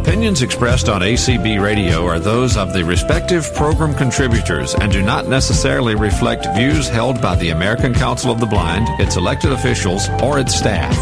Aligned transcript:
Opinions 0.00 0.40
expressed 0.40 0.88
on 0.88 1.02
ACB 1.02 1.62
Radio 1.62 2.06
are 2.06 2.18
those 2.18 2.56
of 2.56 2.72
the 2.72 2.82
respective 2.82 3.54
program 3.54 3.94
contributors 3.94 4.74
and 4.74 4.90
do 4.90 5.02
not 5.02 5.28
necessarily 5.28 5.94
reflect 5.94 6.46
views 6.56 6.88
held 6.88 7.20
by 7.20 7.36
the 7.36 7.50
American 7.50 7.92
Council 7.92 8.32
of 8.32 8.40
the 8.40 8.46
Blind, 8.46 8.88
its 8.98 9.16
elected 9.16 9.52
officials, 9.52 10.08
or 10.22 10.38
its 10.38 10.54
staff. 10.54 10.96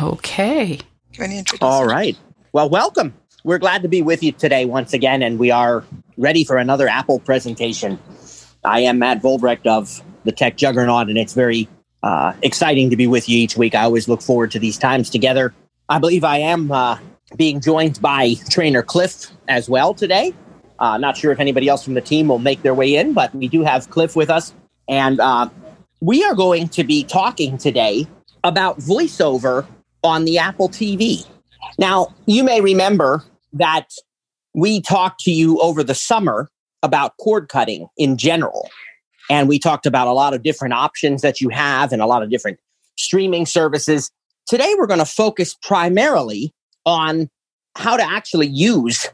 Okay. 0.00 0.78
All 1.60 1.84
right. 1.84 2.16
Well, 2.52 2.68
welcome. 2.70 3.12
We're 3.42 3.58
glad 3.58 3.82
to 3.82 3.88
be 3.88 4.00
with 4.00 4.22
you 4.22 4.30
today 4.30 4.64
once 4.64 4.92
again, 4.92 5.20
and 5.20 5.40
we 5.40 5.50
are 5.50 5.84
ready 6.16 6.44
for 6.44 6.56
another 6.56 6.86
Apple 6.86 7.18
presentation. 7.18 7.98
I 8.62 8.82
am 8.82 9.00
Matt 9.00 9.22
Volbrecht 9.22 9.66
of 9.66 10.00
the 10.22 10.30
Tech 10.30 10.56
Juggernaut, 10.56 11.08
and 11.08 11.18
it's 11.18 11.34
very 11.34 11.68
uh, 12.00 12.34
exciting 12.42 12.90
to 12.90 12.96
be 12.96 13.08
with 13.08 13.28
you 13.28 13.38
each 13.38 13.56
week. 13.56 13.74
I 13.74 13.82
always 13.82 14.06
look 14.06 14.22
forward 14.22 14.52
to 14.52 14.60
these 14.60 14.78
times 14.78 15.10
together. 15.10 15.52
I 15.88 15.98
believe 15.98 16.22
I 16.22 16.38
am 16.38 16.70
uh, 16.70 16.98
being 17.36 17.60
joined 17.60 18.00
by 18.02 18.34
trainer 18.50 18.82
Cliff 18.82 19.28
as 19.48 19.68
well 19.68 19.94
today. 19.94 20.34
Uh, 20.78 20.98
not 20.98 21.16
sure 21.16 21.32
if 21.32 21.40
anybody 21.40 21.68
else 21.68 21.82
from 21.82 21.94
the 21.94 22.00
team 22.00 22.28
will 22.28 22.38
make 22.38 22.62
their 22.62 22.74
way 22.74 22.94
in, 22.94 23.14
but 23.14 23.34
we 23.34 23.48
do 23.48 23.62
have 23.62 23.88
Cliff 23.90 24.14
with 24.14 24.30
us. 24.30 24.52
And 24.88 25.18
uh, 25.18 25.48
we 26.00 26.22
are 26.24 26.34
going 26.34 26.68
to 26.68 26.84
be 26.84 27.04
talking 27.04 27.58
today 27.58 28.06
about 28.44 28.78
voiceover 28.78 29.66
on 30.04 30.24
the 30.24 30.38
Apple 30.38 30.68
TV. 30.68 31.26
Now, 31.78 32.14
you 32.26 32.44
may 32.44 32.60
remember 32.60 33.24
that 33.54 33.88
we 34.54 34.80
talked 34.80 35.20
to 35.20 35.30
you 35.30 35.58
over 35.60 35.82
the 35.82 35.94
summer 35.94 36.50
about 36.82 37.16
cord 37.16 37.48
cutting 37.48 37.88
in 37.96 38.16
general. 38.16 38.68
And 39.30 39.48
we 39.48 39.58
talked 39.58 39.86
about 39.86 40.06
a 40.06 40.12
lot 40.12 40.34
of 40.34 40.42
different 40.42 40.74
options 40.74 41.22
that 41.22 41.40
you 41.40 41.48
have 41.48 41.92
and 41.92 42.00
a 42.00 42.06
lot 42.06 42.22
of 42.22 42.30
different 42.30 42.58
streaming 42.96 43.46
services. 43.46 44.10
Today, 44.48 44.74
we're 44.78 44.86
going 44.86 44.98
to 44.98 45.04
focus 45.04 45.54
primarily 45.62 46.54
on 46.86 47.28
how 47.76 47.98
to 47.98 48.02
actually 48.02 48.46
use 48.46 49.06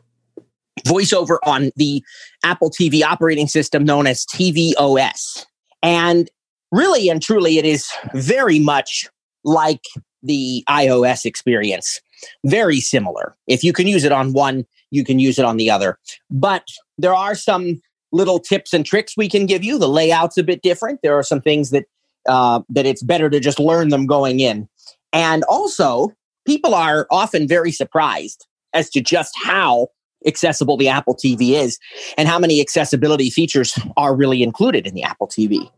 voiceover 0.86 1.38
on 1.42 1.72
the 1.74 2.02
Apple 2.44 2.70
TV 2.70 3.02
operating 3.02 3.48
system 3.48 3.84
known 3.84 4.06
as 4.06 4.24
tvOS. 4.26 5.44
And 5.82 6.30
really 6.70 7.08
and 7.08 7.20
truly, 7.20 7.58
it 7.58 7.64
is 7.64 7.90
very 8.14 8.60
much 8.60 9.08
like 9.42 9.82
the 10.22 10.64
iOS 10.68 11.24
experience. 11.24 12.00
Very 12.46 12.80
similar. 12.80 13.36
If 13.48 13.64
you 13.64 13.72
can 13.72 13.88
use 13.88 14.04
it 14.04 14.12
on 14.12 14.32
one, 14.34 14.64
you 14.92 15.04
can 15.04 15.18
use 15.18 15.38
it 15.38 15.44
on 15.44 15.56
the 15.56 15.68
other. 15.68 15.98
But 16.30 16.68
there 16.96 17.14
are 17.14 17.34
some 17.34 17.82
little 18.12 18.38
tips 18.38 18.72
and 18.72 18.86
tricks 18.86 19.16
we 19.16 19.28
can 19.28 19.46
give 19.46 19.64
you. 19.64 19.78
The 19.80 19.88
layout's 19.88 20.38
a 20.38 20.44
bit 20.44 20.62
different. 20.62 21.00
There 21.02 21.18
are 21.18 21.24
some 21.24 21.40
things 21.40 21.70
that 21.70 21.86
uh, 22.26 22.60
that 22.70 22.86
it's 22.86 23.02
better 23.02 23.28
to 23.28 23.40
just 23.40 23.58
learn 23.58 23.90
them 23.90 24.06
going 24.06 24.40
in. 24.40 24.68
And 25.14 25.44
also, 25.44 26.10
people 26.46 26.74
are 26.74 27.06
often 27.10 27.48
very 27.48 27.72
surprised 27.72 28.46
as 28.74 28.90
to 28.90 29.00
just 29.00 29.32
how 29.42 29.88
accessible 30.26 30.76
the 30.76 30.88
Apple 30.88 31.14
TV 31.14 31.52
is 31.52 31.78
and 32.18 32.28
how 32.28 32.38
many 32.38 32.60
accessibility 32.60 33.30
features 33.30 33.78
are 33.96 34.14
really 34.14 34.42
included 34.42 34.86
in 34.86 34.94
the 34.94 35.02
Apple 35.02 35.28
TV. 35.28 35.70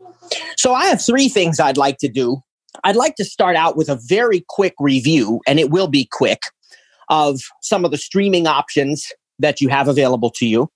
So, 0.57 0.73
I 0.73 0.87
have 0.87 1.01
three 1.01 1.29
things 1.29 1.59
I'd 1.59 1.77
like 1.77 1.99
to 1.99 2.09
do. 2.09 2.41
I'd 2.83 2.95
like 2.95 3.15
to 3.15 3.25
start 3.25 3.55
out 3.55 3.77
with 3.77 3.87
a 3.87 3.99
very 4.07 4.43
quick 4.49 4.73
review, 4.79 5.39
and 5.47 5.59
it 5.59 5.69
will 5.69 5.87
be 5.87 6.09
quick, 6.11 6.41
of 7.09 7.39
some 7.61 7.85
of 7.85 7.91
the 7.91 7.97
streaming 7.97 8.47
options 8.47 9.11
that 9.39 9.61
you 9.61 9.69
have 9.69 9.87
available 9.87 10.31
to 10.31 10.45
you. 10.45 10.69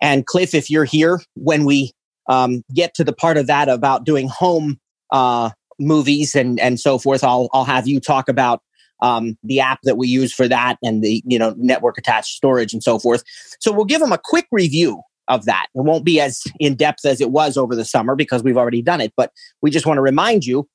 And 0.00 0.26
Cliff, 0.26 0.54
if 0.54 0.70
you're 0.70 0.84
here 0.84 1.20
when 1.34 1.64
we 1.64 1.92
um, 2.28 2.62
get 2.74 2.94
to 2.94 3.04
the 3.04 3.12
part 3.12 3.36
of 3.36 3.46
that 3.46 3.68
about 3.68 4.04
doing 4.04 4.28
home 4.28 4.78
uh, 5.12 5.50
movies 5.78 6.34
and 6.34 6.58
and 6.60 6.78
so 6.80 6.98
forth, 6.98 7.24
I'll 7.24 7.48
I'll 7.52 7.64
have 7.64 7.86
you 7.88 8.00
talk 8.00 8.28
about 8.28 8.62
um, 9.00 9.38
the 9.42 9.60
app 9.60 9.80
that 9.84 9.96
we 9.96 10.08
use 10.08 10.32
for 10.32 10.48
that 10.48 10.76
and 10.82 11.02
the 11.02 11.22
you 11.26 11.38
know 11.38 11.54
network 11.56 11.98
attached 11.98 12.34
storage 12.34 12.72
and 12.72 12.82
so 12.82 12.98
forth. 12.98 13.22
So 13.60 13.72
we'll 13.72 13.84
give 13.84 14.00
them 14.00 14.12
a 14.12 14.20
quick 14.22 14.46
review 14.50 15.02
of 15.28 15.44
that. 15.44 15.66
It 15.74 15.82
won't 15.82 16.04
be 16.04 16.20
as 16.20 16.42
in 16.58 16.74
depth 16.74 17.04
as 17.04 17.20
it 17.20 17.30
was 17.30 17.56
over 17.56 17.76
the 17.76 17.84
summer 17.84 18.16
because 18.16 18.42
we've 18.42 18.56
already 18.56 18.82
done 18.82 19.00
it, 19.00 19.12
but 19.16 19.30
we 19.62 19.70
just 19.70 19.86
want 19.86 19.98
to 19.98 20.02
remind 20.02 20.44
you. 20.44 20.68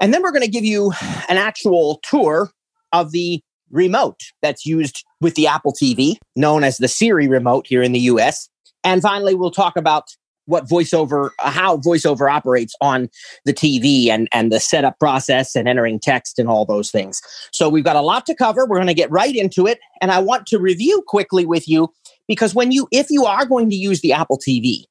And 0.00 0.14
then 0.14 0.22
we're 0.22 0.32
going 0.32 0.44
to 0.44 0.50
give 0.50 0.64
you 0.64 0.92
an 1.28 1.36
actual 1.36 2.00
tour 2.02 2.50
of 2.92 3.12
the 3.12 3.42
remote 3.70 4.20
that's 4.42 4.66
used 4.66 5.04
with 5.20 5.34
the 5.34 5.46
Apple 5.46 5.72
TV, 5.72 6.16
known 6.36 6.64
as 6.64 6.78
the 6.78 6.88
Siri 6.88 7.28
remote 7.28 7.66
here 7.66 7.82
in 7.82 7.92
the 7.92 8.00
US. 8.00 8.48
And 8.82 9.02
finally, 9.02 9.34
we'll 9.34 9.50
talk 9.50 9.76
about 9.76 10.04
what 10.50 10.68
voiceover 10.68 11.30
uh, 11.38 11.50
how 11.50 11.78
voiceover 11.78 12.30
operates 12.30 12.74
on 12.80 13.08
the 13.44 13.54
TV 13.54 14.08
and 14.08 14.28
and 14.32 14.52
the 14.52 14.60
setup 14.60 14.98
process 14.98 15.56
and 15.56 15.68
entering 15.68 15.98
text 15.98 16.38
and 16.38 16.48
all 16.48 16.64
those 16.64 16.90
things. 16.90 17.20
So 17.52 17.68
we've 17.68 17.84
got 17.84 17.96
a 17.96 18.02
lot 18.02 18.26
to 18.26 18.34
cover. 18.34 18.66
We're 18.66 18.78
going 18.78 18.88
to 18.88 18.94
get 18.94 19.10
right 19.10 19.34
into 19.34 19.66
it 19.66 19.78
and 20.00 20.10
I 20.10 20.18
want 20.18 20.46
to 20.48 20.58
review 20.58 21.02
quickly 21.06 21.46
with 21.46 21.68
you 21.68 21.88
because 22.28 22.54
when 22.54 22.72
you 22.72 22.88
if 22.90 23.10
you 23.10 23.24
are 23.24 23.46
going 23.46 23.70
to 23.70 23.76
use 23.76 24.00
the 24.00 24.12
Apple 24.12 24.38
TV, 24.38 24.84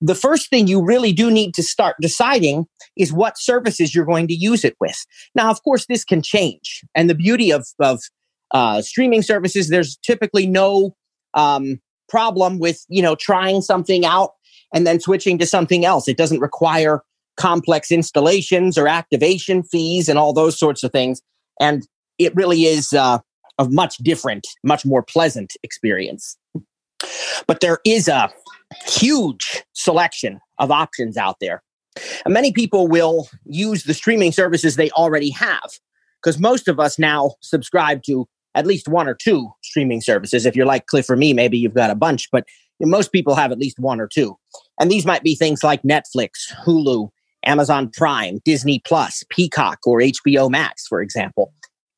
the 0.00 0.14
first 0.14 0.48
thing 0.50 0.66
you 0.66 0.84
really 0.84 1.12
do 1.12 1.30
need 1.30 1.54
to 1.54 1.62
start 1.62 1.96
deciding 2.00 2.66
is 2.96 3.12
what 3.12 3.38
services 3.38 3.94
you're 3.94 4.04
going 4.04 4.28
to 4.28 4.34
use 4.34 4.64
it 4.64 4.76
with. 4.80 4.96
Now, 5.34 5.50
of 5.50 5.62
course, 5.62 5.86
this 5.86 6.04
can 6.04 6.22
change. 6.22 6.84
And 6.94 7.10
the 7.10 7.14
beauty 7.14 7.50
of, 7.50 7.66
of 7.80 8.00
uh, 8.52 8.80
streaming 8.82 9.22
services, 9.22 9.68
there's 9.68 9.96
typically 10.04 10.46
no 10.46 10.94
um, 11.34 11.80
problem 12.08 12.58
with 12.58 12.84
you 12.88 13.02
know 13.02 13.14
trying 13.14 13.60
something 13.60 14.04
out 14.04 14.30
and 14.74 14.86
then 14.86 15.00
switching 15.00 15.38
to 15.38 15.46
something 15.46 15.84
else. 15.84 16.08
It 16.08 16.16
doesn't 16.16 16.40
require 16.40 17.02
complex 17.36 17.90
installations 17.90 18.76
or 18.76 18.88
activation 18.88 19.62
fees 19.62 20.08
and 20.08 20.18
all 20.18 20.32
those 20.32 20.58
sorts 20.58 20.82
of 20.82 20.92
things. 20.92 21.22
And 21.60 21.86
it 22.18 22.34
really 22.34 22.64
is 22.64 22.92
uh, 22.92 23.18
a 23.58 23.68
much 23.68 23.96
different, 23.98 24.46
much 24.64 24.84
more 24.84 25.02
pleasant 25.02 25.54
experience. 25.62 26.36
But 27.46 27.60
there 27.60 27.78
is 27.84 28.08
a 28.08 28.30
huge 28.86 29.64
selection 29.72 30.40
of 30.58 30.70
options 30.70 31.16
out 31.16 31.36
there. 31.40 31.62
And 32.24 32.34
many 32.34 32.52
people 32.52 32.88
will 32.88 33.28
use 33.44 33.84
the 33.84 33.94
streaming 33.94 34.32
services 34.32 34.76
they 34.76 34.90
already 34.90 35.30
have 35.30 35.70
because 36.22 36.38
most 36.38 36.68
of 36.68 36.78
us 36.78 36.98
now 36.98 37.34
subscribe 37.40 38.02
to 38.04 38.28
at 38.54 38.66
least 38.66 38.88
one 38.88 39.08
or 39.08 39.14
two 39.14 39.50
streaming 39.62 40.00
services. 40.00 40.46
If 40.46 40.56
you're 40.56 40.66
like 40.66 40.86
Cliff 40.86 41.08
or 41.08 41.16
me, 41.16 41.32
maybe 41.32 41.58
you've 41.58 41.74
got 41.74 41.90
a 41.90 41.94
bunch, 41.94 42.28
but 42.30 42.44
most 42.80 43.12
people 43.12 43.34
have 43.34 43.52
at 43.52 43.58
least 43.58 43.78
one 43.78 44.00
or 44.00 44.08
two. 44.08 44.36
And 44.80 44.90
these 44.90 45.06
might 45.06 45.22
be 45.22 45.34
things 45.34 45.64
like 45.64 45.82
Netflix, 45.82 46.52
Hulu, 46.64 47.08
Amazon 47.44 47.90
Prime, 47.90 48.40
Disney 48.44 48.80
Plus, 48.84 49.24
Peacock, 49.30 49.78
or 49.86 49.98
HBO 49.98 50.50
Max, 50.50 50.86
for 50.86 51.00
example. 51.00 51.52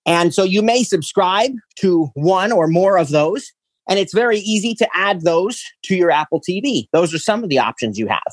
And 0.06 0.32
so 0.32 0.42
you 0.42 0.62
may 0.62 0.82
subscribe 0.82 1.52
to 1.80 2.10
one 2.14 2.52
or 2.52 2.66
more 2.66 2.98
of 2.98 3.10
those. 3.10 3.52
And 3.88 3.98
it's 3.98 4.14
very 4.14 4.38
easy 4.38 4.74
to 4.76 4.88
add 4.94 5.22
those 5.22 5.62
to 5.84 5.96
your 5.96 6.10
Apple 6.10 6.40
TV. 6.40 6.86
Those 6.92 7.12
are 7.12 7.18
some 7.18 7.42
of 7.42 7.50
the 7.50 7.58
options 7.58 7.98
you 7.98 8.06
have. 8.06 8.32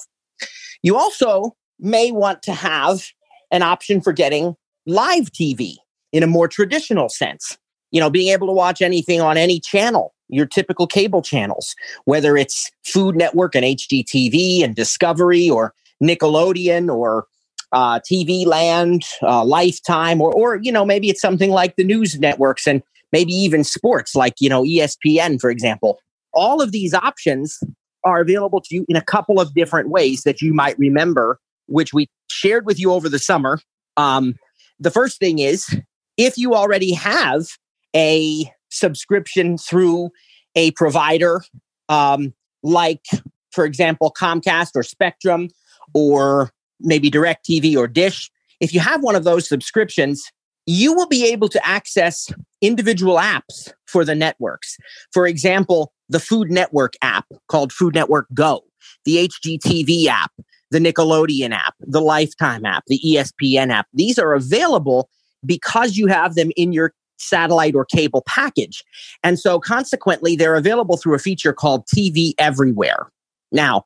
You 0.84 0.96
also 0.96 1.56
may 1.80 2.12
want 2.12 2.44
to 2.44 2.54
have 2.54 3.08
an 3.52 3.64
option 3.64 4.02
for 4.02 4.14
getting 4.14 4.56
live 4.86 5.32
TV 5.32 5.76
in 6.14 6.24
a 6.24 6.28
more 6.28 6.48
traditional 6.48 7.10
sense 7.10 7.58
you 7.92 8.00
know, 8.00 8.10
being 8.10 8.32
able 8.32 8.48
to 8.48 8.54
watch 8.54 8.82
anything 8.82 9.22
on 9.22 9.38
any 9.38 9.60
channel, 9.60 10.14
your 10.30 10.46
typical 10.46 10.88
cable 10.88 11.22
channels, 11.22 11.76
whether 12.06 12.38
it's 12.38 12.72
Food 12.84 13.16
Network 13.16 13.56
and 13.56 13.66
HGTV 13.66 14.64
and 14.64 14.76
Discovery 14.76 15.50
or 15.50 15.74
Nickelodeon 16.04 16.94
or 16.94 17.26
uh, 17.72 18.00
TV 18.00 18.46
Land, 18.46 19.04
uh, 19.24 19.44
Lifetime, 19.44 20.22
or, 20.22 20.32
or, 20.34 20.58
you 20.58 20.72
know, 20.72 20.86
maybe 20.86 21.10
it's 21.10 21.22
something 21.22 21.52
like 21.52 21.76
the 21.76 21.84
news 21.84 22.20
networks 22.20 22.68
and 22.68 22.82
maybe 23.12 23.34
even 23.34 23.64
sports 23.64 24.16
like, 24.16 24.36
you 24.40 24.50
know, 24.50 24.64
ESPN, 24.64 25.40
for 25.40 25.50
example. 25.50 26.00
All 26.34 26.62
of 26.62 26.72
these 26.72 26.94
options 26.94 27.60
are 28.04 28.22
available 28.22 28.62
to 28.62 28.76
you 28.76 28.86
in 28.88 28.96
a 28.96 29.02
couple 29.02 29.40
of 29.40 29.54
different 29.54 29.90
ways 29.90 30.24
that 30.24 30.42
you 30.42 30.54
might 30.54 30.78
remember, 30.78 31.40
which 31.66 31.94
we 31.94 32.08
shared 32.30 32.66
with 32.66 32.80
you 32.80 32.92
over 32.92 33.10
the 33.10 33.20
summer. 33.20 33.60
Um, 33.98 34.36
the 34.80 34.92
first 34.92 35.20
thing 35.20 35.40
is 35.40 35.80
if 36.18 36.38
you 36.38 36.54
already 36.54 36.94
have 36.94 37.48
a 37.96 38.52
subscription 38.70 39.58
through 39.58 40.10
a 40.56 40.72
provider 40.72 41.42
um, 41.90 42.34
like, 42.64 43.06
for 43.52 43.66
example, 43.66 44.14
Comcast 44.18 44.72
or 44.76 44.84
Spectrum 44.84 45.50
or 45.94 46.52
maybe 46.80 47.10
DirecTV 47.10 47.76
or 47.76 47.88
Dish, 47.88 48.30
if 48.60 48.74
you 48.74 48.80
have 48.80 49.02
one 49.04 49.16
of 49.16 49.24
those 49.24 49.48
subscriptions, 49.48 50.32
you 50.66 50.94
will 50.94 51.08
be 51.08 51.26
able 51.26 51.48
to 51.50 51.66
access 51.66 52.30
individual 52.62 53.18
apps 53.18 53.72
for 53.86 54.04
the 54.04 54.16
networks. 54.16 54.78
For 55.14 55.26
example, 55.26 55.94
the 56.10 56.20
Food 56.20 56.52
Network 56.52 56.94
app 57.02 57.26
called 57.48 57.72
Food 57.72 57.96
Network 57.96 58.28
Go, 58.34 58.64
the 59.06 59.30
HGTV 59.30 60.08
app, 60.08 60.32
the 60.72 60.80
Nickelodeon 60.80 61.52
app, 61.52 61.76
the 61.80 62.02
Lifetime 62.02 62.66
app, 62.66 62.84
the 62.88 63.00
ESPN 63.06 63.72
app. 63.72 63.88
These 63.94 64.20
are 64.20 64.34
available 64.34 65.10
because 65.46 65.96
you 65.96 66.08
have 66.08 66.36
them 66.36 66.52
in 66.58 66.74
your 66.74 66.94
satellite 67.18 67.76
or 67.76 67.86
cable 67.86 68.24
package. 68.28 68.84
And 69.24 69.40
so 69.40 69.60
consequently, 69.60 70.36
they're 70.36 70.56
available 70.56 70.98
through 70.98 71.16
a 71.16 71.20
feature 71.20 71.54
called 71.54 71.86
TV 71.88 72.34
Everywhere. 72.38 73.12
Now, 73.52 73.84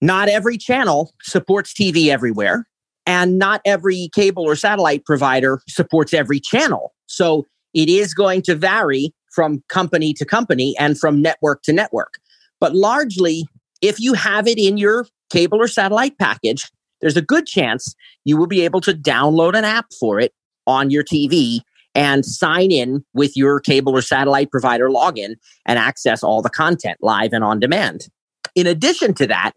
not 0.00 0.28
every 0.28 0.56
channel 0.56 1.12
supports 1.22 1.72
TV 1.74 2.08
Everywhere, 2.08 2.66
and 3.06 3.38
not 3.38 3.60
every 3.64 4.10
cable 4.14 4.44
or 4.44 4.56
satellite 4.56 5.04
provider 5.04 5.60
supports 5.68 6.14
every 6.14 6.40
channel. 6.40 6.94
So 7.06 7.46
it 7.74 7.88
is 7.88 8.14
going 8.14 8.42
to 8.42 8.54
vary 8.54 9.12
from 9.32 9.62
company 9.68 10.12
to 10.14 10.24
company 10.24 10.74
and 10.78 10.98
from 10.98 11.22
network 11.22 11.62
to 11.62 11.72
network. 11.72 12.14
But 12.60 12.74
largely, 12.74 13.46
if 13.80 14.00
you 14.00 14.14
have 14.14 14.46
it 14.46 14.58
in 14.58 14.76
your 14.76 15.06
cable 15.30 15.60
or 15.60 15.68
satellite 15.68 16.18
package, 16.18 16.70
there's 17.00 17.16
a 17.16 17.22
good 17.22 17.46
chance 17.46 17.94
you 18.24 18.36
will 18.36 18.46
be 18.46 18.62
able 18.62 18.80
to 18.82 18.92
download 18.92 19.56
an 19.56 19.64
app 19.64 19.86
for 19.98 20.20
it 20.20 20.32
on 20.66 20.90
your 20.90 21.02
TV 21.02 21.60
and 22.00 22.24
sign 22.24 22.72
in 22.72 23.04
with 23.12 23.36
your 23.36 23.60
cable 23.60 23.92
or 23.92 24.00
satellite 24.00 24.50
provider 24.50 24.88
login 24.88 25.34
and 25.66 25.78
access 25.78 26.22
all 26.22 26.40
the 26.40 26.48
content 26.48 26.96
live 27.02 27.34
and 27.34 27.44
on 27.44 27.60
demand. 27.60 28.08
In 28.54 28.66
addition 28.66 29.12
to 29.14 29.26
that, 29.26 29.52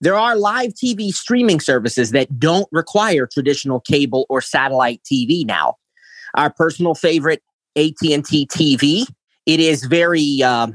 there 0.00 0.14
are 0.14 0.36
live 0.36 0.72
TV 0.72 1.10
streaming 1.12 1.60
services 1.60 2.12
that 2.12 2.38
don't 2.38 2.66
require 2.72 3.28
traditional 3.30 3.78
cable 3.78 4.24
or 4.30 4.40
satellite 4.40 5.02
TV 5.04 5.44
now. 5.44 5.74
Our 6.34 6.50
personal 6.50 6.94
favorite, 6.94 7.42
AT&T 7.76 8.46
TV, 8.46 9.06
it 9.44 9.60
is 9.60 9.84
very 9.84 10.42
um, 10.42 10.72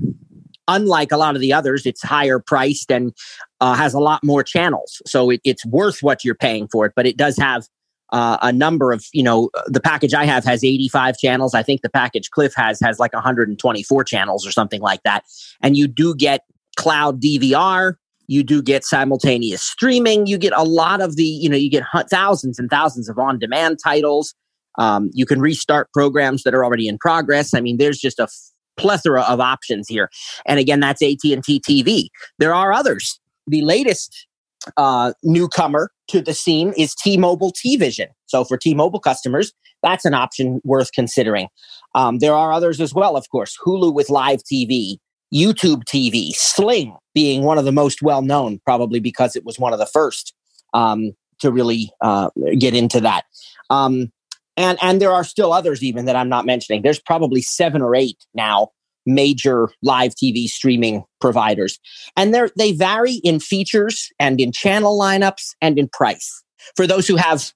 unlike 0.67 1.11
a 1.11 1.17
lot 1.17 1.33
of 1.33 1.41
the 1.41 1.51
others. 1.51 1.87
It's 1.87 2.03
higher 2.03 2.37
priced 2.37 2.91
and 2.91 3.11
uh, 3.59 3.73
has 3.73 3.95
a 3.95 3.99
lot 3.99 4.23
more 4.23 4.43
channels, 4.43 5.01
so 5.07 5.31
it, 5.31 5.41
it's 5.43 5.65
worth 5.65 6.03
what 6.03 6.23
you're 6.23 6.35
paying 6.35 6.67
for 6.67 6.85
it. 6.85 6.93
But 6.95 7.07
it 7.07 7.17
does 7.17 7.37
have 7.37 7.67
uh, 8.11 8.37
a 8.41 8.51
number 8.51 8.91
of 8.91 9.05
you 9.13 9.23
know 9.23 9.49
the 9.67 9.81
package 9.81 10.13
I 10.13 10.25
have 10.25 10.43
has 10.45 10.63
85 10.63 11.17
channels. 11.17 11.53
I 11.53 11.63
think 11.63 11.81
the 11.81 11.89
package 11.89 12.29
Cliff 12.29 12.53
has 12.55 12.79
has 12.81 12.99
like 12.99 13.13
124 13.13 14.03
channels 14.03 14.45
or 14.45 14.51
something 14.51 14.81
like 14.81 15.03
that, 15.03 15.23
and 15.61 15.75
you 15.77 15.87
do 15.87 16.15
get 16.15 16.41
cloud 16.75 17.21
DVR. 17.21 17.95
You 18.27 18.43
do 18.43 18.61
get 18.61 18.83
simultaneous 18.83 19.61
streaming. 19.61 20.25
You 20.25 20.37
get 20.37 20.53
a 20.55 20.63
lot 20.63 21.01
of 21.01 21.15
the, 21.15 21.23
you 21.23 21.47
know, 21.47 21.55
you 21.55 21.69
get 21.69 21.83
thousands 22.09 22.57
and 22.57 22.69
thousands 22.69 23.07
of 23.07 23.19
on 23.19 23.37
demand 23.37 23.77
titles. 23.83 24.33
Um, 24.77 25.09
you 25.13 25.25
can 25.25 25.39
restart 25.39 25.91
programs 25.93 26.43
that 26.43 26.53
are 26.53 26.65
already 26.65 26.87
in 26.87 26.97
progress. 26.97 27.53
I 27.53 27.61
mean, 27.61 27.77
there's 27.77 27.99
just 27.99 28.19
a 28.19 28.27
plethora 28.77 29.21
of 29.21 29.39
options 29.39 29.87
here. 29.87 30.09
And 30.45 30.59
again, 30.59 30.79
that's 30.79 31.01
AT&T 31.01 31.61
TV. 31.61 32.07
There 32.39 32.53
are 32.53 32.73
others. 32.73 33.19
The 33.47 33.61
latest 33.61 34.27
uh, 34.77 35.13
newcomer 35.23 35.91
to 36.07 36.21
the 36.21 36.33
scene 36.33 36.73
is 36.77 36.95
T-Mobile 36.95 37.51
T-Vision. 37.51 38.09
So 38.25 38.43
for 38.43 38.57
T-Mobile 38.57 38.99
customers, 38.99 39.53
that's 39.83 40.05
an 40.05 40.13
option 40.13 40.61
worth 40.63 40.91
considering. 40.93 41.47
Um, 41.93 42.19
there 42.19 42.33
are 42.33 42.51
others 42.51 42.81
as 42.81 42.93
well, 42.93 43.15
of 43.15 43.29
course. 43.29 43.57
Hulu 43.65 43.93
with 43.93 44.09
live 44.09 44.41
TV, 44.51 44.97
YouTube 45.33 45.83
TV, 45.83 46.31
Sling 46.31 46.95
being 47.13 47.43
one 47.43 47.57
of 47.57 47.65
the 47.65 47.71
most 47.71 48.01
well 48.01 48.21
known, 48.21 48.59
probably 48.65 48.99
because 48.99 49.35
it 49.35 49.45
was 49.45 49.59
one 49.59 49.73
of 49.73 49.79
the 49.79 49.85
first 49.85 50.33
um, 50.73 51.11
to 51.39 51.51
really 51.51 51.91
uh, 52.01 52.29
get 52.57 52.73
into 52.75 52.99
that. 53.01 53.25
Um, 53.69 54.11
and 54.57 54.77
and 54.81 55.01
there 55.01 55.11
are 55.11 55.23
still 55.23 55.51
others 55.51 55.83
even 55.83 56.05
that 56.05 56.15
I'm 56.15 56.29
not 56.29 56.45
mentioning. 56.45 56.81
There's 56.81 56.99
probably 56.99 57.41
seven 57.41 57.81
or 57.81 57.95
eight 57.95 58.17
now 58.33 58.69
major 59.05 59.69
live 59.81 60.13
TV 60.15 60.47
streaming 60.47 61.03
providers, 61.21 61.79
and 62.15 62.33
they 62.33 62.49
they 62.57 62.71
vary 62.71 63.15
in 63.23 63.39
features 63.39 64.09
and 64.19 64.39
in 64.39 64.51
channel 64.51 64.99
lineups 64.99 65.55
and 65.61 65.77
in 65.77 65.87
price. 65.87 66.43
For 66.75 66.87
those 66.87 67.07
who 67.07 67.15
have 67.15 67.51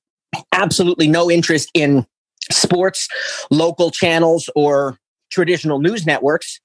absolutely 0.52 1.08
no 1.08 1.30
interest 1.32 1.72
in 1.74 2.06
sports, 2.52 3.08
local 3.50 3.92
channels, 3.92 4.50
or 4.56 4.98
traditional 5.32 5.80
news 5.80 6.06
networks, 6.06 6.60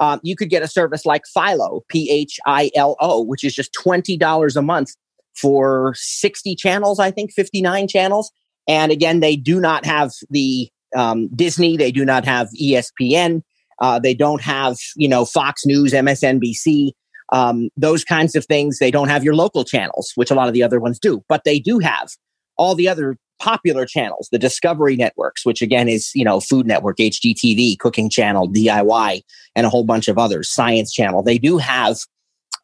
um, 0.00 0.20
you 0.22 0.36
could 0.36 0.50
get 0.50 0.62
a 0.62 0.68
service 0.68 1.06
like 1.06 1.22
Philo, 1.32 1.82
P 1.88 2.10
H 2.10 2.38
I 2.46 2.70
L 2.74 2.96
O, 3.00 3.22
which 3.22 3.44
is 3.44 3.54
just 3.54 3.72
$20 3.74 4.56
a 4.56 4.62
month 4.62 4.94
for 5.34 5.94
60 5.96 6.54
channels, 6.56 6.98
I 6.98 7.10
think, 7.10 7.32
59 7.32 7.88
channels. 7.88 8.30
And 8.68 8.90
again, 8.90 9.20
they 9.20 9.36
do 9.36 9.60
not 9.60 9.84
have 9.84 10.12
the 10.30 10.68
um, 10.94 11.28
Disney, 11.34 11.76
they 11.76 11.92
do 11.92 12.04
not 12.04 12.24
have 12.24 12.48
ESPN, 12.60 13.42
uh, 13.80 13.98
they 13.98 14.14
don't 14.14 14.42
have, 14.42 14.76
you 14.96 15.08
know, 15.08 15.24
Fox 15.24 15.66
News, 15.66 15.92
MSNBC, 15.92 16.90
um, 17.32 17.68
those 17.76 18.04
kinds 18.04 18.34
of 18.34 18.46
things. 18.46 18.78
They 18.78 18.90
don't 18.90 19.08
have 19.08 19.24
your 19.24 19.34
local 19.34 19.64
channels, 19.64 20.12
which 20.14 20.30
a 20.30 20.34
lot 20.34 20.48
of 20.48 20.54
the 20.54 20.62
other 20.62 20.80
ones 20.80 20.98
do, 20.98 21.22
but 21.28 21.42
they 21.44 21.58
do 21.58 21.78
have 21.78 22.08
all 22.56 22.74
the 22.74 22.88
other 22.88 23.16
popular 23.38 23.84
channels, 23.84 24.28
the 24.32 24.38
Discovery 24.38 24.96
networks, 24.96 25.44
which 25.44 25.60
again 25.60 25.88
is, 25.88 26.10
you 26.14 26.24
know, 26.24 26.40
Food 26.40 26.66
Network, 26.66 26.96
HGTV, 26.98 27.78
Cooking 27.78 28.08
Channel, 28.08 28.48
DIY, 28.48 29.22
and 29.54 29.66
a 29.66 29.70
whole 29.70 29.84
bunch 29.84 30.08
of 30.08 30.18
others, 30.18 30.52
Science 30.52 30.92
Channel. 30.92 31.22
They 31.22 31.38
do 31.38 31.58
have 31.58 31.98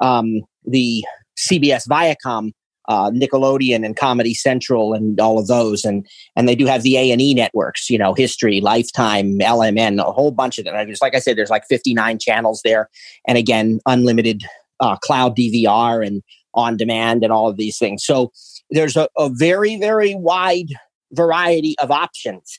um, 0.00 0.40
the 0.64 1.04
CBS 1.38 1.86
Viacom, 1.88 2.52
uh, 2.88 3.10
Nickelodeon, 3.10 3.84
and 3.84 3.96
Comedy 3.96 4.34
Central, 4.34 4.92
and 4.92 5.20
all 5.20 5.38
of 5.38 5.46
those, 5.46 5.84
and 5.84 6.06
and 6.36 6.48
they 6.48 6.54
do 6.54 6.66
have 6.66 6.82
the 6.82 6.96
A 6.96 7.10
and 7.10 7.20
E 7.20 7.34
networks, 7.34 7.88
you 7.90 7.98
know, 7.98 8.14
History, 8.14 8.60
Lifetime, 8.60 9.38
LMN, 9.38 10.00
a 10.00 10.12
whole 10.12 10.30
bunch 10.30 10.58
of 10.58 10.64
them. 10.64 10.74
I 10.74 10.84
just 10.84 11.02
like 11.02 11.14
I 11.14 11.18
said, 11.18 11.36
there's 11.36 11.50
like 11.50 11.64
59 11.68 12.18
channels 12.18 12.60
there, 12.64 12.88
and 13.26 13.38
again, 13.38 13.80
unlimited 13.86 14.42
uh, 14.80 14.96
cloud 14.96 15.36
DVR 15.36 16.06
and 16.06 16.22
on 16.54 16.76
demand 16.76 17.22
and 17.22 17.32
all 17.32 17.48
of 17.48 17.56
these 17.56 17.78
things. 17.78 18.04
So 18.04 18.30
there's 18.70 18.96
a, 18.96 19.08
a 19.16 19.30
very, 19.30 19.76
very 19.78 20.14
wide 20.14 20.68
variety 21.12 21.76
of 21.80 21.90
options. 21.90 22.58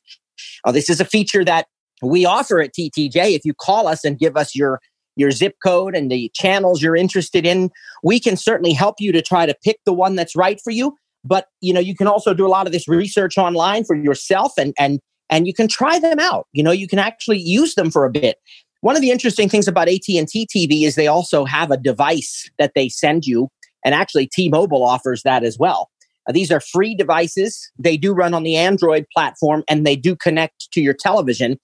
Uh, 0.64 0.72
this 0.72 0.90
is 0.90 1.00
a 1.00 1.06
feature 1.06 1.46
that 1.46 1.68
we 2.02 2.26
offer 2.26 2.60
at 2.60 2.72
TTJ. 2.74 3.36
If 3.36 3.46
you 3.46 3.54
call 3.54 3.88
us 3.88 4.04
and 4.04 4.18
give 4.18 4.36
us 4.36 4.56
your 4.56 4.80
your 5.16 5.32
zip 5.32 5.56
code 5.64 5.96
and 5.96 6.12
the 6.12 6.32
channels 6.34 6.82
you're 6.82 6.96
interested 6.96 7.46
in, 7.46 7.70
we 8.04 8.20
can 8.20 8.38
certainly 8.38 8.74
help 8.74 8.96
you 9.00 9.12
to 9.12 9.22
try 9.22 9.46
to 9.46 9.56
pick 9.64 9.78
the 9.86 9.94
one 9.94 10.16
that's 10.16 10.36
right 10.36 10.60
for 10.64 10.72
you. 10.72 10.96
But 11.24 11.48
you 11.62 11.74
know, 11.74 11.80
you 11.80 11.96
can 11.96 12.08
also 12.08 12.34
do 12.34 12.46
a 12.46 12.50
lot 12.50 12.66
of 12.66 12.74
this 12.74 12.88
research 12.88 13.38
online 13.38 13.84
for 13.86 13.96
yourself 13.96 14.54
and 14.58 14.74
and 14.78 15.00
and 15.30 15.48
you 15.48 15.54
can 15.54 15.68
try 15.68 16.00
them 16.00 16.20
out. 16.20 16.48
You 16.54 16.64
know, 16.64 16.72
you 16.72 16.88
can 16.88 17.00
actually 17.00 17.40
use 17.40 17.76
them 17.76 17.90
for 17.90 18.06
a 18.06 18.12
bit. 18.12 18.38
One 18.82 18.96
of 18.96 19.02
the 19.02 19.12
interesting 19.12 19.48
things 19.48 19.68
about 19.68 19.88
AT&T 19.88 20.48
TV 20.54 20.84
is 20.84 20.96
they 20.96 21.08
also 21.08 21.46
have 21.46 21.72
a 21.72 21.78
device 21.78 22.50
that 22.60 22.74
they 22.76 22.90
send 22.90 23.26
you 23.26 23.48
and 23.86 23.96
actually 23.96 24.28
T-Mobile 24.28 24.84
offers 24.84 25.24
that 25.24 25.44
as 25.44 25.58
well. 25.58 25.90
These 26.32 26.52
are 26.52 26.60
free 26.60 26.96
devices. 26.96 27.72
They 27.78 27.98
do 27.98 28.14
run 28.14 28.34
on 28.34 28.44
the 28.44 28.56
Android 28.56 29.06
platform 29.14 29.64
and 29.68 29.86
they 29.86 29.96
do 29.96 30.16
connect 30.16 30.72
to 30.72 30.82
your 30.82 30.94
television. 30.94 31.60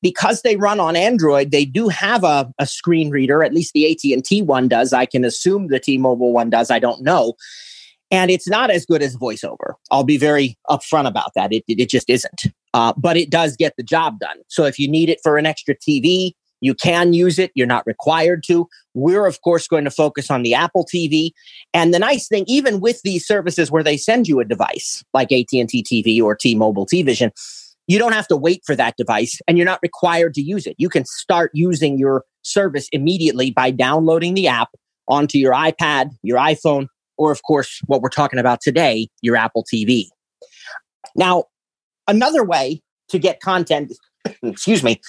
Because 0.00 0.42
they 0.42 0.56
run 0.56 0.78
on 0.78 0.94
Android, 0.94 1.50
they 1.50 1.64
do 1.64 1.88
have 1.88 2.22
a, 2.22 2.52
a 2.58 2.66
screen 2.66 3.10
reader. 3.10 3.42
At 3.42 3.52
least 3.52 3.72
the 3.72 3.90
AT&T 3.90 4.42
one 4.42 4.68
does. 4.68 4.92
I 4.92 5.06
can 5.06 5.24
assume 5.24 5.68
the 5.68 5.80
T-Mobile 5.80 6.32
one 6.32 6.50
does. 6.50 6.70
I 6.70 6.78
don't 6.78 7.02
know. 7.02 7.34
And 8.10 8.30
it's 8.30 8.48
not 8.48 8.70
as 8.70 8.86
good 8.86 9.02
as 9.02 9.16
VoiceOver. 9.16 9.74
I'll 9.90 10.04
be 10.04 10.16
very 10.16 10.56
upfront 10.70 11.06
about 11.06 11.32
that. 11.34 11.52
It, 11.52 11.64
it, 11.68 11.80
it 11.80 11.90
just 11.90 12.08
isn't. 12.08 12.44
Uh, 12.74 12.92
but 12.96 13.16
it 13.16 13.30
does 13.30 13.56
get 13.56 13.74
the 13.76 13.82
job 13.82 14.18
done. 14.18 14.36
So 14.48 14.64
if 14.64 14.78
you 14.78 14.88
need 14.88 15.08
it 15.08 15.18
for 15.22 15.36
an 15.36 15.46
extra 15.46 15.74
TV, 15.74 16.32
you 16.60 16.74
can 16.74 17.12
use 17.12 17.38
it. 17.38 17.52
You're 17.54 17.66
not 17.66 17.86
required 17.86 18.42
to. 18.46 18.68
We're, 18.94 19.26
of 19.26 19.40
course, 19.42 19.68
going 19.68 19.84
to 19.84 19.90
focus 19.90 20.30
on 20.30 20.42
the 20.42 20.54
Apple 20.54 20.84
TV. 20.84 21.30
And 21.72 21.94
the 21.94 21.98
nice 21.98 22.26
thing, 22.28 22.44
even 22.48 22.80
with 22.80 23.00
these 23.02 23.26
services 23.26 23.70
where 23.70 23.82
they 23.82 23.96
send 23.96 24.26
you 24.26 24.40
a 24.40 24.44
device 24.44 25.04
like 25.14 25.30
AT&T 25.30 25.84
TV 25.84 26.20
or 26.22 26.34
T-Mobile 26.34 26.86
T-Vision, 26.86 27.30
you 27.88 27.98
don't 27.98 28.12
have 28.12 28.28
to 28.28 28.36
wait 28.36 28.62
for 28.64 28.76
that 28.76 28.94
device 28.96 29.40
and 29.48 29.58
you're 29.58 29.64
not 29.64 29.80
required 29.82 30.34
to 30.34 30.42
use 30.42 30.66
it. 30.66 30.76
You 30.78 30.88
can 30.88 31.04
start 31.06 31.50
using 31.54 31.98
your 31.98 32.24
service 32.42 32.86
immediately 32.92 33.50
by 33.50 33.70
downloading 33.70 34.34
the 34.34 34.46
app 34.46 34.68
onto 35.08 35.38
your 35.38 35.54
iPad, 35.54 36.10
your 36.22 36.38
iPhone, 36.38 36.86
or 37.16 37.32
of 37.32 37.42
course, 37.42 37.80
what 37.86 38.02
we're 38.02 38.10
talking 38.10 38.38
about 38.38 38.60
today, 38.60 39.08
your 39.22 39.36
Apple 39.36 39.64
TV. 39.64 40.04
Now, 41.16 41.44
another 42.06 42.44
way 42.44 42.82
to 43.08 43.18
get 43.18 43.40
content, 43.40 43.92
excuse 44.42 44.82
me, 44.82 45.00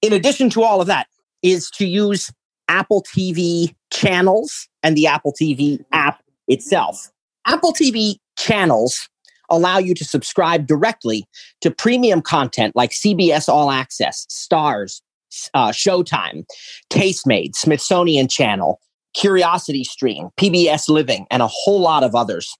in 0.00 0.14
addition 0.14 0.48
to 0.50 0.62
all 0.62 0.80
of 0.80 0.86
that, 0.86 1.06
is 1.42 1.70
to 1.72 1.86
use 1.86 2.32
Apple 2.68 3.02
TV 3.02 3.74
channels 3.92 4.68
and 4.82 4.96
the 4.96 5.06
Apple 5.06 5.34
TV 5.40 5.84
app 5.92 6.22
itself. 6.48 7.10
Apple 7.46 7.72
TV 7.72 8.16
channels 8.38 9.08
allow 9.50 9.78
you 9.78 9.94
to 9.94 10.04
subscribe 10.04 10.66
directly 10.66 11.26
to 11.60 11.70
premium 11.70 12.22
content 12.22 12.74
like 12.76 12.90
CBS 12.90 13.48
All 13.48 13.70
Access, 13.70 14.26
Starz, 14.30 15.00
uh, 15.54 15.70
Showtime, 15.70 16.44
Tastemade, 16.90 17.54
Smithsonian 17.54 18.28
Channel, 18.28 18.80
Curiosity 19.14 19.84
Stream, 19.84 20.28
PBS 20.38 20.88
Living, 20.88 21.26
and 21.30 21.42
a 21.42 21.48
whole 21.48 21.80
lot 21.80 22.04
of 22.04 22.14
others. 22.14 22.56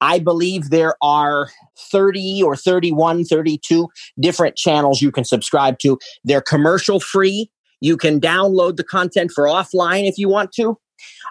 I 0.00 0.18
believe 0.20 0.70
there 0.70 0.94
are 1.02 1.50
30 1.90 2.42
or 2.44 2.56
31, 2.56 3.24
32 3.24 3.88
different 4.20 4.56
channels 4.56 5.02
you 5.02 5.10
can 5.10 5.24
subscribe 5.24 5.78
to. 5.80 5.98
They're 6.24 6.40
commercial 6.40 7.00
free. 7.00 7.50
You 7.80 7.96
can 7.96 8.20
download 8.20 8.76
the 8.76 8.84
content 8.84 9.32
for 9.32 9.44
offline 9.44 10.08
if 10.08 10.18
you 10.18 10.28
want 10.28 10.52
to. 10.52 10.78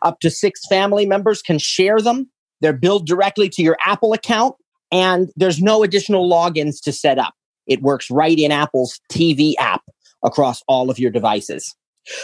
Up 0.04 0.20
to 0.22 0.30
six 0.30 0.62
family 0.68 1.06
members 1.06 1.42
can 1.42 1.60
share 1.60 2.00
them. 2.00 2.30
They're 2.62 2.74
billed 2.74 3.06
directly 3.06 3.50
to 3.50 3.62
your 3.62 3.78
Apple 3.86 4.14
account, 4.14 4.56
and 4.92 5.30
there's 5.36 5.62
no 5.62 5.84
additional 5.84 6.30
logins 6.30 6.82
to 6.84 6.92
set 6.92 7.18
up. 7.18 7.34
It 7.68 7.82
works 7.82 8.10
right 8.10 8.38
in 8.38 8.52
Apple's 8.52 9.00
TV 9.12 9.54
app 9.60 9.82
across 10.24 10.64
all 10.68 10.90
of 10.90 11.00
your 11.00 11.12
devices. 11.12 11.76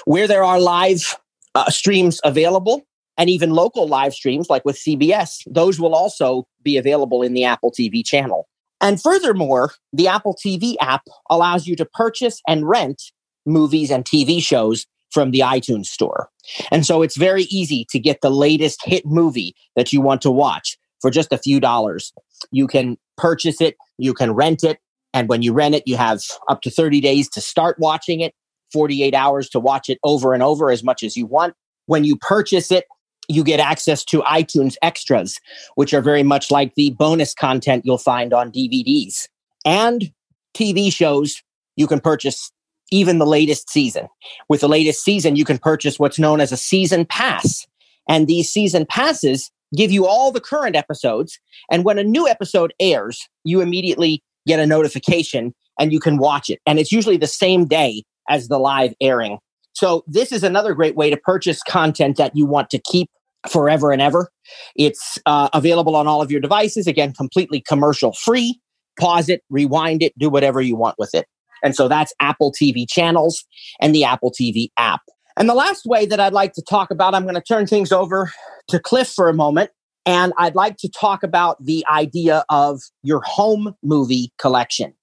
Where 0.05 0.27
there 0.27 0.43
are 0.43 0.60
live 0.60 1.17
uh, 1.55 1.70
streams 1.70 2.22
available, 2.24 2.84
and 3.17 3.29
even 3.29 3.51
local 3.51 3.88
live 3.88 4.13
streams 4.13 4.50
like 4.50 4.65
with 4.65 4.77
CBS, 4.77 5.43
those 5.48 5.79
will 5.79 5.93
also 5.93 6.48
be 6.63 6.77
available 6.77 7.22
in 7.22 7.34
the 7.34 7.43
Apple 7.43 7.72
TV 7.72 8.05
channel. 8.05 8.48
And 8.82 9.01
furthermore, 9.01 9.72
the 9.93 10.08
Apple 10.08 10.36
TV 10.36 10.75
app 10.82 11.03
allows 11.29 11.67
you 11.67 11.75
to 11.77 11.86
purchase 11.86 12.41
and 12.48 12.67
rent 12.67 13.01
movies 13.46 13.91
and 13.91 14.03
TV 14.03 14.41
shows 14.41 14.86
from 15.12 15.32
the 15.32 15.39
iTunes 15.39 15.86
store. 15.86 16.29
And 16.72 16.86
so 16.86 17.01
it's 17.01 17.15
very 17.15 17.43
easy 17.43 17.86
to 17.91 18.00
get 18.00 18.22
the 18.22 18.32
latest 18.32 18.84
hit 18.84 19.05
movie 19.05 19.55
that 19.75 19.93
you 19.93 20.01
want 20.01 20.22
to 20.24 20.32
watch 20.32 20.77
for 21.03 21.12
just 21.12 21.33
a 21.33 21.38
few 21.38 21.60
dollars. 21.60 22.13
You 22.51 22.65
can 22.65 22.98
purchase 23.17 23.60
it, 23.60 23.75
you 23.98 24.13
can 24.13 24.31
rent 24.31 24.63
it, 24.63 24.79
and 25.13 25.27
when 25.27 25.41
you 25.41 25.51
rent 25.51 25.75
it, 25.75 25.83
you 25.86 25.98
have 25.98 26.22
up 26.50 26.62
to 26.62 26.72
30 26.72 27.01
days 27.01 27.29
to 27.31 27.41
start 27.41 27.77
watching 27.77 28.22
it, 28.22 28.33
48 28.72 29.13
hours 29.13 29.50
to 29.50 29.60
watch 29.60 29.89
it 29.89 30.00
over 30.03 30.33
and 30.33 30.41
over 30.41 30.72
as 30.72 30.81
much 30.81 31.03
as 31.03 31.17
you 31.17 31.25
want. 31.25 31.55
When 31.88 32.05
you 32.05 32.15
purchase 32.15 32.72
it, 32.72 32.86
you 33.27 33.43
get 33.43 33.60
access 33.60 34.05
to 34.05 34.22
iTunes 34.22 34.75
extras, 34.81 35.39
which 35.75 35.93
are 35.93 36.01
very 36.01 36.24
much 36.24 36.50
like 36.50 36.74
the 36.75 36.91
bonus 36.91 37.33
content 37.33 37.83
you'll 37.86 37.98
find 37.98 38.33
on 38.33 38.50
DVDs. 38.50 39.27
And 39.65 40.10
TV 40.55 40.91
shows, 40.91 41.43
you 41.75 41.86
can 41.86 42.00
purchase 42.00 42.50
even 42.91 43.19
the 43.19 43.25
latest 43.25 43.69
season. 43.69 44.07
With 44.48 44.62
the 44.62 44.69
latest 44.69 45.03
season, 45.03 45.36
you 45.36 45.43
can 45.43 45.57
purchase 45.57 46.00
what's 46.00 46.19
known 46.19 46.39
as 46.39 46.53
a 46.53 46.57
season 46.57 47.05
pass. 47.05 47.67
And 48.07 48.27
these 48.27 48.50
season 48.50 48.86
passes 48.86 49.51
give 49.75 49.91
you 49.91 50.05
all 50.05 50.31
the 50.31 50.41
current 50.41 50.75
episodes. 50.75 51.39
And 51.71 51.83
when 51.83 51.97
a 51.97 52.03
new 52.03 52.27
episode 52.27 52.73
airs, 52.79 53.27
you 53.43 53.61
immediately 53.61 54.23
get 54.47 54.59
a 54.59 54.65
notification 54.65 55.53
and 55.79 55.91
you 55.91 55.99
can 55.99 56.17
watch 56.17 56.49
it. 56.49 56.59
And 56.65 56.79
it's 56.79 56.91
usually 56.91 57.17
the 57.17 57.27
same 57.27 57.65
day 57.65 58.03
as 58.29 58.47
the 58.47 58.59
live 58.59 58.93
airing. 59.01 59.39
So 59.73 60.03
this 60.07 60.31
is 60.31 60.43
another 60.43 60.73
great 60.73 60.95
way 60.95 61.09
to 61.09 61.17
purchase 61.17 61.61
content 61.63 62.17
that 62.17 62.35
you 62.35 62.45
want 62.45 62.69
to 62.71 62.79
keep 62.79 63.09
forever 63.49 63.91
and 63.91 64.01
ever. 64.01 64.29
It's 64.75 65.17
uh, 65.25 65.49
available 65.53 65.95
on 65.95 66.07
all 66.07 66.21
of 66.21 66.31
your 66.31 66.39
devices. 66.39 66.87
Again, 66.87 67.13
completely 67.13 67.61
commercial 67.61 68.13
free. 68.13 68.59
Pause 68.99 69.29
it, 69.29 69.41
rewind 69.49 70.03
it, 70.03 70.13
do 70.19 70.29
whatever 70.29 70.61
you 70.61 70.75
want 70.75 70.95
with 70.99 71.15
it. 71.15 71.25
And 71.63 71.75
so 71.75 71.87
that's 71.87 72.13
Apple 72.19 72.51
TV 72.51 72.87
channels 72.87 73.43
and 73.81 73.95
the 73.95 74.03
Apple 74.03 74.31
TV 74.31 74.67
app. 74.77 75.01
And 75.35 75.49
the 75.49 75.55
last 75.55 75.85
way 75.85 76.05
that 76.05 76.19
I'd 76.19 76.33
like 76.33 76.53
to 76.53 76.61
talk 76.61 76.91
about, 76.91 77.15
I'm 77.15 77.23
going 77.23 77.33
to 77.33 77.41
turn 77.41 77.65
things 77.65 77.91
over 77.91 78.31
to 78.70 78.79
Cliff 78.79 79.10
for 79.10 79.29
a 79.29 79.34
moment. 79.34 79.72
And 80.05 80.34
I'd 80.38 80.55
like 80.55 80.77
to 80.77 80.89
talk 80.89 81.24
about 81.24 81.63
the 81.63 81.86
idea 81.89 82.43
of 82.50 82.82
your 83.03 83.22
home 83.22 83.75
movie 83.84 84.32
collection. 84.38 84.93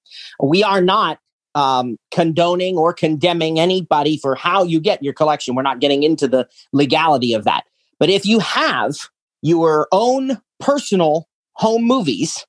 We 0.42 0.62
are 0.62 0.82
not 0.82 1.18
um, 1.54 1.96
condoning 2.10 2.76
or 2.76 2.92
condemning 2.92 3.58
anybody 3.58 4.18
for 4.18 4.34
how 4.34 4.62
you 4.62 4.80
get 4.80 5.02
your 5.02 5.14
collection. 5.14 5.54
We're 5.54 5.62
not 5.62 5.80
getting 5.80 6.02
into 6.02 6.28
the 6.28 6.48
legality 6.72 7.32
of 7.32 7.44
that. 7.44 7.64
But 7.98 8.10
if 8.10 8.24
you 8.24 8.38
have 8.40 8.96
your 9.42 9.88
own 9.90 10.40
personal 10.58 11.28
home 11.54 11.84
movies, 11.84 12.44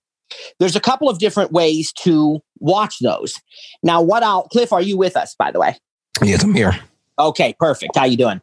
there's 0.59 0.75
a 0.75 0.79
couple 0.79 1.09
of 1.09 1.19
different 1.19 1.51
ways 1.51 1.91
to 1.99 2.39
watch 2.59 2.99
those. 2.99 3.35
Now, 3.83 4.01
what 4.01 4.23
I'll 4.23 4.43
Cliff, 4.43 4.71
are 4.71 4.81
you 4.81 4.97
with 4.97 5.15
us 5.17 5.35
by 5.35 5.51
the 5.51 5.59
way? 5.59 5.77
Yes, 6.21 6.43
I'm 6.43 6.53
here. 6.53 6.79
Okay, 7.17 7.55
perfect. 7.59 7.95
How 7.95 8.05
you 8.05 8.17
doing? 8.17 8.41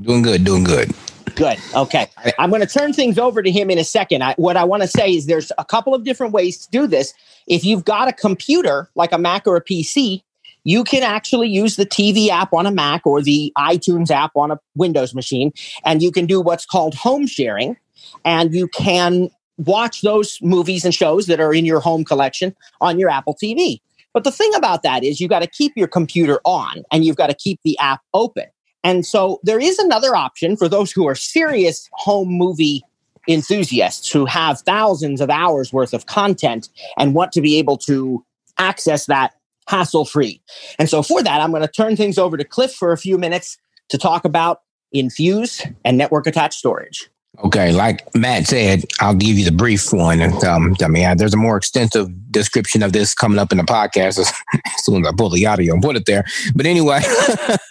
Doing 0.00 0.22
good, 0.22 0.44
doing 0.44 0.64
good. 0.64 0.92
Good. 1.36 1.58
Okay. 1.74 2.08
I'm 2.38 2.48
going 2.48 2.62
to 2.62 2.66
turn 2.66 2.94
things 2.94 3.18
over 3.18 3.42
to 3.42 3.50
him 3.50 3.70
in 3.70 3.76
a 3.76 3.84
second. 3.84 4.24
I, 4.24 4.34
what 4.38 4.56
I 4.56 4.64
want 4.64 4.82
to 4.82 4.88
say 4.88 5.14
is 5.14 5.26
there's 5.26 5.52
a 5.58 5.66
couple 5.66 5.94
of 5.94 6.02
different 6.02 6.32
ways 6.32 6.64
to 6.64 6.70
do 6.70 6.86
this. 6.86 7.12
If 7.46 7.62
you've 7.62 7.84
got 7.84 8.08
a 8.08 8.12
computer 8.12 8.90
like 8.94 9.12
a 9.12 9.18
Mac 9.18 9.46
or 9.46 9.56
a 9.56 9.62
PC, 9.62 10.22
you 10.64 10.82
can 10.82 11.02
actually 11.02 11.48
use 11.48 11.76
the 11.76 11.84
TV 11.84 12.28
app 12.28 12.54
on 12.54 12.64
a 12.64 12.70
Mac 12.70 13.06
or 13.06 13.20
the 13.22 13.52
iTunes 13.58 14.10
app 14.10 14.32
on 14.34 14.50
a 14.50 14.58
Windows 14.74 15.14
machine, 15.14 15.52
and 15.84 16.02
you 16.02 16.10
can 16.10 16.26
do 16.26 16.40
what's 16.40 16.66
called 16.66 16.94
home 16.94 17.26
sharing. 17.26 17.76
And 18.24 18.54
you 18.54 18.68
can 18.68 19.28
watch 19.58 20.00
those 20.00 20.38
movies 20.42 20.84
and 20.84 20.94
shows 20.94 21.26
that 21.26 21.38
are 21.38 21.52
in 21.52 21.64
your 21.64 21.80
home 21.80 22.04
collection 22.04 22.56
on 22.80 22.98
your 22.98 23.10
Apple 23.10 23.36
TV. 23.40 23.80
But 24.12 24.24
the 24.24 24.32
thing 24.32 24.54
about 24.54 24.82
that 24.82 25.04
is 25.04 25.20
you've 25.20 25.30
got 25.30 25.42
to 25.42 25.46
keep 25.46 25.72
your 25.76 25.88
computer 25.88 26.40
on 26.44 26.82
and 26.90 27.04
you've 27.04 27.16
got 27.16 27.26
to 27.26 27.34
keep 27.34 27.60
the 27.64 27.78
app 27.78 28.00
open. 28.14 28.46
And 28.86 29.04
so 29.04 29.40
there 29.42 29.58
is 29.58 29.80
another 29.80 30.14
option 30.14 30.56
for 30.56 30.68
those 30.68 30.92
who 30.92 31.08
are 31.08 31.16
serious 31.16 31.88
home 31.94 32.28
movie 32.28 32.84
enthusiasts 33.26 34.08
who 34.12 34.26
have 34.26 34.60
thousands 34.60 35.20
of 35.20 35.28
hours 35.28 35.72
worth 35.72 35.92
of 35.92 36.06
content 36.06 36.68
and 36.96 37.12
want 37.12 37.32
to 37.32 37.40
be 37.40 37.58
able 37.58 37.78
to 37.78 38.24
access 38.58 39.06
that 39.06 39.32
hassle 39.66 40.04
free. 40.04 40.40
And 40.78 40.88
so 40.88 41.02
for 41.02 41.20
that, 41.24 41.40
I'm 41.40 41.50
going 41.50 41.62
to 41.62 41.68
turn 41.68 41.96
things 41.96 42.16
over 42.16 42.36
to 42.36 42.44
Cliff 42.44 42.72
for 42.72 42.92
a 42.92 42.96
few 42.96 43.18
minutes 43.18 43.58
to 43.88 43.98
talk 43.98 44.24
about 44.24 44.60
Infuse 44.92 45.66
and 45.84 45.98
network 45.98 46.28
attached 46.28 46.56
storage. 46.60 47.10
Okay, 47.44 47.70
like 47.70 48.02
Matt 48.14 48.46
said, 48.46 48.84
I'll 49.00 49.14
give 49.14 49.38
you 49.38 49.44
the 49.44 49.52
brief 49.52 49.92
one. 49.92 50.22
Um, 50.44 50.74
I 50.82 50.88
mean, 50.88 51.16
there's 51.18 51.34
a 51.34 51.38
more 51.38 51.56
extensive 51.56 52.08
description 52.30 52.82
of 52.82 52.92
this 52.92 53.14
coming 53.14 53.38
up 53.38 53.52
in 53.52 53.58
the 53.58 53.64
podcast 53.64 54.18
as, 54.18 54.32
soon 54.78 55.04
as 55.04 55.12
I 55.12 55.14
pull 55.16 55.28
the 55.30 55.44
audio 55.46 55.74
and 55.74 55.82
put 55.82 55.96
it 55.96 56.06
there. 56.06 56.24
But 56.54 56.66
anyway, 56.66 57.00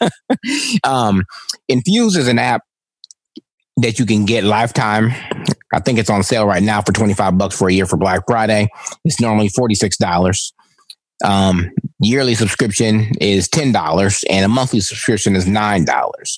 um, 0.84 1.24
Infuse 1.67 2.15
is 2.15 2.27
an 2.27 2.38
app 2.38 2.62
that 3.77 3.98
you 3.98 4.05
can 4.05 4.25
get 4.25 4.43
lifetime. 4.43 5.12
I 5.74 5.79
think 5.79 6.00
it's 6.00 6.10
on 6.10 6.24
sale 6.24 6.45
right 6.45 6.63
now 6.63 6.81
for 6.81 6.91
25 6.91 7.38
bucks 7.38 7.57
for 7.57 7.67
a 7.67 7.74
year 7.74 7.86
for 7.86 7.98
Black 7.98 8.22
Friday. 8.27 8.69
It's 9.03 9.19
normally 9.19 9.50
$46. 9.50 10.51
Um, 11.24 11.72
yearly 12.00 12.36
subscription 12.36 13.12
is 13.19 13.50
$10 13.50 14.24
and 14.29 14.45
a 14.45 14.48
monthly 14.48 14.79
subscription 14.79 15.36
is 15.36 15.45
$9. 15.45 16.38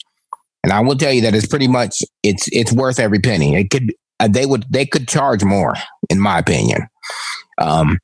And 0.68 0.74
I 0.74 0.82
will 0.82 0.98
tell 0.98 1.14
you 1.14 1.22
that 1.22 1.34
it's 1.34 1.48
pretty 1.48 1.70
much 1.70 2.02
it's 2.24 2.50
it's 2.52 2.74
worth 2.74 3.00
every 3.00 3.20
penny. 3.20 3.56
It 3.56 3.70
could 3.70 3.94
uh, 4.20 4.28
they 4.28 4.46
would 4.46 4.66
they 4.70 4.86
could 4.86 5.08
charge 5.08 5.42
more, 5.42 5.76
in 6.10 6.20
my 6.20 6.40
opinion. 6.40 6.90
Um, 7.58 8.00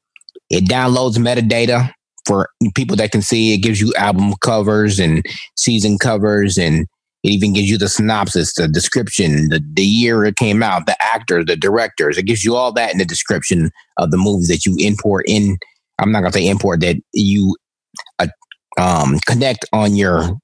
it 0.50 0.63
downloads 0.63 1.17
metadata 1.17 1.91
for 2.25 2.48
people 2.74 2.96
that 2.96 3.12
can 3.12 3.22
see. 3.22 3.53
It 3.53 3.58
gives 3.58 3.82
you 3.82 3.93
album 3.96 4.36
covers 4.39 4.98
and 4.98 5.25
season 5.58 5.98
covers, 5.98 6.58
and 6.58 6.88
it 7.24 7.32
even 7.32 7.51
gives 7.51 7.70
you 7.70 7.77
the 7.77 7.89
synopsis, 7.89 8.53
the 8.53 8.70
description, 8.70 9.50
the, 9.50 9.62
the 9.74 9.84
year 9.84 10.24
it 10.24 10.38
came 10.38 10.63
out, 10.63 10.86
the 10.86 10.96
actors, 11.03 11.43
the 11.48 11.58
directors. 11.58 12.17
It 12.17 12.27
gives 12.27 12.46
you 12.46 12.55
all 12.55 12.72
that 12.72 12.93
in 12.93 12.98
the 12.98 13.03
description 13.03 13.72
of 13.98 14.12
the 14.12 14.17
movies 14.17 14.48
that 14.48 14.65
you 14.65 14.77
import 14.79 15.25
in. 15.27 15.58
I'm 16.00 16.13
not 16.13 16.22
gonna 16.22 16.32
say 16.32 16.48
import 16.48 16.79
that 16.79 16.96
you 17.12 17.58
uh, 18.20 18.27
um, 18.79 19.20
connect 19.27 19.65
on 19.74 19.98
your 19.98 20.39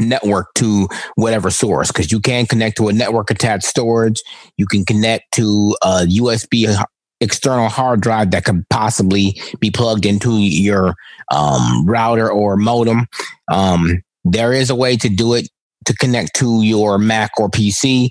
network 0.00 0.52
to 0.54 0.88
whatever 1.16 1.50
source 1.50 1.88
because 1.88 2.10
you 2.10 2.20
can 2.20 2.46
connect 2.46 2.76
to 2.76 2.88
a 2.88 2.92
network 2.92 3.30
attached 3.30 3.64
storage. 3.64 4.22
You 4.56 4.66
can 4.66 4.84
connect 4.84 5.32
to 5.32 5.76
a 5.82 6.06
USB 6.06 6.76
external 7.20 7.68
hard 7.68 8.00
drive 8.00 8.30
that 8.32 8.44
could 8.44 8.68
possibly 8.70 9.40
be 9.60 9.70
plugged 9.70 10.04
into 10.04 10.38
your 10.38 10.94
um, 11.30 11.86
router 11.86 12.30
or 12.30 12.56
modem. 12.56 13.06
Um, 13.50 14.02
there 14.24 14.52
is 14.52 14.70
a 14.70 14.74
way 14.74 14.96
to 14.96 15.08
do 15.08 15.34
it 15.34 15.48
to 15.86 15.94
connect 15.94 16.34
to 16.36 16.62
your 16.62 16.98
Mac 16.98 17.30
or 17.38 17.48
PC, 17.48 18.08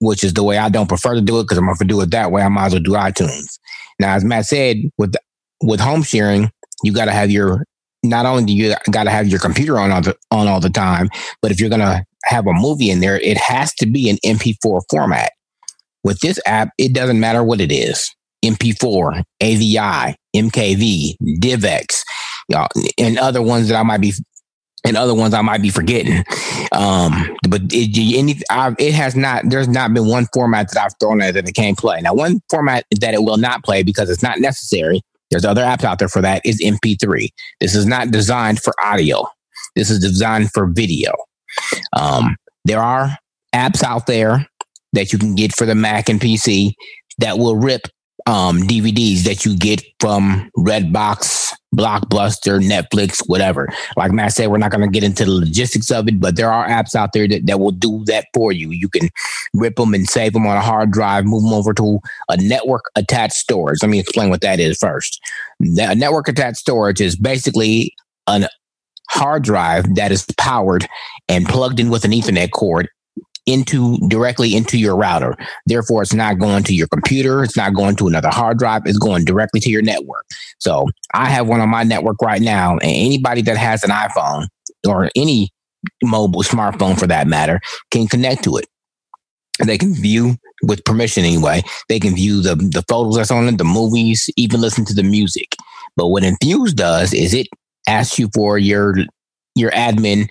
which 0.00 0.24
is 0.24 0.34
the 0.34 0.42
way 0.42 0.58
I 0.58 0.68
don't 0.68 0.88
prefer 0.88 1.14
to 1.14 1.20
do 1.20 1.38
it 1.38 1.44
because 1.44 1.58
I'm 1.58 1.66
going 1.66 1.76
to 1.76 1.84
do 1.84 2.00
it 2.00 2.10
that 2.10 2.32
way. 2.32 2.42
I 2.42 2.48
might 2.48 2.66
as 2.66 2.72
well 2.72 2.82
do 2.82 2.92
iTunes. 2.92 3.58
Now, 3.98 4.14
as 4.14 4.24
Matt 4.24 4.46
said, 4.46 4.76
with 4.98 5.14
with 5.62 5.80
home 5.80 6.02
sharing, 6.02 6.50
you 6.82 6.92
got 6.92 7.06
to 7.06 7.12
have 7.12 7.30
your 7.30 7.64
not 8.08 8.26
only 8.26 8.44
do 8.44 8.52
you 8.52 8.74
got 8.90 9.04
to 9.04 9.10
have 9.10 9.28
your 9.28 9.40
computer 9.40 9.78
on 9.78 9.90
all 9.90 10.00
the, 10.00 10.16
on 10.30 10.48
all 10.48 10.60
the 10.60 10.70
time, 10.70 11.08
but 11.42 11.50
if 11.50 11.60
you're 11.60 11.70
going 11.70 11.80
to 11.80 12.04
have 12.24 12.46
a 12.46 12.52
movie 12.52 12.90
in 12.90 13.00
there, 13.00 13.20
it 13.20 13.36
has 13.36 13.72
to 13.74 13.86
be 13.86 14.10
an 14.10 14.16
MP4 14.24 14.82
format. 14.90 15.32
With 16.04 16.20
this 16.20 16.38
app, 16.46 16.70
it 16.78 16.92
doesn't 16.92 17.18
matter 17.18 17.42
what 17.42 17.60
it 17.60 17.72
is. 17.72 18.14
MP4, 18.44 19.24
AVI, 19.40 20.16
MKV, 20.36 21.16
DivX, 21.40 22.02
know, 22.48 22.68
and 22.98 23.18
other 23.18 23.42
ones 23.42 23.68
that 23.68 23.76
I 23.76 23.82
might 23.82 24.00
be 24.00 24.12
and 24.84 24.96
other 24.96 25.14
ones 25.14 25.34
I 25.34 25.42
might 25.42 25.62
be 25.62 25.70
forgetting. 25.70 26.24
Um, 26.72 27.36
but 27.48 27.62
it, 27.70 28.16
any, 28.16 28.40
it 28.78 28.94
has 28.94 29.16
not. 29.16 29.44
There's 29.48 29.68
not 29.68 29.92
been 29.92 30.06
one 30.06 30.26
format 30.32 30.70
that 30.70 30.80
I've 30.80 30.92
thrown 31.00 31.20
at 31.20 31.30
it 31.30 31.32
that 31.32 31.48
it 31.48 31.54
can't 31.54 31.76
play. 31.76 32.00
Now, 32.00 32.14
one 32.14 32.40
format 32.50 32.84
that 33.00 33.14
it 33.14 33.22
will 33.22 33.36
not 33.36 33.64
play 33.64 33.82
because 33.82 34.10
it's 34.10 34.22
not 34.22 34.38
necessary 34.38 35.02
there's 35.30 35.44
other 35.44 35.62
apps 35.62 35.84
out 35.84 35.98
there 35.98 36.08
for 36.08 36.22
that 36.22 36.42
is 36.44 36.62
MP3. 36.62 37.28
This 37.60 37.74
is 37.74 37.86
not 37.86 38.10
designed 38.10 38.60
for 38.60 38.72
audio. 38.82 39.26
This 39.74 39.90
is 39.90 40.00
designed 40.00 40.50
for 40.52 40.66
video. 40.66 41.12
Um, 41.92 42.36
there 42.64 42.80
are 42.80 43.18
apps 43.54 43.82
out 43.82 44.06
there 44.06 44.46
that 44.92 45.12
you 45.12 45.18
can 45.18 45.34
get 45.34 45.54
for 45.54 45.66
the 45.66 45.74
Mac 45.74 46.08
and 46.08 46.20
PC 46.20 46.72
that 47.18 47.38
will 47.38 47.56
rip 47.56 47.88
um, 48.26 48.60
DVDs 48.62 49.22
that 49.22 49.44
you 49.44 49.56
get 49.56 49.82
from 50.00 50.50
Redbox, 50.58 51.52
Blockbuster, 51.74 52.60
Netflix, 52.60 53.22
whatever. 53.26 53.68
Like 53.96 54.10
Matt 54.10 54.32
said, 54.32 54.48
we're 54.48 54.58
not 54.58 54.72
going 54.72 54.82
to 54.82 54.92
get 54.92 55.04
into 55.04 55.24
the 55.24 55.30
logistics 55.30 55.90
of 55.90 56.08
it, 56.08 56.18
but 56.18 56.36
there 56.36 56.52
are 56.52 56.66
apps 56.66 56.94
out 56.94 57.12
there 57.12 57.28
that, 57.28 57.46
that 57.46 57.60
will 57.60 57.70
do 57.70 58.04
that 58.06 58.26
for 58.34 58.50
you. 58.50 58.70
You 58.70 58.88
can 58.88 59.10
rip 59.54 59.76
them 59.76 59.94
and 59.94 60.08
save 60.08 60.32
them 60.32 60.46
on 60.46 60.56
a 60.56 60.60
hard 60.60 60.90
drive, 60.90 61.24
move 61.24 61.44
them 61.44 61.52
over 61.52 61.72
to 61.74 62.00
a 62.28 62.36
network 62.38 62.90
attached 62.96 63.34
storage. 63.34 63.78
Let 63.80 63.90
me 63.90 64.00
explain 64.00 64.30
what 64.30 64.40
that 64.40 64.58
is 64.58 64.78
first. 64.78 65.20
A 65.60 65.94
network 65.94 66.28
attached 66.28 66.58
storage 66.58 67.00
is 67.00 67.16
basically 67.16 67.94
a 68.26 68.48
hard 69.08 69.44
drive 69.44 69.94
that 69.94 70.10
is 70.10 70.26
powered 70.36 70.86
and 71.28 71.46
plugged 71.46 71.78
in 71.78 71.90
with 71.90 72.04
an 72.04 72.10
Ethernet 72.10 72.50
cord 72.50 72.88
into 73.46 73.96
directly 74.08 74.54
into 74.54 74.78
your 74.78 74.96
router. 74.96 75.36
Therefore, 75.66 76.02
it's 76.02 76.14
not 76.14 76.38
going 76.38 76.64
to 76.64 76.74
your 76.74 76.88
computer. 76.88 77.42
It's 77.42 77.56
not 77.56 77.74
going 77.74 77.96
to 77.96 78.08
another 78.08 78.28
hard 78.28 78.58
drive. 78.58 78.82
It's 78.84 78.98
going 78.98 79.24
directly 79.24 79.60
to 79.60 79.70
your 79.70 79.82
network. 79.82 80.26
So 80.58 80.88
I 81.14 81.30
have 81.30 81.46
one 81.46 81.60
on 81.60 81.68
my 81.68 81.84
network 81.84 82.20
right 82.20 82.42
now, 82.42 82.72
and 82.72 82.82
anybody 82.84 83.42
that 83.42 83.56
has 83.56 83.82
an 83.84 83.90
iPhone 83.90 84.48
or 84.86 85.10
any 85.16 85.50
mobile 86.02 86.42
smartphone 86.42 86.98
for 86.98 87.06
that 87.06 87.26
matter 87.26 87.60
can 87.90 88.06
connect 88.08 88.44
to 88.44 88.56
it. 88.56 88.66
They 89.64 89.78
can 89.78 89.94
view 89.94 90.36
with 90.62 90.84
permission 90.84 91.24
anyway. 91.24 91.62
They 91.88 92.00
can 92.00 92.14
view 92.14 92.42
the 92.42 92.56
the 92.56 92.84
photos 92.88 93.16
that's 93.16 93.30
on 93.30 93.48
it, 93.48 93.58
the 93.58 93.64
movies, 93.64 94.28
even 94.36 94.60
listen 94.60 94.84
to 94.86 94.94
the 94.94 95.02
music. 95.02 95.54
But 95.96 96.08
what 96.08 96.24
Infuse 96.24 96.74
does 96.74 97.14
is 97.14 97.32
it 97.32 97.46
asks 97.88 98.18
you 98.18 98.28
for 98.34 98.58
your 98.58 98.96
your 99.54 99.70
admin 99.70 100.28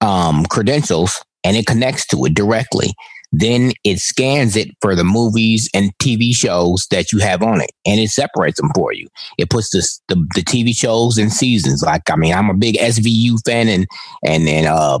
um, 0.00 0.44
credentials 0.46 1.22
and 1.46 1.56
it 1.56 1.64
connects 1.64 2.04
to 2.08 2.24
it 2.24 2.34
directly. 2.34 2.92
Then 3.32 3.72
it 3.84 3.98
scans 3.98 4.56
it 4.56 4.68
for 4.80 4.94
the 4.94 5.04
movies 5.04 5.68
and 5.74 5.96
TV 5.98 6.34
shows 6.34 6.86
that 6.90 7.12
you 7.12 7.18
have 7.18 7.42
on 7.42 7.60
it, 7.60 7.72
and 7.84 8.00
it 8.00 8.10
separates 8.10 8.60
them 8.60 8.70
for 8.74 8.92
you. 8.92 9.08
It 9.38 9.50
puts 9.50 9.70
this, 9.70 10.00
the 10.08 10.16
the 10.34 10.42
TV 10.42 10.74
shows 10.74 11.18
and 11.18 11.32
seasons. 11.32 11.82
Like 11.82 12.10
I 12.10 12.16
mean, 12.16 12.34
I'm 12.34 12.50
a 12.50 12.54
big 12.54 12.76
SVU 12.76 13.38
fan, 13.44 13.68
and 13.68 13.86
and 14.24 14.48
and 14.48 14.66
uh, 14.66 15.00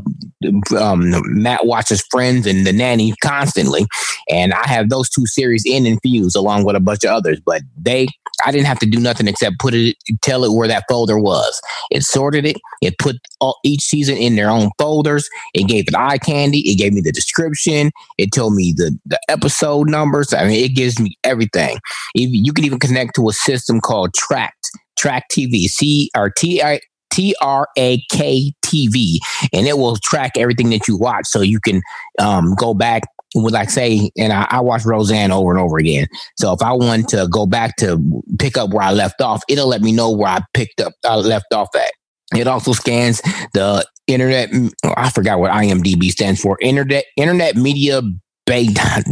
um, 0.78 1.14
Matt 1.26 1.66
watches 1.66 2.04
Friends 2.10 2.46
and 2.46 2.66
The 2.66 2.72
Nanny 2.72 3.14
constantly, 3.22 3.86
and 4.28 4.52
I 4.52 4.66
have 4.66 4.88
those 4.88 5.08
two 5.08 5.26
series 5.26 5.64
in 5.66 5.86
Infuse 5.86 6.34
along 6.34 6.64
with 6.64 6.76
a 6.76 6.80
bunch 6.80 7.04
of 7.04 7.10
others. 7.10 7.40
But 7.44 7.62
they, 7.76 8.08
I 8.44 8.52
didn't 8.52 8.66
have 8.66 8.78
to 8.80 8.86
do 8.86 8.98
nothing 8.98 9.28
except 9.28 9.58
put 9.58 9.74
it, 9.74 9.96
tell 10.22 10.44
it 10.44 10.52
where 10.52 10.68
that 10.68 10.84
folder 10.88 11.18
was. 11.18 11.60
It 11.90 12.02
sorted 12.02 12.44
it. 12.44 12.56
It 12.82 12.98
put 12.98 13.16
all, 13.40 13.58
each 13.64 13.82
season 13.82 14.16
in 14.16 14.36
their 14.36 14.50
own 14.50 14.70
folders. 14.78 15.28
It 15.54 15.68
gave 15.68 15.88
it 15.88 15.96
eye 15.96 16.18
candy. 16.18 16.70
It 16.70 16.76
gave 16.76 16.92
me 16.92 17.00
the 17.00 17.12
description. 17.12 17.90
It 18.18 18.32
told 18.32 18.54
me 18.54 18.72
the, 18.76 18.98
the 19.04 19.18
episode 19.28 19.88
numbers. 19.88 20.32
I 20.32 20.46
mean, 20.46 20.64
it 20.64 20.74
gives 20.74 21.00
me 21.00 21.16
everything. 21.24 21.78
You 22.14 22.52
can 22.52 22.64
even 22.64 22.78
connect 22.78 23.14
to 23.16 23.28
a 23.28 23.32
system 23.32 23.80
called 23.80 24.14
Tracked, 24.14 24.70
Trakt 24.98 25.22
TV, 25.32 25.64
C 25.64 26.10
or 26.16 26.30
T 26.30 26.62
I 26.62 26.80
T 27.10 27.34
R 27.40 27.68
A 27.78 28.02
K 28.10 28.52
TV, 28.64 29.18
and 29.52 29.66
it 29.66 29.78
will 29.78 29.96
track 29.96 30.32
everything 30.36 30.70
that 30.70 30.88
you 30.88 30.96
watch. 30.96 31.26
So 31.26 31.40
you 31.40 31.60
can 31.60 31.82
um, 32.18 32.54
go 32.54 32.74
back 32.74 33.02
with 33.34 33.54
like 33.54 33.70
say, 33.70 34.10
and 34.16 34.32
I, 34.32 34.46
I 34.50 34.60
watch 34.60 34.84
Roseanne 34.84 35.32
over 35.32 35.50
and 35.50 35.60
over 35.60 35.78
again. 35.78 36.06
So 36.38 36.52
if 36.52 36.62
I 36.62 36.72
want 36.72 37.08
to 37.10 37.28
go 37.30 37.46
back 37.46 37.76
to 37.76 38.22
pick 38.38 38.56
up 38.56 38.70
where 38.70 38.84
I 38.84 38.92
left 38.92 39.20
off, 39.20 39.42
it'll 39.48 39.68
let 39.68 39.82
me 39.82 39.92
know 39.92 40.10
where 40.10 40.30
I 40.30 40.40
picked 40.54 40.80
up, 40.80 40.92
I 41.04 41.16
left 41.16 41.52
off 41.52 41.68
at. 41.74 41.92
It 42.34 42.46
also 42.46 42.72
scans 42.72 43.20
the 43.52 43.86
internet. 44.06 44.50
I 44.96 45.10
forgot 45.10 45.38
what 45.38 45.52
IMDb 45.52 46.10
stands 46.10 46.40
for. 46.40 46.58
Internet 46.60 47.04
Internet 47.16 47.56
Media 47.56 48.02
Bay, 48.46 48.66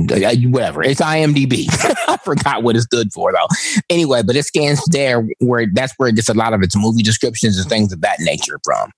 whatever. 0.49 0.83
It's 0.83 1.01
IMDb. 1.01 1.67
I 2.09 2.17
forgot 2.19 2.63
what 2.63 2.77
it 2.77 2.83
stood 2.83 3.13
for 3.13 3.33
though. 3.33 3.49
Anyway, 3.91 4.23
but 4.23 4.37
it 4.37 4.45
scans 4.45 4.83
there 4.91 5.27
where 5.41 5.67
that's 5.73 5.93
where 5.97 6.09
it 6.09 6.17
gets 6.17 6.29
a 6.29 6.35
lot 6.35 6.53
of 6.53 6.63
its 6.63 6.77
movie 6.77 7.03
descriptions 7.03 7.59
and 7.59 7.69
things 7.69 7.93
of 7.93 8.01
that 8.01 8.21
nature 8.21 8.61
from. 8.65 8.91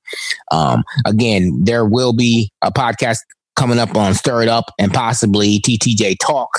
Um, 0.53 0.85
again, 1.07 1.65
there 1.65 1.87
will 1.87 2.13
be 2.13 2.51
a 2.63 2.71
podcast 2.71 3.19
coming 3.57 3.79
up 3.79 3.97
on 3.97 4.13
Stir 4.15 4.43
It 4.43 4.49
Up 4.49 4.67
and 4.79 4.93
possibly 4.93 5.61
TTJ 5.61 6.17
Talk 6.21 6.51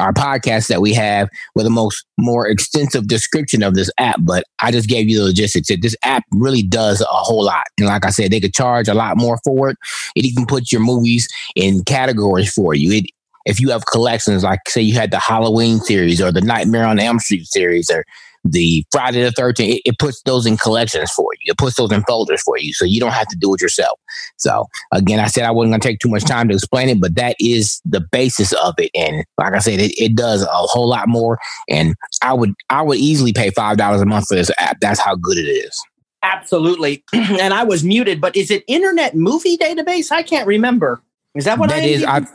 our 0.00 0.12
podcast 0.12 0.68
that 0.68 0.80
we 0.80 0.94
have 0.94 1.28
with 1.54 1.66
a 1.66 1.70
most 1.70 2.04
more 2.18 2.46
extensive 2.48 3.08
description 3.08 3.62
of 3.62 3.74
this 3.74 3.90
app. 3.98 4.16
But 4.20 4.44
I 4.60 4.70
just 4.70 4.88
gave 4.88 5.08
you 5.08 5.18
the 5.18 5.24
logistics. 5.24 5.68
That 5.68 5.82
This 5.82 5.96
app 6.04 6.24
really 6.32 6.62
does 6.62 7.00
a 7.00 7.06
whole 7.06 7.44
lot. 7.44 7.64
And 7.78 7.88
like 7.88 8.06
I 8.06 8.10
said, 8.10 8.30
they 8.30 8.40
could 8.40 8.54
charge 8.54 8.88
a 8.88 8.94
lot 8.94 9.16
more 9.16 9.38
for 9.44 9.70
it. 9.70 9.76
It 10.16 10.24
even 10.24 10.46
puts 10.46 10.72
your 10.72 10.80
movies 10.80 11.28
in 11.56 11.84
categories 11.84 12.52
for 12.52 12.74
you. 12.74 12.92
It 12.92 13.06
if 13.44 13.58
you 13.58 13.70
have 13.70 13.86
collections, 13.86 14.44
like 14.44 14.60
say 14.68 14.80
you 14.80 14.94
had 14.94 15.10
the 15.10 15.18
Halloween 15.18 15.80
series 15.80 16.20
or 16.20 16.30
the 16.30 16.40
Nightmare 16.40 16.86
on 16.86 17.00
Elm 17.00 17.18
Street 17.18 17.46
series 17.46 17.90
or 17.90 18.04
the 18.44 18.84
Friday 18.90 19.22
the 19.22 19.30
13th, 19.30 19.76
it, 19.76 19.82
it, 19.84 19.98
puts 19.98 20.22
those 20.22 20.46
in 20.46 20.56
collections 20.56 21.10
for 21.12 21.28
you. 21.40 21.52
It 21.52 21.58
puts 21.58 21.76
those 21.76 21.92
in 21.92 22.02
folders 22.04 22.42
for 22.42 22.58
you. 22.58 22.72
So 22.72 22.84
you 22.84 23.00
don't 23.00 23.12
have 23.12 23.28
to 23.28 23.36
do 23.36 23.54
it 23.54 23.60
yourself. 23.60 23.98
So 24.36 24.66
again, 24.92 25.20
I 25.20 25.26
said 25.26 25.44
I 25.44 25.50
wasn't 25.50 25.72
going 25.72 25.80
to 25.80 25.88
take 25.88 26.00
too 26.00 26.08
much 26.08 26.24
time 26.24 26.48
to 26.48 26.54
explain 26.54 26.88
it, 26.88 27.00
but 27.00 27.14
that 27.14 27.36
is 27.38 27.80
the 27.84 28.00
basis 28.00 28.52
of 28.54 28.74
it. 28.78 28.90
And 28.94 29.24
like 29.38 29.54
I 29.54 29.58
said, 29.58 29.80
it, 29.80 29.92
it 30.00 30.16
does 30.16 30.42
a 30.42 30.48
whole 30.50 30.88
lot 30.88 31.08
more. 31.08 31.38
And 31.68 31.94
I 32.22 32.32
would, 32.34 32.54
I 32.70 32.82
would 32.82 32.98
easily 32.98 33.32
pay 33.32 33.50
$5 33.50 34.02
a 34.02 34.06
month 34.06 34.26
for 34.28 34.34
this 34.34 34.50
app. 34.58 34.78
That's 34.80 35.00
how 35.00 35.14
good 35.14 35.38
it 35.38 35.48
is. 35.48 35.80
Absolutely. 36.22 37.04
and 37.12 37.54
I 37.54 37.64
was 37.64 37.84
muted, 37.84 38.20
but 38.20 38.34
is 38.36 38.50
it 38.50 38.64
Internet 38.68 39.14
Movie 39.14 39.56
Database? 39.56 40.10
I 40.10 40.22
can't 40.22 40.46
remember. 40.46 41.02
Is 41.34 41.46
that 41.46 41.58
what 41.58 41.70
that 41.70 41.82
is? 41.82 42.04
I, 42.04 42.26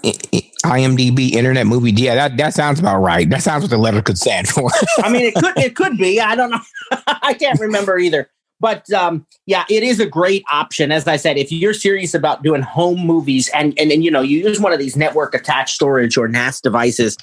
IMDb 0.65 1.32
Internet 1.32 1.67
Movie. 1.67 1.91
Yeah, 1.91 2.15
that, 2.15 2.38
that 2.38 2.54
sounds 2.54 2.80
about 2.80 3.00
right. 3.00 3.30
That 3.30 3.43
sounds 3.43 3.63
what 3.63 3.70
the 3.70 3.78
letter 3.78 4.02
could 4.02 4.17
stand 4.17 4.48
for. 4.48 4.70
I 5.00 5.10
mean, 5.10 5.26
it 5.26 5.36
could 5.36 5.58
it 5.58 5.76
could 5.76 5.98
be. 5.98 6.20
I 6.20 6.36
don't 6.36 6.52
know. 6.52 6.62
I 7.08 7.34
can't 7.34 7.60
remember 7.60 7.98
either. 7.98 8.30
But 8.60 8.91
um, 8.91 9.26
yeah, 9.46 9.65
it 9.70 9.84
is 9.84 10.00
a 10.00 10.06
great 10.06 10.43
option. 10.52 10.91
As 10.91 11.08
I 11.08 11.17
said, 11.17 11.38
if 11.38 11.52
you're 11.52 11.76
serious 11.76 12.13
about 12.13 12.41
doing 12.43 12.63
home 12.63 13.00
movies 13.00 13.50
and, 13.54 13.78
and 13.78 13.91
and 13.91 14.04
you 14.04 14.10
know 14.10 14.22
you 14.22 14.39
use 14.39 14.60
one 14.60 14.74
of 14.74 14.80
these 14.80 14.96
network 14.96 15.36
attached 15.36 15.76
storage 15.76 16.17
or 16.17 16.28
NAS 16.28 16.60
devices, 16.60 17.17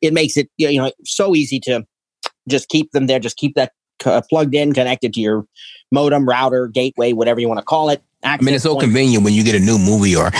it 0.00 0.12
makes 0.12 0.36
it 0.36 0.48
you 0.56 0.80
know 0.80 0.92
so 1.04 1.34
easy 1.34 1.58
to 1.60 1.84
just 2.48 2.68
keep 2.68 2.92
them 2.92 3.06
there. 3.06 3.18
Just 3.18 3.36
keep 3.36 3.54
that 3.56 3.72
uh, 4.04 4.22
plugged 4.28 4.54
in, 4.54 4.72
connected 4.72 5.12
to 5.14 5.20
your 5.20 5.46
modem, 5.90 6.28
router, 6.28 6.68
gateway, 6.68 7.12
whatever 7.12 7.40
you 7.40 7.48
want 7.48 7.58
to 7.58 7.64
call 7.64 7.90
it. 7.90 8.02
I 8.24 8.36
mean, 8.40 8.54
it's 8.54 8.64
so 8.64 8.76
convenient 8.76 9.22
when 9.22 9.32
you 9.32 9.44
get 9.44 9.54
a 9.54 9.60
new 9.60 9.78
movie 9.78 10.16
or, 10.16 10.32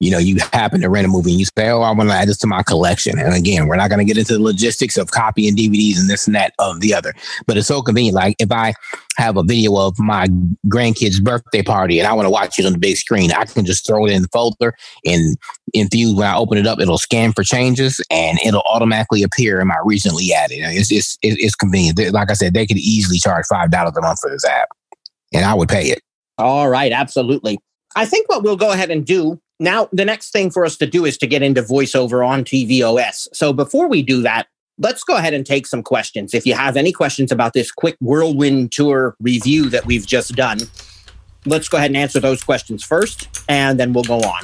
you 0.00 0.10
know, 0.10 0.18
you 0.18 0.36
happen 0.52 0.82
to 0.82 0.90
rent 0.90 1.06
a 1.06 1.08
movie 1.08 1.30
and 1.30 1.40
you 1.40 1.46
say, 1.46 1.70
oh, 1.70 1.80
I 1.80 1.90
want 1.92 2.10
to 2.10 2.14
add 2.14 2.28
this 2.28 2.36
to 2.38 2.46
my 2.46 2.62
collection. 2.62 3.18
And 3.18 3.32
again, 3.32 3.66
we're 3.66 3.76
not 3.76 3.88
going 3.88 4.00
to 4.00 4.04
get 4.04 4.18
into 4.18 4.34
the 4.34 4.42
logistics 4.42 4.98
of 4.98 5.12
copying 5.12 5.56
DVDs 5.56 5.98
and 5.98 6.10
this 6.10 6.26
and 6.26 6.36
that 6.36 6.52
of 6.58 6.80
the 6.80 6.92
other. 6.92 7.14
But 7.46 7.56
it's 7.56 7.68
so 7.68 7.80
convenient. 7.80 8.16
Like 8.16 8.36
if 8.38 8.52
I 8.52 8.74
have 9.16 9.38
a 9.38 9.42
video 9.42 9.76
of 9.76 9.98
my 9.98 10.26
grandkid's 10.68 11.20
birthday 11.20 11.62
party 11.62 11.98
and 11.98 12.06
I 12.06 12.12
want 12.12 12.26
to 12.26 12.30
watch 12.30 12.58
it 12.58 12.66
on 12.66 12.72
the 12.72 12.78
big 12.78 12.96
screen, 12.96 13.32
I 13.32 13.46
can 13.46 13.64
just 13.64 13.86
throw 13.86 14.04
it 14.04 14.12
in 14.12 14.22
the 14.22 14.28
folder 14.28 14.74
and 15.06 15.36
infuse. 15.72 16.14
When 16.14 16.26
I 16.26 16.36
open 16.36 16.58
it 16.58 16.66
up, 16.66 16.80
it'll 16.80 16.98
scan 16.98 17.32
for 17.32 17.44
changes 17.44 17.98
and 18.10 18.38
it'll 18.44 18.64
automatically 18.70 19.22
appear 19.22 19.58
in 19.58 19.68
my 19.68 19.80
recently 19.84 20.34
added. 20.34 20.58
It's, 20.58 20.92
it's, 20.92 21.16
it's 21.22 21.54
convenient. 21.54 22.12
Like 22.12 22.30
I 22.30 22.34
said, 22.34 22.52
they 22.52 22.66
could 22.66 22.76
easily 22.76 23.18
charge 23.18 23.46
$5 23.50 23.72
a 23.72 24.00
month 24.02 24.18
for 24.20 24.30
this 24.30 24.44
app 24.44 24.68
and 25.32 25.46
I 25.46 25.54
would 25.54 25.70
pay 25.70 25.86
it. 25.86 26.02
All 26.38 26.68
right, 26.68 26.92
absolutely. 26.92 27.58
I 27.94 28.06
think 28.06 28.28
what 28.28 28.42
we'll 28.42 28.56
go 28.56 28.72
ahead 28.72 28.90
and 28.90 29.04
do 29.04 29.40
now, 29.62 29.88
the 29.92 30.04
next 30.04 30.32
thing 30.32 30.50
for 30.50 30.64
us 30.64 30.76
to 30.78 30.86
do 30.86 31.04
is 31.04 31.16
to 31.18 31.26
get 31.28 31.40
into 31.40 31.62
voiceover 31.62 32.26
on 32.26 32.42
tvOS. 32.42 33.28
So 33.32 33.52
before 33.52 33.86
we 33.86 34.02
do 34.02 34.20
that, 34.22 34.48
let's 34.78 35.04
go 35.04 35.16
ahead 35.16 35.34
and 35.34 35.46
take 35.46 35.68
some 35.68 35.84
questions. 35.84 36.34
If 36.34 36.44
you 36.44 36.54
have 36.54 36.76
any 36.76 36.90
questions 36.90 37.30
about 37.30 37.52
this 37.52 37.70
quick 37.70 37.96
whirlwind 38.00 38.72
tour 38.72 39.14
review 39.20 39.70
that 39.70 39.86
we've 39.86 40.04
just 40.04 40.34
done, 40.34 40.58
let's 41.46 41.68
go 41.68 41.76
ahead 41.76 41.90
and 41.90 41.96
answer 41.96 42.18
those 42.18 42.42
questions 42.42 42.82
first, 42.82 43.28
and 43.48 43.78
then 43.78 43.92
we'll 43.92 44.02
go 44.02 44.18
on. 44.18 44.42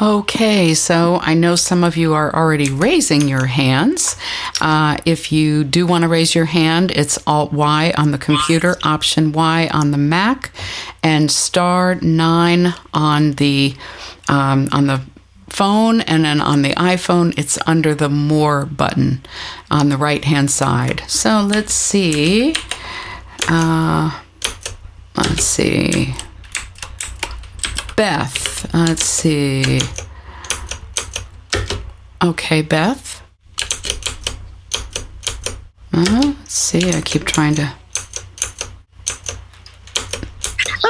Okay, 0.00 0.74
so 0.74 1.18
I 1.22 1.32
know 1.32 1.56
some 1.56 1.82
of 1.82 1.96
you 1.96 2.12
are 2.12 2.34
already 2.34 2.70
raising 2.70 3.28
your 3.28 3.46
hands. 3.46 4.14
Uh, 4.60 4.98
if 5.06 5.32
you 5.32 5.64
do 5.64 5.86
want 5.86 6.02
to 6.02 6.08
raise 6.08 6.34
your 6.34 6.44
hand, 6.44 6.90
it's 6.90 7.18
Alt 7.26 7.50
Y 7.54 7.94
on 7.96 8.10
the 8.10 8.18
computer, 8.18 8.76
Option 8.82 9.32
Y 9.32 9.70
on 9.72 9.92
the 9.92 9.98
Mac, 9.98 10.50
and 11.02 11.30
Star 11.30 11.94
Nine 11.94 12.74
on 12.92 13.32
the 13.32 13.74
um, 14.28 14.68
on 14.70 14.86
the 14.86 15.00
phone, 15.48 16.02
and 16.02 16.26
then 16.26 16.42
on 16.42 16.60
the 16.60 16.74
iPhone, 16.74 17.32
it's 17.38 17.58
under 17.66 17.94
the 17.94 18.10
More 18.10 18.66
button 18.66 19.22
on 19.70 19.88
the 19.88 19.96
right 19.96 20.24
hand 20.24 20.50
side. 20.50 21.04
So 21.08 21.40
let's 21.40 21.72
see. 21.72 22.54
Uh, 23.48 24.20
let's 25.16 25.44
see. 25.44 26.14
Beth. 27.96 28.72
Let's 28.74 29.04
see. 29.04 29.80
Okay, 32.22 32.60
Beth. 32.60 33.22
Uh, 35.92 36.34
let's 36.38 36.52
see. 36.52 36.90
I 36.90 37.00
keep 37.00 37.24
trying 37.24 37.54
to. 37.54 37.72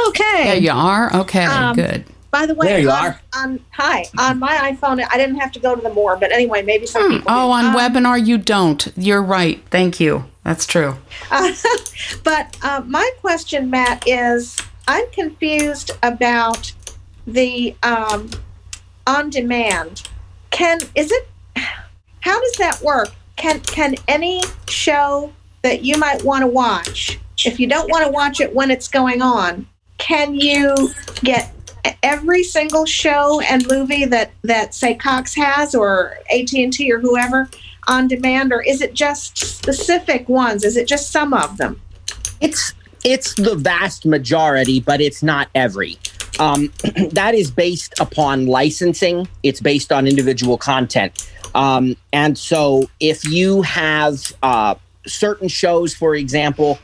Okay. 0.09 0.45
There 0.45 0.57
you 0.57 0.73
are. 0.73 1.15
Okay, 1.15 1.45
um, 1.45 1.77
good. 1.77 2.05
By 2.33 2.45
the 2.45 2.55
way, 2.55 2.67
there 2.67 2.81
you 2.81 2.91
on, 2.91 3.07
are. 3.07 3.21
On, 3.37 3.61
hi, 3.71 4.05
on 4.19 4.39
my 4.41 4.73
iPhone, 4.73 5.03
I 5.11 5.17
didn't 5.17 5.37
have 5.37 5.53
to 5.53 5.61
go 5.61 5.77
to 5.77 5.81
the 5.81 5.91
more, 5.91 6.17
but 6.17 6.33
anyway, 6.33 6.63
maybe 6.63 6.87
some 6.87 7.05
hmm. 7.05 7.17
people. 7.19 7.31
Oh, 7.31 7.51
on 7.53 7.67
um, 7.67 7.75
webinar, 7.77 8.25
you 8.27 8.37
don't. 8.37 8.93
You're 8.97 9.23
right. 9.23 9.63
Thank 9.71 10.01
you. 10.01 10.25
That's 10.43 10.67
true. 10.67 10.97
Uh, 11.31 11.53
but 12.25 12.57
uh, 12.63 12.83
my 12.85 13.09
question, 13.21 13.71
Matt, 13.71 14.03
is 14.07 14.57
I'm 14.89 15.09
confused 15.13 15.93
about 16.03 16.73
the 17.27 17.75
um, 17.83 18.31
on 19.07 19.31
demand 19.31 20.09
can 20.51 20.79
is 20.95 21.11
it 21.13 21.29
how 22.21 22.41
does 22.41 22.53
that 22.55 22.81
work? 22.83 23.11
Can 23.37 23.61
can 23.61 23.95
any 24.09 24.43
show 24.69 25.33
that 25.63 25.83
you 25.83 25.97
might 25.99 26.25
want 26.25 26.43
to 26.43 26.47
watch 26.47 27.19
if 27.45 27.61
you 27.61 27.67
don't 27.67 27.91
want 27.91 28.05
to 28.05 28.11
watch 28.11 28.41
it 28.41 28.55
when 28.55 28.71
it's 28.71 28.89
going 28.89 29.21
on 29.21 29.67
can 29.99 30.35
you 30.35 30.75
get 31.23 31.53
every 32.03 32.43
single 32.43 32.85
show 32.85 33.41
and 33.41 33.67
movie 33.69 34.05
that 34.05 34.33
that 34.43 34.75
say 34.75 34.95
cox 34.95 35.35
has 35.35 35.75
or 35.75 36.19
at&t 36.33 36.93
or 36.93 37.01
whoever 37.01 37.49
on 37.89 38.09
demand 38.09 38.53
or 38.53 38.63
is 38.63 38.81
it 38.81 38.95
just 38.95 39.39
specific 39.39 40.29
ones? 40.29 40.65
Is 40.65 40.77
it 40.77 40.89
just 40.89 41.11
some 41.11 41.33
of 41.33 41.57
them? 41.57 41.81
It's 42.41 42.73
it's 43.05 43.35
the 43.35 43.55
vast 43.55 44.05
majority 44.05 44.81
but 44.81 45.01
it's 45.01 45.23
not 45.23 45.49
every 45.55 45.99
um, 46.39 46.73
that 47.13 47.35
is 47.35 47.51
based 47.51 47.95
upon 48.01 48.47
licensing. 48.47 49.29
It's 49.43 49.61
based 49.61 49.93
on 49.93 50.07
individual 50.07 50.59
content. 50.59 51.29
Um, 51.55 51.97
and 52.13 52.37
so 52.37 52.89
if 53.01 53.25
you 53.25 53.63
have 53.63 54.33
uh, 54.43 54.75
certain 55.07 55.49
shows, 55.49 55.95
for 55.95 56.15
example, 56.15 56.79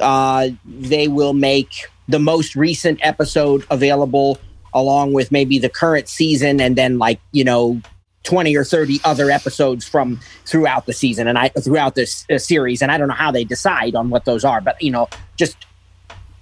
uh, 0.00 0.48
they 0.64 1.08
will 1.08 1.32
make 1.32 1.86
the 2.08 2.18
most 2.18 2.56
recent 2.56 3.00
episode 3.02 3.64
available 3.70 4.38
along 4.74 5.12
with 5.12 5.32
maybe 5.32 5.58
the 5.58 5.68
current 5.68 6.08
season 6.08 6.60
and 6.60 6.76
then 6.76 6.98
like, 6.98 7.20
you 7.32 7.44
know, 7.44 7.80
20 8.24 8.54
or 8.56 8.64
30 8.64 9.00
other 9.04 9.30
episodes 9.30 9.88
from 9.88 10.20
throughout 10.44 10.84
the 10.84 10.92
season 10.92 11.26
and 11.28 11.38
I 11.38 11.48
throughout 11.48 11.94
this 11.94 12.26
uh, 12.30 12.36
series 12.36 12.82
and 12.82 12.92
I 12.92 12.98
don't 12.98 13.08
know 13.08 13.14
how 13.14 13.30
they 13.30 13.44
decide 13.44 13.94
on 13.94 14.10
what 14.10 14.26
those 14.26 14.44
are 14.44 14.60
but 14.60 14.82
you 14.82 14.90
know 14.90 15.08
just 15.36 15.56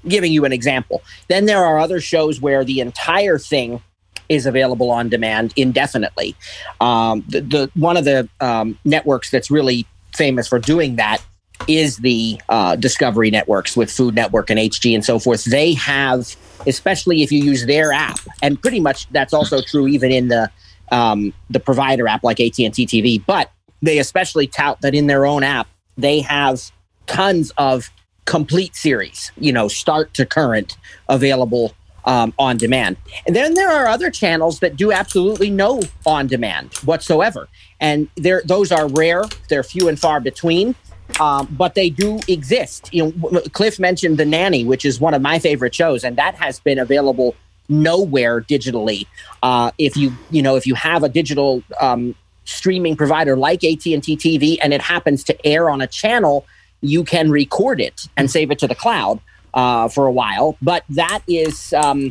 giving 0.09 0.33
you 0.33 0.45
an 0.45 0.53
example 0.53 1.03
then 1.29 1.47
there 1.47 1.65
are 1.65 1.79
other 1.79 2.01
shows 2.01 2.41
where 2.41 2.65
the 2.65 2.81
entire 2.81 3.39
thing 3.39 3.81
is 4.29 4.47
available 4.47 4.91
on 4.91 5.09
demand 5.09 5.53
indefinitely 5.57 6.35
um, 6.81 7.25
the, 7.29 7.41
the 7.41 7.71
one 7.75 7.97
of 7.97 8.05
the 8.05 8.29
um, 8.41 8.79
networks 8.85 9.31
that's 9.31 9.51
really 9.51 9.87
famous 10.15 10.49
for 10.49 10.59
doing 10.59 10.97
that 10.97 11.23
is 11.69 11.99
the 11.99 12.41
uh, 12.49 12.77
Discovery 12.77 13.31
networks 13.31 13.77
with 13.77 13.91
Food 13.91 14.15
Network 14.15 14.51
and 14.51 14.59
HG 14.59 14.95
and 14.95 15.05
so 15.05 15.19
forth. 15.19 15.45
They 15.45 15.75
have, 15.75 16.37
especially 16.67 17.23
if 17.23 17.33
you 17.33 17.43
use 17.43 17.67
their 17.67 17.93
app, 17.93 18.19
and 18.43 18.61
pretty 18.61 18.81
much 18.81 19.09
that's 19.11 19.33
also 19.33 19.61
true 19.63 19.87
even 19.87 20.13
in 20.13 20.29
the 20.29 20.51
um, 20.93 21.33
the 21.51 21.59
provider 21.59 22.07
app 22.07 22.23
like 22.23 22.39
AT&T 22.39 22.71
TV, 22.71 23.25
but 23.25 23.51
they 23.83 23.99
especially 23.99 24.47
tout 24.47 24.81
that 24.83 24.95
in 24.95 25.09
their 25.09 25.27
own 25.27 25.43
app, 25.43 25.67
they 25.97 26.21
have 26.21 26.71
tons 27.07 27.53
of 27.59 27.91
complete 28.27 28.77
series, 28.77 29.33
you 29.39 29.53
know, 29.53 29.69
start 29.69 30.13
to 30.15 30.27
current 30.27 30.77
available 31.09 31.75
um, 32.05 32.33
on 32.39 32.57
demand. 32.57 32.97
And 33.27 33.35
then 33.35 33.55
there 33.55 33.71
are 33.71 33.89
other 33.89 34.11
channels 34.11 34.61
that 34.61 34.77
do 34.77 34.93
absolutely 34.93 35.51
no 35.51 35.81
on 36.05 36.27
demand 36.27 36.75
whatsoever. 36.85 37.49
And 37.81 38.09
there, 38.17 38.43
those 38.45 38.71
are 38.71 38.89
rare. 38.89 39.25
They're 39.49 39.65
few 39.65 39.89
and 39.89 39.99
far 39.99 40.21
between. 40.21 40.75
Um, 41.21 41.47
but 41.57 41.75
they 41.75 41.89
do 41.89 42.21
exist. 42.29 42.93
You 42.93 43.13
know, 43.13 43.41
Cliff 43.53 43.79
mentioned 43.79 44.19
The 44.19 44.25
Nanny, 44.25 44.65
which 44.65 44.85
is 44.85 45.01
one 45.01 45.15
of 45.15 45.23
my 45.23 45.39
favorite 45.39 45.75
shows, 45.75 46.03
and 46.03 46.17
that 46.17 46.35
has 46.35 46.59
been 46.59 46.79
available 46.79 47.37
nowhere 47.69 48.41
digitally. 48.41 49.07
Uh, 49.43 49.71
if 49.79 49.97
you 49.97 50.13
you 50.31 50.43
know 50.43 50.57
if 50.57 50.67
you 50.67 50.75
have 50.75 51.05
a 51.05 51.09
digital 51.09 51.63
um, 51.81 52.17
streaming 52.45 52.97
provider 52.97 53.37
like 53.37 53.63
AT 53.63 53.87
and 53.87 54.03
T 54.03 54.17
TV 54.17 54.59
and 54.61 54.75
it 54.75 54.83
happens 54.83 55.23
to 55.25 55.47
air 55.47 55.71
on 55.71 55.81
a 55.81 55.87
channel, 55.87 56.45
you 56.81 57.05
can 57.05 57.31
record 57.31 57.81
it 57.81 58.09
and 58.17 58.31
save 58.31 58.51
it 58.51 58.59
to 58.61 58.67
the 58.67 58.75
cloud 58.75 59.21
uh, 59.55 59.89
for 59.89 60.07
a 60.07 60.13
while. 60.13 60.57
But 60.61 60.85
that 60.91 61.23
is 61.27 61.73
um, 61.73 62.11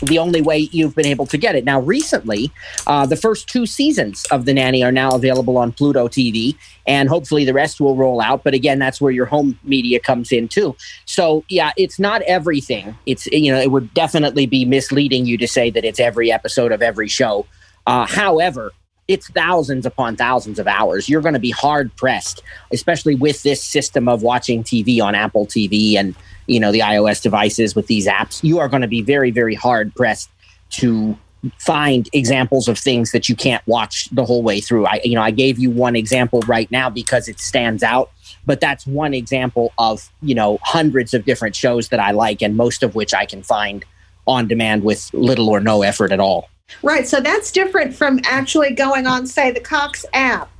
the 0.00 0.18
only 0.18 0.42
way 0.42 0.68
you've 0.72 0.94
been 0.94 1.06
able 1.06 1.26
to 1.26 1.38
get 1.38 1.54
it. 1.54 1.64
Now, 1.64 1.80
recently, 1.80 2.50
uh, 2.86 3.06
the 3.06 3.16
first 3.16 3.48
two 3.48 3.66
seasons 3.66 4.24
of 4.30 4.44
The 4.44 4.54
Nanny 4.54 4.82
are 4.82 4.92
now 4.92 5.12
available 5.12 5.56
on 5.58 5.72
Pluto 5.72 6.08
TV, 6.08 6.56
and 6.86 7.08
hopefully 7.08 7.44
the 7.44 7.54
rest 7.54 7.80
will 7.80 7.96
roll 7.96 8.20
out. 8.20 8.44
But 8.44 8.54
again, 8.54 8.78
that's 8.78 9.00
where 9.00 9.12
your 9.12 9.26
home 9.26 9.58
media 9.62 10.00
comes 10.00 10.32
in 10.32 10.48
too. 10.48 10.76
So, 11.04 11.44
yeah, 11.48 11.72
it's 11.76 11.98
not 11.98 12.22
everything. 12.22 12.96
It's, 13.06 13.26
you 13.26 13.52
know, 13.52 13.60
it 13.60 13.70
would 13.70 13.94
definitely 13.94 14.46
be 14.46 14.64
misleading 14.64 15.26
you 15.26 15.38
to 15.38 15.48
say 15.48 15.70
that 15.70 15.84
it's 15.84 16.00
every 16.00 16.32
episode 16.32 16.72
of 16.72 16.82
every 16.82 17.08
show. 17.08 17.46
Uh, 17.86 18.06
however, 18.06 18.72
it's 19.12 19.28
thousands 19.30 19.86
upon 19.86 20.16
thousands 20.16 20.58
of 20.58 20.66
hours. 20.66 21.08
You're 21.08 21.20
going 21.20 21.34
to 21.34 21.40
be 21.40 21.50
hard 21.50 21.94
pressed, 21.96 22.42
especially 22.72 23.14
with 23.14 23.42
this 23.42 23.62
system 23.62 24.08
of 24.08 24.22
watching 24.22 24.64
TV 24.64 25.00
on 25.02 25.14
Apple 25.14 25.46
TV 25.46 25.96
and 25.96 26.14
you 26.46 26.58
know 26.58 26.72
the 26.72 26.80
iOS 26.80 27.22
devices 27.22 27.74
with 27.74 27.86
these 27.86 28.06
apps, 28.06 28.42
you 28.42 28.58
are 28.58 28.68
going 28.68 28.82
to 28.82 28.88
be 28.88 29.02
very 29.02 29.30
very 29.30 29.54
hard 29.54 29.94
pressed 29.94 30.30
to 30.70 31.16
find 31.58 32.08
examples 32.12 32.68
of 32.68 32.78
things 32.78 33.10
that 33.10 33.28
you 33.28 33.34
can't 33.34 33.66
watch 33.66 34.08
the 34.10 34.24
whole 34.24 34.42
way 34.42 34.60
through. 34.60 34.86
I 34.86 35.00
you 35.04 35.14
know 35.14 35.22
I 35.22 35.30
gave 35.30 35.58
you 35.58 35.70
one 35.70 35.94
example 35.94 36.40
right 36.48 36.70
now 36.70 36.90
because 36.90 37.28
it 37.28 37.38
stands 37.38 37.82
out, 37.82 38.10
but 38.44 38.60
that's 38.60 38.86
one 38.86 39.14
example 39.14 39.72
of, 39.78 40.10
you 40.20 40.34
know, 40.34 40.58
hundreds 40.62 41.14
of 41.14 41.24
different 41.24 41.54
shows 41.54 41.88
that 41.88 42.00
I 42.00 42.10
like 42.10 42.42
and 42.42 42.56
most 42.56 42.82
of 42.82 42.94
which 42.94 43.14
I 43.14 43.26
can 43.26 43.42
find 43.42 43.84
on 44.26 44.48
demand 44.48 44.84
with 44.84 45.10
little 45.12 45.48
or 45.48 45.60
no 45.60 45.82
effort 45.82 46.12
at 46.12 46.20
all. 46.20 46.48
Right. 46.82 47.06
So 47.06 47.20
that's 47.20 47.52
different 47.52 47.94
from 47.94 48.20
actually 48.24 48.74
going 48.74 49.06
on, 49.06 49.26
say, 49.26 49.50
the 49.50 49.60
Cox 49.60 50.04
app 50.12 50.50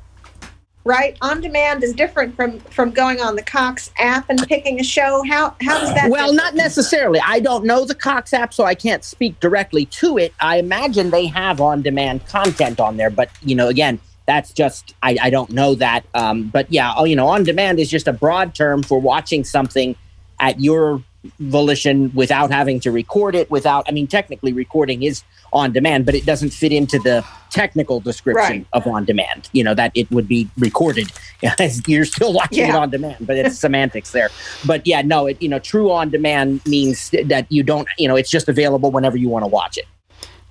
right? 0.84 1.16
On 1.20 1.40
demand 1.40 1.82
is 1.84 1.92
different 1.92 2.34
from 2.34 2.58
from 2.60 2.90
going 2.90 3.20
on 3.20 3.36
the 3.36 3.42
Cox 3.42 3.90
app 3.98 4.28
and 4.28 4.46
picking 4.48 4.80
a 4.80 4.84
show. 4.84 5.22
How 5.28 5.54
how 5.60 5.78
does 5.78 5.94
that? 5.94 6.10
Well, 6.10 6.32
differ? 6.32 6.42
not 6.42 6.54
necessarily. 6.54 7.20
I 7.24 7.40
don't 7.40 7.64
know 7.64 7.84
the 7.84 7.94
Cox 7.94 8.32
app, 8.32 8.52
so 8.52 8.64
I 8.64 8.74
can't 8.74 9.04
speak 9.04 9.38
directly 9.40 9.86
to 9.86 10.18
it. 10.18 10.34
I 10.40 10.58
imagine 10.58 11.10
they 11.10 11.26
have 11.26 11.60
on 11.60 11.82
demand 11.82 12.26
content 12.26 12.80
on 12.80 12.96
there, 12.96 13.10
but 13.10 13.30
you 13.42 13.54
know, 13.54 13.68
again. 13.68 14.00
That's 14.24 14.52
just 14.52 14.94
I, 15.02 15.16
I 15.20 15.30
don't 15.30 15.50
know 15.50 15.74
that, 15.74 16.06
um, 16.14 16.44
but 16.44 16.72
yeah, 16.72 16.94
oh, 16.96 17.04
you 17.04 17.16
know, 17.16 17.26
on 17.26 17.42
demand 17.42 17.80
is 17.80 17.90
just 17.90 18.06
a 18.06 18.12
broad 18.12 18.54
term 18.54 18.84
for 18.84 19.00
watching 19.00 19.42
something 19.42 19.96
at 20.38 20.60
your 20.60 21.02
volition 21.38 22.10
without 22.14 22.50
having 22.50 22.80
to 22.80 22.90
record 22.90 23.34
it 23.34 23.50
without 23.50 23.84
i 23.88 23.92
mean 23.92 24.06
technically 24.06 24.52
recording 24.52 25.02
is 25.02 25.22
on 25.52 25.72
demand 25.72 26.04
but 26.04 26.14
it 26.14 26.24
doesn't 26.26 26.50
fit 26.50 26.72
into 26.72 26.98
the 27.00 27.24
technical 27.50 28.00
description 28.00 28.42
Right. 28.58 28.66
of 28.72 28.86
on 28.86 29.04
demand 29.04 29.48
you 29.52 29.62
know 29.62 29.74
that 29.74 29.92
it 29.94 30.10
would 30.10 30.26
be 30.26 30.48
recorded 30.58 31.12
as 31.58 31.80
you're 31.86 32.04
still 32.04 32.32
watching 32.32 32.68
it 32.68 32.74
on 32.74 32.90
demand 32.90 33.26
but 33.26 33.36
it's 33.36 33.58
semantics 33.58 34.10
there 34.12 34.30
but 34.66 34.86
yeah 34.86 35.02
no 35.02 35.26
it 35.26 35.40
you 35.40 35.48
know 35.48 35.58
true 35.58 35.90
on 35.92 36.10
demand 36.10 36.60
means 36.66 37.10
that 37.10 37.46
you 37.50 37.62
don't 37.62 37.86
you 37.98 38.08
know 38.08 38.16
it's 38.16 38.30
just 38.30 38.48
available 38.48 38.90
whenever 38.90 39.16
you 39.16 39.28
want 39.28 39.44
to 39.44 39.48
watch 39.48 39.76
it 39.78 39.86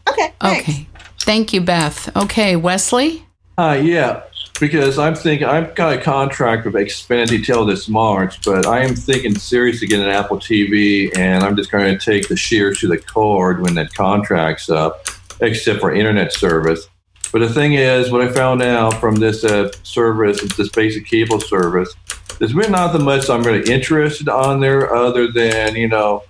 okay. 0.07 0.33
Thanks. 0.39 0.69
Okay. 0.69 0.87
Thank 1.19 1.53
you, 1.53 1.61
Beth. 1.61 2.15
Okay, 2.17 2.55
Wesley? 2.55 3.25
Uh, 3.57 3.79
yeah, 3.81 4.23
because 4.61 4.99
I'm 4.99 5.15
thinking 5.15 5.47
I've 5.47 5.73
got 5.73 5.93
a 5.93 5.97
contract 5.97 6.65
with 6.65 6.75
Xfinity 6.75 7.43
till 7.43 7.65
this 7.65 7.89
March, 7.89 8.45
but 8.45 8.67
I 8.67 8.81
am 8.85 8.95
thinking 8.95 9.35
seriously 9.35 9.87
getting 9.87 10.05
an 10.05 10.11
Apple 10.11 10.37
TV, 10.37 11.09
and 11.17 11.43
I'm 11.43 11.57
just 11.57 11.71
going 11.71 11.97
to 11.97 12.05
take 12.05 12.27
the 12.27 12.37
shears 12.37 12.79
to 12.81 12.87
the 12.87 12.99
cord 12.99 13.61
when 13.61 13.73
that 13.73 13.91
contract's 13.95 14.69
up, 14.69 15.07
except 15.41 15.79
for 15.79 15.93
internet 15.93 16.31
service. 16.31 16.87
But 17.31 17.39
the 17.39 17.49
thing 17.49 17.73
is, 17.73 18.11
what 18.11 18.21
I 18.21 18.31
found 18.31 18.61
out 18.61 18.93
from 19.01 19.15
this 19.15 19.43
uh, 19.43 19.71
service, 19.81 20.41
this 20.55 20.69
basic 20.69 21.07
cable 21.07 21.39
service, 21.39 21.91
there's 22.37 22.53
really 22.53 22.69
not 22.69 22.93
that 22.93 23.01
much 23.01 23.31
I'm 23.31 23.41
really 23.41 23.67
interested 23.71 24.29
on 24.29 24.59
there, 24.59 24.93
other 24.93 25.31
than 25.31 25.75
you 25.75 25.87
know, 25.87 26.23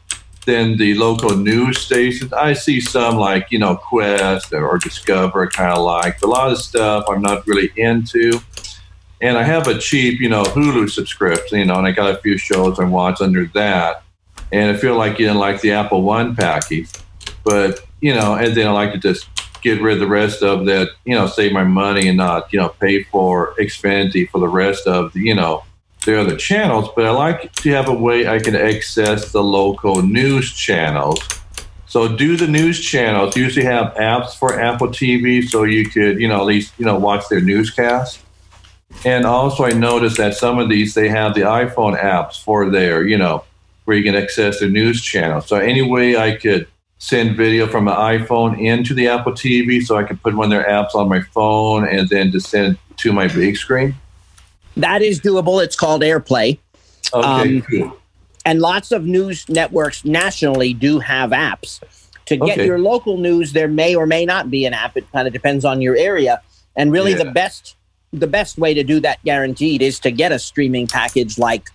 than 0.45 0.77
the 0.77 0.95
local 0.95 1.36
news 1.36 1.80
stations. 1.80 2.34
I 2.34 2.54
see 2.54 2.82
some 2.82 3.17
like 3.17 3.51
you 3.51 3.60
know 3.60 3.75
Quest 3.75 4.54
or 4.54 4.77
Discover, 4.77 5.47
kind 5.47 5.73
of 5.73 5.84
like 5.84 6.21
a 6.21 6.27
lot 6.27 6.51
of 6.51 6.58
stuff 6.58 7.06
I'm 7.10 7.21
not 7.21 7.45
really 7.47 7.71
into. 7.75 8.39
And 9.21 9.38
I 9.38 9.43
have 9.43 9.67
a 9.67 9.77
cheap 9.77 10.19
you 10.19 10.30
know 10.30 10.43
Hulu 10.43 10.89
subscription, 10.89 11.60
you 11.60 11.65
know, 11.65 11.75
and 11.75 11.88
I 11.88 11.91
got 11.91 12.15
a 12.15 12.17
few 12.17 12.38
shows 12.38 12.80
I 12.80 12.86
watch 12.86 13.21
under 13.21 13.45
that. 13.47 14.04
And 14.51 14.75
I 14.75 14.80
feel 14.80 14.97
like 14.97 15.19
you 15.19 15.27
know, 15.27 15.39
like 15.39 15.62
the 15.62 15.71
Apple 15.71 16.01
One 16.01 16.36
package, 16.36 16.89
but 17.43 17.86
you 18.01 18.13
know, 18.13 18.36
and 18.36 18.56
then 18.56 18.67
I 18.67 18.71
like 18.71 18.93
to 18.93 18.97
just 18.97 19.27
get 19.62 19.80
rid 19.80 19.93
of 19.93 19.99
the 19.99 20.08
rest 20.08 20.41
of 20.41 20.65
that, 20.65 20.89
you 21.06 21.13
know, 21.13 21.27
save 21.27 21.51
my 21.51 21.63
money 21.63 22.08
and 22.08 22.17
not 22.17 22.51
you 22.51 22.60
know 22.60 22.69
pay 22.69 23.04
for 23.04 23.54
Xfinity 23.60 24.30
for 24.30 24.39
the 24.39 24.49
rest 24.49 24.88
of 24.88 25.13
the 25.13 25.21
you 25.21 25.36
know 25.36 25.63
the 26.06 26.20
other 26.20 26.36
channels, 26.36 26.90
but 26.96 27.06
I 27.06 27.12
like 27.12 27.52
to 27.54 27.70
have 27.72 27.88
a 27.88 27.94
way 27.94 28.28
I 28.28 28.40
can 28.40 28.56
access 28.56 29.32
the 29.32 29.44
local 29.44 30.02
news 30.02 30.52
channels. 30.52 31.20
So 31.86 32.16
do 32.16 32.38
the 32.38 32.48
news 32.48 32.80
channels 32.80 33.36
usually 33.36 33.66
have 33.66 33.94
apps 33.96 34.36
for 34.36 34.60
Apple 34.60 34.88
TV 34.88 35.44
so 35.44 35.64
you 35.64 35.90
could, 35.90 36.20
you 36.20 36.28
know, 36.28 36.38
at 36.38 36.46
least, 36.46 36.74
you 36.78 36.86
know, 36.86 36.98
watch 36.98 37.28
their 37.30 37.42
newscast. 37.42 38.20
And 39.06 39.26
also 39.26 39.66
I 39.66 39.72
noticed 39.72 40.18
that 40.18 40.36
some 40.36 40.58
of 40.58 40.70
these 40.70 40.94
they 40.94 41.10
have 41.10 41.34
the 41.34 41.42
iPhone 41.42 42.02
apps 42.02 42.42
for 42.42 42.70
their, 42.70 43.06
you 43.06 43.18
know, 43.18 43.44
where 43.86 43.98
you 43.98 44.04
can 44.04 44.16
access 44.16 44.60
their 44.60 44.70
news 44.70 45.02
channel. 45.02 45.42
So 45.42 45.58
any 45.58 45.82
way 45.82 46.16
I 46.16 46.36
could 46.38 46.68
send 46.98 47.36
video 47.36 47.68
from 47.68 47.88
an 47.88 47.96
iPhone 47.96 48.60
into 48.60 48.94
the 48.94 49.08
Apple 49.08 49.34
TV 49.34 49.82
so 49.82 49.98
I 49.98 50.04
can 50.04 50.18
put 50.18 50.36
one 50.36 50.46
of 50.46 50.52
their 50.52 50.70
apps 50.70 50.94
on 50.94 51.10
my 51.10 51.22
phone 51.22 51.88
and 51.88 52.08
then 52.10 52.32
just 52.32 52.50
send 52.50 52.78
to 52.98 53.12
my 53.12 53.28
big 53.28 53.58
screen. 53.58 53.96
That 54.82 55.02
is 55.02 55.20
doable. 55.22 55.63
It's 55.63 55.76
called 55.76 56.02
airplay. 56.02 56.58
Okay, 57.13 57.28
Um, 57.58 57.62
cool. 57.70 57.98
and 58.46 58.60
lots 58.60 58.91
of 58.91 59.06
news 59.06 59.48
networks 59.50 60.06
nationally 60.06 60.74
do 60.74 61.00
have 61.00 61.32
apps. 61.32 61.80
To 62.28 62.38
get 62.38 62.52
Okay. 62.60 62.65
your 62.65 62.80
local 62.80 63.17
news 63.17 63.52
there 63.52 63.67
may 63.67 63.94
or 63.96 64.06
may 64.06 64.26
not 64.26 64.50
be 64.50 64.65
an 64.65 64.74
app. 64.74 64.96
It 64.96 65.06
kind 65.12 65.28
of 65.28 65.34
depends 65.34 65.65
on 65.65 65.82
your 65.82 65.98
area. 65.98 66.41
And 66.76 66.91
really 66.91 67.13
the 67.13 67.26
best 67.26 67.76
the 68.13 68.28
best 68.28 68.58
way 68.58 68.74
to 68.74 68.84
do 68.84 69.00
that 69.00 69.24
guaranteed 69.24 69.82
is 69.82 69.98
to 70.00 70.12
get 70.12 70.32
a 70.34 70.39
streaming 70.39 70.86
package 70.86 71.38
like 71.38 71.70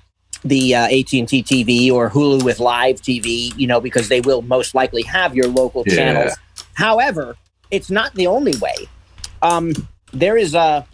the 0.45 0.75
uh, 0.75 0.85
AT&T 0.85 1.43
TV 1.43 1.91
or 1.91 2.11
Hulu 2.11 2.43
with 2.45 2.61
live 2.61 3.01
TV 3.01 3.57
you 3.59 3.67
know 3.67 3.81
because 3.81 4.09
they 4.11 4.21
will 4.21 4.43
most 4.43 4.75
likely 4.75 5.03
have 5.03 5.35
your 5.35 5.47
local 5.49 5.83
Yeah. 5.87 5.97
channels. 5.97 6.33
However 6.75 7.37
it's 7.71 7.91
not 7.91 8.15
the 8.15 8.27
only 8.27 8.55
way. 8.59 8.75
Um, 9.43 9.73
there 10.13 10.37
is 10.37 10.55
a 10.55 10.87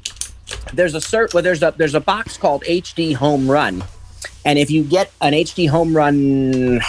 there's 0.73 0.95
a 0.95 0.99
cert 0.99 1.35
well 1.35 1.43
there's 1.43 1.62
a 1.62 1.75
there's 1.77 1.95
a 1.95 2.01
box 2.01 2.37
called 2.37 2.62
HDHomeRun 2.65 3.85
and 4.45 4.59
if 4.59 4.71
you 4.71 4.85
get 4.85 5.12
an 5.21 5.33
HDHomeRun 5.33 6.83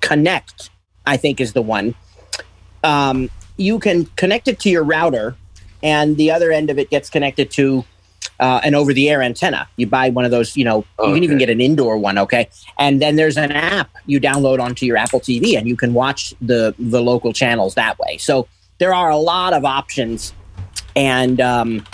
Connect 0.00 0.70
I 1.08 1.16
think 1.16 1.40
is 1.40 1.54
the 1.54 1.62
one. 1.62 1.94
Um, 2.84 3.30
you 3.56 3.78
can 3.78 4.04
connect 4.16 4.46
it 4.46 4.60
to 4.60 4.70
your 4.70 4.84
router, 4.84 5.36
and 5.82 6.16
the 6.16 6.30
other 6.30 6.52
end 6.52 6.70
of 6.70 6.78
it 6.78 6.90
gets 6.90 7.08
connected 7.08 7.50
to 7.52 7.84
uh, 8.38 8.60
an 8.62 8.74
over 8.74 8.92
the 8.92 9.08
air 9.08 9.22
antenna. 9.22 9.68
You 9.76 9.86
buy 9.86 10.10
one 10.10 10.24
of 10.24 10.30
those, 10.30 10.56
you 10.56 10.64
know, 10.64 10.84
you 11.00 11.14
can 11.14 11.24
even 11.24 11.38
get 11.38 11.50
an 11.50 11.60
indoor 11.60 11.96
one, 11.96 12.18
okay? 12.18 12.48
And 12.78 13.02
then 13.02 13.16
there's 13.16 13.36
an 13.36 13.50
app 13.50 13.90
you 14.06 14.20
download 14.20 14.60
onto 14.60 14.86
your 14.86 14.96
Apple 14.96 15.18
TV 15.18 15.56
and 15.56 15.66
you 15.66 15.76
can 15.76 15.92
watch 15.94 16.34
the 16.40 16.74
the 16.78 17.00
local 17.00 17.32
channels 17.32 17.74
that 17.74 17.98
way. 17.98 18.18
So 18.18 18.46
there 18.78 18.94
are 18.94 19.10
a 19.10 19.16
lot 19.16 19.54
of 19.54 19.64
options 19.64 20.32
and 20.94 21.40
um, 21.40 21.84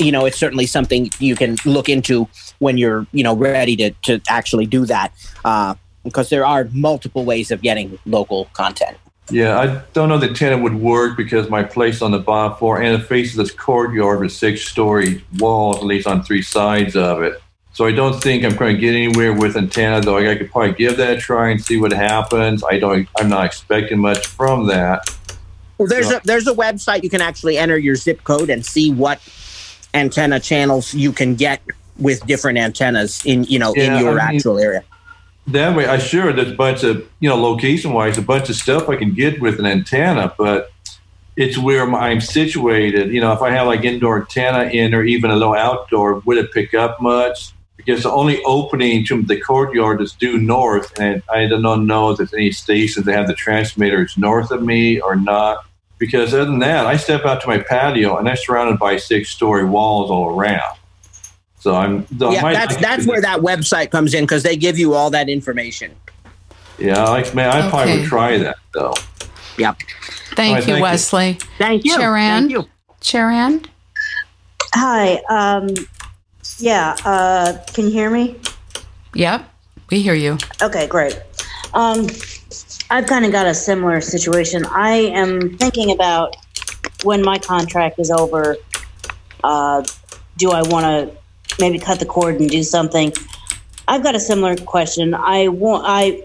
you 0.00 0.12
know, 0.12 0.24
it's 0.24 0.38
certainly 0.38 0.66
something 0.66 1.10
you 1.18 1.36
can 1.36 1.56
look 1.64 1.88
into 1.88 2.28
when 2.58 2.78
you're, 2.78 3.06
you 3.12 3.22
know, 3.22 3.34
ready 3.36 3.76
to 3.76 3.90
to 4.02 4.20
actually 4.28 4.66
do 4.66 4.86
that. 4.86 5.12
Uh, 5.44 5.74
because 6.02 6.30
there 6.30 6.46
are 6.46 6.66
multiple 6.72 7.24
ways 7.26 7.50
of 7.50 7.60
getting 7.60 7.98
local 8.06 8.46
content. 8.54 8.96
Yeah, 9.30 9.60
I 9.60 9.82
don't 9.92 10.08
know 10.08 10.18
the 10.18 10.28
antenna 10.28 10.58
would 10.58 10.74
work 10.74 11.16
because 11.16 11.48
my 11.50 11.62
place 11.62 12.02
on 12.02 12.10
the 12.10 12.18
bottom 12.18 12.56
floor 12.56 12.80
and 12.80 13.00
it 13.00 13.06
faces 13.06 13.36
this 13.36 13.50
courtyard 13.50 14.20
with 14.20 14.32
six 14.32 14.62
story 14.62 15.22
walls, 15.38 15.76
at 15.76 15.84
least 15.84 16.06
on 16.06 16.22
three 16.22 16.42
sides 16.42 16.96
of 16.96 17.22
it. 17.22 17.40
So 17.72 17.86
I 17.86 17.92
don't 17.92 18.20
think 18.20 18.44
I'm 18.44 18.56
going 18.56 18.74
to 18.74 18.80
get 18.80 18.94
anywhere 18.94 19.32
with 19.32 19.56
antenna, 19.56 20.00
though 20.00 20.16
I 20.16 20.34
could 20.34 20.50
probably 20.50 20.72
give 20.72 20.96
that 20.96 21.18
a 21.18 21.20
try 21.20 21.50
and 21.50 21.62
see 21.62 21.78
what 21.78 21.92
happens. 21.92 22.64
I 22.64 22.78
don't 22.78 23.06
I'm 23.18 23.28
not 23.28 23.44
expecting 23.44 24.00
much 24.00 24.26
from 24.26 24.66
that. 24.66 25.08
Well, 25.78 25.86
there's 25.86 26.08
So- 26.08 26.16
a 26.16 26.20
there's 26.24 26.48
a 26.48 26.54
website 26.54 27.04
you 27.04 27.10
can 27.10 27.20
actually 27.20 27.56
enter 27.56 27.78
your 27.78 27.94
zip 27.94 28.24
code 28.24 28.50
and 28.50 28.66
see 28.66 28.90
what 28.90 29.20
antenna 29.94 30.40
channels 30.40 30.94
you 30.94 31.12
can 31.12 31.34
get 31.34 31.60
with 31.98 32.24
different 32.26 32.58
antennas 32.58 33.22
in 33.24 33.44
you 33.44 33.58
know 33.58 33.72
Yeah, 33.76 33.96
in 33.96 34.00
your 34.04 34.20
I 34.20 34.28
mean- 34.28 34.36
actual 34.36 34.58
area. 34.58 34.84
That 35.46 35.74
way, 35.74 35.86
I 35.86 35.98
sure 35.98 36.32
there's 36.32 36.52
a 36.52 36.54
bunch 36.54 36.84
of 36.84 37.08
you 37.18 37.28
know 37.28 37.36
location 37.36 37.92
wise, 37.92 38.16
a 38.18 38.22
bunch 38.22 38.50
of 38.50 38.56
stuff 38.56 38.88
I 38.88 38.96
can 38.96 39.14
get 39.14 39.40
with 39.40 39.58
an 39.58 39.66
antenna, 39.66 40.32
but 40.38 40.70
it's 41.36 41.58
where 41.58 41.92
I'm 41.92 42.20
situated. 42.20 43.10
You 43.10 43.20
know, 43.20 43.32
if 43.32 43.40
I 43.42 43.50
have 43.50 43.66
like 43.66 43.82
indoor 43.84 44.20
antenna 44.20 44.64
in 44.64 44.94
or 44.94 45.02
even 45.02 45.30
a 45.30 45.36
low 45.36 45.54
outdoor, 45.54 46.20
would 46.20 46.36
it 46.38 46.52
pick 46.52 46.74
up 46.74 47.00
much? 47.00 47.52
Because 47.76 48.02
the 48.02 48.10
only 48.12 48.42
opening 48.44 49.06
to 49.06 49.22
the 49.22 49.40
courtyard 49.40 50.00
is 50.02 50.12
due 50.12 50.36
north, 50.38 50.92
and 51.00 51.22
I 51.30 51.46
don't 51.46 51.86
know 51.86 52.10
if 52.10 52.18
there's 52.18 52.34
any 52.34 52.52
stations 52.52 53.06
that 53.06 53.14
have 53.16 53.26
the 53.26 53.34
transmitters 53.34 54.16
north 54.18 54.50
of 54.50 54.62
me 54.62 55.00
or 55.00 55.16
not. 55.16 55.64
Because 56.00 56.32
other 56.32 56.46
than 56.46 56.58
that, 56.60 56.86
I 56.86 56.96
step 56.96 57.26
out 57.26 57.42
to 57.42 57.46
my 57.46 57.58
patio 57.58 58.16
and 58.16 58.26
I'm 58.26 58.36
surrounded 58.36 58.78
by 58.80 58.96
six 58.96 59.28
story 59.28 59.66
walls 59.66 60.10
all 60.10 60.34
around. 60.34 60.78
So 61.60 61.76
I'm. 61.76 62.06
so 62.18 62.32
Yeah, 62.32 62.40
might- 62.40 62.54
that's 62.54 62.76
that's 62.78 63.06
where 63.06 63.20
that 63.20 63.40
website 63.40 63.90
comes 63.90 64.14
in 64.14 64.24
because 64.24 64.42
they 64.42 64.56
give 64.56 64.78
you 64.78 64.94
all 64.94 65.10
that 65.10 65.28
information. 65.28 65.94
Yeah, 66.78 67.04
like 67.04 67.34
man, 67.34 67.50
I 67.50 67.68
probably 67.68 67.98
would 67.98 68.06
try 68.06 68.38
that 68.38 68.56
though. 68.72 68.94
Yep. 69.58 69.76
Thank 70.34 70.54
right, 70.54 70.60
you, 70.60 70.64
thank 70.64 70.66
you. 70.68 70.82
Wesley. 70.82 71.38
Thank 71.58 71.84
you. 71.84 71.94
Sharon? 71.96 72.48
Thank 72.48 72.50
you. 72.50 72.68
Sharon? 73.02 73.66
Hi. 74.72 75.16
Um, 75.28 75.68
yeah. 76.58 76.96
Uh, 77.04 77.58
can 77.74 77.84
you 77.84 77.90
hear 77.90 78.08
me? 78.08 78.40
Yep, 79.12 79.46
we 79.90 80.00
hear 80.00 80.14
you. 80.14 80.38
Okay, 80.62 80.86
great. 80.86 81.20
Um, 81.74 82.06
I've 82.92 83.06
kind 83.06 83.24
of 83.24 83.30
got 83.30 83.46
a 83.46 83.54
similar 83.54 84.00
situation. 84.00 84.66
I 84.66 84.90
am 84.90 85.56
thinking 85.58 85.92
about 85.92 86.34
when 87.04 87.22
my 87.22 87.38
contract 87.38 88.00
is 88.00 88.10
over. 88.10 88.56
Uh, 89.44 89.84
do 90.38 90.50
I 90.50 90.62
want 90.62 90.84
to 90.86 91.16
maybe 91.60 91.78
cut 91.78 92.00
the 92.00 92.06
cord 92.06 92.40
and 92.40 92.50
do 92.50 92.64
something? 92.64 93.12
I've 93.86 94.02
got 94.02 94.16
a 94.16 94.20
similar 94.20 94.56
question. 94.56 95.14
I 95.14 95.46
want 95.48 95.84
I 95.86 96.24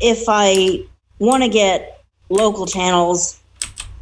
if 0.00 0.24
I 0.28 0.84
want 1.18 1.42
to 1.42 1.48
get 1.48 2.04
local 2.28 2.66
channels, 2.66 3.40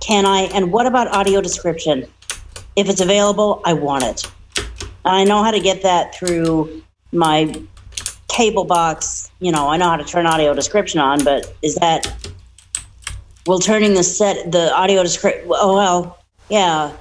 can 0.01 0.27
I? 0.27 0.43
And 0.55 0.71
what 0.71 0.85
about 0.85 1.09
audio 1.09 1.41
description? 1.41 2.07
If 2.77 2.91
it's 2.91 3.01
available, 3.01 3.63
I 3.65 3.73
want 3.73 4.05
it. 4.05 4.31
I 5.07 5.25
know 5.25 5.43
how 5.43 5.53
to 5.53 5.61
get 5.61 5.83
that 5.83 6.15
through 6.15 6.83
my 7.13 7.55
cable 8.39 8.65
box. 8.65 9.31
You 9.41 9.51
know, 9.51 9.69
I 9.69 9.77
know 9.77 9.91
how 9.91 9.97
to 9.97 10.05
turn 10.05 10.25
audio 10.25 10.55
description 10.55 11.01
on, 11.01 11.25
but 11.25 11.53
is 11.61 11.75
that 11.77 12.17
will 13.47 13.59
turning 13.59 13.95
the 13.95 14.05
set 14.05 14.53
the 14.53 14.73
audio 14.73 15.03
description? 15.03 15.49
Oh 15.51 15.75
well, 15.75 16.19
yeah. 16.49 16.93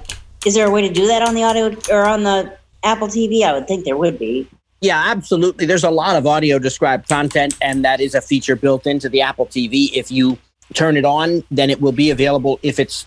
Is 0.44 0.54
there 0.54 0.66
a 0.66 0.70
way 0.70 0.82
to 0.86 0.92
do 0.92 1.06
that 1.06 1.22
on 1.22 1.34
the 1.34 1.44
audio 1.44 1.76
or 1.90 2.04
on 2.06 2.24
the 2.24 2.56
Apple 2.82 3.06
TV? 3.06 3.42
I 3.42 3.52
would 3.52 3.68
think 3.68 3.84
there 3.84 3.96
would 3.96 4.18
be. 4.18 4.48
Yeah, 4.80 5.02
absolutely. 5.06 5.66
There's 5.66 5.84
a 5.84 5.90
lot 5.90 6.16
of 6.16 6.26
audio 6.26 6.58
described 6.58 7.08
content, 7.08 7.56
and 7.60 7.84
that 7.84 8.00
is 8.00 8.14
a 8.14 8.20
feature 8.20 8.56
built 8.56 8.86
into 8.86 9.08
the 9.08 9.20
Apple 9.22 9.46
TV. 9.46 9.90
If 9.92 10.10
you 10.10 10.38
turn 10.74 10.96
it 10.96 11.04
on, 11.04 11.42
then 11.50 11.70
it 11.70 11.80
will 11.80 11.92
be 11.92 12.10
available 12.10 12.60
if 12.62 12.78
it's 12.78 13.06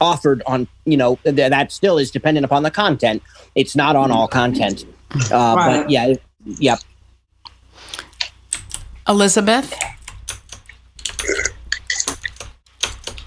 offered 0.00 0.42
on, 0.46 0.66
you 0.84 0.96
know, 0.96 1.16
th- 1.22 1.36
that 1.36 1.70
still 1.70 1.98
is 1.98 2.10
dependent 2.10 2.44
upon 2.44 2.64
the 2.64 2.72
content. 2.72 3.22
It's 3.54 3.76
not 3.76 3.94
on 3.94 4.10
all 4.10 4.26
content. 4.26 4.84
Uh, 5.30 5.54
Right. 5.56 5.82
But 5.82 5.90
yeah, 5.90 6.14
yep. 6.58 6.80
Elizabeth? 9.12 9.78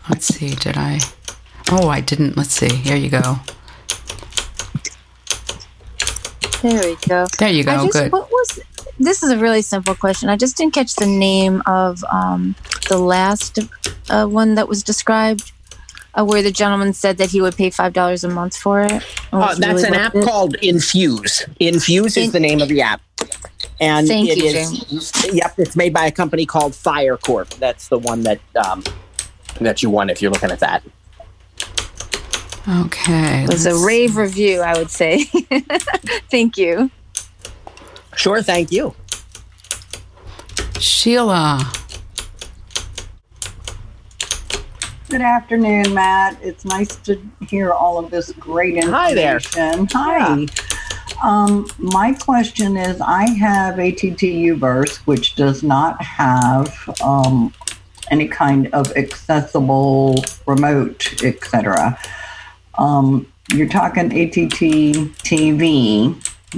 Let's 0.10 0.26
see, 0.26 0.56
did 0.56 0.78
I? 0.78 1.00
Oh, 1.72 1.90
I 1.90 2.02
didn't. 2.02 2.36
Let's 2.36 2.54
see. 2.54 2.74
Here 2.76 2.96
you 2.96 3.12
go. 3.12 3.36
There 6.64 6.82
we 6.82 6.96
go. 7.08 7.28
There 7.38 7.50
you 7.52 7.62
I 7.62 7.64
go. 7.64 7.86
just, 7.86 7.94
Good. 7.94 8.12
What 8.12 8.32
was? 8.32 8.60
This 9.00 9.22
is 9.22 9.30
a 9.30 9.38
really 9.38 9.62
simple 9.62 9.94
question. 9.94 10.28
I 10.28 10.38
just 10.38 10.58
didn't 10.58 10.74
catch 10.74 10.96
the 10.96 11.06
name 11.06 11.62
of 11.68 12.04
um, 12.12 12.56
the 12.90 12.98
last 12.98 13.60
uh, 14.10 14.26
one 14.26 14.56
that 14.56 14.68
was 14.68 14.82
described, 14.82 15.52
uh, 16.18 16.24
where 16.26 16.42
the 16.42 16.52
gentleman 16.52 16.94
said 16.94 17.18
that 17.18 17.30
he 17.32 17.42
would 17.42 17.56
pay 17.56 17.70
five 17.70 17.94
dollars 17.94 18.24
a 18.24 18.30
month 18.30 18.56
for 18.58 18.82
it. 18.82 19.04
Oh, 19.34 19.40
Uh, 19.42 19.56
that's 19.56 19.84
really 19.84 19.88
an 19.90 19.94
app 19.96 20.16
it. 20.16 20.24
called 20.26 20.56
Infuse. 20.56 21.44
Infuse 21.60 22.18
is 22.18 22.26
In- 22.28 22.32
the 22.32 22.40
name 22.40 22.62
of 22.62 22.70
the 22.70 22.82
app. 22.82 23.02
And 23.82 24.08
Thank 24.08 24.30
it 24.30 24.38
you, 24.38 24.46
is- 24.46 25.12
Yep, 25.34 25.56
it's 25.60 25.76
made 25.76 25.94
by 25.94 26.06
a 26.06 26.12
company 26.12 26.46
called 26.46 26.72
Firecore. 26.74 27.48
That's 27.60 27.90
the 27.90 27.98
one 28.00 28.22
that 28.24 28.40
um, 28.56 28.84
that 29.60 29.84
you 29.84 29.90
want 29.90 30.12
if 30.12 30.22
you're 30.22 30.32
looking 30.32 30.52
at 30.52 30.60
that. 30.60 30.82
Okay. 32.68 33.44
It 33.44 33.50
was 33.50 33.66
a 33.66 33.72
let's- 33.74 33.84
rave 33.86 34.16
review, 34.18 34.62
I 34.62 34.78
would 34.78 34.90
say. 34.90 35.24
Thank 36.32 36.58
you. 36.58 36.90
Sure, 38.16 38.42
thank 38.42 38.72
you. 38.72 38.96
Sheila. 40.80 41.60
Good 45.08 45.22
afternoon, 45.22 45.94
Matt. 45.94 46.40
It's 46.42 46.66
nice 46.66 46.96
to 46.98 47.22
hear 47.48 47.72
all 47.72 48.00
of 48.00 48.10
this 48.10 48.32
great 48.32 48.74
information. 48.74 48.92
Hi 48.92 49.14
there. 49.14 49.40
Hi. 49.92 50.46
Um, 51.24 51.68
my 51.78 52.14
question 52.14 52.76
is 52.76 53.00
I 53.02 53.30
have 53.30 53.78
ATT 53.78 54.20
Uverse, 54.20 54.98
which 55.06 55.36
does 55.36 55.62
not 55.62 56.02
have 56.02 56.74
um, 57.04 57.54
any 58.10 58.28
kind 58.28 58.68
of 58.74 58.92
accessible 58.98 60.26
remote, 60.48 61.24
etc. 61.24 62.00
Um, 62.80 63.32
you're 63.54 63.70
talking 63.70 64.06
ATT 64.06 64.60
TV. 65.22 66.16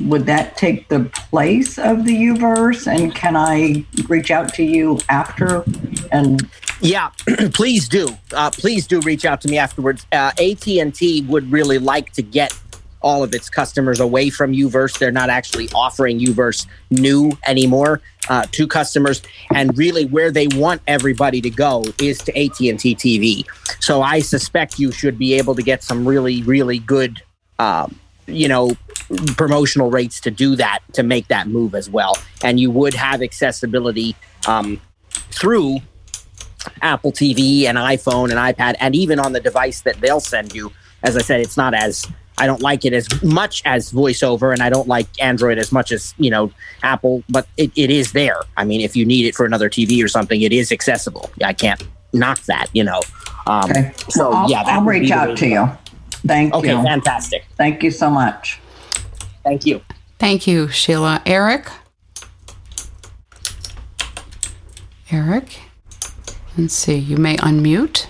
Would 0.08 0.26
that 0.28 0.56
take 0.56 0.88
the 0.88 1.02
place 1.14 1.78
of 1.78 2.06
the 2.06 2.16
Uverse? 2.16 2.88
And 2.88 3.14
can 3.14 3.36
I 3.36 3.86
reach 4.08 4.32
out 4.32 4.54
to 4.54 4.64
you 4.64 5.00
after 5.10 5.66
and 6.14 6.50
Yeah, 6.82 7.10
please 7.54 7.88
do. 7.90 8.10
Uh, 8.34 8.52
please 8.52 8.86
do 8.86 9.00
reach 9.02 9.26
out 9.26 9.42
to 9.42 9.48
me 9.48 9.58
afterwards. 9.58 10.06
Uh, 10.12 10.32
AT 10.40 10.68
and 10.68 10.94
T 10.94 11.22
would 11.24 11.52
really 11.52 11.80
like 11.80 12.12
to 12.14 12.22
get 12.22 12.54
all 13.02 13.24
of 13.24 13.34
its 13.34 13.50
customers 13.50 14.00
away 14.00 14.30
from 14.30 14.54
Uverse. 14.54 14.98
They're 14.98 15.12
not 15.12 15.30
actually 15.30 15.70
offering 15.74 16.20
Uverse 16.20 16.68
new 16.90 17.32
anymore 17.46 18.02
uh, 18.30 18.46
to 18.52 18.68
customers, 18.68 19.22
and 19.54 19.78
really 19.78 20.06
where 20.06 20.32
they 20.32 20.48
want 20.48 20.82
everybody 20.88 21.42
to 21.42 21.50
go 21.50 21.84
is 22.02 22.20
to 22.20 22.38
AT 22.38 22.60
and 22.60 22.80
T 22.80 22.96
TV. 22.96 23.46
So 23.82 24.02
I 24.02 24.20
suspect 24.20 24.80
you 24.80 24.92
should 24.92 25.18
be 25.18 25.34
able 25.36 25.56
to 25.56 25.64
get 25.64 25.84
some 25.84 26.08
really, 26.08 26.44
really 26.44 26.80
good, 26.80 27.22
um, 27.60 27.98
you 28.26 28.48
know, 28.48 28.72
promotional 29.38 29.90
rates 29.90 30.20
to 30.22 30.32
do 30.32 30.56
that 30.58 30.80
to 30.94 31.04
make 31.04 31.28
that 31.30 31.48
move 31.48 31.76
as 31.76 31.90
well, 31.90 32.14
and 32.44 32.60
you 32.60 32.70
would 32.72 32.94
have 32.94 33.22
accessibility 33.22 34.16
um, 34.48 34.82
through 35.32 35.80
Apple 36.82 37.12
TV 37.12 37.64
and 37.66 37.78
iPhone 37.78 38.26
and 38.30 38.34
iPad, 38.40 38.76
and 38.80 38.96
even 38.96 39.20
on 39.20 39.34
the 39.34 39.40
device 39.40 39.82
that 39.82 40.00
they'll 40.02 40.20
send 40.20 40.54
you. 40.54 40.72
As 41.04 41.16
I 41.16 41.22
said, 41.22 41.40
it's 41.42 41.58
not 41.58 41.74
as 41.74 42.06
I 42.40 42.46
don't 42.46 42.62
like 42.62 42.86
it 42.86 42.94
as 42.94 43.08
much 43.24 43.62
as 43.66 43.92
VoiceOver, 43.92 44.54
and 44.54 44.62
I 44.62 44.70
don't 44.70 44.88
like 44.88 45.08
Android 45.22 45.58
as 45.58 45.72
much 45.72 45.92
as 45.92 46.14
you 46.18 46.30
know 46.30 46.52
Apple, 46.84 47.24
but 47.30 47.48
it, 47.58 47.72
it 47.76 47.90
is 47.92 48.12
there. 48.14 48.42
I 48.58 48.64
mean, 48.64 48.82
if 48.82 48.96
you 48.96 49.06
need 49.06 49.26
it 49.26 49.36
for 49.36 49.46
another 49.46 49.70
TV 49.70 50.04
or 50.04 50.08
something, 50.08 50.42
it 50.42 50.52
is 50.54 50.72
accessible. 50.72 51.30
I 51.44 51.54
can't 51.54 51.82
knock 52.14 52.40
that, 52.44 52.68
you 52.74 52.84
know. 52.84 53.02
Um, 53.48 53.70
Okay. 53.70 53.92
So 54.10 54.30
Well, 54.30 54.38
I'll, 54.40 54.50
yeah, 54.50 54.64
that 54.64 54.74
I'll 54.80 54.84
reach 54.84 55.12
out 55.12 55.38
to 55.38 55.48
you. 55.48 55.70
Thank 56.26 56.54
Okay, 56.54 56.76
you. 56.76 56.84
fantastic. 56.84 57.46
Thank 57.58 57.84
you 57.84 57.92
so 57.92 58.10
much. 58.10 58.60
Thank 59.44 59.66
you. 59.66 59.82
Thank 60.20 60.48
you, 60.48 60.68
Sheila. 60.68 61.22
Eric? 61.26 61.70
Eric? 65.12 65.60
Let's 66.58 66.74
see. 66.74 66.96
You 66.98 67.18
may 67.18 67.38
unmute. 67.38 68.08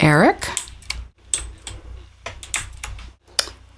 Eric? 0.00 0.48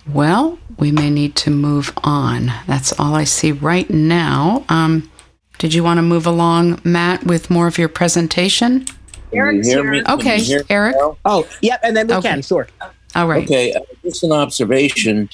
Well, 0.09 0.59
we 0.79 0.91
may 0.93 1.11
need 1.11 1.37
to 1.37 1.51
move 1.51 1.93
on. 2.03 2.53
That's 2.67 2.99
all 2.99 3.15
I 3.15 3.25
see 3.25 3.53
right 3.53 3.89
now. 3.91 4.65
Um, 4.69 5.11
did 5.59 5.75
you 5.75 5.85
want 5.85 5.99
to 5.99 6.03
move 6.03 6.27
along, 6.27 6.81
Matt, 6.85 7.25
with 7.25 7.51
more 7.51 7.67
of 7.67 7.79
your 7.79 7.89
presentation? 7.89 8.87
Eric's 9.33 9.69
hear 9.69 9.85
me? 9.85 9.97
here. 9.99 10.05
Can 10.05 10.17
you 10.17 10.21
Okay, 10.23 10.43
hear 10.43 10.59
me 10.61 10.65
Eric. 10.71 10.97
now? 10.99 11.19
Oh, 11.25 11.49
yep, 11.61 11.81
and 11.83 11.97
then 11.97 12.07
we 12.09 12.15
Okay. 12.15 12.31
can, 12.31 12.43
sure. 12.43 12.69
All 13.15 13.27
right. 13.27 13.45
Okay, 13.45 13.73
uh, 13.73 13.81
just 14.05 14.25
an 14.25 14.33
observation. 14.33 15.29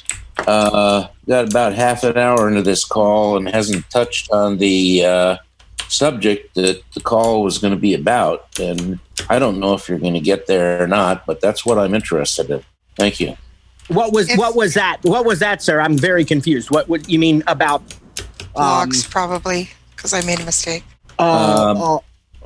Uh, 0.47 1.09
got 1.29 1.49
about 1.49 1.75
half 1.75 2.03
an 2.05 2.17
hour 2.17 2.49
into 2.49 2.63
this 2.63 2.85
call 2.85 3.37
and 3.37 3.49
hasn't 3.49 3.89
touched 3.91 4.31
on 4.33 4.59
the 4.59 5.05
uh, 5.05 5.37
subject 5.89 6.55
that 6.55 6.83
the 6.95 7.01
call 7.01 7.43
was 7.43 7.59
going 7.59 7.73
to 7.75 7.79
be 7.79 7.95
about. 7.95 8.47
And 8.59 8.99
I 9.29 9.39
don't 9.39 9.61
know 9.61 9.75
if 9.75 9.89
you're 9.89 9.99
going 9.99 10.15
to 10.15 10.21
get 10.21 10.47
there 10.47 10.83
or 10.83 10.87
not, 10.87 11.27
but 11.27 11.41
that's 11.41 11.65
what 11.67 11.79
I'm 11.79 11.95
interested 11.95 12.51
in. 12.51 12.63
Thank 12.97 13.21
you. 13.21 13.37
What 13.89 14.13
was 14.13 14.29
If- 14.31 14.39
what 14.39 14.55
was 14.57 14.75
that? 14.75 14.99
What 15.03 15.25
was 15.25 15.39
that, 15.41 15.63
sir? 15.63 15.81
I'm 15.81 15.97
very 15.97 16.25
confused. 16.25 16.71
What 16.71 16.89
would 16.89 17.09
you 17.09 17.19
mean 17.19 17.43
about 17.47 17.81
um, 18.57 18.89
Blogs, 18.89 19.09
probably, 19.09 19.71
because 19.95 20.13
I 20.13 20.21
made 20.25 20.41
a 20.41 20.45
mistake. 20.45 20.83
uh, 21.19 21.75
Um, 21.77 21.83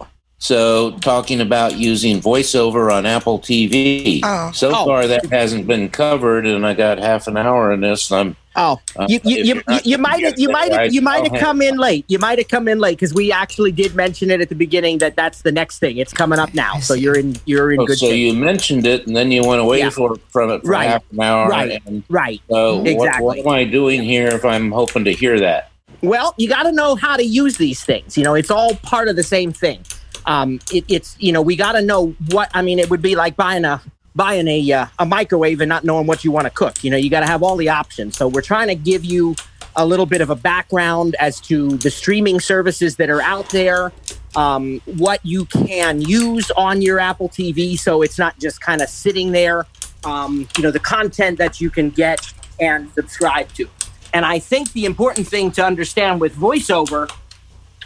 uh, 0.01 0.05
So, 0.38 0.90
talking 0.99 1.40
about 1.40 1.77
using 1.77 2.21
voiceover 2.21 2.92
on 2.92 3.07
Apple 3.07 3.38
TV. 3.38 4.21
Oh. 4.25 4.51
So 4.53 4.71
Oh. 4.75 4.85
far, 4.87 5.07
that 5.07 5.27
hasn't 5.27 5.66
been 5.68 5.88
covered, 5.88 6.47
and 6.47 6.66
I 6.66 6.75
got 6.75 6.99
half 6.99 7.29
an 7.29 7.37
hour 7.37 7.73
in 7.73 7.81
this. 7.81 8.11
And 8.11 8.21
I'm 8.21 8.37
Oh, 8.54 8.80
Uh, 8.96 9.06
you 9.08 9.18
you 9.24 9.36
you, 9.36 9.44
you're 9.44 9.62
not 9.66 9.86
you 9.86 9.96
gonna 9.96 10.08
might 10.08 10.24
have 10.24 10.38
you 10.38 10.48
might 10.50 10.72
I- 10.72 10.82
have 10.84 10.92
you 10.94 11.00
might 11.00 11.22
have 11.24 11.32
hang- 11.32 11.40
come 11.40 11.62
in 11.62 11.76
late. 11.78 12.04
You 12.08 12.18
might 12.18 12.38
have 12.38 12.48
come 12.48 12.68
in 12.68 12.78
late 12.78 12.98
because 12.98 13.14
we 13.14 13.32
actually 13.32 13.72
did 13.72 13.94
mention 13.94 14.30
it 14.30 14.40
at 14.42 14.48
the 14.50 14.54
beginning 14.54 14.98
that 14.98 15.16
that's 15.16 15.40
the 15.42 15.52
next 15.52 15.78
thing. 15.78 15.96
It's 15.96 16.12
coming 16.12 16.38
up 16.38 16.52
now, 16.54 16.78
so 16.78 16.92
you're 16.94 17.16
in 17.18 17.36
you're 17.46 17.72
in 17.72 17.80
Oh, 17.80 17.86
good 17.86 17.98
so 17.98 18.06
shape. 18.08 18.18
you 18.18 18.34
mentioned 18.38 18.86
it, 18.86 19.06
and 19.06 19.16
then 19.16 19.32
you 19.32 19.42
went 19.46 19.60
away 19.62 19.78
Yeah. 19.78 19.90
for, 19.90 20.16
from 20.30 20.50
it 20.50 20.62
for 20.62 20.70
Right. 20.70 20.88
half 20.90 21.02
an 21.12 21.20
hour. 21.20 21.48
Right. 21.48 21.80
And 21.86 22.02
right. 22.10 22.40
so, 22.50 22.76
what, 22.78 22.86
Exactly. 22.86 23.24
what 23.24 23.38
am 23.38 23.48
I 23.48 23.64
doing 23.64 24.02
here 24.02 24.28
if 24.28 24.44
I'm 24.44 24.70
hoping 24.70 25.04
to 25.04 25.12
hear 25.12 25.40
that? 25.40 25.70
Well, 26.02 26.34
you 26.36 26.48
got 26.48 26.64
to 26.64 26.72
know 26.72 26.94
how 26.94 27.16
to 27.16 27.24
use 27.24 27.56
these 27.56 27.82
things. 27.82 28.18
You 28.18 28.24
know, 28.24 28.34
it's 28.34 28.50
all 28.50 28.74
part 28.76 29.08
of 29.08 29.16
the 29.16 29.22
same 29.22 29.52
thing. 29.52 29.78
Um, 30.26 30.60
it, 30.72 30.84
it's 30.88 31.16
you 31.18 31.32
know 31.32 31.40
we 31.42 31.56
got 31.56 31.72
to 31.72 31.82
know 31.82 32.14
what 32.30 32.50
I 32.54 32.62
mean. 32.62 32.78
It 32.78 32.90
would 32.90 33.02
be 33.02 33.14
like 33.16 33.34
buying 33.36 33.64
a 33.64 33.80
buying 34.14 34.48
a 34.48 34.72
uh, 34.72 34.87
a 34.98 35.07
microwave 35.07 35.61
and 35.61 35.68
not 35.68 35.85
knowing 35.85 36.07
what 36.07 36.25
you 36.25 36.31
want 36.31 36.46
to 36.46 36.51
cook. 36.51 36.83
You 36.85 36.90
know, 36.90 36.96
you 36.96 37.11
got 37.11 37.20
to 37.20 37.27
have 37.27 37.42
all 37.42 37.57
the 37.57 37.68
options. 37.68 38.16
So 38.16 38.29
we're 38.29 38.42
trying 38.42 38.68
to 38.68 38.75
give 38.75 39.05
you 39.05 39.35
a 39.77 39.87
little 39.87 40.07
bit 40.07 40.20
of 40.20 40.31
a 40.31 40.37
background 40.37 41.16
as 41.18 41.40
to 41.40 41.77
the 41.79 41.90
streaming 41.90 42.40
services 42.40 42.96
that 42.96 43.09
are 43.09 43.22
out 43.22 43.48
there, 43.51 43.92
um, 44.37 44.81
what 44.85 45.25
you 45.25 45.46
can 45.46 46.03
use 46.03 46.51
on 46.53 46.83
your 46.83 46.98
Apple 46.98 47.29
TV, 47.29 47.79
so 47.79 48.03
it's 48.03 48.18
not 48.18 48.38
just 48.38 48.61
kind 48.61 48.83
of 48.83 48.88
sitting 48.88 49.33
there. 49.33 49.66
Um, 50.05 50.48
you 50.57 50.62
know, 50.62 50.70
the 50.70 50.81
content 50.81 51.38
that 51.38 51.61
you 51.61 51.70
can 51.70 51.90
get 51.90 52.33
and 52.61 52.90
subscribe 52.92 53.53
to. 53.55 53.68
And 54.12 54.27
I 54.27 54.38
think 54.38 54.72
the 54.72 54.85
important 54.85 55.27
thing 55.27 55.51
to 55.53 55.64
understand 55.64 56.20
with 56.20 56.35
voiceover, 56.37 57.11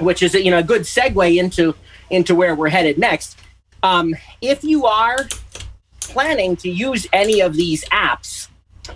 which 0.01 0.23
is 0.23 0.35
you 0.35 0.51
know 0.51 0.59
a 0.59 0.62
good 0.62 0.83
segue 0.83 1.37
into 1.37 1.75
into 2.11 2.35
where 2.35 2.55
we're 2.55 2.69
headed 2.69 2.99
next. 2.99 3.39
Um, 3.83 4.15
if 4.41 4.65
you 4.65 4.87
are 4.87 5.29
planning 6.01 6.57
to 6.57 6.71
use 6.71 7.07
any 7.13 7.41
of 7.41 7.55
these 7.55 7.85
apps, 7.87 8.49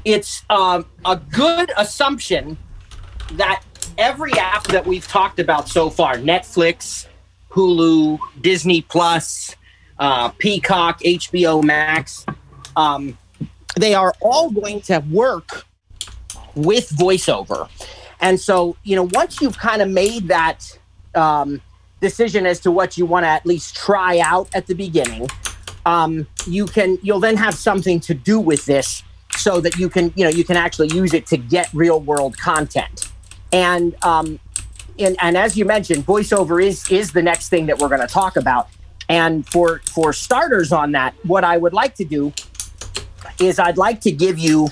it's 0.05 0.43
um, 0.51 0.87
a 1.05 1.17
good 1.17 1.73
assumption 1.77 2.57
that 3.33 3.63
every 3.99 4.33
app 4.35 4.65
that 4.69 4.87
we've 4.87 5.07
talked 5.07 5.39
about 5.39 5.69
so 5.69 5.91
far 5.91 6.17
Netflix, 6.17 7.07
Hulu, 7.51 8.19
Disney 8.41 8.83
Plus, 8.83 9.57
uh, 9.99 10.29
Peacock, 10.31 11.01
HBO 11.01 11.63
Max 11.63 12.25
um, 12.77 13.17
they 13.77 13.95
are 13.95 14.15
all 14.21 14.51
going 14.51 14.81
to 14.83 15.05
work 15.11 15.67
with 16.55 16.91
voiceover. 16.91 17.69
And 18.21 18.39
so, 18.39 18.77
you 18.83 18.97
know, 18.97 19.09
once 19.13 19.41
you've 19.41 19.59
kind 19.59 19.83
of 19.83 19.89
made 19.89 20.29
that 20.29 20.79
um, 21.15 21.61
decision 22.01 22.47
as 22.47 22.61
to 22.61 22.71
what 22.71 22.99
you 22.99 23.07
want 23.07 23.25
to 23.25 23.29
at 23.29 23.47
least 23.47 23.77
try 23.77 24.19
out 24.19 24.49
at 24.55 24.67
the 24.67 24.75
beginning, 24.75 25.29
um, 25.87 26.27
you 26.47 26.66
can 26.66 26.99
you'll 27.03 27.21
then 27.21 27.37
have 27.37 27.55
something 27.55 28.01
to 28.01 28.14
do 28.14 28.38
with 28.38 28.64
this 28.66 29.03
so 29.37 29.61
that 29.61 29.77
you 29.77 29.88
can 29.88 30.12
you 30.16 30.25
know 30.25 30.31
you 30.31 30.45
can 30.45 30.57
actually 30.57 30.88
use 30.88 31.14
it 31.14 31.27
to 31.27 31.37
get 31.37 31.73
real 31.73 32.01
world 32.01 32.37
content. 32.38 33.11
And 33.53 33.97
um, 34.05 34.38
and, 34.99 35.16
and 35.21 35.37
as 35.37 35.57
you 35.57 35.64
mentioned 35.64 36.07
voiceover 36.07 36.62
is 36.62 36.90
is 36.90 37.12
the 37.12 37.23
next 37.23 37.49
thing 37.49 37.66
that 37.66 37.79
we're 37.79 37.88
going 37.88 38.01
to 38.01 38.07
talk 38.07 38.37
about. 38.37 38.69
And 39.09 39.47
for 39.49 39.81
for 39.93 40.12
starters 40.12 40.73
on 40.73 40.93
that 40.93 41.14
what 41.25 41.43
i 41.43 41.57
would 41.57 41.73
like 41.73 41.97
to 41.97 42.05
do 42.05 42.33
is 43.40 43.59
i'd 43.59 43.77
like 43.77 44.01
to 44.03 44.12
give 44.12 44.38
you 44.38 44.69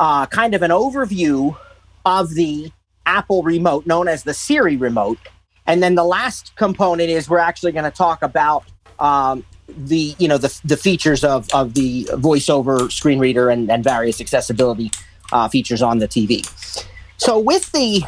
uh, 0.00 0.26
kind 0.26 0.54
of 0.54 0.62
an 0.62 0.72
overview 0.72 1.56
of 2.04 2.34
the 2.34 2.72
apple 3.06 3.42
remote 3.42 3.86
known 3.86 4.08
as 4.08 4.24
the 4.24 4.34
siri 4.34 4.76
remote. 4.76 5.18
And 5.66 5.82
then 5.82 5.94
the 5.94 6.04
last 6.04 6.54
component 6.56 7.08
is 7.08 7.28
we're 7.28 7.38
actually 7.38 7.72
going 7.72 7.84
to 7.84 7.90
talk 7.90 8.22
about 8.22 8.64
um, 8.98 9.44
the 9.68 10.14
you 10.18 10.28
know 10.28 10.38
the, 10.38 10.60
the 10.64 10.76
features 10.76 11.24
of, 11.24 11.48
of 11.52 11.74
the 11.74 12.04
voiceover 12.12 12.90
screen 12.90 13.18
reader 13.18 13.48
and, 13.50 13.70
and 13.70 13.82
various 13.82 14.20
accessibility 14.20 14.90
uh, 15.32 15.48
features 15.48 15.82
on 15.82 15.98
the 15.98 16.08
tv 16.08 16.46
so 17.16 17.38
with 17.38 17.70
the 17.72 18.02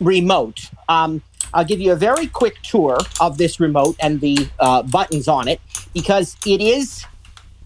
remote 0.00 0.70
um, 0.88 1.22
i'll 1.52 1.64
give 1.64 1.80
you 1.80 1.92
a 1.92 1.96
very 1.96 2.26
quick 2.26 2.60
tour 2.62 2.98
of 3.20 3.36
this 3.36 3.60
remote 3.60 3.94
and 4.00 4.20
the 4.20 4.48
uh, 4.58 4.82
buttons 4.82 5.28
on 5.28 5.48
it 5.48 5.60
because 5.92 6.36
it 6.46 6.60
is 6.60 7.04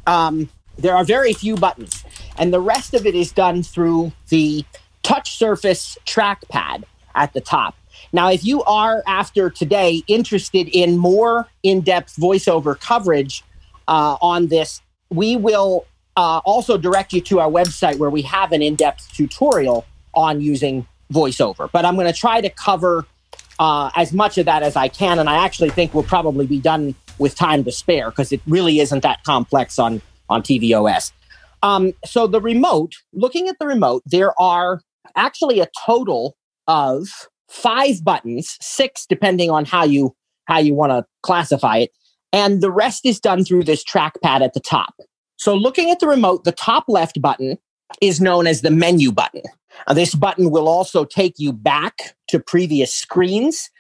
um, 0.07 0.49
there 0.77 0.95
are 0.95 1.05
very 1.05 1.33
few 1.33 1.57
buttons 1.57 2.05
and 2.37 2.53
the 2.53 2.61
rest 2.61 2.95
of 2.95 3.07
it 3.07 3.15
is 3.15 3.31
done 3.31 3.63
through 3.63 4.13
the 4.29 4.65
touch 5.03 5.37
surface 5.37 5.97
trackpad 6.05 6.83
at 7.15 7.33
the 7.33 7.41
top 7.41 7.77
now, 8.15 8.31
if 8.31 8.45
you 8.45 8.63
are 8.63 9.03
after 9.09 9.51
today 9.51 10.05
interested 10.07 10.69
in 10.69 10.97
more 10.97 11.49
in 11.65 11.81
depth 11.81 12.15
voiceover 12.15 12.79
coverage 12.79 13.43
uh, 13.89 14.17
on 14.23 14.47
this, 14.47 14.81
we 15.11 15.35
will 15.35 15.85
uh, 16.17 16.41
also 16.45 16.79
direct 16.79 17.13
you 17.13 17.21
to 17.23 17.41
our 17.41 17.51
website 17.51 17.99
where 17.99 18.11
we 18.11 18.23
have 18.23 18.53
an 18.53 18.63
in 18.63 18.77
depth 18.77 19.13
tutorial 19.13 19.85
on 20.15 20.41
using 20.41 20.87
voiceover. 21.13 21.69
But 21.73 21.85
I'm 21.85 21.97
going 21.97 22.07
to 22.07 22.17
try 22.17 22.41
to 22.41 22.49
cover 22.51 23.05
uh, 23.59 23.91
as 23.97 24.13
much 24.13 24.39
of 24.39 24.47
that 24.47 24.63
as 24.63 24.77
I 24.77 24.87
can. 24.87 25.19
And 25.19 25.29
I 25.29 25.45
actually 25.45 25.71
think 25.71 25.93
we'll 25.93 26.05
probably 26.05 26.47
be 26.47 26.61
done 26.61 26.95
with 27.19 27.35
time 27.35 27.65
to 27.65 27.73
spare 27.73 28.11
because 28.11 28.31
it 28.31 28.41
really 28.47 28.79
isn't 28.79 29.03
that 29.03 29.25
complex 29.25 29.77
on, 29.77 30.01
on 30.31 30.41
tvOS. 30.43 31.11
Um, 31.65 31.95
so, 32.05 32.29
the 32.29 32.41
remote, 32.41 32.95
looking 33.13 33.49
at 33.49 33.59
the 33.59 33.67
remote, 33.67 34.05
there 34.07 34.41
are 34.41 34.83
actually 35.17 35.59
a 35.59 35.69
total 35.85 36.37
of 36.69 37.09
five 37.55 38.03
buttons, 38.03 38.59
six 38.61 39.07
depending 39.07 39.51
on 39.51 39.65
how 39.65 39.85
you 39.85 40.15
how 40.47 40.59
you 40.59 40.75
want 40.75 40.91
to 40.91 41.05
classify 41.23 41.79
it, 41.79 41.91
and 42.33 42.61
the 42.61 42.71
rest 42.71 43.07
is 43.07 43.21
done 43.21 43.45
through 43.45 43.65
this 43.65 43.83
trackpad 43.85 44.43
at 44.43 44.53
the 44.53 44.61
top. 44.61 44.95
So 45.37 45.55
looking 45.55 45.91
at 45.91 46.01
the 46.01 46.09
remote, 46.09 46.45
the 46.45 46.53
top 46.53 46.85
left 46.89 47.21
button 47.23 47.57
is 48.01 48.21
known 48.21 48.47
as 48.47 48.61
the 48.61 48.71
menu 48.71 49.13
button. 49.13 49.43
Uh, 49.87 49.95
this 49.95 50.15
button 50.15 50.51
will 50.51 50.69
also 50.69 51.05
take 51.05 51.35
you 51.39 51.53
back 51.53 52.15
to 52.29 52.39
previous 52.39 52.93
screens 52.93 53.71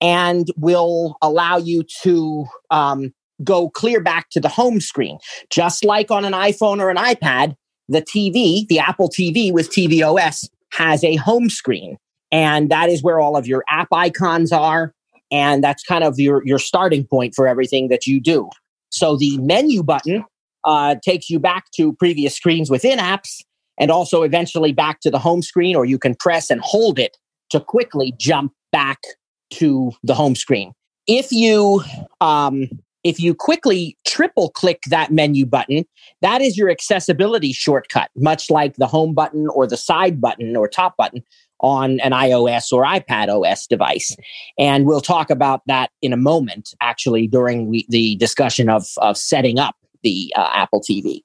and 0.00 0.48
will 0.56 1.16
allow 1.22 1.56
you 1.56 1.84
to 2.02 2.46
um, 2.70 3.12
go 3.42 3.68
clear 3.70 4.00
back 4.00 4.30
to 4.30 4.40
the 4.40 4.48
home 4.48 4.80
screen. 4.80 5.18
Just 5.50 5.84
like 5.84 6.10
on 6.10 6.24
an 6.24 6.32
iPhone 6.32 6.80
or 6.80 6.90
an 6.90 6.96
iPad, 6.96 7.56
the 7.88 8.02
TV, 8.02 8.66
the 8.68 8.78
Apple 8.78 9.08
TV 9.08 9.52
with 9.52 9.70
tvOS, 9.70 10.48
has 10.72 11.04
a 11.04 11.16
home 11.16 11.50
screen 11.50 11.98
and 12.32 12.70
that 12.70 12.88
is 12.88 13.02
where 13.02 13.20
all 13.20 13.36
of 13.36 13.46
your 13.46 13.62
app 13.68 13.88
icons 13.92 14.50
are. 14.50 14.94
And 15.30 15.62
that's 15.62 15.82
kind 15.84 16.02
of 16.02 16.18
your 16.18 16.42
your 16.44 16.58
starting 16.58 17.06
point 17.06 17.34
for 17.34 17.46
everything 17.46 17.88
that 17.88 18.06
you 18.06 18.20
do. 18.20 18.50
So 18.90 19.16
the 19.16 19.38
menu 19.38 19.82
button 19.82 20.24
uh, 20.64 20.96
takes 21.04 21.30
you 21.30 21.38
back 21.38 21.70
to 21.76 21.92
previous 21.94 22.34
screens 22.34 22.70
within 22.70 22.98
apps 22.98 23.42
and 23.78 23.90
also 23.90 24.22
eventually 24.22 24.72
back 24.72 25.00
to 25.00 25.10
the 25.10 25.18
home 25.18 25.42
screen 25.42 25.76
or 25.76 25.84
you 25.84 25.98
can 25.98 26.14
press 26.14 26.50
and 26.50 26.60
hold 26.62 26.98
it 26.98 27.16
to 27.50 27.60
quickly 27.60 28.14
jump 28.18 28.52
back 28.70 28.98
to 29.50 29.92
the 30.02 30.14
home 30.14 30.34
screen. 30.34 30.72
If 31.06 31.32
you 31.32 31.82
um, 32.20 32.68
if 33.04 33.18
you 33.18 33.34
quickly 33.34 33.96
triple 34.06 34.50
click 34.50 34.82
that 34.88 35.10
menu 35.10 35.44
button 35.44 35.84
that 36.20 36.40
is 36.40 36.56
your 36.56 36.70
accessibility 36.70 37.52
shortcut 37.52 38.10
much 38.16 38.50
like 38.50 38.76
the 38.76 38.86
home 38.86 39.14
button 39.14 39.48
or 39.48 39.66
the 39.66 39.76
side 39.76 40.20
button 40.20 40.56
or 40.56 40.68
top 40.68 40.96
button 40.96 41.22
on 41.62 42.00
an 42.00 42.12
iOS 42.12 42.72
or 42.72 42.84
iPad 42.84 43.28
OS 43.28 43.66
device. 43.66 44.16
And 44.58 44.86
we'll 44.86 45.00
talk 45.00 45.30
about 45.30 45.62
that 45.66 45.90
in 46.02 46.12
a 46.12 46.16
moment, 46.16 46.74
actually, 46.80 47.26
during 47.26 47.82
the 47.88 48.16
discussion 48.16 48.68
of, 48.68 48.86
of 48.98 49.16
setting 49.16 49.58
up 49.58 49.76
the 50.02 50.32
uh, 50.36 50.48
Apple 50.52 50.82
TV. 50.82 51.20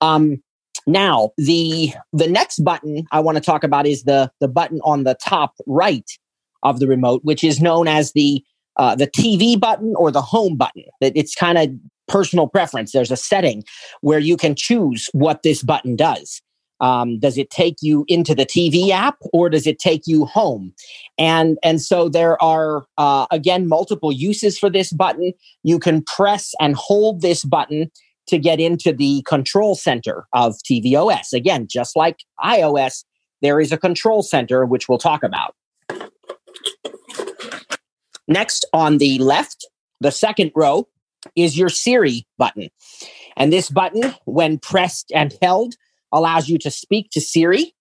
Um, 0.00 0.42
now, 0.86 1.30
the 1.36 1.92
the 2.12 2.26
next 2.26 2.64
button 2.64 3.04
I 3.12 3.20
want 3.20 3.36
to 3.36 3.42
talk 3.42 3.62
about 3.62 3.86
is 3.86 4.02
the 4.02 4.30
the 4.40 4.48
button 4.48 4.80
on 4.84 5.04
the 5.04 5.14
top 5.14 5.54
right 5.66 6.10
of 6.62 6.80
the 6.80 6.88
remote, 6.88 7.20
which 7.24 7.44
is 7.44 7.60
known 7.60 7.86
as 7.86 8.12
the 8.12 8.42
uh, 8.76 8.94
the 8.94 9.06
TV 9.06 9.58
button 9.58 9.94
or 9.96 10.10
the 10.10 10.22
home 10.22 10.56
button. 10.56 10.84
It's 11.00 11.34
kind 11.34 11.58
of 11.58 11.70
personal 12.08 12.48
preference. 12.48 12.92
There's 12.92 13.10
a 13.10 13.16
setting 13.16 13.64
where 14.00 14.18
you 14.18 14.36
can 14.36 14.54
choose 14.54 15.08
what 15.12 15.42
this 15.42 15.62
button 15.62 15.94
does. 15.94 16.42
Um, 16.82 17.18
does 17.20 17.38
it 17.38 17.48
take 17.48 17.76
you 17.80 18.04
into 18.08 18.34
the 18.34 18.44
TV 18.44 18.90
app 18.90 19.16
or 19.32 19.48
does 19.48 19.66
it 19.66 19.78
take 19.78 20.02
you 20.06 20.26
home? 20.26 20.74
And 21.16 21.56
and 21.62 21.80
so 21.80 22.08
there 22.08 22.42
are 22.42 22.84
uh, 22.98 23.26
again 23.30 23.68
multiple 23.68 24.12
uses 24.12 24.58
for 24.58 24.68
this 24.68 24.92
button. 24.92 25.32
You 25.62 25.78
can 25.78 26.02
press 26.02 26.52
and 26.60 26.74
hold 26.74 27.22
this 27.22 27.44
button 27.44 27.90
to 28.26 28.38
get 28.38 28.60
into 28.60 28.92
the 28.92 29.22
control 29.22 29.74
center 29.74 30.26
of 30.32 30.56
tvOS. 30.68 31.32
Again, 31.32 31.66
just 31.68 31.96
like 31.96 32.18
iOS, 32.44 33.04
there 33.40 33.60
is 33.60 33.72
a 33.72 33.78
control 33.78 34.22
center 34.22 34.66
which 34.66 34.88
we'll 34.88 34.98
talk 34.98 35.22
about. 35.22 35.54
Next 38.28 38.64
on 38.72 38.98
the 38.98 39.18
left, 39.18 39.66
the 40.00 40.10
second 40.10 40.52
row 40.54 40.88
is 41.36 41.56
your 41.56 41.68
Siri 41.68 42.26
button. 42.38 42.68
And 43.36 43.52
this 43.52 43.70
button, 43.70 44.14
when 44.24 44.58
pressed 44.58 45.12
and 45.14 45.36
held, 45.40 45.74
allows 46.12 46.48
you 46.48 46.58
to 46.58 46.70
speak 46.70 47.10
to 47.10 47.20
Siri. 47.20 47.74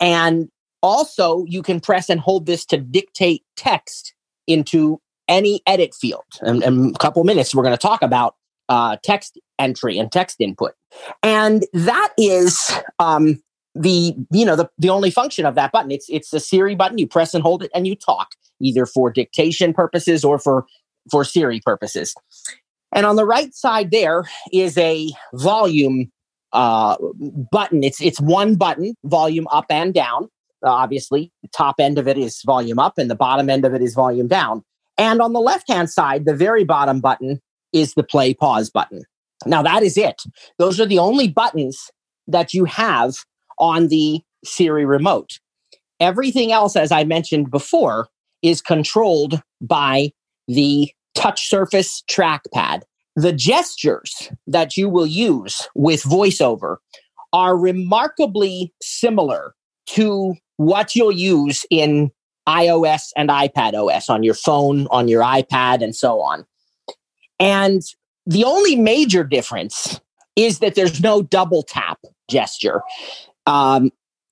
And 0.00 0.48
also, 0.82 1.44
you 1.46 1.62
can 1.62 1.80
press 1.80 2.10
and 2.10 2.20
hold 2.20 2.46
this 2.46 2.66
to 2.66 2.76
dictate 2.76 3.42
text 3.56 4.14
into 4.46 5.00
any 5.28 5.62
edit 5.66 5.94
field. 5.94 6.24
And 6.42 6.62
in 6.62 6.92
a 6.94 6.98
couple 6.98 7.24
minutes, 7.24 7.54
we're 7.54 7.62
going 7.62 7.74
to 7.74 7.78
talk 7.78 8.02
about 8.02 8.36
uh, 8.68 8.96
text 9.02 9.38
entry 9.58 9.98
and 9.98 10.10
text 10.12 10.40
input. 10.40 10.72
And 11.22 11.64
that 11.72 12.12
is 12.18 12.72
um, 12.98 13.42
the 13.74 14.14
you 14.30 14.44
know 14.44 14.56
the, 14.56 14.70
the 14.78 14.90
only 14.90 15.10
function 15.10 15.46
of 15.46 15.54
that 15.54 15.72
button. 15.72 15.90
It's 15.90 16.06
it's 16.08 16.32
a 16.32 16.40
Siri 16.40 16.74
button. 16.74 16.98
You 16.98 17.06
press 17.06 17.34
and 17.34 17.42
hold 17.42 17.62
it, 17.62 17.70
and 17.74 17.86
you 17.86 17.96
talk 17.96 18.28
either 18.60 18.86
for 18.86 19.10
dictation 19.10 19.72
purposes 19.72 20.24
or 20.24 20.38
for 20.38 20.66
for 21.10 21.24
Siri 21.24 21.60
purposes. 21.60 22.14
And 22.92 23.04
on 23.06 23.16
the 23.16 23.24
right 23.24 23.52
side 23.54 23.90
there 23.90 24.24
is 24.52 24.78
a 24.78 25.10
volume 25.34 26.12
uh, 26.54 26.96
button. 27.52 27.84
It's 27.84 28.00
it's 28.00 28.20
one 28.20 28.54
button, 28.54 28.94
volume 29.04 29.46
up 29.48 29.66
and 29.68 29.92
down. 29.92 30.28
Uh, 30.64 30.70
obviously, 30.70 31.30
the 31.42 31.48
top 31.48 31.76
end 31.78 31.98
of 31.98 32.08
it 32.08 32.16
is 32.16 32.40
volume 32.46 32.78
up, 32.78 32.96
and 32.96 33.10
the 33.10 33.14
bottom 33.14 33.50
end 33.50 33.64
of 33.64 33.74
it 33.74 33.82
is 33.82 33.94
volume 33.94 34.28
down. 34.28 34.62
And 34.96 35.20
on 35.20 35.32
the 35.32 35.40
left 35.40 35.68
hand 35.68 35.90
side, 35.90 36.24
the 36.24 36.34
very 36.34 36.64
bottom 36.64 37.00
button 37.00 37.40
is 37.72 37.94
the 37.94 38.04
play 38.04 38.32
pause 38.32 38.70
button. 38.70 39.02
Now 39.44 39.62
that 39.62 39.82
is 39.82 39.98
it. 39.98 40.22
Those 40.58 40.80
are 40.80 40.86
the 40.86 40.98
only 40.98 41.28
buttons 41.28 41.90
that 42.28 42.54
you 42.54 42.64
have 42.64 43.14
on 43.58 43.88
the 43.88 44.20
Siri 44.44 44.84
remote. 44.84 45.38
Everything 46.00 46.52
else, 46.52 46.76
as 46.76 46.92
I 46.92 47.04
mentioned 47.04 47.50
before, 47.50 48.08
is 48.42 48.60
controlled 48.60 49.42
by 49.60 50.10
the 50.48 50.90
touch 51.14 51.48
surface 51.48 52.02
trackpad. 52.10 52.82
The 53.16 53.32
gestures 53.32 54.30
that 54.46 54.76
you 54.76 54.88
will 54.88 55.06
use 55.06 55.68
with 55.74 56.02
voiceover 56.02 56.76
are 57.32 57.56
remarkably 57.56 58.72
similar 58.82 59.54
to 59.86 60.34
what 60.56 60.94
you'll 60.94 61.12
use 61.12 61.64
in 61.70 62.10
iOS 62.48 63.10
and 63.16 63.28
iPad 63.28 63.74
OS 63.74 64.08
on 64.08 64.22
your 64.22 64.34
phone, 64.34 64.86
on 64.90 65.08
your 65.08 65.22
iPad, 65.22 65.82
and 65.82 65.94
so 65.94 66.20
on. 66.20 66.44
And 67.40 67.82
the 68.26 68.44
only 68.44 68.76
major 68.76 69.24
difference 69.24 70.00
is 70.36 70.58
that 70.58 70.74
there's 70.74 71.00
no 71.00 71.22
double 71.22 71.62
tap 71.62 71.98
gesture, 72.28 72.82
um, 73.46 73.90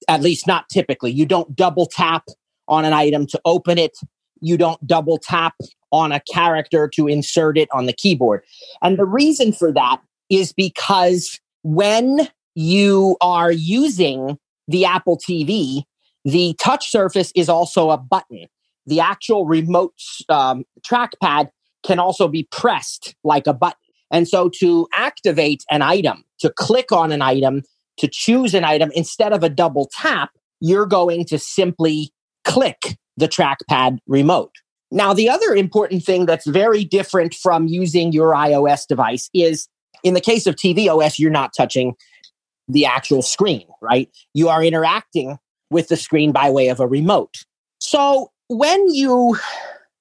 at 0.09 0.22
least 0.22 0.47
not 0.47 0.68
typically. 0.68 1.11
You 1.11 1.26
don't 1.26 1.55
double 1.55 1.87
tap 1.87 2.24
on 2.68 2.85
an 2.85 2.93
item 2.93 3.26
to 3.26 3.41
open 3.45 3.78
it, 3.78 3.99
you 4.41 4.57
don't 4.57 4.85
double 4.87 5.18
tap 5.18 5.55
on 5.93 6.11
a 6.12 6.20
character 6.32 6.88
to 6.95 7.07
insert 7.07 7.57
it 7.59 7.68
on 7.72 7.86
the 7.86 7.93
keyboard. 7.93 8.43
And 8.82 8.99
the 8.99 9.05
reason 9.05 9.53
for 9.53 9.72
that 9.72 10.01
is 10.30 10.53
because 10.53 11.38
when 11.62 12.28
you 12.55 13.16
are 13.20 13.53
using 13.53 14.38
the 14.68 14.84
Apple 14.84 15.18
TV, 15.18 15.84
the 16.24 16.55
touch 16.59 16.90
surface 16.90 17.32
is 17.34 17.49
also 17.49 17.90
a 17.90 17.99
button. 17.99 18.47
The 18.86 19.01
actual 19.01 19.47
remote 19.47 19.95
um, 20.28 20.64
trackpad 20.86 21.51
can 21.84 21.99
also 21.99 22.28
be 22.28 22.49
pressed 22.51 23.14
like 23.24 23.47
a 23.47 23.53
button. 23.53 23.76
And 24.11 24.28
so 24.28 24.51
to 24.61 24.86
activate 24.95 25.64
an 25.70 25.82
item, 25.82 26.24
to 26.40 26.51
click 26.51 26.93
on 26.93 27.12
an 27.12 27.22
item, 27.22 27.62
to 27.99 28.09
choose 28.09 28.55
an 28.55 28.64
item, 28.64 28.90
instead 28.95 29.32
of 29.32 29.43
a 29.43 29.49
double 29.49 29.88
tap, 29.93 30.30
you're 30.61 30.86
going 30.86 31.24
to 31.26 31.38
simply 31.38 32.12
click 32.45 32.97
the 33.16 33.28
trackpad 33.28 33.99
remote. 34.07 34.53
Now, 34.93 35.14
the 35.14 35.30
other 35.30 35.55
important 35.55 36.05
thing 36.05 36.26
that's 36.26 36.47
very 36.47 36.84
different 36.84 37.34
from 37.34 37.66
using 37.66 38.12
your 38.12 38.34
iOS 38.34 38.86
device 38.86 39.30
is 39.32 39.66
in 40.05 40.12
the 40.12 40.20
case 40.20 40.47
of 40.47 40.55
tvOS, 40.55 41.18
you're 41.18 41.30
not 41.30 41.53
touching 41.57 41.95
the 42.68 42.84
actual 42.84 43.22
screen, 43.22 43.66
right? 43.80 44.11
You 44.34 44.51
are 44.51 44.62
interacting 44.62 45.38
with 45.70 45.88
the 45.88 45.97
screen 45.97 46.30
by 46.30 46.51
way 46.51 46.68
of 46.68 46.78
a 46.78 46.86
remote. 46.86 47.38
So 47.78 48.30
when 48.49 48.93
you 48.93 49.38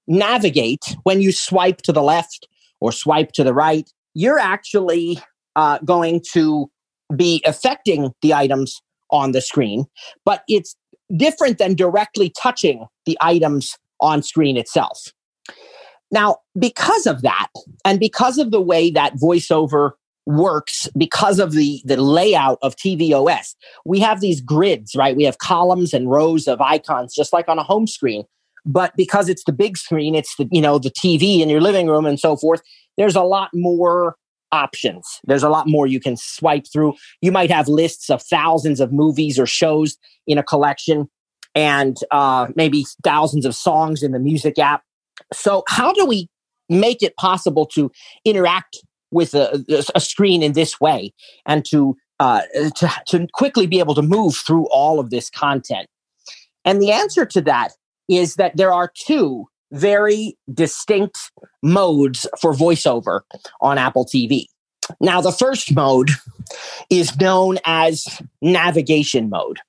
navigate, 0.08 0.98
when 1.04 1.22
you 1.22 1.32
swipe 1.32 1.78
to 1.84 1.94
the 1.94 2.04
left 2.04 2.48
or 2.82 2.92
swipe 2.92 3.32
to 3.34 3.46
the 3.46 3.54
right, 3.54 3.89
you're 4.14 4.39
actually 4.39 5.20
uh, 5.56 5.80
going 5.86 6.22
to 6.34 6.70
be 7.16 7.42
affecting 7.46 8.12
the 8.22 8.34
items 8.34 8.82
on 9.10 9.32
the 9.32 9.42
screen, 9.42 9.86
but 10.26 10.44
it's 10.50 10.76
different 11.16 11.60
than 11.60 11.76
directly 11.76 12.34
touching 12.38 12.88
the 13.06 13.18
items 13.22 13.78
on 14.02 14.24
screen 14.24 14.58
itself. 14.58 15.14
Now, 16.12 16.38
because 16.60 17.06
of 17.06 17.22
that, 17.22 17.47
and 17.86 17.99
because 17.99 18.38
of 18.38 18.52
the 18.52 18.62
way 18.62 18.91
that 18.91 19.16
voiceover 19.16 19.91
works, 20.26 20.89
because 20.97 21.39
of 21.39 21.54
the, 21.54 21.82
the 21.86 21.97
layout 21.97 22.60
of 22.62 22.76
tvOS, 22.76 23.56
we 23.86 23.99
have 23.99 24.20
these 24.20 24.41
grids, 24.41 24.95
right? 24.95 25.16
We 25.16 25.24
have 25.24 25.38
columns 25.38 25.93
and 25.93 26.12
rows 26.12 26.47
of 26.47 26.62
icons, 26.62 27.16
just 27.16 27.34
like 27.34 27.47
on 27.47 27.58
a 27.58 27.64
home 27.64 27.88
screen. 27.88 28.26
But 28.66 28.93
because 28.95 29.30
it's 29.30 29.43
the 29.45 29.54
big 29.54 29.78
screen, 29.78 30.14
it's 30.14 30.36
the, 30.38 30.47
you 30.52 30.62
know, 30.62 30.78
the 30.78 30.91
TV 30.91 31.39
in 31.39 31.49
your 31.49 31.62
living 31.62 31.88
room 31.88 32.06
and 32.06 32.20
so 32.20 32.36
forth, 32.36 32.62
there's 32.97 33.16
a 33.16 33.24
lot 33.24 33.49
more 33.54 34.16
options. 34.52 35.08
There's 35.24 35.43
a 35.43 35.49
lot 35.49 35.68
more 35.68 35.88
you 35.88 35.99
can 35.99 36.18
swipe 36.18 36.66
through. 36.72 36.93
You 37.22 37.32
might 37.32 37.49
have 37.49 37.68
lists 37.68 38.10
of 38.10 38.22
thousands 38.22 38.80
of 38.80 38.91
movies 38.91 39.39
or 39.39 39.45
shows 39.45 39.97
in 40.28 40.38
a 40.38 40.43
collection 40.43 41.10
and 41.56 41.97
uh, 42.12 42.47
maybe 42.56 42.86
thousands 43.04 43.45
of 43.45 43.56
songs 43.56 44.04
in 44.04 44.12
the 44.12 44.20
music 44.20 44.58
app. 44.60 44.84
So, 45.34 45.64
how 45.68 45.93
do 45.93 46.06
we 46.06 46.30
make 46.70 47.04
it 47.04 47.16
possible 47.18 47.66
to 47.68 47.91
interact 48.26 48.78
with 49.12 49.34
a, 49.34 49.86
a 49.93 49.99
screen 49.99 50.41
in 50.41 50.54
this 50.54 50.80
way 50.80 51.14
and 51.45 51.66
to, 51.66 51.97
uh, 52.20 52.41
to, 52.78 52.89
to 53.08 53.28
quickly 53.34 53.68
be 53.68 53.80
able 53.80 53.95
to 53.95 54.02
move 54.02 54.36
through 54.36 54.68
all 54.72 54.99
of 54.99 55.10
this 55.10 55.30
content? 55.30 55.88
And 56.64 56.82
the 56.82 56.91
answer 56.91 57.26
to 57.26 57.41
that 57.41 57.74
is 58.08 58.36
that 58.36 58.56
there 58.56 58.72
are 58.72 58.91
two 58.93 59.47
very 59.72 60.38
distinct 60.54 61.32
modes 61.64 62.28
for 62.39 62.54
voiceover 62.54 63.22
on 63.62 63.78
Apple 63.78 64.06
TV. 64.06 64.45
Now, 64.99 65.22
the 65.22 65.32
first 65.32 65.74
mode 65.74 66.10
is 66.89 67.18
known 67.20 67.58
as 67.66 68.22
navigation 68.41 69.30
mode. 69.30 69.60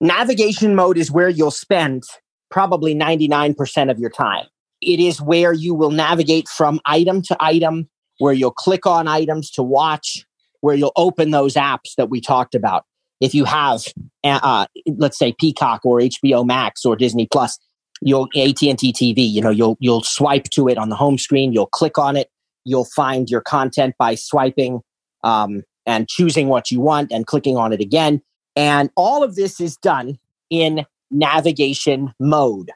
Navigation 0.00 0.74
mode 0.74 0.96
is 0.96 1.10
where 1.10 1.28
you'll 1.28 1.50
spend 1.50 2.04
probably 2.50 2.94
99% 2.94 3.90
of 3.90 3.98
your 3.98 4.10
time. 4.10 4.46
It 4.80 5.00
is 5.00 5.20
where 5.20 5.52
you 5.52 5.74
will 5.74 5.90
navigate 5.90 6.48
from 6.48 6.80
item 6.84 7.20
to 7.22 7.36
item, 7.40 7.88
where 8.18 8.32
you'll 8.32 8.52
click 8.52 8.86
on 8.86 9.08
items 9.08 9.50
to 9.52 9.62
watch, 9.62 10.24
where 10.60 10.76
you'll 10.76 10.92
open 10.96 11.30
those 11.30 11.54
apps 11.54 11.94
that 11.96 12.10
we 12.10 12.20
talked 12.20 12.54
about. 12.54 12.84
If 13.20 13.34
you 13.34 13.44
have, 13.44 13.82
uh, 14.22 14.38
uh 14.42 14.66
let's 14.96 15.18
say 15.18 15.34
Peacock 15.38 15.84
or 15.84 15.98
HBO 15.98 16.46
Max 16.46 16.84
or 16.84 16.94
Disney 16.94 17.26
Plus, 17.26 17.58
you'll 18.00 18.28
AT&T 18.36 18.92
TV, 18.92 19.28
you 19.28 19.40
know, 19.40 19.50
you'll 19.50 19.76
you'll 19.80 20.04
swipe 20.04 20.44
to 20.50 20.68
it 20.68 20.78
on 20.78 20.88
the 20.88 20.96
home 20.96 21.18
screen, 21.18 21.52
you'll 21.52 21.66
click 21.66 21.98
on 21.98 22.16
it, 22.16 22.30
you'll 22.64 22.84
find 22.84 23.28
your 23.28 23.40
content 23.40 23.96
by 23.98 24.14
swiping 24.14 24.80
um, 25.24 25.62
and 25.86 26.08
choosing 26.08 26.48
what 26.48 26.70
you 26.70 26.80
want 26.80 27.10
and 27.10 27.26
clicking 27.26 27.56
on 27.56 27.72
it 27.72 27.80
again. 27.80 28.22
And 28.58 28.90
all 28.96 29.22
of 29.22 29.36
this 29.36 29.60
is 29.60 29.76
done 29.76 30.18
in 30.50 30.84
navigation 31.12 32.12
mode. 32.18 32.72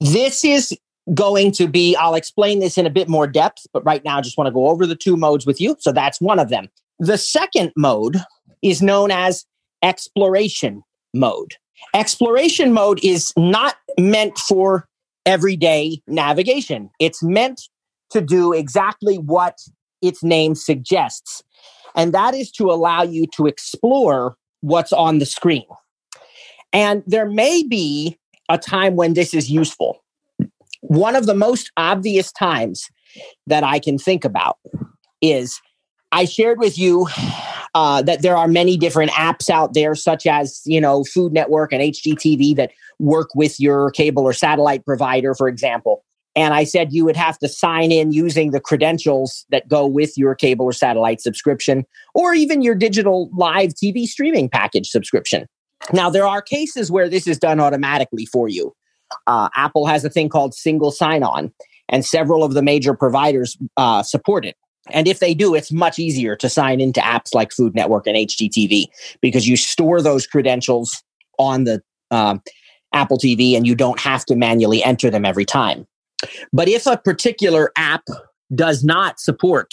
This 0.00 0.44
is 0.44 0.76
going 1.14 1.52
to 1.52 1.68
be, 1.68 1.94
I'll 1.94 2.16
explain 2.16 2.58
this 2.58 2.76
in 2.76 2.84
a 2.84 2.90
bit 2.90 3.08
more 3.08 3.28
depth, 3.28 3.64
but 3.72 3.84
right 3.84 4.04
now 4.04 4.18
I 4.18 4.22
just 4.22 4.36
want 4.36 4.48
to 4.48 4.52
go 4.52 4.66
over 4.66 4.86
the 4.86 4.96
two 4.96 5.16
modes 5.16 5.46
with 5.46 5.60
you. 5.60 5.76
So 5.78 5.92
that's 5.92 6.20
one 6.20 6.40
of 6.40 6.48
them. 6.48 6.68
The 6.98 7.16
second 7.16 7.72
mode 7.76 8.16
is 8.60 8.82
known 8.82 9.12
as 9.12 9.46
exploration 9.82 10.82
mode. 11.14 11.54
Exploration 11.94 12.72
mode 12.72 12.98
is 13.04 13.32
not 13.36 13.76
meant 13.98 14.36
for 14.36 14.88
everyday 15.26 16.02
navigation. 16.08 16.90
It's 16.98 17.22
meant 17.22 17.62
to 18.10 18.20
do 18.20 18.52
exactly 18.52 19.16
what 19.16 19.58
its 20.02 20.24
name 20.24 20.56
suggests. 20.56 21.44
And 21.94 22.12
that 22.14 22.34
is 22.34 22.50
to 22.52 22.70
allow 22.70 23.02
you 23.02 23.26
to 23.36 23.46
explore 23.46 24.36
what's 24.60 24.92
on 24.92 25.18
the 25.18 25.26
screen. 25.26 25.64
And 26.72 27.02
there 27.06 27.26
may 27.26 27.62
be 27.62 28.18
a 28.48 28.58
time 28.58 28.96
when 28.96 29.14
this 29.14 29.34
is 29.34 29.50
useful. 29.50 30.02
One 30.82 31.16
of 31.16 31.26
the 31.26 31.34
most 31.34 31.70
obvious 31.76 32.32
times 32.32 32.88
that 33.46 33.64
I 33.64 33.78
can 33.78 33.98
think 33.98 34.24
about 34.24 34.58
is 35.20 35.60
I 36.12 36.24
shared 36.24 36.58
with 36.58 36.78
you 36.78 37.06
uh, 37.74 38.02
that 38.02 38.22
there 38.22 38.36
are 38.36 38.48
many 38.48 38.76
different 38.76 39.12
apps 39.12 39.48
out 39.48 39.74
there, 39.74 39.94
such 39.94 40.26
as 40.26 40.62
you 40.64 40.80
know 40.80 41.04
Food 41.04 41.32
Network 41.32 41.72
and 41.72 41.82
HGTV, 41.82 42.56
that 42.56 42.72
work 42.98 43.28
with 43.34 43.60
your 43.60 43.90
cable 43.90 44.24
or 44.24 44.32
satellite 44.32 44.84
provider, 44.84 45.34
for 45.34 45.48
example. 45.48 46.04
And 46.36 46.54
I 46.54 46.64
said 46.64 46.92
you 46.92 47.04
would 47.04 47.16
have 47.16 47.38
to 47.40 47.48
sign 47.48 47.90
in 47.90 48.12
using 48.12 48.52
the 48.52 48.60
credentials 48.60 49.44
that 49.50 49.68
go 49.68 49.86
with 49.86 50.16
your 50.16 50.34
cable 50.34 50.66
or 50.66 50.72
satellite 50.72 51.20
subscription, 51.20 51.84
or 52.14 52.34
even 52.34 52.62
your 52.62 52.74
digital 52.74 53.30
live 53.36 53.72
TV 53.74 54.06
streaming 54.06 54.48
package 54.48 54.88
subscription. 54.88 55.46
Now, 55.92 56.10
there 56.10 56.26
are 56.26 56.42
cases 56.42 56.90
where 56.90 57.08
this 57.08 57.26
is 57.26 57.38
done 57.38 57.58
automatically 57.58 58.26
for 58.26 58.48
you. 58.48 58.74
Uh, 59.26 59.48
Apple 59.56 59.86
has 59.86 60.04
a 60.04 60.10
thing 60.10 60.28
called 60.28 60.54
single 60.54 60.92
sign 60.92 61.22
on, 61.22 61.52
and 61.88 62.04
several 62.04 62.44
of 62.44 62.54
the 62.54 62.62
major 62.62 62.94
providers 62.94 63.56
uh, 63.76 64.02
support 64.02 64.44
it. 64.44 64.56
And 64.90 65.08
if 65.08 65.18
they 65.18 65.34
do, 65.34 65.54
it's 65.54 65.72
much 65.72 65.98
easier 65.98 66.36
to 66.36 66.48
sign 66.48 66.80
into 66.80 67.00
apps 67.00 67.34
like 67.34 67.52
Food 67.52 67.74
Network 67.74 68.06
and 68.06 68.16
HGTV 68.16 68.86
because 69.20 69.48
you 69.48 69.56
store 69.56 70.00
those 70.00 70.26
credentials 70.26 71.02
on 71.38 71.64
the 71.64 71.82
um, 72.10 72.40
Apple 72.92 73.18
TV 73.18 73.56
and 73.56 73.66
you 73.66 73.74
don't 73.74 74.00
have 74.00 74.24
to 74.26 74.36
manually 74.36 74.82
enter 74.82 75.10
them 75.10 75.24
every 75.24 75.44
time. 75.44 75.86
But 76.52 76.68
if 76.68 76.86
a 76.86 76.96
particular 76.96 77.72
app 77.76 78.04
does 78.54 78.84
not 78.84 79.20
support 79.20 79.72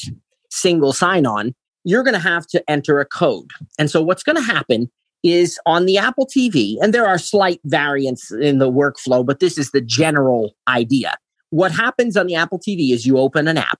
single 0.50 0.94
sign 0.94 1.26
on, 1.26 1.54
you're 1.84 2.04
going 2.04 2.14
to 2.14 2.20
have 2.20 2.48
to 2.48 2.64
enter 2.70 3.00
a 3.00 3.06
code. 3.06 3.50
And 3.80 3.90
so 3.90 4.02
what's 4.02 4.24
going 4.24 4.36
to 4.36 4.42
happen 4.42 4.90
is 5.24 5.60
on 5.66 5.86
the 5.86 5.98
Apple 5.98 6.28
TV, 6.28 6.76
and 6.82 6.94
there 6.94 7.08
are 7.08 7.18
slight 7.18 7.60
variants 7.66 8.32
in 8.32 8.60
the 8.60 8.72
workflow, 8.72 9.26
but 9.26 9.40
this 9.40 9.58
is 9.58 9.72
the 9.72 9.82
general 9.82 10.56
idea. 10.68 11.16
What 11.50 11.72
happens 11.72 12.18
on 12.18 12.28
the 12.28 12.36
Apple 12.36 12.60
TV 12.60 12.92
is 12.92 13.06
you 13.06 13.18
open 13.18 13.48
an 13.48 13.58
app 13.58 13.80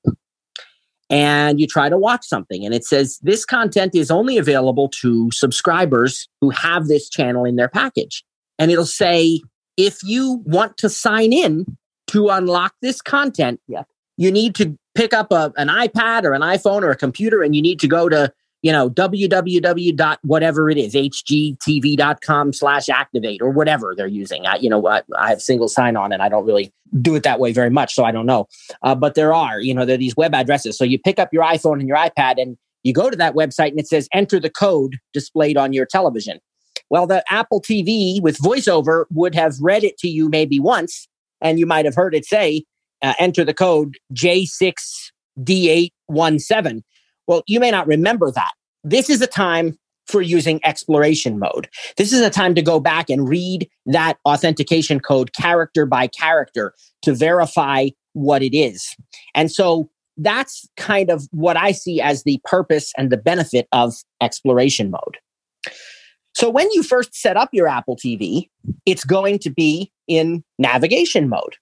and 1.10 1.60
you 1.60 1.68
try 1.68 1.90
to 1.90 1.98
watch 1.98 2.26
something 2.26 2.66
and 2.66 2.74
it 2.74 2.86
says 2.86 3.20
this 3.22 3.46
content 3.46 3.96
is 3.96 4.12
only 4.12 4.38
available 4.38 4.90
to 5.02 5.32
subscribers 5.32 6.28
who 6.42 6.50
have 6.50 6.88
this 6.88 7.10
channel 7.10 7.46
in 7.46 7.56
their 7.56 7.70
package. 7.70 8.24
And 8.60 8.72
it'll 8.72 8.86
say, 8.86 9.42
if 9.78 10.00
you 10.04 10.42
want 10.46 10.78
to 10.78 10.90
sign 10.90 11.32
in 11.32 11.66
to 12.08 12.30
unlock 12.30 12.74
this 12.82 13.02
content, 13.02 13.60
yeah, 13.68 13.84
you 14.18 14.32
need 14.32 14.56
to 14.56 14.78
pick 14.96 15.14
up 15.14 15.32
a, 15.32 15.54
an 15.58 15.68
iPad 15.68 16.24
or 16.24 16.34
an 16.34 16.42
iPhone 16.42 16.82
or 16.82 16.90
a 16.90 16.96
computer 16.96 17.44
and 17.44 17.56
you 17.56 17.62
need 17.62 17.80
to 17.80 17.88
go 17.88 18.10
to 18.10 18.34
you 18.64 18.72
know, 18.72 18.90
www. 18.90 20.18
whatever 20.24 20.70
it 20.70 20.78
is, 20.78 20.94
hgtv.com 20.96 22.54
slash 22.54 22.90
activate 22.90 23.42
or 23.42 23.52
whatever 23.52 23.94
they're 23.96 24.08
using. 24.08 24.46
I, 24.48 24.56
you 24.58 24.70
know, 24.70 24.86
I, 24.88 25.04
I, 25.18 25.30
have 25.30 25.42
single 25.42 25.68
sign 25.68 25.96
on 25.96 26.12
and 26.12 26.24
I 26.24 26.30
don't 26.30 26.46
really 26.46 26.74
do 27.02 27.16
it 27.16 27.24
that 27.24 27.40
way 27.40 27.54
very 27.54 27.70
much. 27.70 27.94
So 27.94 28.04
I 28.04 28.12
don't 28.12 28.26
know. 28.26 28.48
Uh, 28.82 28.96
but 28.96 29.16
there 29.16 29.34
are, 29.34 29.62
you 29.62 29.74
know, 29.74 29.86
there 29.86 29.94
are 29.94 30.00
these 30.00 30.18
web 30.18 30.34
addresses. 30.34 30.78
So 30.78 30.84
you 30.84 30.98
pick 30.98 31.20
up 31.20 31.30
your 31.32 31.44
iPhone 31.44 31.80
and 31.80 31.88
your 31.88 31.98
iPad 31.98 32.42
and 32.42 32.58
you 32.84 32.94
go 32.94 33.10
to 33.10 33.18
that 33.18 33.36
website 33.36 33.70
and 33.70 33.80
it 33.80 33.88
says 33.88 34.10
enter 34.12 34.40
the 34.40 34.50
code 34.50 34.98
displayed 35.14 35.56
on 35.56 35.72
your 35.72 35.86
television. 35.86 36.40
Well, 36.90 37.06
the 37.06 37.24
Apple 37.30 37.62
TV 37.62 38.22
with 38.22 38.38
voiceover 38.40 39.06
would 39.12 39.36
have 39.36 39.56
read 39.62 39.84
it 39.84 39.98
to 40.00 40.08
you 40.08 40.30
maybe 40.30 40.60
once 40.60 41.08
and 41.42 41.60
you 41.60 41.66
might 41.66 41.86
have 41.86 41.96
heard 41.96 42.16
it 42.16 42.26
say, 42.26 42.64
uh, 43.02 43.14
enter 43.20 43.44
the 43.44 43.54
code 43.54 43.98
J6D817 44.14 46.82
well, 47.28 47.44
you 47.46 47.60
may 47.60 47.70
not 47.70 47.88
remember 47.88 48.32
that. 48.32 48.52
This 48.84 49.10
is 49.10 49.22
a 49.22 49.28
time 49.28 49.78
for 50.08 50.22
using 50.22 50.62
exploration 50.64 51.38
mode. 51.38 51.68
This 51.98 52.14
is 52.14 52.22
a 52.22 52.30
time 52.30 52.56
to 52.56 52.62
go 52.62 52.80
back 52.80 53.10
and 53.10 53.28
read 53.28 53.70
that 53.86 54.18
authentication 54.26 55.02
code 55.02 55.34
character 55.34 55.86
by 55.86 56.08
character 56.08 56.74
to 57.02 57.14
verify 57.14 57.90
what 58.14 58.42
it 58.42 58.58
is. 58.58 58.96
And 59.36 59.52
so 59.52 59.90
that's 60.16 60.68
kind 60.78 61.10
of 61.10 61.28
what 61.32 61.58
I 61.58 61.74
see 61.74 62.02
as 62.02 62.24
the 62.24 62.40
purpose 62.46 62.94
and 62.98 63.12
the 63.12 63.18
benefit 63.18 63.68
of 63.74 63.94
exploration 64.22 64.90
mode. 64.90 65.18
So 66.38 66.52
when 66.52 66.70
you 66.72 66.84
first 66.84 67.16
set 67.16 67.36
up 67.36 67.50
your 67.52 67.68
Apple 67.68 67.96
TV, 67.96 68.48
it's 68.86 69.04
going 69.04 69.40
to 69.40 69.50
be 69.50 69.92
in 70.08 70.44
navigation 70.60 71.30
mode. 71.30 71.56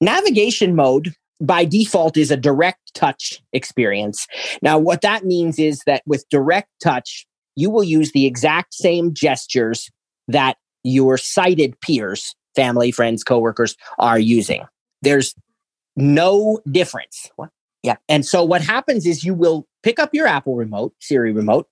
Navigation 0.00 0.76
mode 0.76 1.12
by 1.40 1.64
default 1.64 2.16
is 2.16 2.30
a 2.30 2.36
direct 2.36 2.94
touch 2.94 3.42
experience. 3.52 4.28
Now, 4.62 4.78
what 4.78 5.00
that 5.00 5.24
means 5.24 5.58
is 5.58 5.82
that 5.86 6.04
with 6.06 6.24
direct 6.30 6.68
touch, 6.80 7.26
you 7.56 7.68
will 7.68 7.82
use 7.82 8.12
the 8.12 8.26
exact 8.26 8.74
same 8.74 9.12
gestures 9.12 9.90
that 10.28 10.56
your 10.84 11.18
sighted 11.18 11.78
peers, 11.80 12.36
family, 12.54 12.92
friends, 12.92 13.24
coworkers 13.24 13.76
are 13.98 14.20
using. 14.20 14.64
There's 15.02 15.34
no 15.96 16.60
difference. 16.70 17.28
What? 17.34 17.50
Yeah. 17.82 17.96
And 18.08 18.24
so 18.24 18.44
what 18.44 18.62
happens 18.62 19.04
is 19.04 19.24
you 19.24 19.34
will 19.34 19.66
pick 19.82 19.98
up 19.98 20.10
your 20.12 20.28
Apple 20.28 20.54
remote, 20.54 20.94
Siri 21.00 21.32
remote, 21.32 21.66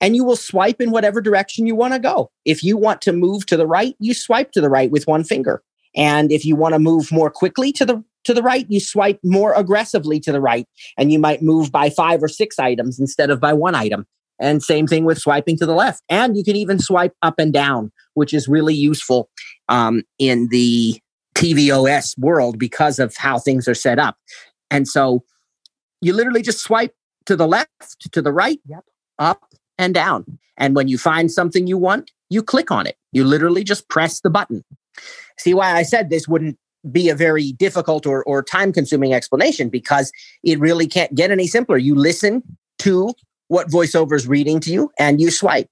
and 0.00 0.16
you 0.16 0.24
will 0.24 0.36
swipe 0.36 0.80
in 0.80 0.90
whatever 0.90 1.20
direction 1.20 1.66
you 1.66 1.74
want 1.74 1.92
to 1.92 1.98
go. 1.98 2.30
If 2.44 2.62
you 2.62 2.76
want 2.76 3.02
to 3.02 3.12
move 3.12 3.46
to 3.46 3.56
the 3.56 3.66
right, 3.66 3.94
you 3.98 4.14
swipe 4.14 4.52
to 4.52 4.60
the 4.60 4.70
right 4.70 4.90
with 4.90 5.06
one 5.06 5.24
finger. 5.24 5.62
And 5.94 6.30
if 6.30 6.44
you 6.44 6.56
want 6.56 6.74
to 6.74 6.78
move 6.78 7.10
more 7.10 7.30
quickly 7.30 7.72
to 7.72 7.84
the 7.84 8.04
to 8.24 8.34
the 8.34 8.42
right, 8.42 8.66
you 8.68 8.80
swipe 8.80 9.18
more 9.24 9.54
aggressively 9.54 10.20
to 10.20 10.32
the 10.32 10.42
right, 10.42 10.66
and 10.98 11.10
you 11.10 11.18
might 11.18 11.42
move 11.42 11.72
by 11.72 11.88
five 11.88 12.22
or 12.22 12.28
six 12.28 12.58
items 12.58 13.00
instead 13.00 13.30
of 13.30 13.40
by 13.40 13.52
one 13.52 13.74
item. 13.74 14.06
And 14.38 14.62
same 14.62 14.86
thing 14.86 15.04
with 15.04 15.18
swiping 15.18 15.56
to 15.58 15.66
the 15.66 15.74
left. 15.74 16.02
And 16.08 16.36
you 16.36 16.44
can 16.44 16.56
even 16.56 16.78
swipe 16.78 17.14
up 17.22 17.34
and 17.38 17.52
down, 17.52 17.92
which 18.14 18.32
is 18.32 18.48
really 18.48 18.74
useful 18.74 19.28
um, 19.68 20.02
in 20.18 20.48
the 20.48 20.98
tvOS 21.34 22.18
world 22.18 22.58
because 22.58 22.98
of 22.98 23.14
how 23.16 23.38
things 23.38 23.68
are 23.68 23.74
set 23.74 23.98
up. 23.98 24.16
And 24.70 24.88
so 24.88 25.24
you 26.00 26.14
literally 26.14 26.42
just 26.42 26.60
swipe 26.60 26.94
to 27.26 27.36
the 27.36 27.46
left, 27.46 28.10
to 28.12 28.22
the 28.22 28.32
right, 28.32 28.60
yep. 28.66 28.84
up 29.18 29.49
and 29.80 29.94
down. 29.94 30.38
And 30.56 30.76
when 30.76 30.88
you 30.88 30.98
find 30.98 31.32
something 31.32 31.66
you 31.66 31.78
want, 31.78 32.10
you 32.28 32.42
click 32.42 32.70
on 32.70 32.86
it. 32.86 32.96
You 33.12 33.24
literally 33.24 33.64
just 33.64 33.88
press 33.88 34.20
the 34.20 34.30
button. 34.30 34.62
See 35.38 35.54
why 35.54 35.72
I 35.72 35.82
said 35.82 36.10
this 36.10 36.28
wouldn't 36.28 36.58
be 36.92 37.08
a 37.08 37.14
very 37.14 37.52
difficult 37.52 38.06
or, 38.06 38.22
or 38.24 38.42
time 38.42 38.72
consuming 38.72 39.12
explanation 39.12 39.68
because 39.68 40.12
it 40.44 40.58
really 40.60 40.86
can't 40.86 41.14
get 41.14 41.30
any 41.30 41.46
simpler. 41.46 41.78
You 41.78 41.94
listen 41.94 42.42
to 42.80 43.12
what 43.48 43.68
voiceover 43.68 44.14
is 44.14 44.28
reading 44.28 44.60
to 44.60 44.70
you 44.70 44.90
and 44.98 45.20
you 45.20 45.30
swipe. 45.30 45.68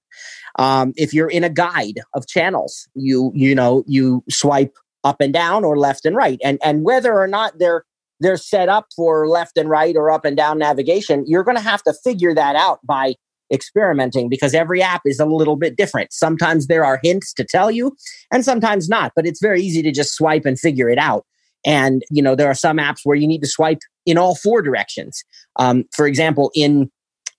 Um, 0.59 0.93
if 0.97 1.15
you're 1.15 1.31
in 1.31 1.45
a 1.45 1.51
guide 1.51 2.01
of 2.15 2.27
channels, 2.27 2.89
you 2.95 3.31
you 3.35 3.55
know 3.55 3.85
you 3.87 4.25
swipe 4.29 4.75
up 5.05 5.21
and 5.21 5.33
down 5.33 5.65
or 5.65 5.79
left 5.79 6.05
and 6.05 6.17
right, 6.17 6.41
and 6.43 6.59
and 6.65 6.83
whether 6.83 7.15
or 7.15 7.29
not 7.29 7.59
they're 7.59 7.85
they're 8.21 8.37
set 8.37 8.69
up 8.69 8.87
for 8.97 9.29
left 9.29 9.57
and 9.57 9.71
right 9.71 9.97
or 9.97 10.11
up 10.11 10.25
and 10.25 10.37
down 10.37 10.59
navigation, 10.59 11.25
you're 11.27 11.45
going 11.45 11.57
to 11.57 11.63
have 11.63 11.83
to 11.85 11.95
figure 12.05 12.35
that 12.35 12.57
out 12.57 12.81
by 12.85 13.15
experimenting 13.53 14.29
because 14.29 14.55
every 14.55 14.83
app 14.83 15.03
is 15.05 15.21
a 15.21 15.27
little 15.27 15.57
bit 15.57 15.77
different. 15.77 16.13
Sometimes 16.13 16.67
there 16.67 16.85
are 16.85 17.01
hints 17.03 17.33
to 17.35 17.45
tell 17.45 17.71
you 17.71 17.97
and 18.33 18.45
sometimes 18.45 18.89
not, 18.89 19.13
but 19.15 19.27
it's 19.27 19.41
very 19.41 19.63
easy 19.63 19.83
to 19.83 19.93
just 19.93 20.15
swipe 20.15 20.45
and 20.45 20.59
figure 20.59 20.89
it 20.89 20.99
out. 20.99 21.25
And, 21.65 22.03
you 22.11 22.23
know, 22.23 22.35
there 22.35 22.49
are 22.49 22.55
some 22.55 22.79
apps 22.79 23.01
where 23.05 23.17
you 23.17 23.27
need 23.27 23.43
to 23.43 23.49
swipe 23.49 23.81
in 24.07 24.17
all 24.17 24.35
four 24.35 24.63
directions. 24.63 25.25
Um, 25.57 25.85
for 25.93 26.07
example, 26.07 26.51
in 26.55 26.91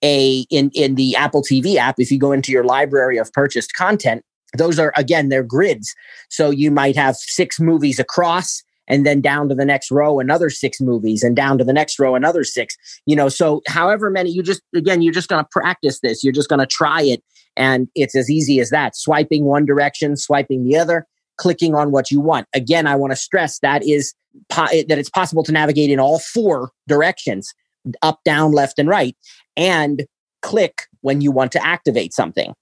a 0.02 0.46
in 0.50 0.70
in 0.74 0.94
the 0.94 1.16
Apple 1.16 1.42
TV 1.42 1.76
app, 1.76 1.96
if 1.98 2.10
you 2.10 2.18
go 2.18 2.32
into 2.32 2.52
your 2.52 2.64
library 2.64 3.18
of 3.18 3.32
purchased 3.32 3.74
content, 3.74 4.22
those 4.56 4.78
are 4.78 4.92
again 4.96 5.28
they're 5.28 5.42
grids. 5.42 5.94
So 6.28 6.50
you 6.50 6.70
might 6.70 6.96
have 6.96 7.16
six 7.16 7.60
movies 7.60 7.98
across 7.98 8.62
and 8.90 9.06
then 9.06 9.20
down 9.22 9.48
to 9.48 9.54
the 9.54 9.64
next 9.64 9.90
row 9.90 10.20
another 10.20 10.50
six 10.50 10.80
movies 10.80 11.22
and 11.22 11.34
down 11.34 11.56
to 11.56 11.64
the 11.64 11.72
next 11.72 11.98
row 11.98 12.14
another 12.14 12.44
six 12.44 12.76
you 13.06 13.16
know 13.16 13.28
so 13.28 13.62
however 13.66 14.10
many 14.10 14.30
you 14.30 14.42
just 14.42 14.60
again 14.74 15.00
you're 15.00 15.14
just 15.14 15.28
going 15.28 15.42
to 15.42 15.48
practice 15.50 16.00
this. 16.00 16.22
You're 16.22 16.32
just 16.32 16.48
going 16.48 16.60
to 16.60 16.66
try 16.66 17.00
it 17.00 17.22
and 17.56 17.88
it's 17.94 18.14
as 18.14 18.30
easy 18.30 18.60
as 18.60 18.70
that. 18.70 18.96
Swiping 18.96 19.44
one 19.44 19.64
direction 19.64 20.16
swiping 20.16 20.64
the 20.64 20.76
other 20.76 21.06
clicking 21.38 21.74
on 21.74 21.90
what 21.90 22.10
you 22.10 22.20
want. 22.20 22.46
Again 22.54 22.86
i 22.86 22.96
want 22.96 23.12
to 23.12 23.16
stress 23.16 23.58
that 23.60 23.82
is 23.86 24.12
po- 24.50 24.66
that 24.66 24.98
it's 24.98 25.10
possible 25.10 25.42
to 25.44 25.52
navigate 25.52 25.90
in 25.90 26.00
all 26.00 26.18
four 26.18 26.70
directions 26.86 27.52
up 28.02 28.20
down 28.24 28.52
left 28.52 28.78
and 28.78 28.88
right 28.88 29.16
and 29.56 30.04
click 30.42 30.82
when 31.02 31.20
you 31.20 31.30
want 31.30 31.52
to 31.52 31.66
activate 31.66 32.12
something. 32.12 32.54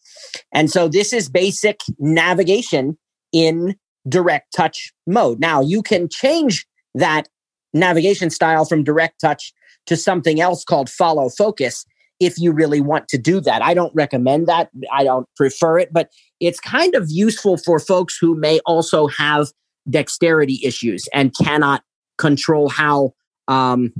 And 0.52 0.70
so 0.70 0.88
this 0.88 1.12
is 1.12 1.28
basic 1.28 1.80
navigation 1.98 2.98
in 3.32 3.76
direct 4.08 4.54
touch 4.54 4.92
mode. 5.06 5.40
Now 5.40 5.60
you 5.60 5.82
can 5.82 6.08
change 6.08 6.66
that 6.94 7.28
navigation 7.72 8.30
style 8.30 8.64
from 8.64 8.84
direct 8.84 9.20
touch 9.20 9.52
to 9.86 9.96
something 9.96 10.40
else 10.40 10.64
called 10.64 10.88
follow 10.88 11.28
focus 11.28 11.84
if 12.20 12.38
you 12.38 12.52
really 12.52 12.80
want 12.80 13.08
to 13.08 13.18
do 13.18 13.40
that. 13.40 13.62
I 13.62 13.74
don't 13.74 13.94
recommend 13.94 14.46
that. 14.48 14.70
I 14.92 15.04
don't 15.04 15.26
prefer 15.36 15.78
it, 15.78 15.92
but 15.92 16.10
it's 16.40 16.60
kind 16.60 16.94
of 16.94 17.06
useful 17.08 17.56
for 17.56 17.78
folks 17.78 18.16
who 18.20 18.34
may 18.34 18.60
also 18.66 19.06
have 19.08 19.48
dexterity 19.88 20.60
issues 20.64 21.08
and 21.14 21.34
cannot 21.36 21.82
control 22.18 22.68
how 22.68 23.12
um, 23.46 23.92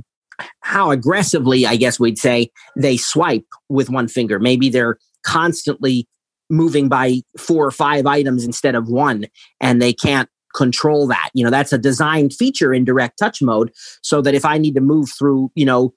how 0.61 0.91
aggressively, 0.91 1.65
I 1.65 1.75
guess 1.75 1.99
we'd 1.99 2.17
say, 2.17 2.49
they 2.77 2.97
swipe 2.97 3.45
with 3.67 3.89
one 3.89 4.07
finger. 4.07 4.39
Maybe 4.39 4.69
they're 4.69 4.97
constantly 5.25 6.07
moving 6.49 6.89
by 6.89 7.21
four 7.37 7.65
or 7.65 7.71
five 7.71 8.05
items 8.05 8.43
instead 8.43 8.75
of 8.75 8.89
one 8.89 9.25
and 9.61 9.81
they 9.81 9.93
can't 9.93 10.29
control 10.55 11.07
that. 11.07 11.29
You 11.33 11.43
know, 11.43 11.51
that's 11.51 11.73
a 11.73 11.77
designed 11.77 12.33
feature 12.33 12.73
in 12.73 12.85
direct 12.85 13.17
touch 13.19 13.41
mode 13.41 13.71
so 14.01 14.21
that 14.21 14.33
if 14.33 14.45
I 14.45 14.57
need 14.57 14.75
to 14.75 14.81
move 14.81 15.09
through, 15.17 15.51
you 15.55 15.65
know, 15.65 15.93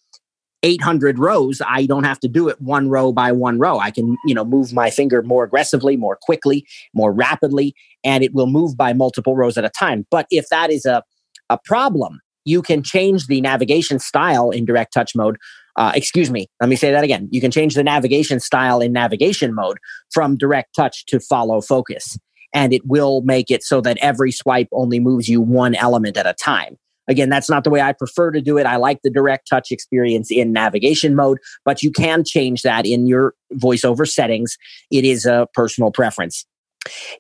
800 0.63 1.19
rows, 1.19 1.61
I 1.67 1.87
don't 1.87 2.05
have 2.05 2.21
to 2.21 2.29
do 2.29 2.49
it 2.49 2.61
one 2.61 2.89
row 2.89 3.13
by 3.13 3.33
one 3.33 3.59
row. 3.59 3.79
I 3.79 3.91
can, 3.91 4.17
you 4.25 4.35
know, 4.35 4.45
move 4.45 4.73
my 4.73 4.91
finger 4.91 5.23
more 5.23 5.43
aggressively, 5.43 5.97
more 5.97 6.17
quickly, 6.21 6.67
more 6.95 7.13
rapidly, 7.13 7.75
and 8.05 8.23
it 8.23 8.33
will 8.33 8.47
move 8.47 8.77
by 8.77 8.93
multiple 8.93 9.35
rows 9.35 9.59
at 9.59 9.65
a 9.65 9.71
time. 9.71 10.07
But 10.11 10.27
if 10.31 10.49
that 10.51 10.71
is 10.71 10.85
a, 10.85 11.03
a 11.51 11.59
problem, 11.65 12.21
you 12.45 12.63
can 12.63 12.83
change 12.83 13.27
the 13.27 13.41
navigation 13.41 13.99
style 13.99 14.51
in 14.51 14.65
direct 14.65 14.93
touch 14.93 15.15
mode. 15.15 15.37
Uh, 15.77 15.93
excuse 15.95 16.31
me, 16.31 16.47
let 16.61 16.69
me 16.69 16.77
say 16.77 16.91
that 16.91 17.05
again. 17.05 17.29
You 17.31 17.41
can 17.41 17.51
change 17.51 17.75
the 17.75 17.83
navigation 17.83 18.41
style 18.41 18.81
in 18.81 18.93
navigation 18.93 19.55
mode 19.55 19.79
from 20.13 20.37
direct 20.37 20.75
touch 20.75 21.07
to 21.07 21.19
follow 21.21 21.61
focus. 21.61 22.19
And 22.55 22.75
it 22.75 22.83
will 22.85 23.23
make 23.23 23.51
it 23.51 23.63
so 23.63 23.81
that 23.81 23.97
every 24.03 24.31
swipe 24.31 24.69
only 24.73 25.01
moves 25.01 25.29
you 25.29 25.41
one 25.41 25.75
element 25.75 26.19
at 26.19 26.27
a 26.27 26.35
time. 26.35 26.77
Again, 27.09 27.31
that's 27.31 27.51
not 27.51 27.65
the 27.65 27.71
way 27.71 27.81
I 27.81 27.93
prefer 27.93 28.31
to 28.31 28.41
do 28.41 28.59
it. 28.59 28.67
I 28.67 28.77
like 28.77 29.01
the 29.03 29.11
direct 29.11 29.49
touch 29.49 29.73
experience 29.73 30.31
in 30.31 30.53
navigation 30.53 31.17
mode, 31.17 31.39
but 31.65 31.83
you 31.83 31.91
can 31.91 32.23
change 32.25 32.63
that 32.63 32.87
in 32.87 33.07
your 33.07 33.35
voiceover 33.55 34.09
settings. 34.09 34.57
It 34.91 35.05
is 35.05 35.27
a 35.27 35.49
personal 35.55 35.91
preference. 35.91 36.47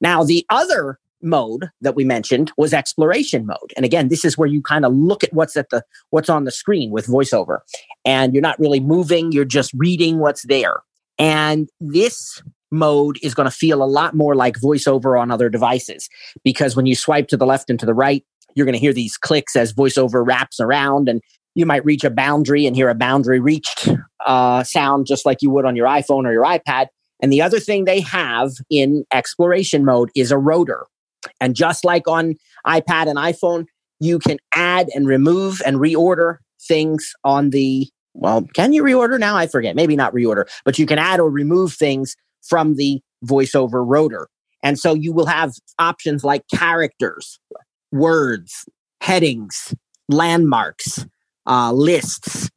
Now, 0.00 0.22
the 0.22 0.44
other 0.50 0.98
mode 1.22 1.70
that 1.80 1.94
we 1.94 2.04
mentioned 2.04 2.52
was 2.56 2.72
exploration 2.72 3.46
mode. 3.46 3.72
And 3.76 3.84
again, 3.84 4.08
this 4.08 4.24
is 4.24 4.36
where 4.36 4.48
you 4.48 4.62
kind 4.62 4.84
of 4.84 4.92
look 4.92 5.22
at 5.24 5.32
what's 5.32 5.56
at 5.56 5.70
the 5.70 5.82
what's 6.10 6.28
on 6.28 6.44
the 6.44 6.50
screen 6.50 6.90
with 6.90 7.06
voiceover. 7.06 7.58
And 8.04 8.32
you're 8.32 8.42
not 8.42 8.58
really 8.58 8.80
moving, 8.80 9.32
you're 9.32 9.44
just 9.44 9.72
reading 9.74 10.18
what's 10.18 10.44
there. 10.46 10.82
And 11.18 11.68
this 11.80 12.42
mode 12.70 13.18
is 13.22 13.34
going 13.34 13.48
to 13.48 13.54
feel 13.54 13.82
a 13.82 13.84
lot 13.84 14.14
more 14.14 14.34
like 14.34 14.56
voiceover 14.56 15.20
on 15.20 15.30
other 15.30 15.48
devices 15.48 16.08
because 16.42 16.74
when 16.74 16.86
you 16.86 16.96
swipe 16.96 17.28
to 17.28 17.36
the 17.36 17.46
left 17.46 17.68
and 17.68 17.78
to 17.78 17.86
the 17.86 17.94
right, 17.94 18.24
you're 18.54 18.66
going 18.66 18.74
to 18.74 18.78
hear 18.78 18.92
these 18.92 19.16
clicks 19.16 19.56
as 19.56 19.72
voiceover 19.72 20.26
wraps 20.26 20.58
around 20.58 21.08
and 21.08 21.20
you 21.54 21.66
might 21.66 21.84
reach 21.84 22.02
a 22.02 22.10
boundary 22.10 22.66
and 22.66 22.74
hear 22.76 22.88
a 22.88 22.94
boundary 22.94 23.40
reached 23.40 23.88
uh, 24.26 24.62
sound 24.64 25.06
just 25.06 25.26
like 25.26 25.38
you 25.42 25.50
would 25.50 25.64
on 25.64 25.76
your 25.76 25.86
iphone 25.86 26.24
or 26.24 26.32
your 26.32 26.44
ipad 26.44 26.86
and 27.20 27.32
the 27.32 27.42
other 27.42 27.60
thing 27.60 27.84
they 27.84 28.00
have 28.00 28.50
in 28.70 29.04
exploration 29.12 29.84
mode 29.84 30.10
is 30.16 30.30
a 30.30 30.38
rotor 30.38 30.86
and 31.40 31.54
just 31.54 31.84
like 31.84 32.06
on 32.08 32.34
ipad 32.66 33.06
and 33.08 33.18
iphone 33.18 33.66
you 34.00 34.18
can 34.18 34.38
add 34.54 34.88
and 34.94 35.06
remove 35.06 35.62
and 35.64 35.76
reorder 35.76 36.38
things 36.60 37.12
on 37.24 37.50
the 37.50 37.88
well 38.14 38.46
can 38.54 38.72
you 38.72 38.82
reorder 38.82 39.18
now? 39.18 39.36
I 39.36 39.46
forget. 39.46 39.74
Maybe 39.74 39.96
not 39.96 40.12
reorder 40.12 40.48
but 40.64 40.78
you 40.78 40.86
can 40.86 40.98
add 40.98 41.20
or 41.20 41.30
remove 41.30 41.72
things 41.72 42.16
from 42.42 42.74
the 42.74 43.00
voiceover 43.24 43.84
rotor. 43.86 44.28
And 44.64 44.78
so 44.78 44.94
you 44.94 45.12
will 45.12 45.26
have 45.26 45.52
options 45.78 46.24
like 46.24 46.44
characters 46.52 47.38
words, 47.92 48.64
headings, 49.00 49.74
landmarks, 50.08 51.06
uh, 51.46 51.72
lists, 51.72 52.50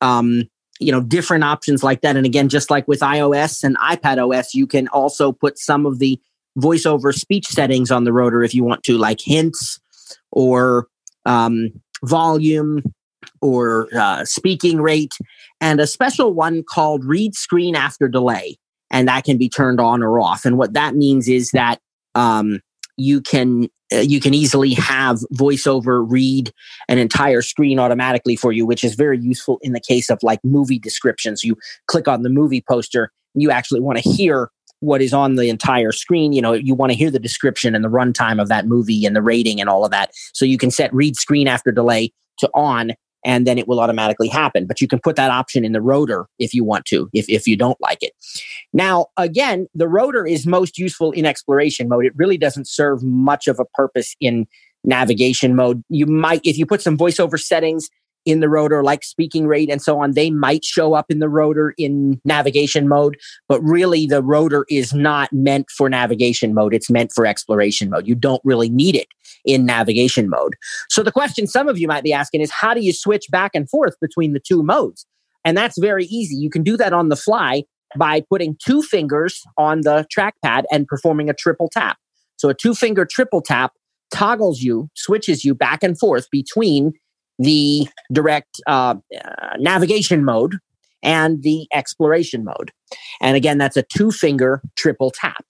um, 0.00 0.44
you 0.80 0.92
know, 0.92 1.00
different 1.00 1.44
options 1.44 1.82
like 1.82 2.02
that. 2.02 2.16
And 2.16 2.26
again, 2.26 2.48
just 2.48 2.70
like 2.70 2.86
with 2.86 3.00
iOS 3.00 3.64
and 3.64 3.78
iPad 3.78 4.18
OS, 4.18 4.54
you 4.54 4.66
can 4.66 4.88
also 4.88 5.32
put 5.32 5.58
some 5.58 5.86
of 5.86 5.98
the 5.98 6.20
voiceover 6.58 7.14
speech 7.14 7.46
settings 7.46 7.90
on 7.90 8.04
the 8.04 8.12
rotor 8.12 8.42
if 8.42 8.54
you 8.54 8.64
want 8.64 8.82
to, 8.84 8.98
like 8.98 9.20
hints 9.20 9.80
or 10.30 10.86
um, 11.26 11.70
volume 12.04 12.82
or 13.40 13.88
uh, 13.96 14.24
speaking 14.24 14.80
rate, 14.80 15.14
and 15.60 15.80
a 15.80 15.86
special 15.86 16.32
one 16.32 16.62
called 16.62 17.04
read 17.04 17.34
screen 17.34 17.74
after 17.74 18.08
delay. 18.08 18.56
And 18.90 19.08
that 19.08 19.24
can 19.24 19.38
be 19.38 19.48
turned 19.48 19.80
on 19.80 20.02
or 20.02 20.20
off. 20.20 20.44
And 20.44 20.56
what 20.56 20.74
that 20.74 20.94
means 20.94 21.28
is 21.28 21.50
that 21.50 21.80
um, 22.14 22.60
you 22.96 23.20
can 23.20 23.68
uh, 23.92 23.98
you 23.98 24.20
can 24.20 24.34
easily 24.34 24.74
have 24.74 25.18
voiceover 25.34 26.04
read 26.08 26.52
an 26.88 26.98
entire 26.98 27.42
screen 27.42 27.78
automatically 27.78 28.36
for 28.36 28.52
you, 28.52 28.64
which 28.64 28.84
is 28.84 28.94
very 28.94 29.18
useful 29.18 29.58
in 29.62 29.72
the 29.72 29.80
case 29.80 30.10
of 30.10 30.18
like 30.22 30.40
movie 30.44 30.78
descriptions. 30.78 31.44
You 31.44 31.56
click 31.86 32.08
on 32.08 32.22
the 32.22 32.30
movie 32.30 32.62
poster, 32.66 33.10
you 33.34 33.50
actually 33.50 33.80
want 33.80 33.98
to 33.98 34.08
hear 34.08 34.50
what 34.84 35.02
is 35.02 35.12
on 35.12 35.34
the 35.34 35.48
entire 35.48 35.92
screen. 35.92 36.32
You 36.32 36.42
know, 36.42 36.52
you 36.52 36.74
want 36.74 36.92
to 36.92 36.98
hear 36.98 37.10
the 37.10 37.18
description 37.18 37.74
and 37.74 37.84
the 37.84 37.90
runtime 37.90 38.40
of 38.40 38.48
that 38.48 38.66
movie 38.66 39.04
and 39.04 39.16
the 39.16 39.22
rating 39.22 39.60
and 39.60 39.68
all 39.68 39.84
of 39.84 39.90
that. 39.90 40.10
So 40.32 40.44
you 40.44 40.58
can 40.58 40.70
set 40.70 40.92
read 40.94 41.16
screen 41.16 41.48
after 41.48 41.72
delay 41.72 42.12
to 42.38 42.50
on 42.54 42.92
and 43.24 43.46
then 43.46 43.58
it 43.58 43.66
will 43.66 43.80
automatically 43.80 44.28
happen. 44.28 44.66
But 44.66 44.80
you 44.80 44.86
can 44.86 45.00
put 45.00 45.16
that 45.16 45.30
option 45.30 45.64
in 45.64 45.72
the 45.72 45.80
rotor 45.80 46.26
if 46.38 46.52
you 46.52 46.62
want 46.62 46.84
to, 46.86 47.08
if, 47.12 47.28
if 47.28 47.46
you 47.46 47.56
don't 47.56 47.80
like 47.80 48.02
it. 48.02 48.12
Now, 48.72 49.06
again, 49.16 49.66
the 49.74 49.88
rotor 49.88 50.26
is 50.26 50.46
most 50.46 50.78
useful 50.78 51.10
in 51.12 51.24
exploration 51.24 51.88
mode. 51.88 52.04
It 52.04 52.12
really 52.16 52.36
doesn't 52.36 52.68
serve 52.68 53.02
much 53.02 53.48
of 53.48 53.58
a 53.58 53.64
purpose 53.74 54.14
in 54.20 54.46
navigation 54.84 55.56
mode. 55.56 55.82
You 55.88 56.06
might, 56.06 56.42
if 56.44 56.58
you 56.58 56.66
put 56.66 56.82
some 56.82 56.98
voiceover 56.98 57.40
settings 57.40 57.88
in 58.24 58.40
the 58.40 58.48
rotor, 58.48 58.82
like 58.82 59.04
speaking 59.04 59.46
rate 59.46 59.70
and 59.70 59.82
so 59.82 60.00
on, 60.00 60.12
they 60.12 60.30
might 60.30 60.64
show 60.64 60.94
up 60.94 61.10
in 61.10 61.18
the 61.18 61.28
rotor 61.28 61.74
in 61.78 62.20
navigation 62.24 62.88
mode. 62.88 63.16
But 63.48 63.62
really, 63.62 64.06
the 64.06 64.22
rotor 64.22 64.66
is 64.68 64.94
not 64.94 65.32
meant 65.32 65.70
for 65.70 65.88
navigation 65.88 66.54
mode. 66.54 66.74
It's 66.74 66.90
meant 66.90 67.12
for 67.12 67.26
exploration 67.26 67.90
mode. 67.90 68.06
You 68.06 68.14
don't 68.14 68.42
really 68.44 68.68
need 68.68 68.96
it 68.96 69.08
in 69.44 69.66
navigation 69.66 70.28
mode. 70.28 70.54
So 70.88 71.02
the 71.02 71.12
question 71.12 71.46
some 71.46 71.68
of 71.68 71.78
you 71.78 71.86
might 71.86 72.04
be 72.04 72.12
asking 72.12 72.40
is 72.40 72.50
how 72.50 72.74
do 72.74 72.80
you 72.80 72.92
switch 72.92 73.26
back 73.30 73.52
and 73.54 73.68
forth 73.68 73.94
between 74.00 74.32
the 74.32 74.40
two 74.40 74.62
modes? 74.62 75.06
And 75.44 75.56
that's 75.56 75.78
very 75.78 76.06
easy. 76.06 76.34
You 76.34 76.48
can 76.48 76.62
do 76.62 76.76
that 76.78 76.92
on 76.92 77.10
the 77.10 77.16
fly 77.16 77.64
by 77.96 78.22
putting 78.28 78.56
two 78.64 78.82
fingers 78.82 79.42
on 79.56 79.82
the 79.82 80.06
trackpad 80.16 80.64
and 80.72 80.86
performing 80.86 81.28
a 81.28 81.34
triple 81.34 81.68
tap. 81.68 81.98
So 82.36 82.48
a 82.48 82.54
two 82.54 82.74
finger 82.74 83.04
triple 83.04 83.42
tap 83.42 83.72
toggles 84.10 84.62
you, 84.62 84.88
switches 84.94 85.44
you 85.44 85.54
back 85.54 85.82
and 85.82 85.98
forth 85.98 86.28
between 86.30 86.92
the 87.38 87.88
direct 88.12 88.60
uh, 88.66 88.94
uh, 89.24 89.56
navigation 89.58 90.24
mode 90.24 90.58
and 91.02 91.42
the 91.42 91.66
exploration 91.72 92.44
mode. 92.44 92.70
And 93.20 93.36
again, 93.36 93.58
that's 93.58 93.76
a 93.76 93.82
two 93.82 94.10
finger 94.10 94.62
triple 94.76 95.10
tap. 95.10 95.44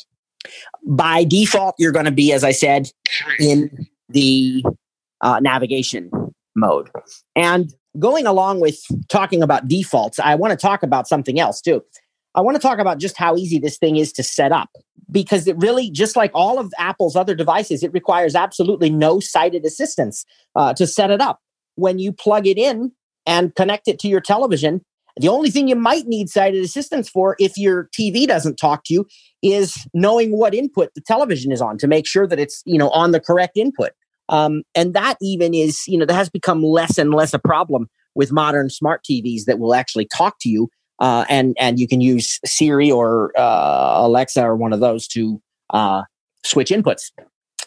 By 0.87 1.25
default, 1.25 1.75
you're 1.79 1.93
going 1.93 2.05
to 2.05 2.11
be, 2.11 2.33
as 2.33 2.45
I 2.45 2.53
said, 2.53 2.91
in 3.39 3.87
the 4.09 4.65
uh, 5.21 5.41
navigation 5.41 6.11
mode. 6.55 6.91
And 7.35 7.73
going 7.99 8.27
along 8.27 8.61
with 8.61 8.79
talking 9.09 9.43
about 9.43 9.69
defaults, 9.69 10.19
I 10.19 10.35
want 10.35 10.51
to 10.51 10.57
talk 10.57 10.83
about 10.83 11.09
something 11.09 11.41
else 11.41 11.61
too. 11.61 11.83
I 12.35 12.41
want 12.41 12.57
to 12.57 12.61
talk 12.61 12.79
about 12.79 12.99
just 12.99 13.17
how 13.17 13.37
easy 13.37 13.59
this 13.59 13.79
thing 13.79 13.97
is 13.97 14.13
to 14.15 14.23
set 14.23 14.51
up 14.51 14.69
because 15.11 15.47
it 15.47 15.57
really, 15.59 15.91
just 15.91 16.17
like 16.17 16.33
all 16.35 16.59
of 16.59 16.73
Apple's 16.79 17.15
other 17.15 17.35
devices, 17.35 17.83
it 17.83 17.93
requires 17.93 18.35
absolutely 18.35 18.91
no 18.91 19.21
sighted 19.21 19.65
assistance 19.65 20.27
uh, 20.57 20.75
to 20.75 20.87
set 20.87 21.11
it 21.11 21.21
up. 21.21 21.41
When 21.77 21.99
you 21.99 22.13
plug 22.13 22.47
it 22.47 22.59
in 22.59 22.93
and 23.27 23.55
connect 23.55 23.89
it 23.89 23.99
to 24.01 24.09
your 24.09 24.21
television, 24.21 24.83
the 25.17 25.29
only 25.29 25.51
thing 25.51 25.69
you 25.69 25.77
might 25.77 26.07
need 26.07 26.29
sighted 26.29 26.63
assistance 26.65 27.09
for 27.09 27.37
if 27.39 27.57
your 27.57 27.89
TV 27.99 28.27
doesn't 28.27 28.57
talk 28.57 28.85
to 28.85 28.95
you 28.95 29.07
is 29.43 29.87
knowing 29.95 30.37
what 30.37 30.55
input 30.55 30.91
the 30.95 31.01
television 31.01 31.53
is 31.53 31.61
on 31.61 31.79
to 31.79 31.87
make 31.87 32.07
sure 32.07 32.27
that 32.27 32.41
it's, 32.41 32.63
you 32.65 32.79
know, 32.79 32.91
on 32.91 33.13
the 33.13 33.21
correct 33.21 33.57
input. 33.57 33.93
Um, 34.29 34.63
and 34.75 34.95
that 34.95 35.17
even 35.21 35.55
is, 35.55 35.83
you 35.87 35.99
know, 35.99 36.07
that 36.07 36.15
has 36.15 36.31
become 36.31 36.63
less 36.63 36.99
and 36.99 37.13
less 37.15 37.33
a 37.33 37.39
problem 37.39 37.89
with 38.15 38.33
modern 38.33 38.71
smart 38.71 39.05
TVs 39.09 39.45
that 39.45 39.59
will 39.59 39.75
actually 39.75 40.07
talk 40.07 40.37
to 40.41 40.49
you. 40.49 40.69
Uh, 41.01 41.25
and 41.29 41.57
and 41.59 41.79
you 41.79 41.89
can 41.89 42.01
use 42.01 42.39
Siri 42.45 42.91
or 42.91 43.33
uh, 43.37 43.95
Alexa 43.97 44.43
or 44.43 44.57
one 44.57 44.73
of 44.73 44.81
those 44.81 45.07
to 45.09 45.41
uh, 45.71 46.03
switch 46.45 46.71
inputs. 46.71 47.11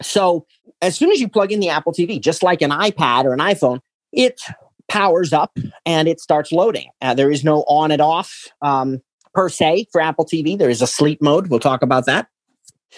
So 0.01 0.45
as 0.81 0.95
soon 0.95 1.11
as 1.11 1.19
you 1.19 1.27
plug 1.27 1.51
in 1.51 1.59
the 1.59 1.69
Apple 1.69 1.91
TV, 1.91 2.21
just 2.21 2.41
like 2.41 2.61
an 2.61 2.71
iPad 2.71 3.25
or 3.25 3.33
an 3.33 3.39
iPhone, 3.39 3.79
it 4.11 4.41
powers 4.87 5.33
up 5.33 5.57
and 5.85 6.07
it 6.07 6.19
starts 6.19 6.51
loading. 6.51 6.89
Uh, 7.01 7.13
there 7.13 7.31
is 7.31 7.43
no 7.43 7.63
on 7.63 7.91
and 7.91 8.01
off 8.01 8.47
um, 8.61 9.01
per 9.33 9.49
se 9.49 9.87
for 9.91 10.01
Apple 10.01 10.25
TV. 10.25 10.57
There 10.57 10.69
is 10.69 10.81
a 10.81 10.87
sleep 10.87 11.21
mode. 11.21 11.47
We'll 11.47 11.59
talk 11.59 11.81
about 11.81 12.05
that. 12.05 12.27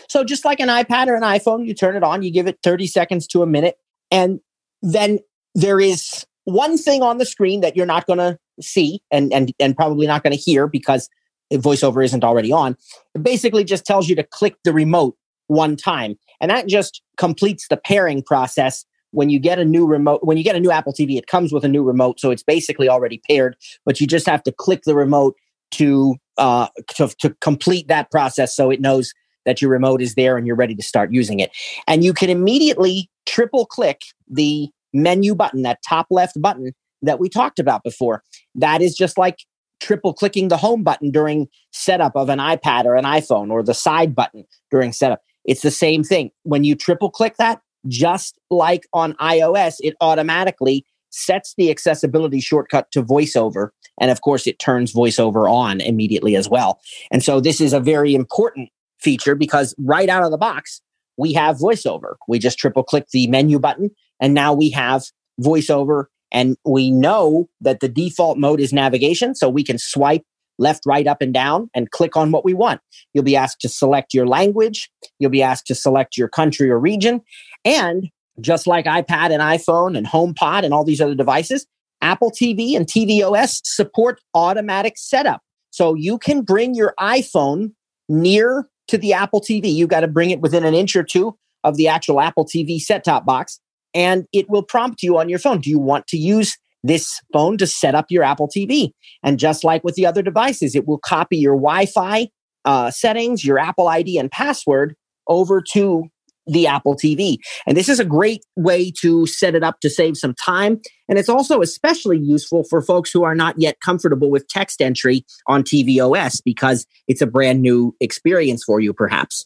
So 0.08 0.24
just 0.24 0.46
like 0.46 0.60
an 0.60 0.70
iPad 0.70 1.08
or 1.08 1.16
an 1.16 1.24
iPhone, 1.24 1.66
you 1.66 1.74
turn 1.74 1.96
it 1.96 2.04
on, 2.04 2.22
you 2.22 2.32
give 2.32 2.48
it 2.48 2.60
30 2.64 2.88
seconds 2.88 3.28
to 3.28 3.42
a 3.42 3.48
minute, 3.48 3.76
and 4.12 4.40
then 4.82 5.20
there 5.56 5.80
is 5.80 6.26
one 6.46 6.78
thing 6.78 7.02
on 7.02 7.18
the 7.18 7.26
screen 7.26 7.62
that 7.62 7.76
you're 7.76 7.86
not 7.86 8.06
going 8.06 8.20
to 8.20 8.38
see 8.62 9.02
and, 9.12 9.34
and, 9.34 9.52
and 9.60 9.76
probably 9.76 10.08
not 10.08 10.24
going 10.24 10.36
to 10.36 10.40
hear 10.40 10.68
because 10.68 11.10
voiceover 11.52 12.04
isn't 12.04 12.24
already 12.24 12.52
on. 12.52 12.78
It 13.16 13.24
basically 13.24 13.64
just 13.64 13.86
tells 13.86 14.08
you 14.08 14.16
to 14.16 14.24
click 14.24 14.56
the 14.64 14.74
remote 14.74 15.18
one 15.48 15.76
time. 15.76 16.18
And 16.40 16.50
that 16.52 16.68
just 16.68 17.02
completes 17.18 17.68
the 17.68 17.78
pairing 17.78 18.22
process 18.22 18.86
when 19.12 19.30
you 19.30 19.40
get 19.40 19.60
a 19.60 19.66
new 19.66 19.86
remote, 19.86 20.24
when 20.24 20.38
you 20.38 20.44
get 20.44 20.56
a 20.56 20.60
new 20.60 20.72
Apple 20.72 20.94
TV, 20.94 21.18
it 21.18 21.28
comes 21.28 21.52
with 21.52 21.64
a 21.64 21.68
new 21.68 21.84
remote, 21.84 22.20
so 22.20 22.32
it's 22.32 22.44
basically 22.44 22.90
already 22.90 23.22
paired. 23.30 23.56
But 23.86 24.00
you 24.00 24.08
just 24.08 24.26
have 24.26 24.44
to 24.44 24.52
click 24.52 24.84
the 24.86 24.96
remote 24.96 25.36
to 25.72 26.16
uh, 26.38 26.68
to, 26.96 27.10
to 27.20 27.36
complete 27.42 27.88
that 27.88 28.12
process, 28.12 28.56
so 28.56 28.70
it 28.70 28.82
knows 28.82 29.14
that 29.46 29.62
your 29.62 29.72
remote 29.72 30.02
is 30.02 30.16
there 30.16 30.38
and 30.38 30.46
you're 30.46 30.56
ready 30.56 30.76
to 30.76 30.84
start 30.84 31.12
using 31.12 31.40
it. 31.40 31.52
And 31.88 32.04
you 32.04 32.14
can 32.14 32.30
immediately 32.30 33.10
triple 33.26 33.66
click 33.66 34.02
the 34.28 34.70
menu 34.94 35.34
button, 35.34 35.64
that 35.64 35.80
top 35.88 36.08
left 36.10 36.40
button 36.42 36.74
that 37.02 37.20
we 37.20 37.30
talked 37.30 37.60
about 37.60 37.84
before. 37.84 38.24
That 38.56 38.82
is 38.82 38.96
just 38.96 39.18
like 39.18 39.38
triple 39.80 40.14
clicking 40.14 40.50
the 40.50 40.58
home 40.58 40.84
button 40.84 41.10
during 41.10 41.48
setup 41.72 42.16
of 42.16 42.30
an 42.30 42.40
iPad 42.40 42.86
or 42.86 42.96
an 42.96 43.06
iPhone 43.06 43.50
or 43.50 43.64
the 43.64 43.74
side 43.74 44.14
button 44.14 44.46
during 44.72 44.92
setup. 44.92 45.22
It's 45.46 45.62
the 45.62 45.72
same 45.72 46.04
thing. 46.04 46.32
When 46.44 46.64
you 46.64 46.76
triple 46.76 47.10
click 47.10 47.38
that, 47.38 47.62
just 47.88 48.38
like 48.50 48.88
on 48.94 49.14
iOS, 49.14 49.76
it 49.80 49.96
automatically 50.02 50.86
sets 51.12 51.54
the 51.58 51.72
accessibility 51.72 52.40
shortcut 52.40 52.92
to 52.92 53.04
voiceover. 53.04 53.70
And 54.00 54.12
of 54.12 54.22
course, 54.22 54.48
it 54.48 54.60
turns 54.60 54.94
voiceover 54.94 55.52
on 55.52 55.82
immediately 55.82 56.36
as 56.36 56.50
well. 56.50 56.80
And 57.12 57.24
so 57.24 57.40
this 57.40 57.60
is 57.60 57.74
a 57.74 57.80
very 57.80 58.14
important 58.14 58.70
feature 59.00 59.36
because 59.36 59.76
right 59.80 60.10
out 60.10 60.24
of 60.24 60.32
the 60.32 60.38
box, 60.38 60.82
we 61.18 61.34
have 61.34 61.58
voiceover. 61.58 62.16
We 62.28 62.40
just 62.40 62.58
triple 62.58 62.84
click 62.84 63.08
the 63.12 63.28
menu 63.28 63.60
button 63.60 63.92
and 64.20 64.34
now 64.34 64.54
we 64.54 64.70
have 64.72 65.04
voiceover. 65.42 66.06
And 66.32 66.58
we 66.64 66.92
know 66.92 67.50
that 67.60 67.80
the 67.80 67.90
default 67.90 68.38
mode 68.38 68.60
is 68.60 68.72
navigation. 68.72 69.34
So 69.34 69.50
we 69.50 69.64
can 69.64 69.80
swipe 69.80 70.24
left, 70.60 70.86
right, 70.86 71.08
up, 71.08 71.22
and 71.22 71.34
down 71.34 71.70
and 71.74 71.90
click 71.90 72.16
on 72.16 72.32
what 72.32 72.46
we 72.46 72.54
want. 72.54 72.82
You'll 73.14 73.24
be 73.24 73.36
asked 73.36 73.62
to 73.62 73.70
select 73.70 74.14
your 74.14 74.28
language. 74.28 74.90
You'll 75.18 75.32
be 75.32 75.42
asked 75.42 75.66
to 75.68 75.76
select 75.76 76.18
your 76.18 76.28
country 76.28 76.70
or 76.70 76.80
region. 76.80 77.22
And 77.66 78.10
just 78.40 78.68
like 78.68 78.86
iPad 78.86 79.32
and 79.32 79.42
iPhone 79.42 79.98
and 79.98 80.08
HomePod 80.08 80.64
and 80.64 80.74
all 80.74 80.84
these 80.84 81.02
other 81.02 81.16
devices, 81.16 81.66
Apple 82.02 82.32
TV 82.32 82.76
and 82.76 82.88
tvOS 82.88 83.62
support 83.64 84.22
automatic 84.34 84.94
setup. 84.98 85.42
So 85.72 85.94
you 85.94 86.18
can 86.18 86.42
bring 86.42 86.74
your 86.74 86.94
iPhone 87.00 87.74
near 88.08 88.68
to 88.88 88.98
the 88.98 89.14
Apple 89.14 89.42
TV. 89.42 89.74
You've 89.74 89.90
got 89.90 90.02
to 90.02 90.08
bring 90.08 90.32
it 90.32 90.42
within 90.42 90.66
an 90.66 90.74
inch 90.74 90.96
or 90.96 91.04
two 91.04 91.38
of 91.64 91.78
the 91.78 91.88
actual 91.88 92.22
Apple 92.22 92.46
TV 92.46 92.80
set 92.80 93.04
top 93.04 93.26
box, 93.26 93.60
and 93.94 94.26
it 94.34 94.50
will 94.50 94.64
prompt 94.64 95.04
you 95.04 95.18
on 95.18 95.30
your 95.30 95.40
phone. 95.40 95.60
Do 95.60 95.70
you 95.70 95.80
want 95.80 96.08
to 96.08 96.18
use 96.18 96.58
this 96.84 97.20
phone 97.34 97.58
to 97.58 97.68
set 97.68 97.96
up 97.96 98.06
your 98.10 98.24
Apple 98.24 98.48
TV? 98.48 98.92
And 99.24 99.38
just 99.38 99.64
like 99.64 99.84
with 99.84 99.96
the 99.96 100.06
other 100.06 100.22
devices, 100.22 100.76
it 100.76 100.88
will 100.88 100.98
copy 100.98 101.38
your 101.38 101.56
Wi 101.56 101.86
Fi 101.86 102.30
uh, 102.66 102.92
settings, 102.92 103.46
your 103.46 103.60
Apple 103.60 103.88
ID, 103.88 104.18
and 104.18 104.32
password 104.32 104.96
over 105.28 105.62
to 105.74 106.06
the 106.50 106.68
Apple 106.68 106.96
TV. 106.96 107.38
And 107.66 107.78
this 107.78 107.90
is 107.90 108.00
a 108.00 108.06
great 108.06 108.44
way 108.56 108.92
to 109.02 109.26
set 109.26 109.56
it 109.56 109.64
up 109.64 109.80
to 109.82 109.90
save 109.90 110.18
some 110.18 110.34
time. 110.34 110.82
And 111.08 111.18
it's 111.18 111.30
also 111.30 111.62
especially 111.62 112.18
useful 112.18 112.64
for 112.64 112.82
folks 112.82 113.12
who 113.12 113.24
are 113.24 113.36
not 113.36 113.56
yet 113.58 113.78
comfortable 113.84 114.30
with 114.30 114.48
text 114.48 114.82
entry 114.82 115.26
on 115.48 115.64
tvOS 115.64 116.42
because 116.44 116.86
it's 117.08 117.22
a 117.22 117.28
brand 117.28 117.62
new 117.62 117.96
experience 118.00 118.64
for 118.64 118.80
you, 118.80 118.94
perhaps. 118.94 119.46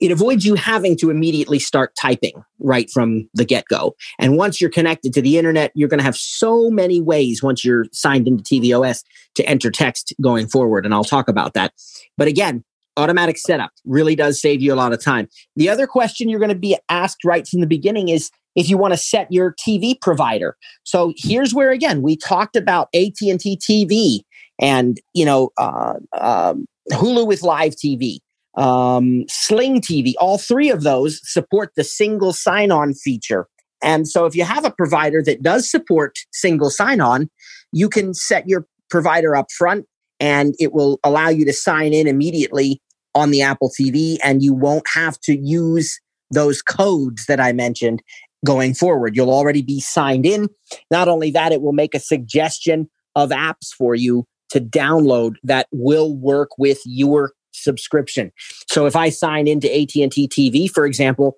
It 0.00 0.10
avoids 0.10 0.44
you 0.44 0.54
having 0.54 0.96
to 0.98 1.10
immediately 1.10 1.58
start 1.58 1.94
typing 1.98 2.44
right 2.58 2.90
from 2.90 3.28
the 3.32 3.44
get 3.44 3.64
go. 3.68 3.94
And 4.18 4.36
once 4.36 4.60
you're 4.60 4.70
connected 4.70 5.14
to 5.14 5.22
the 5.22 5.38
internet, 5.38 5.72
you're 5.74 5.88
going 5.88 5.98
to 5.98 6.04
have 6.04 6.16
so 6.16 6.70
many 6.70 7.00
ways 7.00 7.42
once 7.42 7.64
you're 7.64 7.86
signed 7.92 8.28
into 8.28 8.42
tvOS 8.42 9.02
to 9.36 9.48
enter 9.48 9.70
text 9.70 10.12
going 10.20 10.48
forward. 10.48 10.84
And 10.84 10.92
I'll 10.92 11.04
talk 11.04 11.28
about 11.28 11.54
that. 11.54 11.72
But 12.18 12.28
again, 12.28 12.62
automatic 12.98 13.38
setup 13.38 13.70
really 13.84 14.14
does 14.14 14.40
save 14.40 14.60
you 14.60 14.74
a 14.74 14.76
lot 14.76 14.92
of 14.92 15.02
time. 15.02 15.28
The 15.56 15.68
other 15.68 15.86
question 15.86 16.28
you're 16.28 16.40
going 16.40 16.50
to 16.50 16.54
be 16.54 16.76
asked 16.88 17.24
right 17.24 17.46
from 17.46 17.60
the 17.60 17.66
beginning 17.66 18.08
is 18.08 18.30
if 18.56 18.68
you 18.68 18.76
want 18.76 18.92
to 18.92 18.98
set 18.98 19.28
your 19.30 19.54
TV 19.54 19.98
provider. 20.00 20.56
So 20.82 21.12
here's 21.16 21.54
where 21.54 21.70
again 21.70 22.02
we 22.02 22.16
talked 22.16 22.56
about 22.56 22.88
AT&T 22.94 23.58
TV 23.58 24.20
and 24.60 25.00
you 25.14 25.24
know 25.24 25.50
uh, 25.58 25.94
um, 26.20 26.66
Hulu 26.92 27.26
with 27.26 27.42
live 27.42 27.74
TV, 27.74 28.18
um, 28.56 29.24
Sling 29.28 29.80
TV. 29.80 30.14
All 30.18 30.38
three 30.38 30.70
of 30.70 30.82
those 30.82 31.20
support 31.22 31.70
the 31.76 31.84
single 31.84 32.32
sign-on 32.32 32.94
feature. 32.94 33.46
And 33.80 34.08
so 34.08 34.26
if 34.26 34.34
you 34.34 34.42
have 34.42 34.64
a 34.64 34.72
provider 34.72 35.22
that 35.22 35.42
does 35.42 35.70
support 35.70 36.18
single 36.32 36.70
sign-on, 36.70 37.30
you 37.72 37.88
can 37.88 38.12
set 38.12 38.48
your 38.48 38.66
provider 38.90 39.36
up 39.36 39.46
front 39.56 39.86
and 40.18 40.54
it 40.58 40.72
will 40.72 40.98
allow 41.04 41.28
you 41.28 41.44
to 41.44 41.52
sign 41.52 41.92
in 41.92 42.08
immediately 42.08 42.82
on 43.18 43.30
the 43.30 43.42
Apple 43.42 43.70
TV, 43.70 44.16
and 44.24 44.42
you 44.42 44.54
won't 44.54 44.86
have 44.94 45.20
to 45.20 45.36
use 45.36 46.00
those 46.30 46.62
codes 46.62 47.26
that 47.26 47.40
I 47.40 47.52
mentioned 47.52 48.02
going 48.44 48.74
forward. 48.74 49.16
You'll 49.16 49.32
already 49.32 49.62
be 49.62 49.80
signed 49.80 50.24
in. 50.24 50.48
Not 50.90 51.08
only 51.08 51.30
that, 51.32 51.52
it 51.52 51.60
will 51.60 51.72
make 51.72 51.94
a 51.94 52.00
suggestion 52.00 52.88
of 53.16 53.30
apps 53.30 53.72
for 53.76 53.94
you 53.94 54.24
to 54.50 54.60
download 54.60 55.34
that 55.42 55.66
will 55.72 56.16
work 56.16 56.50
with 56.58 56.80
your 56.84 57.32
subscription. 57.52 58.30
So 58.68 58.86
if 58.86 58.94
I 58.94 59.10
sign 59.10 59.48
into 59.48 59.68
AT&T 59.68 60.28
TV, 60.28 60.70
for 60.70 60.86
example, 60.86 61.36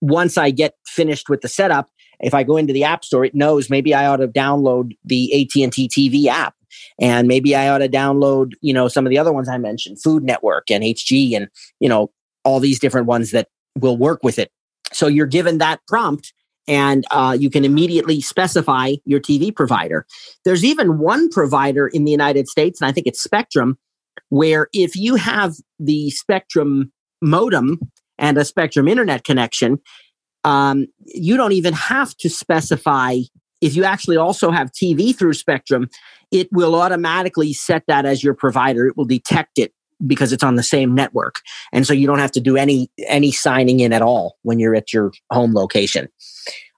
once 0.00 0.36
I 0.36 0.50
get 0.50 0.74
finished 0.86 1.28
with 1.28 1.40
the 1.40 1.48
setup, 1.48 1.88
if 2.20 2.34
I 2.34 2.42
go 2.42 2.56
into 2.56 2.72
the 2.72 2.84
App 2.84 3.04
Store, 3.04 3.24
it 3.24 3.34
knows 3.34 3.70
maybe 3.70 3.94
I 3.94 4.06
ought 4.06 4.18
to 4.18 4.28
download 4.28 4.96
the 5.04 5.42
AT&T 5.42 5.88
TV 5.88 6.26
app 6.26 6.54
and 7.00 7.28
maybe 7.28 7.54
I 7.54 7.68
ought 7.68 7.78
to 7.78 7.88
download, 7.88 8.52
you 8.60 8.72
know, 8.72 8.88
some 8.88 9.06
of 9.06 9.10
the 9.10 9.18
other 9.18 9.32
ones 9.32 9.48
I 9.48 9.58
mentioned, 9.58 10.00
Food 10.00 10.22
Network 10.22 10.70
and 10.70 10.82
HG 10.84 11.36
and, 11.36 11.48
you 11.80 11.88
know, 11.88 12.10
all 12.44 12.60
these 12.60 12.78
different 12.78 13.06
ones 13.06 13.30
that 13.30 13.48
will 13.78 13.96
work 13.96 14.20
with 14.22 14.38
it. 14.38 14.50
So 14.92 15.06
you're 15.06 15.26
given 15.26 15.58
that 15.58 15.80
prompt 15.88 16.32
and 16.66 17.04
uh, 17.10 17.36
you 17.38 17.50
can 17.50 17.64
immediately 17.64 18.20
specify 18.20 18.94
your 19.04 19.20
TV 19.20 19.54
provider. 19.54 20.06
There's 20.44 20.64
even 20.64 20.98
one 20.98 21.28
provider 21.28 21.88
in 21.88 22.04
the 22.04 22.10
United 22.10 22.48
States, 22.48 22.80
and 22.80 22.88
I 22.88 22.92
think 22.92 23.06
it's 23.06 23.22
Spectrum, 23.22 23.78
where 24.30 24.68
if 24.72 24.96
you 24.96 25.16
have 25.16 25.54
the 25.78 26.10
Spectrum 26.10 26.92
modem 27.20 27.80
and 28.18 28.38
a 28.38 28.44
Spectrum 28.44 28.88
internet 28.88 29.24
connection, 29.24 29.78
um, 30.44 30.86
you 31.06 31.36
don't 31.36 31.52
even 31.52 31.74
have 31.74 32.16
to 32.18 32.30
specify 32.30 33.18
if 33.60 33.74
you 33.74 33.84
actually 33.84 34.18
also 34.18 34.50
have 34.50 34.70
TV 34.72 35.16
through 35.16 35.32
Spectrum, 35.32 35.88
it 36.34 36.48
will 36.52 36.74
automatically 36.74 37.52
set 37.52 37.84
that 37.86 38.04
as 38.04 38.22
your 38.22 38.34
provider. 38.34 38.86
It 38.86 38.96
will 38.96 39.04
detect 39.04 39.58
it 39.58 39.72
because 40.06 40.32
it's 40.32 40.42
on 40.42 40.56
the 40.56 40.62
same 40.62 40.94
network. 40.94 41.36
And 41.72 41.86
so 41.86 41.92
you 41.94 42.06
don't 42.06 42.18
have 42.18 42.32
to 42.32 42.40
do 42.40 42.56
any 42.56 42.90
any 43.06 43.32
signing 43.32 43.80
in 43.80 43.92
at 43.92 44.02
all 44.02 44.36
when 44.42 44.58
you're 44.58 44.74
at 44.74 44.92
your 44.92 45.12
home 45.30 45.54
location. 45.54 46.08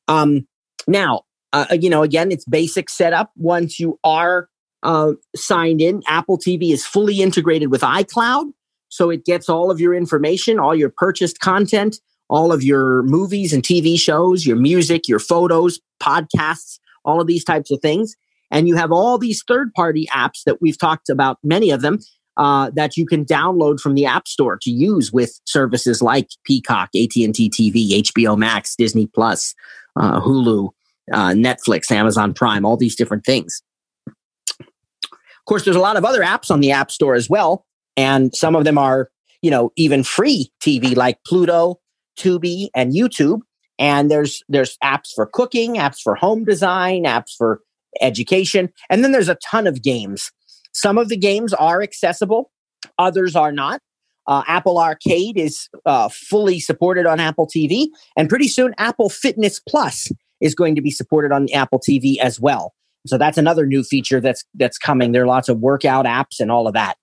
Um, 0.09 0.47
now, 0.87 1.23
uh, 1.53 1.67
you 1.81 1.91
know, 1.91 2.03
again, 2.03 2.31
it's 2.31 2.45
basic 2.45 2.91
setup. 2.91 3.31
Once 3.37 3.81
you 3.81 3.99
are 4.05 4.49
uh, 4.83 5.13
signed 5.35 5.81
in, 5.81 6.03
Apple 6.07 6.39
TV 6.39 6.73
is 6.73 6.87
fully 6.87 7.23
integrated 7.23 7.71
with 7.71 7.81
iCloud. 7.81 8.53
So 8.89 9.11
it 9.11 9.25
gets 9.25 9.49
all 9.49 9.71
of 9.71 9.81
your 9.81 9.95
information, 9.95 10.61
all 10.61 10.75
your 10.75 10.91
purchased 10.91 11.41
content, 11.41 11.97
all 12.29 12.53
of 12.53 12.63
your 12.63 13.03
movies 13.03 13.53
and 13.53 13.63
TV 13.63 13.99
shows, 13.99 14.47
your 14.47 14.57
music, 14.57 15.09
your 15.09 15.19
photos, 15.19 15.81
podcasts, 16.01 16.79
all 17.05 17.21
of 17.21 17.27
these 17.27 17.45
types 17.45 17.71
of 17.71 17.81
things. 17.81 18.15
And 18.51 18.69
you 18.69 18.77
have 18.77 18.93
all 18.93 19.19
these 19.19 19.43
third 19.47 19.73
party 19.75 20.07
apps 20.13 20.43
that 20.45 20.61
we've 20.61 20.79
talked 20.79 21.09
about, 21.09 21.39
many 21.43 21.71
of 21.71 21.81
them, 21.83 21.99
uh, 22.37 22.71
that 22.75 22.97
you 22.97 23.07
can 23.07 23.25
download 23.25 23.81
from 23.81 23.95
the 23.95 24.07
App 24.07 24.29
Store 24.29 24.59
to 24.63 24.71
use 24.71 25.13
with 25.13 25.41
services 25.47 26.03
like 26.03 26.29
Peacock, 26.45 26.91
AT&T 26.95 27.51
TV, 27.51 28.03
HBO 28.03 28.37
Max, 28.37 28.77
Disney 28.77 29.07
Plus, 29.07 29.55
uh, 29.99 30.21
Hulu, 30.21 30.71
uh, 31.13 31.31
Netflix, 31.31 31.91
Amazon 31.91 32.35
Prime, 32.35 32.65
all 32.65 32.77
these 32.77 32.97
different 32.97 33.25
things. 33.25 33.63
Of 34.09 35.49
course, 35.49 35.65
there's 35.65 35.77
a 35.77 35.81
lot 35.81 35.97
of 35.97 36.05
other 36.05 36.23
apps 36.23 36.51
on 36.51 36.61
the 36.61 36.73
App 36.73 36.91
Store 36.91 37.15
as 37.15 37.31
well, 37.31 37.65
and 37.97 38.35
some 38.35 38.57
of 38.57 38.65
them 38.65 38.79
are, 38.79 39.11
you 39.43 39.51
know, 39.51 39.73
even 39.77 40.03
free 40.03 40.51
TV 40.61 40.97
like 40.97 41.19
Pluto, 41.25 41.81
Tubi, 42.19 42.69
and 42.75 42.93
YouTube. 42.93 43.41
And 43.79 44.11
there's 44.11 44.43
there's 44.49 44.77
apps 44.83 45.13
for 45.15 45.27
cooking, 45.27 45.75
apps 45.75 46.01
for 46.03 46.17
home 46.17 46.45
design, 46.45 47.05
apps 47.05 47.35
for 47.37 47.61
education, 48.01 48.73
and 48.91 49.03
then 49.03 49.13
there's 49.13 49.29
a 49.29 49.37
ton 49.37 49.67
of 49.67 49.83
games. 49.83 50.31
Some 50.73 50.99
of 50.99 51.09
the 51.09 51.17
games 51.17 51.55
are 51.55 51.83
accessible, 51.83 52.51
others 52.99 53.37
are 53.37 53.53
not. 53.53 53.81
Uh, 54.27 54.43
Apple 54.49 54.79
Arcade 54.79 55.39
is 55.39 55.69
uh, 55.85 56.09
fully 56.09 56.59
supported 56.59 57.07
on 57.07 57.21
Apple 57.21 57.47
TV, 57.47 57.87
and 58.17 58.29
pretty 58.29 58.49
soon 58.49 58.75
Apple 58.79 59.09
Fitness 59.09 59.61
Plus 59.61 60.11
is 60.41 60.55
going 60.55 60.75
to 60.75 60.83
be 60.83 60.91
supported 60.91 61.33
on 61.33 61.47
Apple 61.55 61.79
TV 61.79 62.19
as 62.19 62.41
well. 62.41 62.75
So 63.07 63.19
that's 63.19 63.39
another 63.39 63.67
new 63.67 63.85
feature 63.85 64.21
that's 64.21 64.45
that's 64.55 64.79
coming. 64.79 65.13
There 65.13 65.23
are 65.23 65.29
lots 65.29 65.49
of 65.49 65.61
workout 65.61 66.07
apps 66.07 66.41
and 66.41 66.51
all 66.51 66.67
of 66.67 66.75
that. 66.75 66.97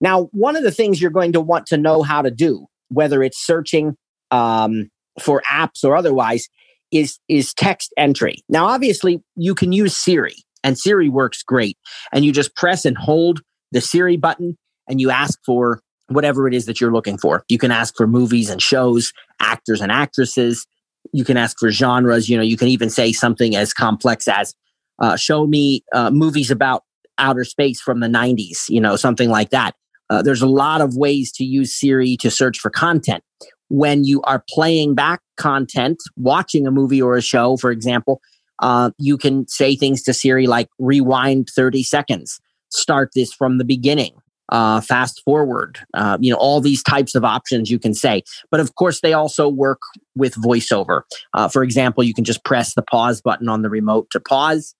Now, 0.00 0.24
one 0.32 0.56
of 0.56 0.62
the 0.62 0.70
things 0.70 1.00
you're 1.00 1.10
going 1.10 1.32
to 1.32 1.40
want 1.40 1.66
to 1.66 1.76
know 1.76 2.02
how 2.02 2.22
to 2.22 2.30
do, 2.30 2.66
whether 2.88 3.22
it's 3.22 3.44
searching 3.44 3.96
um, 4.30 4.90
for 5.20 5.42
apps 5.50 5.84
or 5.84 5.96
otherwise 5.96 6.48
is 6.92 7.18
is 7.28 7.54
text 7.54 7.92
entry. 7.96 8.42
Now, 8.48 8.66
obviously, 8.66 9.22
you 9.36 9.54
can 9.54 9.72
use 9.72 9.96
Siri, 9.96 10.36
and 10.62 10.78
Siri 10.78 11.08
works 11.08 11.42
great. 11.42 11.76
And 12.12 12.24
you 12.24 12.32
just 12.32 12.56
press 12.56 12.84
and 12.84 12.96
hold 12.96 13.40
the 13.72 13.80
Siri 13.80 14.16
button, 14.16 14.56
and 14.88 15.00
you 15.00 15.10
ask 15.10 15.38
for 15.44 15.80
whatever 16.08 16.48
it 16.48 16.54
is 16.54 16.66
that 16.66 16.80
you're 16.80 16.92
looking 16.92 17.18
for. 17.18 17.44
You 17.48 17.58
can 17.58 17.70
ask 17.70 17.94
for 17.96 18.06
movies 18.06 18.48
and 18.50 18.62
shows, 18.62 19.12
actors 19.40 19.80
and 19.80 19.92
actresses. 19.92 20.66
You 21.12 21.24
can 21.24 21.36
ask 21.36 21.58
for 21.58 21.70
genres. 21.70 22.28
You 22.28 22.36
know, 22.36 22.42
you 22.42 22.56
can 22.56 22.68
even 22.68 22.90
say 22.90 23.12
something 23.12 23.54
as 23.56 23.72
complex 23.72 24.26
as 24.28 24.54
uh, 25.00 25.16
"Show 25.16 25.46
me 25.46 25.84
uh, 25.92 26.10
movies 26.10 26.50
about 26.50 26.84
outer 27.18 27.44
space 27.44 27.80
from 27.80 28.00
the 28.00 28.08
'90s." 28.08 28.68
You 28.68 28.80
know, 28.80 28.96
something 28.96 29.28
like 29.28 29.50
that. 29.50 29.74
Uh, 30.10 30.22
there's 30.22 30.42
a 30.42 30.48
lot 30.48 30.80
of 30.80 30.96
ways 30.96 31.30
to 31.32 31.44
use 31.44 31.74
Siri 31.74 32.16
to 32.18 32.30
search 32.30 32.58
for 32.58 32.70
content 32.70 33.22
when 33.68 34.04
you 34.04 34.22
are 34.22 34.44
playing 34.48 34.94
back 34.94 35.20
content, 35.36 35.98
watching 36.16 36.66
a 36.66 36.70
movie 36.70 37.02
or 37.02 37.16
a 37.16 37.22
show, 37.22 37.56
for 37.56 37.70
example, 37.70 38.20
uh, 38.60 38.90
you 38.98 39.16
can 39.16 39.46
say 39.46 39.76
things 39.76 40.02
to 40.02 40.14
Siri 40.14 40.46
like 40.46 40.68
rewind 40.78 41.48
30 41.54 41.82
seconds, 41.82 42.40
start 42.70 43.10
this 43.14 43.32
from 43.32 43.58
the 43.58 43.64
beginning, 43.64 44.14
uh, 44.50 44.80
fast 44.80 45.22
forward, 45.24 45.78
uh, 45.94 46.18
you 46.20 46.32
know, 46.32 46.38
all 46.38 46.60
these 46.60 46.82
types 46.82 47.14
of 47.14 47.24
options 47.24 47.70
you 47.70 47.78
can 47.78 47.94
say. 47.94 48.22
But 48.50 48.60
of 48.60 48.74
course, 48.74 49.00
they 49.00 49.12
also 49.12 49.48
work 49.48 49.80
with 50.16 50.34
voiceover. 50.34 51.02
Uh, 51.34 51.48
for 51.48 51.62
example, 51.62 52.02
you 52.02 52.14
can 52.14 52.24
just 52.24 52.44
press 52.44 52.74
the 52.74 52.82
pause 52.82 53.20
button 53.20 53.48
on 53.48 53.62
the 53.62 53.70
remote 53.70 54.08
to 54.10 54.20
pause. 54.20 54.74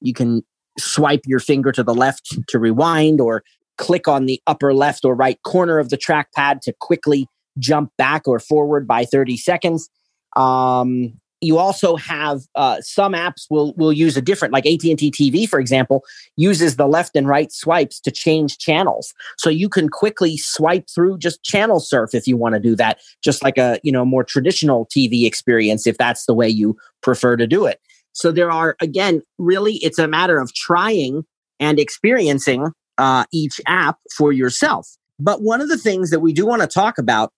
You 0.00 0.14
can 0.14 0.42
swipe 0.78 1.22
your 1.26 1.40
finger 1.40 1.72
to 1.72 1.82
the 1.82 1.94
left 1.94 2.38
to 2.48 2.58
rewind 2.58 3.20
or 3.20 3.42
click 3.76 4.08
on 4.08 4.26
the 4.26 4.40
upper 4.46 4.74
left 4.74 5.04
or 5.04 5.14
right 5.14 5.40
corner 5.42 5.78
of 5.78 5.90
the 5.90 5.96
trackpad 5.96 6.60
to 6.60 6.72
quickly 6.80 7.26
jump 7.60 7.92
back 7.96 8.26
or 8.26 8.40
forward 8.40 8.88
by 8.88 9.04
30 9.04 9.36
seconds. 9.36 9.88
Um, 10.36 11.20
you 11.40 11.56
also 11.58 11.96
have 11.96 12.42
uh, 12.54 12.80
some 12.80 13.12
apps 13.12 13.46
will 13.48 13.72
will 13.76 13.92
use 13.92 14.16
a 14.16 14.22
different 14.22 14.52
like 14.52 14.66
AT&T 14.66 15.10
TV 15.10 15.48
for 15.48 15.58
example 15.58 16.04
uses 16.36 16.76
the 16.76 16.86
left 16.86 17.16
and 17.16 17.26
right 17.26 17.50
swipes 17.50 18.00
to 18.00 18.10
change 18.10 18.58
channels. 18.58 19.14
So 19.38 19.48
you 19.48 19.68
can 19.68 19.88
quickly 19.88 20.36
swipe 20.36 20.86
through 20.94 21.18
just 21.18 21.42
channel 21.42 21.80
surf 21.80 22.14
if 22.14 22.26
you 22.26 22.36
want 22.36 22.54
to 22.54 22.60
do 22.60 22.76
that 22.76 23.00
just 23.24 23.42
like 23.42 23.58
a 23.58 23.80
you 23.82 23.92
know 23.92 24.04
more 24.04 24.24
traditional 24.24 24.86
TV 24.86 25.26
experience 25.26 25.86
if 25.86 25.96
that's 25.96 26.26
the 26.26 26.34
way 26.34 26.48
you 26.48 26.76
prefer 27.02 27.36
to 27.36 27.46
do 27.46 27.64
it. 27.64 27.80
So 28.12 28.32
there 28.32 28.50
are 28.50 28.76
again 28.80 29.22
really 29.38 29.76
it's 29.76 29.98
a 29.98 30.08
matter 30.08 30.38
of 30.38 30.52
trying 30.52 31.24
and 31.58 31.78
experiencing 31.78 32.72
uh, 32.98 33.24
each 33.32 33.60
app 33.66 33.98
for 34.14 34.32
yourself. 34.32 34.88
But 35.18 35.42
one 35.42 35.60
of 35.60 35.68
the 35.68 35.78
things 35.78 36.10
that 36.10 36.20
we 36.20 36.32
do 36.32 36.46
want 36.46 36.62
to 36.62 36.68
talk 36.68 36.98
about 36.98 37.32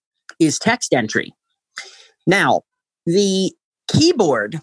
is 0.45 0.59
text 0.59 0.93
entry 0.93 1.33
now 2.27 2.61
the 3.05 3.51
keyboard 3.87 4.59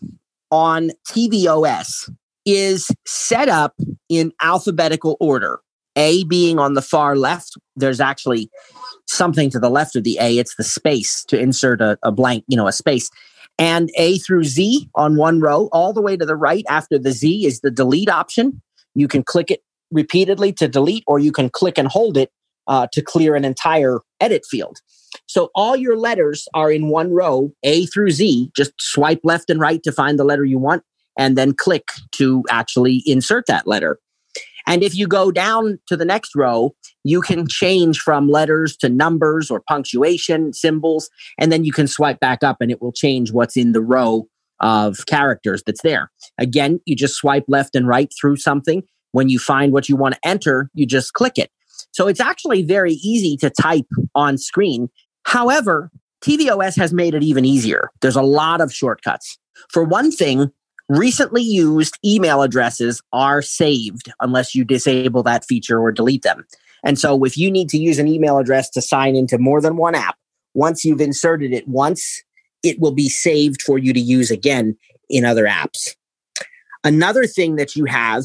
on 0.51 0.91
tvOS 1.09 2.11
is 2.47 2.91
set 3.07 3.49
up 3.49 3.74
in 4.09 4.33
alphabetical 4.43 5.16
order. 5.20 5.61
A 5.97 6.24
being 6.24 6.59
on 6.59 6.74
the 6.74 6.83
far 6.83 7.16
left, 7.16 7.59
there's 7.76 8.01
actually 8.01 8.49
something 9.07 9.51
to 9.51 9.59
the 9.59 9.70
left 9.70 9.97
of 9.97 10.05
the 10.05 10.18
A. 10.20 10.39
It's 10.39 10.55
the 10.55 10.64
space 10.64 11.24
to 11.24 11.39
insert 11.39 11.81
a, 11.81 11.99
a 12.03 12.12
blank, 12.12 12.45
you 12.47 12.57
know, 12.57 12.68
a 12.68 12.72
space. 12.72 13.11
And 13.59 13.91
A 13.99 14.18
through 14.18 14.45
Z 14.45 14.89
on 14.95 15.16
one 15.16 15.41
row, 15.41 15.68
all 15.72 15.93
the 15.93 16.01
way 16.01 16.16
to 16.16 16.24
the 16.24 16.37
right 16.37 16.64
after 16.68 16.99
the 16.99 17.12
Z 17.12 17.45
is 17.45 17.61
the 17.61 17.70
delete 17.70 18.09
option. 18.09 18.62
You 18.95 19.09
can 19.09 19.22
click 19.22 19.51
it 19.51 19.62
repeatedly 19.91 20.53
to 20.55 20.68
delete, 20.68 21.05
or 21.07 21.18
you 21.18 21.33
can 21.33 21.51
click 21.51 21.76
and 21.76 21.89
hold 21.89 22.16
it 22.16 22.31
uh, 22.66 22.86
to 22.92 23.02
clear 23.02 23.34
an 23.34 23.44
entire 23.44 24.00
edit 24.20 24.44
field. 24.48 24.78
So 25.26 25.50
all 25.54 25.76
your 25.76 25.96
letters 25.96 26.46
are 26.54 26.70
in 26.70 26.88
one 26.88 27.12
row, 27.12 27.52
A 27.62 27.86
through 27.86 28.11
Z. 28.11 28.50
Just 28.56 28.72
swipe 28.78 29.20
left 29.24 29.50
and 29.50 29.61
right 29.61 29.82
to 29.82 29.92
find 29.92 30.18
the 30.18 30.24
letter 30.24 30.44
you 30.44 30.58
want, 30.58 30.82
and 31.18 31.36
then 31.36 31.52
click 31.52 31.88
to 32.12 32.44
actually 32.50 33.02
insert 33.06 33.46
that 33.46 33.66
letter. 33.66 33.98
And 34.66 34.82
if 34.82 34.94
you 34.94 35.08
go 35.08 35.32
down 35.32 35.78
to 35.88 35.96
the 35.96 36.04
next 36.04 36.36
row, 36.36 36.74
you 37.02 37.22
can 37.22 37.46
change 37.48 37.98
from 37.98 38.28
letters 38.28 38.76
to 38.76 38.88
numbers 38.88 39.50
or 39.50 39.61
punctuation 39.61 40.52
symbols, 40.52 41.11
and 41.38 41.50
then 41.50 41.64
you 41.64 41.72
can 41.72 41.88
swipe 41.88 42.20
back 42.20 42.44
up 42.44 42.58
and 42.61 42.70
it 42.70 42.80
will 42.80 42.92
change 42.92 43.32
what's 43.32 43.56
in 43.56 43.72
the 43.72 43.80
row 43.80 44.28
of 44.61 45.06
characters 45.06 45.62
that's 45.66 45.82
there. 45.82 46.11
Again, 46.38 46.80
you 46.84 46.94
just 46.94 47.14
swipe 47.14 47.44
left 47.48 47.74
and 47.74 47.88
right 47.88 48.12
through 48.20 48.36
something. 48.36 48.82
When 49.12 49.28
you 49.28 49.38
find 49.38 49.72
what 49.72 49.88
you 49.88 49.96
want 49.96 50.14
to 50.14 50.20
enter, 50.28 50.70
you 50.74 50.86
just 50.86 51.14
click 51.14 51.38
it. 51.38 51.50
So 51.93 52.09
it's 52.09 52.20
actually 52.20 52.62
very 52.62 52.95
easy 52.95 53.37
to 53.39 53.51
type 53.51 53.87
on 54.14 54.39
screen. 54.39 54.89
However, 55.24 55.91
tvOS 56.22 56.76
has 56.76 56.93
made 56.93 57.14
it 57.14 57.22
even 57.22 57.45
easier. 57.45 57.91
There's 58.01 58.16
a 58.16 58.22
lot 58.22 58.61
of 58.61 58.72
shortcuts. 58.72 59.39
For 59.70 59.85
one 59.85 60.11
thing, 60.11 60.51
recently 60.89 61.43
used 61.43 61.99
email 62.05 62.43
addresses 62.43 63.01
are 63.12 63.43
saved 63.43 64.12
unless 64.20 64.55
you 64.55 64.64
disable 64.64 65.22
that 65.22 65.45
feature 65.45 65.78
or 65.81 65.93
delete 65.93 66.22
them. 66.22 66.45
And 66.83 66.99
so 66.99 67.24
if 67.24 67.37
you 67.37 67.51
need 67.51 67.68
to 67.70 67.78
use 67.78 67.99
an 67.99 68.09
email 68.09 68.39
address 68.39 68.70
to 68.70 68.83
sign 68.83 69.14
into 69.14 69.39
more 69.39 69.61
than 69.61 69.76
one 69.76 69.95
app, 69.95 70.16
once 70.55 70.85
you've 70.85 71.01
inserted 71.01 71.53
it 71.53 71.68
once, 71.68 72.22
it 72.62 72.81
will 72.81 72.93
be 72.93 73.09
saved 73.09 73.62
for 73.62 73.78
you 73.78 73.93
to 73.93 74.01
use 74.01 74.31
again 74.31 74.76
in 75.09 75.24
other 75.24 75.45
apps. 75.45 75.95
Another 76.83 77.26
thing 77.26 77.57
that 77.57 77.76
you 77.76 77.85
have 77.85 78.24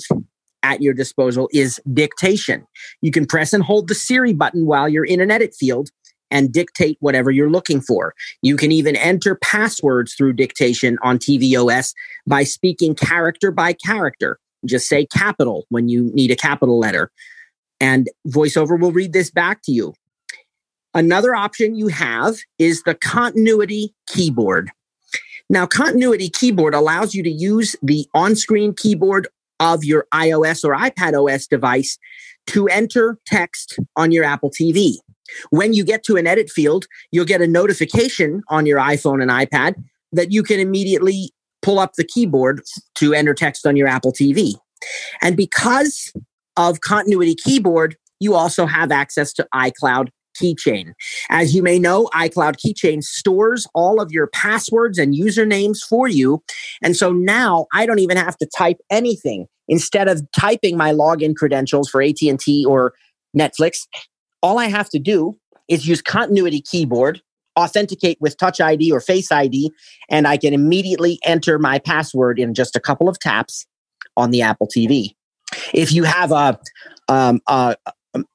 at 0.66 0.82
your 0.82 0.96
disposal 0.96 1.48
is 1.54 1.80
dictation. 1.94 2.66
You 3.02 3.12
can 3.12 3.28
press 3.28 3.54
and 3.54 3.64
hold 3.64 3.88
the 3.88 3.96
Siri 3.96 4.34
button 4.34 4.66
while 4.66 4.90
you're 4.90 5.06
in 5.06 5.22
an 5.22 5.30
edit 5.30 5.54
field 5.54 5.90
and 6.32 6.52
dictate 6.52 6.98
whatever 7.02 7.30
you're 7.30 7.52
looking 7.52 7.80
for. 7.80 8.16
You 8.42 8.58
can 8.58 8.72
even 8.72 8.96
enter 8.96 9.36
passwords 9.36 10.16
through 10.16 10.34
dictation 10.34 10.98
on 11.04 11.20
tvOS 11.20 11.94
by 12.26 12.44
speaking 12.44 12.96
character 12.96 13.52
by 13.52 13.74
character. 13.74 14.40
Just 14.66 14.90
say 14.90 15.06
capital 15.06 15.66
when 15.70 15.88
you 15.88 16.12
need 16.16 16.32
a 16.32 16.36
capital 16.36 16.80
letter, 16.80 17.12
and 17.80 18.10
VoiceOver 18.28 18.80
will 18.80 18.92
read 18.92 19.14
this 19.14 19.30
back 19.30 19.62
to 19.66 19.72
you. 19.72 19.94
Another 20.96 21.36
option 21.36 21.76
you 21.76 21.90
have 21.90 22.38
is 22.58 22.82
the 22.84 22.96
continuity 22.96 23.94
keyboard. 24.08 24.72
Now, 25.48 25.68
continuity 25.68 26.30
keyboard 26.30 26.74
allows 26.74 27.14
you 27.14 27.22
to 27.22 27.30
use 27.30 27.76
the 27.84 28.08
on 28.16 28.36
screen 28.36 28.74
keyboard 28.74 29.28
of 29.60 29.84
your 29.84 30.08
iOS 30.14 30.64
or 30.64 30.76
iPad 30.76 31.14
OS 31.14 31.48
device 31.48 31.98
to 32.48 32.68
enter 32.68 33.18
text 33.26 33.80
on 33.96 34.12
your 34.12 34.24
Apple 34.24 34.52
TV. 34.52 34.96
When 35.50 35.74
you 35.74 35.84
get 35.84 36.04
to 36.04 36.18
an 36.18 36.28
edit 36.28 36.50
field, 36.50 36.86
you'll 37.12 37.26
get 37.26 37.42
a 37.42 37.48
notification 37.48 38.44
on 38.50 38.66
your 38.66 38.80
iPhone 38.80 39.22
and 39.22 39.32
iPad 39.32 39.76
that 40.12 40.32
you 40.32 40.44
can 40.44 40.60
immediately 40.60 41.32
pull 41.62 41.80
up 41.80 41.94
the 41.94 42.04
keyboard 42.04 42.62
to 42.96 43.14
enter 43.14 43.34
text 43.34 43.66
on 43.66 43.76
your 43.76 43.88
Apple 43.88 44.14
TV. 44.14 44.54
And 45.22 45.36
because 45.36 46.14
of 46.58 46.82
continuity 46.82 47.36
keyboard, 47.36 47.96
you 48.20 48.36
also 48.36 48.66
have 48.66 48.92
access 48.92 49.34
to 49.34 49.48
iCloud 49.54 50.10
Keychain. 50.42 50.94
As 51.30 51.56
you 51.56 51.64
may 51.64 51.80
know, 51.80 52.10
iCloud 52.14 52.56
Keychain 52.56 53.04
stores 53.04 53.68
all 53.74 54.02
of 54.02 54.12
your 54.12 54.28
passwords 54.28 54.98
and 54.98 55.16
usernames 55.16 55.80
for 55.80 56.08
you. 56.08 56.44
And 56.82 56.96
so 56.96 57.12
now 57.12 57.68
I 57.74 57.86
don't 57.86 58.00
even 58.00 58.18
have 58.18 58.38
to 58.38 58.48
type 58.58 58.78
anything. 58.90 59.48
Instead 59.68 60.08
of 60.08 60.22
typing 60.38 60.78
my 60.78 60.92
login 60.92 61.36
credentials 61.36 61.90
for 61.90 62.02
AT&T 62.02 62.66
or 62.66 62.94
Netflix, 63.36 63.80
all 64.44 64.60
I 64.60 64.68
have 64.68 64.90
to 64.90 65.00
do 65.00 65.36
is 65.68 65.88
use 65.88 66.02
continuity 66.02 66.62
keyboard, 66.62 67.22
authenticate 67.58 68.18
with 68.22 68.38
Touch 68.38 68.62
ID 68.62 68.92
or 68.92 69.00
Face 69.00 69.32
ID, 69.32 69.72
and 70.10 70.28
I 70.28 70.38
can 70.38 70.54
immediately 70.54 71.20
enter 71.26 71.58
my 71.58 71.80
password 71.80 72.40
in 72.40 72.54
just 72.54 72.76
a 72.76 72.80
couple 72.80 73.10
of 73.10 73.20
taps 73.20 73.66
on 74.16 74.32
the 74.32 74.42
Apple 74.42 74.68
TV. 74.68 75.16
If 75.74 75.92
you 75.92 76.04
have 76.04 76.32
a, 76.32 76.60
um, 77.08 77.42
a 77.48 77.76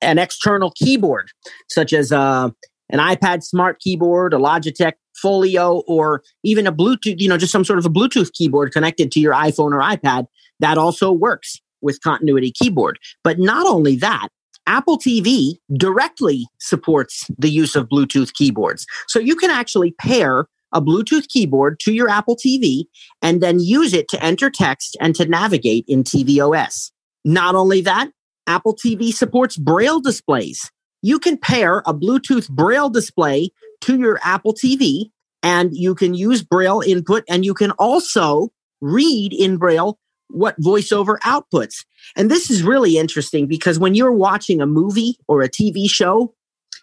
an 0.01 0.19
external 0.19 0.73
keyboard, 0.73 1.29
such 1.69 1.93
as 1.93 2.13
uh, 2.13 2.51
an 2.91 2.99
iPad 2.99 3.43
Smart 3.43 3.81
keyboard, 3.81 4.35
a 4.35 4.39
Logitech 4.39 4.95
Folio, 5.21 5.83
or 5.87 6.23
even 6.43 6.67
a 6.67 6.73
Bluetooth, 6.73 7.21
you 7.21 7.29
know, 7.29 7.37
just 7.37 7.53
some 7.53 7.65
sort 7.65 7.79
of 7.79 7.87
a 7.87 7.91
Bluetooth 7.91 8.33
keyboard 8.33 8.73
connected 8.73 9.13
to 9.13 9.21
your 9.21 9.35
iPhone 9.35 9.73
or 9.73 9.81
iPad, 9.81 10.27
that 10.61 10.79
also 10.79 11.13
works 11.13 11.61
with 11.83 12.01
continuity 12.03 12.53
keyboard. 12.53 12.99
But 13.25 13.39
not 13.39 13.67
only 13.67 13.97
that, 13.97 14.29
Apple 14.67 14.99
TV 14.99 15.55
directly 15.77 16.47
supports 16.59 17.27
the 17.39 17.51
use 17.51 17.75
of 17.75 17.89
Bluetooth 17.89 18.33
keyboards. 18.35 18.87
So 19.09 19.19
you 19.19 19.35
can 19.35 19.51
actually 19.51 19.93
pair 19.93 20.47
a 20.73 20.81
Bluetooth 20.81 21.29
keyboard 21.29 21.81
to 21.81 21.93
your 21.93 22.09
Apple 22.09 22.37
TV 22.37 22.85
and 23.23 23.43
then 23.43 23.59
use 23.59 23.93
it 23.93 24.09
to 24.09 24.23
enter 24.23 24.51
text 24.51 24.97
and 25.01 25.15
to 25.17 25.27
navigate 25.27 25.85
in 25.89 26.05
tvOS. 26.05 26.93
Not 27.25 27.55
only 27.55 27.81
that, 27.81 28.11
Apple 28.47 28.75
TV 28.75 29.13
supports 29.13 29.57
Braille 29.57 30.01
displays. 30.01 30.71
You 31.03 31.19
can 31.19 31.39
pair 31.39 31.79
a 31.87 31.95
Bluetooth 31.95 32.49
Braille 32.51 32.91
display 32.91 33.51
to 33.83 33.99
your 33.99 34.21
Apple 34.23 34.55
TV 34.55 35.11
and 35.43 35.75
you 35.75 35.95
can 35.95 36.15
use 36.15 36.43
Braille 36.43 36.83
input 36.83 37.25
and 37.29 37.45
you 37.45 37.55
can 37.55 37.71
also 37.73 38.51
read 38.81 39.33
in 39.33 39.57
Braille 39.57 39.99
what 40.29 40.61
voiceover 40.61 41.19
outputs. 41.21 41.85
And 42.17 42.31
this 42.31 42.51
is 42.51 42.63
really 42.63 42.99
interesting 42.99 43.47
because 43.47 43.79
when 43.79 43.95
you're 43.95 44.13
watching 44.13 44.61
a 44.61 44.67
movie 44.67 45.17
or 45.27 45.43
a 45.43 45.49
TV 45.49 45.89
show, 45.91 46.35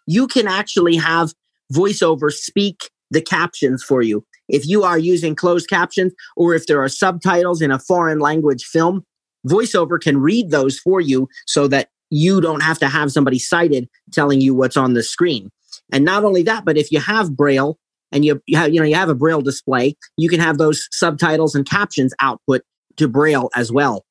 you 0.05 0.28
can 0.28 0.47
actually 0.47 0.95
have 0.95 1.34
voiceover 1.74 2.32
speak 2.32 2.89
the 3.12 3.22
captions 3.22 3.84
for 3.84 4.01
you. 4.01 4.26
If 4.49 4.68
you 4.68 4.84
are 4.84 4.97
using 4.97 5.36
closed 5.36 5.70
captions 5.70 6.14
or 6.36 6.53
if 6.53 6.68
there 6.68 6.82
are 6.82 6.89
subtitles 6.89 7.62
in 7.62 7.72
a 7.72 7.80
foreign 7.80 8.20
language 8.20 8.64
film, 8.64 9.05
voiceover 9.48 10.00
can 10.00 10.18
read 10.18 10.52
those 10.52 10.80
for 10.80 11.02
you 11.02 11.28
so 11.45 11.68
that 11.68 11.89
you 12.10 12.39
don't 12.41 12.62
have 12.62 12.80
to 12.80 12.88
have 12.88 13.12
somebody 13.12 13.39
sighted 13.39 13.89
telling 14.12 14.41
you 14.41 14.56
what's 14.56 14.78
on 14.78 14.93
the 14.93 15.04
screen. 15.04 15.50
And 15.91 16.06
not 16.06 16.24
only 16.24 16.43
that, 16.43 16.66
but 16.66 16.78
if 16.78 16.91
you 16.91 17.00
have 17.00 17.36
braille 17.36 17.78
and 18.12 18.24
you, 18.24 18.41
you 18.45 18.58
have 18.58 18.74
you 18.74 18.80
know 18.80 18.86
you 18.86 18.95
have 18.95 19.10
a 19.10 19.16
braille 19.16 19.41
display, 19.41 19.95
you 20.18 20.30
can 20.30 20.39
have 20.39 20.58
those 20.58 20.88
subtitles 20.91 21.56
and 21.56 21.68
captions 21.68 22.14
output 22.20 22.62
to 22.98 23.08
braille 23.08 23.50
as 23.56 23.72
well. 23.72 24.06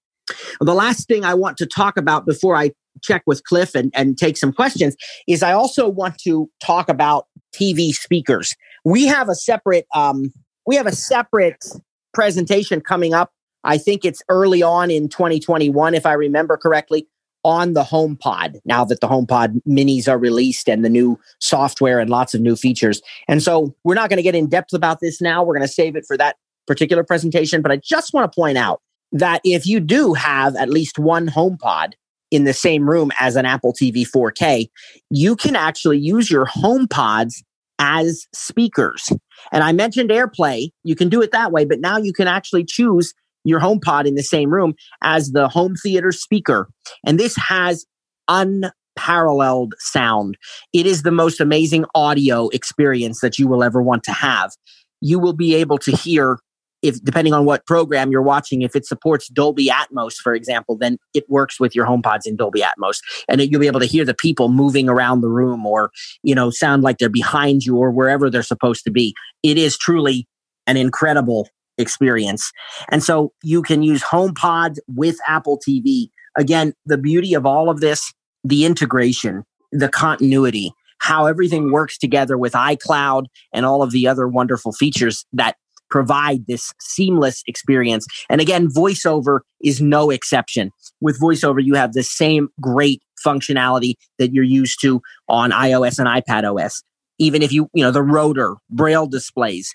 The 0.60 0.74
last 0.74 1.06
thing 1.06 1.24
I 1.24 1.34
want 1.34 1.56
to 1.58 1.66
talk 1.66 1.96
about 1.96 2.26
before 2.26 2.56
I 2.56 2.72
check 3.02 3.22
with 3.26 3.44
Cliff 3.44 3.74
and, 3.74 3.92
and 3.94 4.18
take 4.18 4.36
some 4.36 4.52
questions 4.52 4.96
is 5.28 5.42
I 5.42 5.52
also 5.52 5.88
want 5.88 6.18
to 6.20 6.50
talk 6.60 6.88
about 6.88 7.26
TV 7.54 7.92
speakers. 7.92 8.54
We 8.84 9.06
have 9.06 9.28
a 9.28 9.34
separate 9.34 9.86
um, 9.94 10.32
we 10.66 10.76
have 10.76 10.86
a 10.86 10.92
separate 10.92 11.64
presentation 12.12 12.80
coming 12.80 13.14
up. 13.14 13.30
I 13.66 13.78
think 13.78 14.04
it's 14.04 14.22
early 14.28 14.62
on 14.62 14.90
in 14.90 15.08
2021, 15.08 15.94
if 15.94 16.06
I 16.06 16.12
remember 16.12 16.56
correctly, 16.56 17.06
on 17.44 17.74
the 17.74 17.84
HomePod 17.84 18.58
now 18.64 18.84
that 18.84 19.00
the 19.00 19.06
HomePod 19.06 19.60
minis 19.68 20.08
are 20.08 20.18
released 20.18 20.68
and 20.68 20.84
the 20.84 20.88
new 20.88 21.18
software 21.40 22.00
and 22.00 22.10
lots 22.10 22.34
of 22.34 22.40
new 22.40 22.56
features. 22.56 23.00
And 23.28 23.40
so 23.40 23.74
we're 23.84 23.94
not 23.94 24.10
going 24.10 24.16
to 24.16 24.22
get 24.22 24.34
in 24.34 24.48
depth 24.48 24.72
about 24.72 24.98
this 25.00 25.20
now. 25.20 25.44
We're 25.44 25.54
going 25.54 25.66
to 25.66 25.72
save 25.72 25.94
it 25.94 26.04
for 26.06 26.16
that 26.16 26.36
particular 26.66 27.04
presentation. 27.04 27.62
But 27.62 27.70
I 27.70 27.76
just 27.76 28.12
want 28.12 28.30
to 28.30 28.34
point 28.34 28.58
out 28.58 28.80
that 29.12 29.40
if 29.44 29.64
you 29.64 29.78
do 29.78 30.12
have 30.14 30.56
at 30.56 30.70
least 30.70 30.98
one 30.98 31.28
HomePod 31.28 31.92
in 32.32 32.44
the 32.44 32.52
same 32.52 32.90
room 32.90 33.12
as 33.20 33.36
an 33.36 33.46
Apple 33.46 33.72
TV 33.72 34.04
4K, 34.04 34.68
you 35.10 35.36
can 35.36 35.54
actually 35.54 35.98
use 35.98 36.28
your 36.28 36.46
HomePods 36.46 37.44
as 37.78 38.26
speakers. 38.32 39.12
And 39.52 39.62
I 39.62 39.70
mentioned 39.72 40.10
AirPlay. 40.10 40.70
You 40.82 40.96
can 40.96 41.08
do 41.08 41.22
it 41.22 41.30
that 41.30 41.52
way, 41.52 41.64
but 41.64 41.78
now 41.78 41.98
you 41.98 42.12
can 42.12 42.26
actually 42.26 42.64
choose 42.64 43.14
your 43.46 43.60
HomePod 43.60 44.06
in 44.06 44.14
the 44.14 44.22
same 44.22 44.52
room 44.52 44.74
as 45.02 45.32
the 45.32 45.48
home 45.48 45.74
theater 45.76 46.12
speaker. 46.12 46.68
And 47.04 47.18
this 47.18 47.36
has 47.36 47.84
unparalleled 48.28 49.74
sound. 49.78 50.36
It 50.72 50.86
is 50.86 51.02
the 51.02 51.12
most 51.12 51.40
amazing 51.40 51.84
audio 51.94 52.48
experience 52.48 53.20
that 53.20 53.38
you 53.38 53.48
will 53.48 53.62
ever 53.62 53.82
want 53.82 54.02
to 54.04 54.12
have. 54.12 54.52
You 55.00 55.18
will 55.18 55.34
be 55.34 55.54
able 55.54 55.78
to 55.78 55.92
hear 55.92 56.38
if 56.82 57.02
depending 57.02 57.32
on 57.32 57.44
what 57.44 57.66
program 57.66 58.10
you're 58.12 58.22
watching, 58.22 58.62
if 58.62 58.76
it 58.76 58.86
supports 58.86 59.28
Dolby 59.28 59.68
Atmos, 59.68 60.14
for 60.14 60.34
example, 60.34 60.76
then 60.76 60.98
it 61.14 61.24
works 61.28 61.58
with 61.58 61.74
your 61.74 61.86
HomePods 61.86 62.26
in 62.26 62.36
Dolby 62.36 62.60
Atmos, 62.60 62.98
and 63.28 63.40
you'll 63.40 63.60
be 63.60 63.66
able 63.66 63.80
to 63.80 63.86
hear 63.86 64.04
the 64.04 64.14
people 64.14 64.48
moving 64.48 64.88
around 64.88 65.20
the 65.20 65.28
room, 65.28 65.66
or 65.66 65.90
you 66.22 66.34
know, 66.34 66.50
sound 66.50 66.82
like 66.82 66.98
they're 66.98 67.08
behind 67.08 67.64
you 67.64 67.76
or 67.76 67.90
wherever 67.90 68.30
they're 68.30 68.42
supposed 68.42 68.84
to 68.84 68.90
be. 68.90 69.14
It 69.42 69.58
is 69.58 69.76
truly 69.76 70.26
an 70.66 70.76
incredible 70.76 71.48
experience, 71.78 72.50
and 72.90 73.02
so 73.02 73.32
you 73.42 73.62
can 73.62 73.82
use 73.82 74.02
HomePods 74.02 74.78
with 74.88 75.16
Apple 75.26 75.58
TV. 75.66 76.08
Again, 76.36 76.74
the 76.84 76.98
beauty 76.98 77.34
of 77.34 77.46
all 77.46 77.70
of 77.70 77.80
this, 77.80 78.12
the 78.44 78.64
integration, 78.64 79.44
the 79.72 79.88
continuity, 79.88 80.72
how 80.98 81.26
everything 81.26 81.72
works 81.72 81.98
together 81.98 82.38
with 82.38 82.52
iCloud 82.52 83.26
and 83.52 83.66
all 83.66 83.82
of 83.82 83.90
the 83.90 84.06
other 84.08 84.28
wonderful 84.28 84.72
features 84.72 85.24
that 85.32 85.56
provide 85.90 86.46
this 86.46 86.72
seamless 86.80 87.42
experience. 87.46 88.06
And 88.28 88.40
again, 88.40 88.68
voiceover 88.68 89.40
is 89.62 89.80
no 89.80 90.10
exception. 90.10 90.70
With 91.00 91.20
voiceover, 91.20 91.62
you 91.62 91.74
have 91.74 91.92
the 91.92 92.02
same 92.02 92.48
great 92.60 93.02
functionality 93.24 93.94
that 94.18 94.32
you're 94.32 94.44
used 94.44 94.80
to 94.82 95.00
on 95.28 95.50
iOS 95.50 95.98
and 95.98 96.08
iPad 96.08 96.44
OS. 96.44 96.82
Even 97.18 97.42
if 97.42 97.52
you, 97.52 97.68
you 97.72 97.82
know, 97.82 97.90
the 97.90 98.02
rotor, 98.02 98.56
braille 98.68 99.06
displays, 99.06 99.72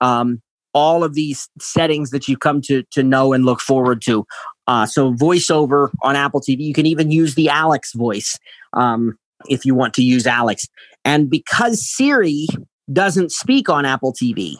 um, 0.00 0.40
all 0.74 1.04
of 1.04 1.14
these 1.14 1.48
settings 1.60 2.10
that 2.10 2.28
you 2.28 2.36
come 2.36 2.60
to 2.62 2.82
to 2.92 3.02
know 3.02 3.32
and 3.32 3.44
look 3.44 3.60
forward 3.60 4.02
to. 4.02 4.26
Uh, 4.66 4.86
so 4.86 5.12
voiceover 5.12 5.90
on 6.02 6.16
Apple 6.16 6.40
TV, 6.40 6.60
you 6.60 6.74
can 6.74 6.86
even 6.86 7.10
use 7.10 7.34
the 7.34 7.48
Alex 7.48 7.92
voice 7.92 8.38
um, 8.72 9.18
if 9.48 9.64
you 9.64 9.74
want 9.74 9.94
to 9.94 10.02
use 10.02 10.26
Alex. 10.26 10.66
And 11.04 11.28
because 11.28 11.84
Siri 11.84 12.46
doesn't 12.92 13.32
speak 13.32 13.68
on 13.68 13.84
Apple 13.84 14.12
TV, 14.12 14.56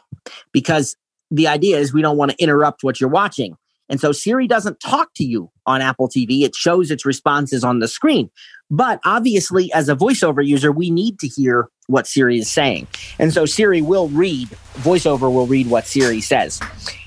because 0.53 0.97
the 1.31 1.49
idea 1.49 1.79
is 1.79 1.93
we 1.93 2.03
don't 2.03 2.17
want 2.17 2.33
to 2.33 2.43
interrupt 2.43 2.83
what 2.83 3.01
you're 3.01 3.11
watching. 3.11 3.57
And 3.89 4.01
so 4.01 4.13
Siri 4.13 4.47
doesn't 4.47 4.81
talk 4.81 5.11
to 5.17 5.25
you 5.25 5.51
on 5.67 5.81
Apple 5.81 6.09
TV. 6.09 6.43
It 6.43 6.55
shows 6.55 6.91
its 6.91 7.05
responses 7.05 7.63
on 7.63 7.79
the 7.79 7.89
screen. 7.89 8.31
But 8.71 9.01
obviously, 9.05 9.73
as 9.73 9.89
a 9.89 9.97
voiceover 9.97 10.45
user, 10.45 10.73
we 10.73 10.91
need 10.91 11.19
to 11.19 11.29
hear 11.29 11.69
what 11.93 12.07
Siri 12.07 12.39
is 12.39 12.51
saying. 12.51 12.89
And 13.19 13.33
so 13.33 13.47
Siri 13.47 13.83
will 13.83 14.09
read, 14.09 14.49
voiceover 14.79 15.33
will 15.33 15.47
read 15.47 15.69
what 15.69 15.87
Siri 15.87 16.21
says. 16.21 16.61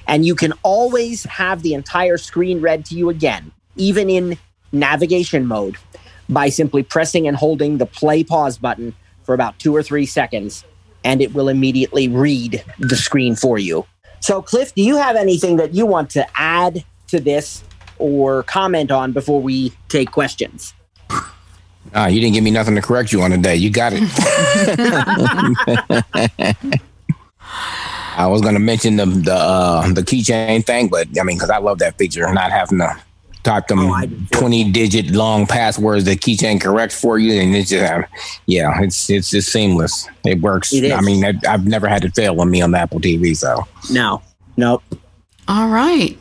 And 0.08 0.26
you 0.26 0.36
can 0.36 0.54
always 0.64 1.24
have 1.26 1.62
the 1.62 1.74
entire 1.74 2.18
screen 2.18 2.62
read 2.62 2.86
to 2.86 2.96
you 2.96 3.10
again, 3.10 3.52
even 3.76 4.10
in 4.10 4.38
navigation 4.72 5.46
mode, 5.46 5.76
by 6.30 6.50
simply 6.50 6.84
pressing 6.84 7.28
and 7.28 7.36
holding 7.36 7.78
the 7.78 7.86
play 7.86 8.24
pause 8.24 8.58
button 8.58 8.96
for 9.24 9.34
about 9.34 9.60
two 9.60 9.76
or 9.76 9.84
three 9.84 10.06
seconds 10.06 10.64
and 11.06 11.22
it 11.22 11.34
will 11.34 11.48
immediately 11.48 12.08
read 12.08 12.64
the 12.80 12.96
screen 12.96 13.36
for 13.36 13.58
you. 13.60 13.86
So, 14.20 14.42
Cliff, 14.42 14.74
do 14.74 14.82
you 14.82 14.98
have 14.98 15.16
anything 15.16 15.58
that 15.58 15.74
you 15.74 15.86
want 15.86 16.10
to 16.12 16.26
add 16.36 16.84
to 17.08 17.20
this 17.20 17.64
or 18.00 18.44
comment 18.44 18.92
on 18.92 19.14
before 19.14 19.42
we 19.42 19.72
take 19.88 20.12
questions? 20.12 20.74
Ah, 21.94 22.08
you 22.08 22.20
didn't 22.20 22.34
give 22.34 22.44
me 22.44 22.52
nothing 22.52 22.76
to 22.76 22.82
correct 22.82 23.12
you 23.12 23.22
on 23.22 23.32
today. 23.32 23.56
You 23.56 23.70
got 23.70 23.94
it. 23.96 24.04
I 28.18 28.28
was 28.28 28.42
going 28.42 28.54
to 28.54 28.60
mention 28.60 28.96
the 28.96 29.06
the 29.06 29.34
uh, 29.34 29.94
the 29.94 30.02
keychain 30.02 30.66
thing, 30.66 30.88
but 30.88 31.08
I 31.20 31.24
mean, 31.24 31.38
because 31.38 31.50
I 31.50 31.58
love 31.58 31.80
that 31.80 31.98
feature, 31.98 32.32
not 32.34 32.52
having 32.52 32.80
to 32.80 32.98
type 33.46 33.68
them 33.68 33.80
oh, 33.80 34.02
20 34.32 34.72
digit 34.72 35.12
long 35.12 35.46
passwords 35.46 36.04
that 36.06 36.20
keychain 36.20 36.60
corrects 36.60 37.00
for 37.00 37.20
you 37.20 37.40
and 37.40 37.56
it's 37.56 37.70
just 37.70 37.94
uh, 37.94 38.02
yeah 38.48 38.82
it's 38.82 39.10
it's 39.10 39.30
just 39.30 39.52
seamless. 39.52 40.10
It 40.26 40.42
works. 40.42 40.74
It 40.74 40.92
i 40.92 41.00
mean 41.00 41.24
i've 41.24 41.66
never 41.66 41.88
had 41.88 42.04
it 42.04 42.16
fail 42.16 42.42
on 42.42 42.50
me 42.50 42.62
on 42.62 42.72
the 42.72 42.80
apple 42.80 43.00
tv 43.00 43.38
so. 43.38 43.66
No. 43.92 44.22
Nope. 44.58 44.84
All 45.48 45.70
right. 45.70 46.18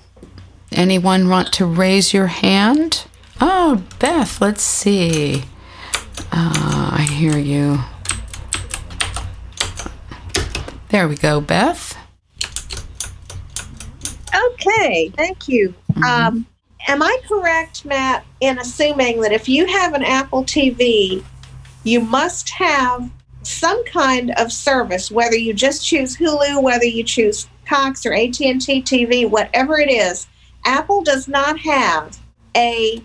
Anyone 0.71 1.29
want 1.29 1.53
to 1.55 1.65
raise 1.65 2.13
your 2.13 2.27
hand? 2.27 3.07
Oh 3.41 3.83
beth 3.99 4.41
let's 4.41 4.63
see 4.63 5.45
uh, 6.33 6.91
i 6.93 7.07
hear 7.11 7.39
you. 7.39 7.79
There 10.89 11.09
we 11.09 11.17
go 11.17 11.41
beth. 11.41 11.97
Okay 14.35 15.11
thank 15.17 15.49
you. 15.49 15.75
Mm-hmm. 15.93 16.05
um, 16.05 16.47
am 16.89 17.03
I 17.03 17.19
correct, 17.27 17.85
Matt, 17.85 18.25
in 18.41 18.59
assuming 18.59 19.21
that 19.21 19.33
if 19.33 19.49
you 19.49 19.67
have 19.67 19.95
an 19.95 20.03
Apple 20.03 20.45
TV, 20.45 21.23
you 21.85 22.01
must 22.01 22.51
have 22.51 23.11
some 23.43 23.85
kind 23.85 24.33
of 24.37 24.53
service, 24.53 25.11
whether 25.11 25.37
you 25.37 25.53
just 25.53 25.87
choose 25.87 26.17
Hulu, 26.17 26.63
whether 26.63 26.85
you 26.85 27.05
choose 27.05 27.49
Cox 27.67 28.05
or 28.07 28.15
AT&T 28.15 28.59
TV, 28.59 29.29
whatever 29.29 29.79
it 29.79 29.91
is, 29.91 30.27
Apple 30.65 31.03
does 31.03 31.29
not 31.29 31.59
have 31.59 32.19
a 32.57 33.03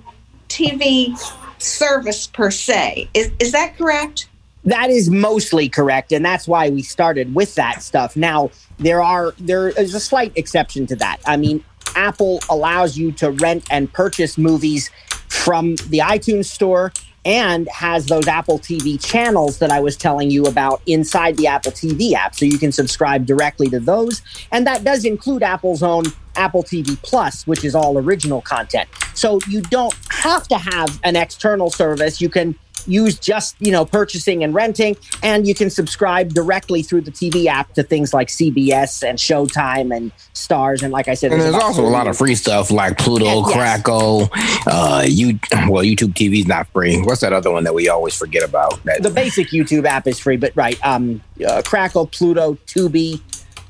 TV 0.47 1.18
service 1.62 2.28
per 2.28 2.51
se. 2.51 3.10
Is, 3.14 3.32
is 3.39 3.51
that 3.51 3.78
correct? 3.78 4.28
That 4.66 4.89
is 4.89 5.10
mostly 5.10 5.70
correct, 5.70 6.12
and 6.12 6.24
that's 6.24 6.47
why 6.47 6.70
we 6.70 6.82
started 6.82 7.34
with 7.34 7.55
that 7.55 7.82
stuff. 7.82 8.16
Now, 8.16 8.51
there 8.78 9.01
are 9.01 9.34
there 9.39 9.70
is 9.70 9.93
a 9.93 9.99
slight 9.99 10.34
exception 10.36 10.86
to 10.88 10.95
that. 10.97 11.18
I 11.26 11.38
mean, 11.38 11.64
Apple 11.95 12.39
allows 12.49 12.97
you 12.97 13.12
to 13.14 13.32
rent 13.32 13.66
and 13.72 13.91
purchase 13.91 14.38
movies 14.38 14.91
from 15.30 15.76
the 15.88 15.99
iTunes 15.99 16.45
store 16.45 16.91
and 17.30 17.69
has 17.69 18.07
those 18.07 18.27
Apple 18.27 18.57
TV 18.57 18.99
channels 18.99 19.59
that 19.59 19.69
I 19.69 19.80
was 19.80 19.95
telling 19.95 20.32
you 20.32 20.45
about 20.45 20.82
inside 20.88 21.38
the 21.38 21.45
Apple 21.45 21.71
TV 21.71 22.13
app. 22.13 22.34
So 22.34 22.43
you 22.43 22.57
can 22.57 22.71
subscribe 22.71 23.27
directly 23.27 23.69
to 23.69 23.80
those. 23.80 24.23
And 24.51 24.65
that 24.65 24.84
does 24.84 25.05
include 25.05 25.43
Apple's 25.43 25.84
own 25.84 26.05
Apple 26.36 26.63
TV 26.63 26.99
Plus, 27.03 27.45
which 27.45 27.63
is 27.63 27.75
all 27.75 27.99
original 27.99 28.41
content. 28.41 28.89
So 29.13 29.39
you 29.47 29.61
don't 29.61 29.93
have 30.09 30.47
to 30.47 30.57
have 30.57 30.99
an 31.03 31.15
external 31.15 31.69
service. 31.69 32.19
You 32.19 32.30
can 32.30 32.55
use 32.88 33.17
just 33.17 33.55
you 33.59 33.71
know 33.71 33.86
purchasing 33.86 34.43
and 34.43 34.53
renting 34.53 34.95
and 35.23 35.47
you 35.47 35.53
can 35.53 35.69
subscribe 35.69 36.34
directly 36.34 36.82
through 36.82 37.01
the 37.01 37.11
tv 37.11 37.45
app 37.45 37.73
to 37.73 37.84
things 37.84 38.13
like 38.13 38.27
cbs 38.27 39.07
and 39.07 39.17
showtime 39.17 39.95
and 39.95 40.11
Starz 40.34 40.82
and 40.84 40.91
like 40.91 41.07
i 41.07 41.13
said 41.13 41.32
there's, 41.32 41.43
there's 41.43 41.55
also 41.55 41.86
a 41.86 41.89
lot 41.89 42.07
of 42.07 42.17
free 42.17 42.36
stuff 42.36 42.71
like 42.71 42.97
pluto 42.97 43.25
yes. 43.25 43.51
crackle 43.51 44.30
uh 44.67 45.03
you 45.07 45.39
well 45.67 45.84
youtube 45.84 46.13
tv 46.13 46.39
is 46.39 46.47
not 46.47 46.67
free 46.67 47.01
what's 47.01 47.21
that 47.21 47.34
other 47.34 47.51
one 47.51 47.63
that 47.63 47.73
we 47.73 47.89
always 47.89 48.15
forget 48.15 48.43
about 48.43 48.84
that? 48.84 49.01
the 49.03 49.09
basic 49.09 49.47
youtube 49.47 49.86
app 49.86 50.07
is 50.07 50.19
free 50.19 50.38
but 50.38 50.51
right 50.55 50.84
um 50.86 51.21
uh, 51.45 51.61
crackle 51.65 52.07
pluto 52.07 52.55
tubi 52.65 53.21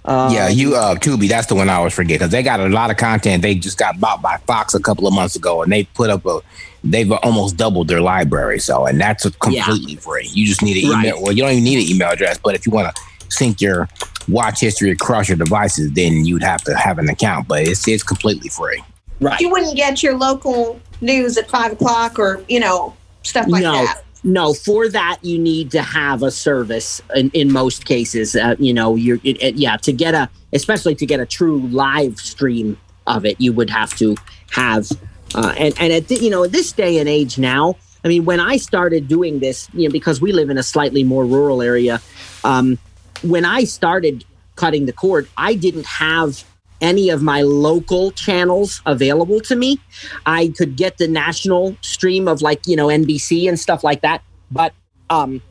um, 0.06 0.34
yeah, 0.34 0.48
you 0.48 0.76
uh 0.76 0.96
Tubi, 0.96 1.28
that's 1.28 1.48
the 1.48 1.56
one 1.56 1.70
I 1.70 1.76
always 1.76 1.94
forget 1.94 2.20
because 2.20 2.32
they 2.32 2.42
got 2.42 2.60
a 2.60 2.70
lot 2.70 2.90
of 2.90 2.98
content. 2.98 3.42
They 3.44 3.54
just 3.54 3.78
got 3.78 4.00
bought 4.00 4.22
by 4.22 4.38
Fox 4.38 4.74
a 4.74 4.80
couple 4.80 5.06
of 5.06 5.14
months 5.14 5.36
ago, 5.36 5.62
and 5.62 5.72
they 5.72 5.84
put 5.84 6.10
up 6.10 6.26
a 6.26 6.40
they've 6.84 7.12
almost 7.12 7.58
doubled 7.58 7.88
their 7.88 8.02
library. 8.02 8.60
So, 8.60 8.86
and 8.86 9.00
that's 9.00 9.24
completely 9.38 9.94
yeah. 9.94 10.00
free. 10.00 10.28
You 10.32 10.46
just 10.46 10.62
need 10.62 10.84
an 10.84 10.92
email. 10.92 11.16
Right. 11.16 11.22
Well, 11.22 11.32
you 11.32 11.44
don't 11.44 11.52
even 11.52 11.64
need 11.64 11.84
an 11.84 11.96
email 11.96 12.10
address, 12.10 12.38
but 12.38 12.56
if 12.56 12.66
you 12.66 12.72
want 12.72 12.96
to 12.96 13.02
sync 13.30 13.62
your 13.62 13.88
watch 14.28 14.60
history 14.60 14.92
across 14.92 15.28
your 15.28 15.38
devices, 15.38 15.92
then 15.92 16.26
you'd 16.26 16.44
have 16.44 16.62
to 16.64 16.76
have 16.76 17.00
an 17.00 17.10
account. 17.10 17.48
But 17.48 17.68
it's 17.68 17.88
it's 17.88 18.04
completely 18.04 18.50
free. 18.50 18.84
Right. 19.20 19.40
You 19.40 19.50
wouldn't 19.50 19.76
get 19.76 20.02
your 20.02 20.18
local 20.18 20.80
news 21.02 21.38
at 21.38 21.50
five 21.50 21.74
o'clock 21.74 22.20
or 22.20 22.44
you 22.48 22.60
know 22.60 22.96
stuff 23.24 23.48
like 23.48 23.64
no. 23.64 23.74
that. 23.74 24.04
No, 24.22 24.54
for 24.54 24.90
that 24.90 25.20
you 25.22 25.40
need 25.40 25.72
to 25.72 25.82
have 25.82 26.24
a 26.24 26.32
service. 26.32 27.02
In, 27.16 27.30
in 27.30 27.54
most 27.54 27.86
cases, 27.86 28.36
uh, 28.36 28.58
you 28.60 28.74
know, 28.74 28.96
you're 28.96 29.20
it, 29.24 29.42
it, 29.42 29.56
yeah 29.56 29.78
to 29.78 29.94
get 29.94 30.14
a 30.14 30.30
especially 30.52 30.94
to 30.96 31.06
get 31.06 31.22
a 31.22 31.26
true 31.26 31.62
live 31.68 32.20
stream 32.20 32.78
of 33.08 33.26
it, 33.26 33.40
you 33.40 33.54
would 33.54 33.70
have 33.70 33.96
to 33.96 34.16
have 34.52 34.90
uh, 35.36 35.54
and 35.58 35.74
and 35.80 35.94
at 35.94 36.08
the, 36.08 36.16
you 36.16 36.30
know 36.30 36.48
this 36.48 36.72
day 36.72 36.98
and 37.00 37.08
age 37.08 37.38
now, 37.38 37.76
I 38.04 38.08
mean, 38.08 38.26
when 38.26 38.40
I 38.40 38.58
started 38.58 39.08
doing 39.08 39.40
this, 39.40 39.70
you 39.74 39.88
know, 39.88 39.92
because 39.92 40.22
we 40.22 40.32
live 40.32 40.50
in 40.50 40.58
a 40.58 40.64
slightly 40.64 41.04
more 41.04 41.26
rural 41.26 41.62
area, 41.62 42.02
um, 42.44 42.78
when 43.22 43.46
I 43.46 43.66
started 43.66 44.26
cutting 44.56 44.86
the 44.86 44.94
cord, 44.94 45.28
I 45.38 45.56
didn't 45.56 45.86
have 45.86 46.44
any 46.82 47.10
of 47.10 47.22
my 47.22 47.42
local 47.42 48.12
channels 48.12 48.82
available 48.86 49.42
to 49.42 49.56
me. 49.56 49.80
I 50.26 50.54
could 50.58 50.76
get 50.76 50.98
the 50.98 51.08
national 51.08 51.76
stream 51.82 52.28
of 52.28 52.42
like, 52.42 52.66
you 52.66 52.76
know, 52.76 52.88
NBC 52.88 53.50
and 53.50 53.60
stuff 53.60 53.84
like 53.84 54.02
that, 54.02 54.24
but 54.50 54.74
um, 55.10 55.42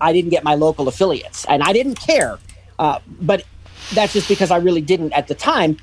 I 0.00 0.12
didn't 0.12 0.30
get 0.30 0.42
my 0.42 0.54
local 0.54 0.88
affiliates 0.88 1.44
and 1.46 1.62
I 1.62 1.72
didn't 1.72 1.96
care. 1.96 2.38
Uh, 2.78 2.98
but 3.20 3.44
that's 3.92 4.12
just 4.14 4.28
because 4.28 4.50
I 4.50 4.56
really 4.56 4.80
didn't 4.80 5.12
at 5.12 5.28
the 5.28 5.34
time. 5.34 5.76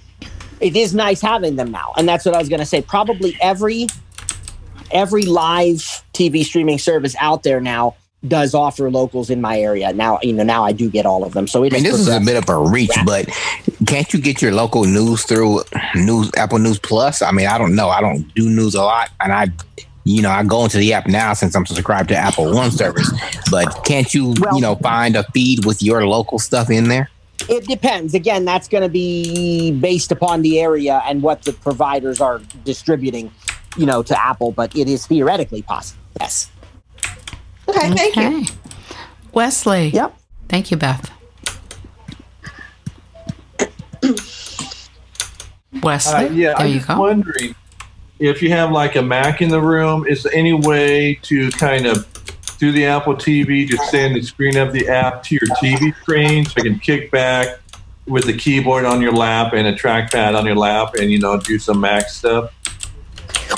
It 0.59 0.75
is 0.75 0.93
nice 0.93 1.21
having 1.21 1.55
them 1.55 1.71
now. 1.71 1.93
And 1.97 2.07
that's 2.07 2.25
what 2.25 2.35
I 2.35 2.39
was 2.39 2.49
going 2.49 2.59
to 2.59 2.65
say. 2.65 2.81
Probably 2.81 3.37
every 3.41 3.87
every 4.91 5.23
live 5.23 6.03
TV 6.13 6.43
streaming 6.43 6.79
service 6.79 7.15
out 7.19 7.43
there 7.43 7.59
now 7.59 7.95
does 8.27 8.53
offer 8.53 8.89
locals 8.89 9.29
in 9.29 9.41
my 9.41 9.59
area. 9.59 9.93
Now, 9.93 10.19
you 10.23 10.33
know, 10.33 10.43
now 10.43 10.63
I 10.63 10.71
do 10.71 10.89
get 10.89 11.05
all 11.05 11.23
of 11.23 11.33
them. 11.33 11.47
So 11.47 11.63
it 11.63 11.73
I 11.73 11.77
mean, 11.77 11.85
has 11.85 11.93
this 11.93 12.07
is 12.07 12.15
a 12.15 12.19
bit 12.19 12.35
of 12.35 12.49
a 12.49 12.57
reach, 12.57 12.91
but 13.05 13.29
can't 13.85 14.11
you 14.11 14.19
get 14.19 14.41
your 14.41 14.53
local 14.53 14.85
news 14.85 15.23
through 15.23 15.61
news 15.95 16.31
Apple 16.35 16.59
News 16.59 16.79
Plus? 16.79 17.21
I 17.21 17.31
mean, 17.31 17.47
I 17.47 17.57
don't 17.57 17.75
know. 17.75 17.89
I 17.89 18.01
don't 18.01 18.33
do 18.33 18.49
news 18.49 18.75
a 18.75 18.81
lot, 18.81 19.09
and 19.21 19.31
I, 19.31 19.47
you 20.03 20.21
know, 20.21 20.31
I 20.31 20.43
go 20.43 20.63
into 20.63 20.77
the 20.77 20.93
app 20.93 21.07
now 21.07 21.33
since 21.33 21.55
I'm 21.55 21.65
subscribed 21.65 22.09
to 22.09 22.15
Apple 22.15 22.53
One 22.53 22.71
service. 22.71 23.11
But 23.51 23.85
can't 23.85 24.11
you, 24.13 24.33
you 24.53 24.61
know, 24.61 24.75
find 24.75 25.15
a 25.15 25.23
feed 25.31 25.65
with 25.65 25.83
your 25.83 26.07
local 26.07 26.39
stuff 26.39 26.69
in 26.69 26.89
there? 26.89 27.09
It 27.49 27.65
depends. 27.65 28.13
Again, 28.13 28.45
that's 28.45 28.67
going 28.67 28.83
to 28.83 28.89
be 28.89 29.71
based 29.71 30.11
upon 30.11 30.41
the 30.41 30.59
area 30.59 31.01
and 31.05 31.21
what 31.21 31.43
the 31.43 31.53
providers 31.53 32.19
are 32.19 32.39
distributing, 32.65 33.31
you 33.77 33.85
know, 33.85 34.03
to 34.03 34.21
Apple. 34.21 34.51
But 34.51 34.75
it 34.75 34.89
is 34.89 35.07
theoretically 35.07 35.61
possible. 35.61 36.01
Yes. 36.19 36.51
Okay, 37.69 37.91
thank 37.93 38.15
you. 38.15 38.45
Wesley. 39.33 39.89
Yep. 39.89 40.17
Thank 40.49 40.71
you, 40.71 40.77
Beth. 40.77 41.11
Wesley. 45.83 46.13
Uh, 46.13 46.29
yeah, 46.31 46.53
there 46.57 46.67
I'm 46.67 46.73
you 46.73 46.79
go. 46.79 46.99
wondering 46.99 47.55
if 48.19 48.41
you 48.41 48.49
have 48.51 48.71
like 48.71 48.95
a 48.95 49.01
Mac 49.01 49.41
in 49.41 49.49
the 49.49 49.61
room, 49.61 50.05
is 50.07 50.23
there 50.23 50.33
any 50.33 50.53
way 50.53 51.19
to 51.23 51.51
kind 51.51 51.85
of 51.85 52.07
through 52.57 52.71
the 52.73 52.85
Apple 52.85 53.15
TV 53.15 53.67
just 53.67 53.89
send 53.89 54.15
the 54.15 54.21
screen 54.21 54.57
of 54.57 54.73
the 54.73 54.87
app 54.87 55.23
to 55.23 55.35
your 55.35 55.55
TV 55.57 55.95
screen 56.01 56.45
so 56.45 56.53
you 56.57 56.71
can 56.71 56.79
kick 56.79 57.11
back 57.11 57.59
with 58.07 58.25
the 58.25 58.35
keyboard 58.35 58.85
on 58.85 59.01
your 59.01 59.11
lap 59.11 59.53
and 59.53 59.67
a 59.67 59.73
trackpad 59.73 60.37
on 60.37 60.45
your 60.45 60.55
lap 60.55 60.95
and 60.95 61.11
you 61.11 61.19
know 61.19 61.39
do 61.39 61.59
some 61.59 61.79
Mac 61.79 62.09
stuff? 62.09 62.53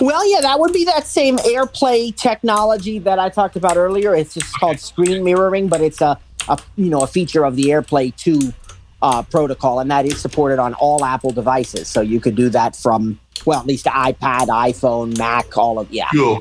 Well, 0.02 0.30
yeah, 0.32 0.41
that 0.41 0.60
would 0.60 0.74
be 0.74 0.86
that 0.86 1.08
same 1.08 1.38
AirPlay 1.38 2.16
technology 2.16 3.00
that 3.00 3.20
I 3.20 3.30
talked 3.30 3.56
about 3.56 3.78
earlier. 3.78 4.16
It's 4.16 4.34
just 4.34 4.54
called 4.60 4.80
screen 4.80 5.24
mirroring, 5.24 5.68
but 5.68 5.82
it's 5.82 6.02
a, 6.02 6.18
a 6.47 6.60
you 6.76 6.89
know 6.89 7.02
a 7.02 7.08
feature 7.08 7.43
of 7.43 7.56
the 7.56 7.66
AirPlay 7.66 8.16
two 8.16 8.54
uh, 9.02 9.24
protocol, 9.24 9.80
and 9.80 9.89
that 9.91 10.06
is 10.06 10.20
supported 10.20 10.60
on 10.60 10.74
all 10.76 11.04
Apple 11.04 11.32
devices. 11.32 11.88
So 11.88 12.02
you 12.02 12.20
could 12.20 12.36
do 12.36 12.50
that 12.50 12.76
from 12.76 13.20
well, 13.45 13.60
at 13.60 13.66
least 13.66 13.86
iPad, 13.86 14.47
iPhone, 14.47 15.18
Mac, 15.18 15.58
all 15.58 15.80
of 15.80 15.91
yeah, 15.91 16.08
Cool. 16.14 16.39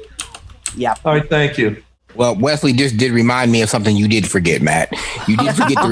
yeah. 0.76 0.94
All 1.04 1.14
right, 1.14 1.28
thank 1.28 1.58
you. 1.58 1.82
Well, 2.18 2.34
Wesley 2.34 2.72
just 2.72 2.96
did 2.96 3.12
remind 3.12 3.52
me 3.52 3.62
of 3.62 3.70
something 3.70 3.96
you 3.96 4.08
did 4.08 4.28
forget, 4.28 4.60
Matt. 4.60 4.92
You 5.28 5.36
did 5.36 5.54
forget 5.54 5.78
to. 5.78 5.88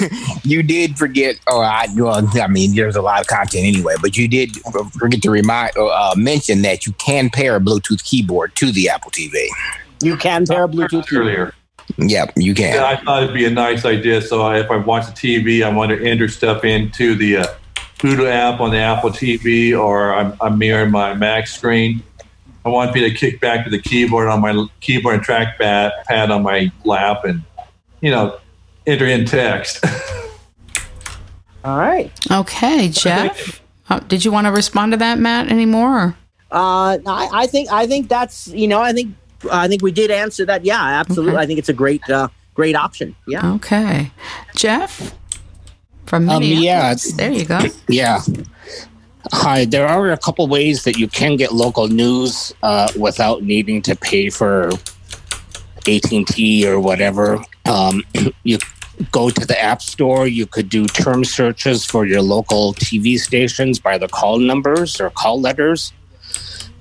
Rem- 0.00 0.40
you 0.44 0.62
did 0.62 0.96
forget. 0.96 1.40
Oh, 1.48 1.60
I 1.60 1.88
well, 1.96 2.24
I 2.40 2.46
mean, 2.46 2.76
there's 2.76 2.94
a 2.94 3.02
lot 3.02 3.20
of 3.20 3.26
content 3.26 3.64
anyway, 3.64 3.96
but 4.00 4.16
you 4.16 4.28
did 4.28 4.56
forget 4.96 5.22
to 5.22 5.30
remind 5.30 5.76
uh, 5.76 6.14
mention 6.16 6.62
that 6.62 6.86
you 6.86 6.92
can 6.94 7.30
pair 7.30 7.56
a 7.56 7.60
Bluetooth 7.60 8.04
keyboard 8.04 8.54
to 8.56 8.70
the 8.70 8.88
Apple 8.88 9.10
TV. 9.10 9.48
You 10.02 10.16
can 10.16 10.46
pair 10.46 10.62
a 10.62 10.68
Bluetooth 10.68 11.08
keyboard. 11.08 11.26
Earlier. 11.26 11.54
Yep, 11.98 12.34
you 12.36 12.54
can. 12.54 12.76
Yeah, 12.76 12.86
I 12.86 12.96
thought 12.96 13.24
it'd 13.24 13.34
be 13.34 13.46
a 13.46 13.50
nice 13.50 13.84
idea. 13.84 14.22
So 14.22 14.42
I, 14.42 14.60
if 14.60 14.70
I 14.70 14.76
watch 14.76 15.06
the 15.06 15.12
TV, 15.12 15.64
I 15.64 15.68
want 15.74 15.90
to 15.90 16.00
enter 16.08 16.28
stuff 16.28 16.64
into 16.64 17.16
the 17.16 17.38
uh, 17.38 17.46
Pluto 17.98 18.26
app 18.26 18.60
on 18.60 18.70
the 18.70 18.78
Apple 18.78 19.10
TV, 19.10 19.76
or 19.76 20.14
I'm, 20.14 20.36
I'm 20.40 20.58
mirroring 20.58 20.92
my 20.92 21.14
Mac 21.14 21.48
screen. 21.48 22.04
I 22.64 22.68
want 22.68 22.94
me 22.94 23.00
to 23.00 23.10
kick 23.14 23.40
back 23.40 23.64
to 23.64 23.70
the 23.70 23.80
keyboard 23.80 24.28
on 24.28 24.40
my 24.40 24.66
keyboard 24.80 25.14
and 25.16 25.24
trackpad 25.24 25.92
pad 26.04 26.30
on 26.30 26.42
my 26.42 26.70
lap, 26.84 27.24
and 27.24 27.42
you 28.00 28.10
know, 28.10 28.38
enter 28.86 29.06
in 29.06 29.24
text. 29.24 29.84
All 31.64 31.78
right. 31.78 32.10
Okay, 32.30 32.88
Jeff. 32.88 33.60
Uh, 33.88 33.98
did 34.00 34.24
you 34.24 34.32
want 34.32 34.46
to 34.46 34.52
respond 34.52 34.92
to 34.92 34.98
that, 34.98 35.18
Matt, 35.18 35.48
anymore? 35.50 36.16
Uh, 36.50 36.98
I, 37.06 37.28
I 37.32 37.46
think 37.46 37.70
I 37.70 37.86
think 37.86 38.08
that's 38.08 38.48
you 38.48 38.66
know 38.68 38.80
I 38.80 38.92
think 38.92 39.14
I 39.50 39.68
think 39.68 39.82
we 39.82 39.92
did 39.92 40.10
answer 40.10 40.44
that. 40.46 40.64
Yeah, 40.64 40.80
absolutely. 40.82 41.32
Okay. 41.34 41.42
I 41.42 41.46
think 41.46 41.58
it's 41.58 41.68
a 41.68 41.72
great 41.74 42.08
uh, 42.10 42.28
great 42.54 42.76
option. 42.76 43.14
Yeah. 43.26 43.52
Okay. 43.54 44.10
Jeff 44.56 45.14
from 46.06 46.28
Um, 46.28 46.40
Minneapolis. 46.40 47.10
yeah, 47.10 47.16
there 47.16 47.32
you 47.32 47.44
go. 47.44 47.60
Yeah. 47.88 48.20
Hi, 49.32 49.66
there 49.66 49.86
are 49.86 50.12
a 50.12 50.16
couple 50.16 50.48
ways 50.48 50.84
that 50.84 50.96
you 50.96 51.06
can 51.06 51.36
get 51.36 51.52
local 51.52 51.88
news 51.88 52.54
uh, 52.62 52.90
without 52.98 53.42
needing 53.42 53.82
to 53.82 53.94
pay 53.94 54.30
for 54.30 54.70
AT&T 55.86 56.66
or 56.66 56.80
whatever. 56.80 57.38
Um, 57.66 58.02
you 58.44 58.56
go 59.12 59.28
to 59.28 59.46
the 59.46 59.60
App 59.60 59.82
Store, 59.82 60.26
you 60.26 60.46
could 60.46 60.70
do 60.70 60.86
term 60.86 61.24
searches 61.24 61.84
for 61.84 62.06
your 62.06 62.22
local 62.22 62.72
TV 62.72 63.18
stations 63.18 63.78
by 63.78 63.98
the 63.98 64.08
call 64.08 64.38
numbers 64.38 64.98
or 65.02 65.10
call 65.10 65.38
letters. 65.38 65.92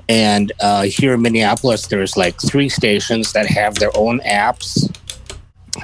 And 0.08 0.54
uh, 0.62 0.84
here 0.84 1.16
in 1.16 1.22
Minneapolis, 1.22 1.88
there's 1.88 2.16
like 2.16 2.40
three 2.42 2.70
stations 2.70 3.34
that 3.34 3.48
have 3.48 3.76
their 3.76 3.92
own 3.98 4.22
apps 4.22 4.90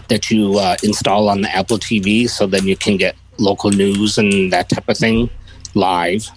that 0.08 0.32
you 0.32 0.58
uh, 0.58 0.78
install 0.84 1.28
on 1.28 1.41
the 1.41 1.53
Apple 1.53 1.80
TV, 1.80 2.30
so 2.30 2.47
then 2.47 2.66
you 2.66 2.78
can 2.78 2.95
get 2.95 3.16
local 3.39 3.72
news 3.72 4.18
and 4.18 4.53
that 4.53 4.70
type 4.70 4.88
of 4.88 4.97
thing 4.97 5.30
live. 5.74 6.30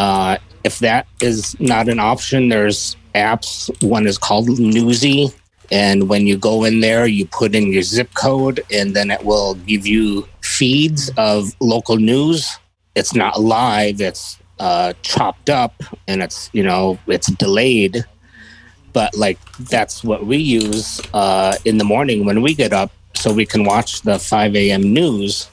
Uh, 0.00 0.38
if 0.64 0.78
that 0.78 1.06
is 1.20 1.60
not 1.60 1.86
an 1.86 2.00
option, 2.00 2.48
there's 2.48 2.96
apps. 3.14 3.68
One 3.86 4.06
is 4.06 4.16
called 4.16 4.48
Newsy, 4.58 5.28
and 5.70 6.08
when 6.08 6.26
you 6.26 6.38
go 6.38 6.64
in 6.64 6.80
there, 6.80 7.06
you 7.06 7.26
put 7.26 7.54
in 7.54 7.70
your 7.70 7.82
zip 7.82 8.08
code, 8.14 8.60
and 8.72 8.96
then 8.96 9.10
it 9.10 9.22
will 9.26 9.56
give 9.56 9.86
you 9.86 10.26
feeds 10.40 11.10
of 11.18 11.54
local 11.60 11.98
news. 11.98 12.48
It's 12.94 13.14
not 13.14 13.42
live; 13.42 14.00
it's 14.00 14.38
uh, 14.58 14.94
chopped 15.02 15.50
up, 15.50 15.74
and 16.08 16.22
it's 16.22 16.48
you 16.54 16.62
know 16.62 16.98
it's 17.06 17.30
delayed. 17.32 18.02
But 18.94 19.14
like 19.14 19.38
that's 19.68 20.02
what 20.02 20.24
we 20.24 20.38
use 20.38 21.02
uh, 21.12 21.56
in 21.66 21.76
the 21.76 21.84
morning 21.84 22.24
when 22.24 22.40
we 22.40 22.54
get 22.54 22.72
up, 22.72 22.90
so 23.14 23.34
we 23.34 23.44
can 23.44 23.64
watch 23.64 24.00
the 24.00 24.18
5 24.18 24.56
a.m. 24.56 24.94
news. 24.94 25.50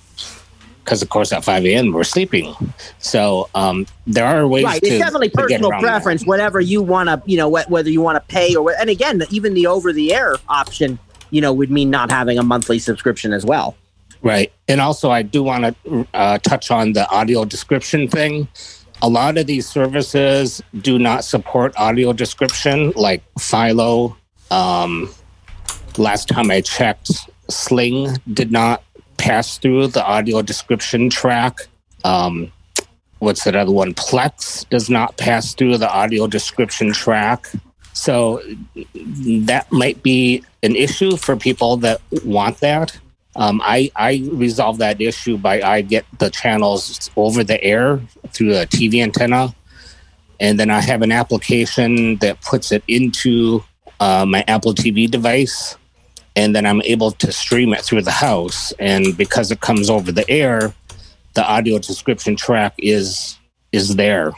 Because 0.87 1.01
of 1.01 1.09
course 1.09 1.33
at 1.33 1.43
5 1.43 1.65
a.m. 1.65 1.91
we're 1.91 2.05
sleeping. 2.05 2.55
So 2.99 3.49
um, 3.55 3.85
there 4.05 4.25
are 4.25 4.47
ways 4.47 4.63
right 4.63 4.81
to 4.81 4.87
it's 4.87 4.97
definitely 4.97 5.27
to 5.31 5.37
personal 5.37 5.69
around 5.69 5.83
that. 5.83 5.89
preference 5.89 6.25
whatever 6.25 6.61
you 6.61 6.81
want 6.81 7.09
to 7.09 7.21
you 7.25 7.35
know 7.35 7.53
wh- 7.53 7.69
whether 7.69 7.89
you 7.89 7.99
want 7.99 8.15
to 8.15 8.33
pay 8.33 8.55
or 8.55 8.71
wh- 8.71 8.79
and 8.79 8.89
again 8.89 9.21
even 9.29 9.53
the 9.53 9.67
over 9.67 9.91
the 9.91 10.13
air 10.13 10.35
option 10.47 10.97
you 11.29 11.41
know 11.41 11.51
would 11.51 11.69
mean 11.69 11.89
not 11.89 12.09
having 12.09 12.39
a 12.39 12.43
monthly 12.43 12.79
subscription 12.79 13.33
as 13.33 13.45
well 13.45 13.75
Right. 14.21 14.51
And 14.67 14.81
also, 14.81 15.11
I 15.11 15.21
do 15.21 15.43
want 15.43 15.75
to 15.83 16.07
uh, 16.13 16.37
touch 16.39 16.71
on 16.71 16.93
the 16.93 17.09
audio 17.11 17.45
description 17.45 18.07
thing. 18.07 18.47
A 19.01 19.09
lot 19.09 19.37
of 19.37 19.45
these 19.45 19.67
services 19.69 20.61
do 20.81 20.97
not 20.97 21.23
support 21.23 21.73
audio 21.77 22.13
description, 22.13 22.91
like 22.95 23.21
Philo. 23.39 24.17
Um, 24.49 25.13
last 25.97 26.27
time 26.29 26.49
I 26.49 26.61
checked, 26.61 27.11
Sling 27.49 28.17
did 28.33 28.51
not 28.51 28.83
pass 29.17 29.57
through 29.57 29.87
the 29.87 30.05
audio 30.05 30.41
description 30.41 31.09
track. 31.09 31.67
Um, 32.03 32.51
what's 33.19 33.43
that 33.43 33.55
other 33.55 33.71
one? 33.71 33.93
Plex 33.93 34.67
does 34.69 34.89
not 34.89 35.17
pass 35.17 35.53
through 35.53 35.77
the 35.77 35.91
audio 35.91 36.27
description 36.27 36.93
track. 36.93 37.47
So 37.93 38.41
that 38.75 39.71
might 39.71 40.03
be 40.03 40.43
an 40.61 40.75
issue 40.75 41.17
for 41.17 41.35
people 41.35 41.77
that 41.77 41.99
want 42.23 42.59
that. 42.59 42.97
Um, 43.35 43.61
I, 43.63 43.91
I 43.95 44.27
resolve 44.31 44.79
that 44.79 44.99
issue 44.99 45.37
by 45.37 45.61
I 45.61 45.81
get 45.81 46.05
the 46.17 46.29
channels 46.29 47.09
over 47.15 47.43
the 47.43 47.63
air 47.63 48.01
through 48.29 48.55
a 48.57 48.65
TV 48.65 49.01
antenna, 49.01 49.53
and 50.39 50.59
then 50.59 50.71
I 50.71 50.81
have 50.81 51.03
an 51.03 51.11
application 51.11 52.17
that 52.17 52.41
puts 52.41 52.71
it 52.71 52.83
into 52.87 53.63
uh, 53.99 54.25
my 54.27 54.43
Apple 54.47 54.73
TV 54.73 55.09
device, 55.09 55.75
and 56.37 56.55
then 56.55 56.67
I'm 56.67 56.83
able 56.83 57.11
to 57.11 57.31
stream 57.31 57.73
it 57.73 57.81
through 57.81 58.03
the 58.03 58.11
house. 58.11 58.71
And 58.73 59.17
because 59.17 59.51
it 59.51 59.59
comes 59.59 59.89
over 59.89 60.11
the 60.11 60.29
air, 60.29 60.73
the 61.33 61.43
audio 61.43 61.79
description 61.79 62.35
track 62.35 62.75
is 62.77 63.37
is 63.71 63.95
there. 63.95 64.33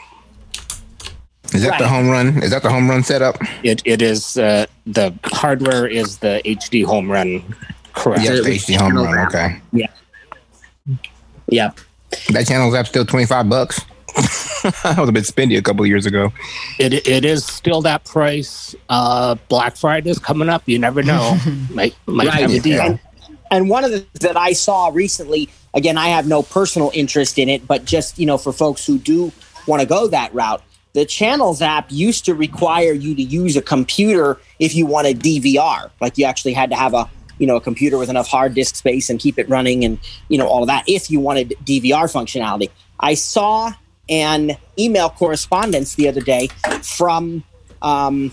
Is 1.52 1.62
that 1.62 1.78
the 1.78 1.86
home 1.86 2.08
run? 2.08 2.42
Is 2.42 2.50
that 2.50 2.62
the 2.62 2.70
home 2.70 2.88
run 2.88 3.02
setup? 3.02 3.36
It 3.62 3.82
it 3.84 4.00
is 4.00 4.38
uh, 4.38 4.66
the 4.86 5.14
hardware 5.24 5.86
is 5.86 6.18
the 6.18 6.40
HDHomeRun. 6.44 7.54
Correct. 7.92 8.22
Yes, 8.22 8.44
the 8.44 8.74
HDHomeRun. 8.74 9.26
Okay. 9.26 9.60
Yeah. 9.72 9.86
Yeah. 11.48 11.70
That 12.30 12.46
channel's 12.46 12.74
up 12.74 12.86
still 12.86 13.04
twenty 13.04 13.26
five 13.26 13.48
bucks. 13.48 13.80
I 14.84 14.96
was 14.98 15.08
a 15.08 15.12
bit 15.12 15.24
spendy 15.24 15.56
a 15.58 15.62
couple 15.62 15.82
of 15.82 15.88
years 15.88 16.06
ago. 16.06 16.32
It 16.78 17.06
it 17.06 17.24
is 17.24 17.44
still 17.44 17.82
that 17.82 18.04
price. 18.04 18.74
Uh, 18.88 19.36
Black 19.48 19.76
Friday 19.76 20.10
is 20.10 20.18
coming 20.18 20.48
up. 20.48 20.62
You 20.66 20.78
never 20.78 21.02
know. 21.02 21.36
might 21.70 21.94
might 22.06 22.28
Right. 22.28 22.40
have 22.42 22.52
a 22.52 22.60
deal. 22.60 22.80
And, 22.80 23.00
And 23.50 23.68
one 23.68 23.84
of 23.84 23.90
the 23.90 24.06
that 24.20 24.36
I 24.36 24.52
saw 24.52 24.90
recently, 24.92 25.48
again, 25.74 25.98
I 25.98 26.08
have 26.08 26.26
no 26.26 26.42
personal 26.42 26.90
interest 26.94 27.38
in 27.38 27.48
it, 27.48 27.66
but 27.66 27.84
just 27.84 28.18
you 28.18 28.26
know, 28.26 28.38
for 28.38 28.52
folks 28.52 28.86
who 28.86 28.98
do 28.98 29.32
want 29.66 29.80
to 29.82 29.86
go 29.88 30.06
that 30.08 30.32
route, 30.34 30.62
the 30.92 31.04
Channels 31.04 31.62
app 31.62 31.90
used 31.90 32.24
to 32.26 32.34
require 32.34 32.92
you 32.92 33.14
to 33.14 33.22
use 33.22 33.56
a 33.56 33.62
computer 33.62 34.38
if 34.58 34.74
you 34.74 34.86
wanted 34.86 35.20
DVR, 35.20 35.90
like 36.00 36.18
you 36.18 36.24
actually 36.26 36.52
had 36.52 36.70
to 36.70 36.76
have 36.76 36.94
a 36.94 37.08
you 37.38 37.46
know 37.46 37.56
a 37.56 37.60
computer 37.60 37.96
with 37.96 38.10
enough 38.10 38.28
hard 38.28 38.54
disk 38.54 38.76
space 38.76 39.08
and 39.08 39.18
keep 39.18 39.38
it 39.38 39.48
running 39.48 39.84
and 39.84 39.98
you 40.28 40.36
know 40.36 40.46
all 40.46 40.62
of 40.62 40.66
that 40.66 40.84
if 40.86 41.10
you 41.10 41.18
wanted 41.20 41.54
DVR 41.64 42.04
functionality. 42.12 42.68
I 43.00 43.14
saw 43.14 43.72
an 44.10 44.56
email 44.78 45.08
correspondence 45.08 45.94
the 45.94 46.08
other 46.08 46.20
day 46.20 46.48
from 46.82 47.44
um, 47.80 48.32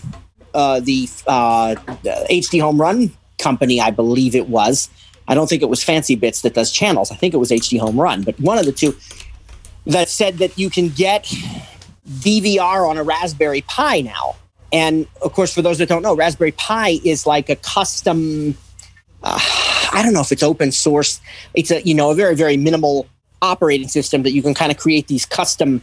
uh, 0.52 0.80
the, 0.80 1.08
uh, 1.26 1.74
the 2.02 2.26
HDHomeRun 2.28 3.12
company, 3.38 3.80
I 3.80 3.90
believe 3.90 4.34
it 4.34 4.48
was. 4.48 4.90
I 5.28 5.34
don't 5.34 5.46
think 5.46 5.62
it 5.62 5.68
was 5.68 5.84
Fancy 5.84 6.16
Bits 6.16 6.42
that 6.42 6.54
does 6.54 6.72
channels. 6.72 7.12
I 7.12 7.14
think 7.14 7.32
it 7.32 7.36
was 7.36 7.50
HDHomeRun, 7.50 8.24
but 8.24 8.38
one 8.40 8.58
of 8.58 8.64
the 8.64 8.72
two 8.72 8.96
that 9.86 10.08
said 10.08 10.38
that 10.38 10.58
you 10.58 10.68
can 10.70 10.88
get 10.90 11.24
DVR 12.08 12.88
on 12.88 12.96
a 12.96 13.02
Raspberry 13.02 13.62
Pi 13.62 14.00
now. 14.00 14.36
And 14.72 15.06
of 15.22 15.32
course, 15.32 15.54
for 15.54 15.62
those 15.62 15.78
that 15.78 15.88
don't 15.88 16.02
know, 16.02 16.14
Raspberry 16.14 16.52
Pi 16.52 16.98
is 17.04 17.26
like 17.26 17.48
a 17.48 17.56
custom. 17.56 18.56
Uh, 19.22 19.38
I 19.92 20.02
don't 20.02 20.12
know 20.12 20.20
if 20.20 20.32
it's 20.32 20.42
open 20.42 20.72
source. 20.72 21.20
It's 21.54 21.70
a 21.70 21.82
you 21.82 21.94
know 21.94 22.10
a 22.10 22.14
very 22.14 22.34
very 22.34 22.56
minimal 22.56 23.06
operating 23.42 23.88
system 23.88 24.22
that 24.22 24.32
you 24.32 24.42
can 24.42 24.54
kind 24.54 24.70
of 24.70 24.78
create 24.78 25.06
these 25.08 25.24
custom 25.26 25.82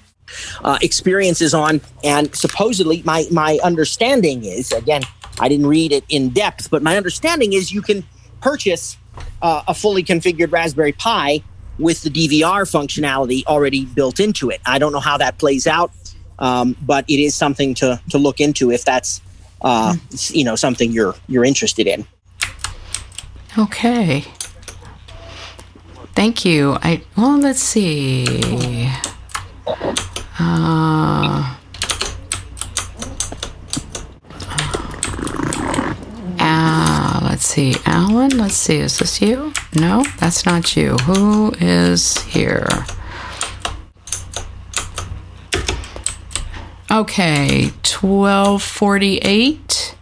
uh, 0.64 0.78
experiences 0.82 1.54
on. 1.54 1.82
And 2.04 2.36
supposedly, 2.36 3.02
my 3.04 3.26
my 3.32 3.60
understanding 3.64 4.44
is 4.44 4.72
again, 4.72 5.04
I 5.40 5.50
didn't 5.50 5.68
read 5.68 5.92
it 5.92 6.04
in 6.10 6.30
depth, 6.30 6.70
but 6.70 6.82
my 6.82 6.98
understanding 6.98 7.54
is 7.54 7.72
you 7.72 7.82
can 7.82 8.04
purchase 8.42 8.98
uh, 9.42 9.64
a 9.68 9.74
fully 9.74 10.04
configured 10.04 10.52
Raspberry 10.52 10.92
Pi 10.92 11.42
with 11.78 12.04
the 12.04 12.10
DVR 12.10 12.64
functionality 12.64 13.46
already 13.46 13.86
built 13.86 14.20
into 14.20 14.50
it. 14.50 14.62
I 14.66 14.80
don't 14.80 14.94
know 14.94 15.00
how 15.00 15.18
that 15.18 15.38
plays 15.38 15.68
out, 15.68 15.92
um, 16.40 16.76
but 16.82 17.06
it 17.10 17.20
is 17.20 17.36
something 17.36 17.74
to 17.76 18.02
to 18.10 18.18
look 18.18 18.40
into 18.40 18.72
if 18.72 18.86
that's 18.86 19.22
uh, 19.62 19.96
you 20.30 20.44
know 20.44 20.56
something 20.56 20.92
you're 20.92 21.16
you're 21.28 21.46
interested 21.46 21.88
in. 21.88 22.06
Okay. 23.58 24.26
Thank 26.16 26.46
you. 26.46 26.78
I 26.82 27.04
well, 27.18 27.38
let's 27.38 27.60
see. 27.60 28.90
Uh, 30.40 31.56
uh, 36.40 37.20
let's 37.24 37.46
see, 37.46 37.76
Alan. 37.86 38.38
Let's 38.38 38.56
see. 38.56 38.78
Is 38.78 38.98
this 38.98 39.22
you? 39.22 39.54
No, 39.76 40.04
that's 40.18 40.46
not 40.46 40.76
you. 40.76 40.96
Who 41.06 41.54
is 41.60 42.18
here? 42.24 42.68
Okay, 46.90 47.72
twelve 47.84 48.64
forty-eight. 48.64 49.96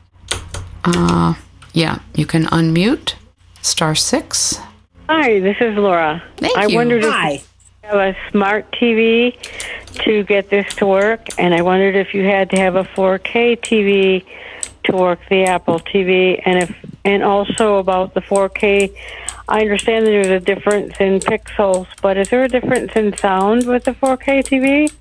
Uh, 0.86 1.34
yeah, 1.74 2.00
you 2.14 2.26
can 2.26 2.46
unmute. 2.46 3.16
Star 3.62 3.96
six. 3.96 4.60
Hi, 5.16 5.40
this 5.40 5.58
is 5.62 5.78
Laura. 5.78 6.24
Thank 6.38 6.58
I 6.58 6.66
you. 6.66 6.76
wondered 6.76 7.04
Hi. 7.04 7.34
if 7.34 7.48
you 7.84 7.90
have 7.90 8.16
a 8.16 8.32
smart 8.32 8.72
TV 8.72 9.38
to 10.04 10.24
get 10.24 10.50
this 10.50 10.74
to 10.78 10.88
work, 10.88 11.28
and 11.38 11.54
I 11.54 11.62
wondered 11.62 11.96
if 11.96 12.16
you 12.16 12.24
had 12.24 12.50
to 12.50 12.58
have 12.58 12.76
a 12.76 12.84
4K 12.84 13.60
TV 13.60 14.26
to 14.86 14.98
work 14.98 15.20
the 15.30 15.44
Apple 15.44 15.80
TV, 15.80 16.42
and 16.44 16.64
if 16.64 16.76
and 17.06 17.22
also 17.22 17.76
about 17.76 18.16
the 18.16 18.22
4K. 18.22 18.92
I 19.48 19.62
understand 19.62 20.08
that 20.08 20.10
there's 20.10 20.28
a 20.28 20.40
difference 20.40 20.96
in 21.00 21.20
pixels, 21.20 21.86
but 22.02 22.18
is 22.18 22.30
there 22.30 22.46
a 22.46 22.50
difference 22.50 22.94
in 22.96 23.16
sound 23.16 23.68
with 23.68 23.84
the 23.84 23.92
4K 23.92 24.42
TV? 24.42 24.92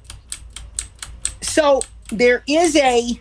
So 1.41 1.81
there 2.11 2.43
is 2.47 2.77
a, 2.77 3.19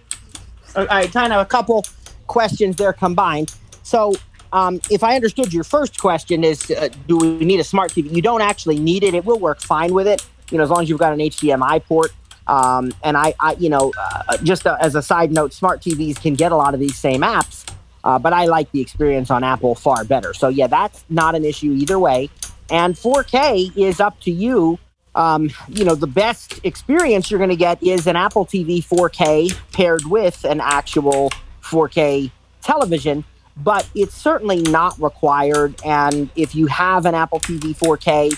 all 0.76 0.88
right, 0.88 1.09
kind 1.09 1.31
of 1.31 1.39
a 1.39 1.45
couple 1.45 1.85
questions 2.27 2.76
there 2.76 2.91
combined. 2.91 3.55
So 3.84 4.13
um, 4.53 4.81
if 4.89 5.03
I 5.03 5.15
understood 5.15 5.53
your 5.53 5.63
first 5.63 5.99
question 5.99 6.43
is, 6.43 6.69
uh, 6.71 6.89
do 7.07 7.17
we 7.17 7.45
need 7.45 7.59
a 7.59 7.63
smart 7.63 7.91
TV? 7.91 8.13
You 8.13 8.21
don't 8.21 8.41
actually 8.41 8.79
need 8.79 9.03
it. 9.03 9.13
It 9.13 9.25
will 9.25 9.39
work 9.39 9.61
fine 9.61 9.93
with 9.93 10.07
it. 10.07 10.25
You 10.51 10.57
know, 10.57 10.63
as 10.63 10.69
long 10.69 10.83
as 10.83 10.89
you've 10.89 10.99
got 10.99 11.13
an 11.13 11.19
HDMI 11.19 11.83
port. 11.85 12.11
Um, 12.47 12.91
and 13.03 13.15
I, 13.15 13.33
I, 13.39 13.53
you 13.53 13.69
know, 13.69 13.93
uh, 13.97 14.37
just 14.37 14.67
uh, 14.67 14.77
as 14.81 14.95
a 14.95 15.01
side 15.01 15.31
note, 15.31 15.53
smart 15.53 15.81
TVs 15.81 16.21
can 16.21 16.33
get 16.33 16.51
a 16.51 16.55
lot 16.55 16.73
of 16.73 16.79
these 16.79 16.97
same 16.97 17.21
apps, 17.21 17.71
uh, 18.03 18.19
but 18.19 18.33
I 18.33 18.45
like 18.45 18.71
the 18.71 18.81
experience 18.81 19.31
on 19.31 19.43
Apple 19.43 19.75
far 19.75 20.03
better. 20.03 20.33
So 20.33 20.49
yeah, 20.49 20.67
that's 20.67 21.05
not 21.09 21.35
an 21.35 21.45
issue 21.45 21.71
either 21.71 21.97
way. 21.97 22.29
And 22.69 22.95
4K 22.95 23.77
is 23.77 23.99
up 23.99 24.19
to 24.21 24.31
you. 24.31 24.79
Um, 25.13 25.51
you 25.67 25.83
know, 25.85 25.95
the 25.95 26.07
best 26.07 26.59
experience 26.63 27.29
you're 27.29 27.37
going 27.37 27.49
to 27.49 27.55
get 27.55 27.81
is 27.83 28.07
an 28.07 28.15
Apple 28.15 28.45
TV 28.45 28.83
4K 28.83 29.57
paired 29.71 30.05
with 30.05 30.43
an 30.45 30.61
actual 30.61 31.31
4K 31.63 32.31
television, 32.61 33.23
but 33.57 33.87
it's 33.95 34.15
certainly 34.15 34.61
not 34.61 34.99
required. 35.01 35.75
And 35.85 36.29
if 36.35 36.55
you 36.55 36.67
have 36.67 37.05
an 37.05 37.15
Apple 37.15 37.39
TV 37.39 37.75
4K 37.75 38.37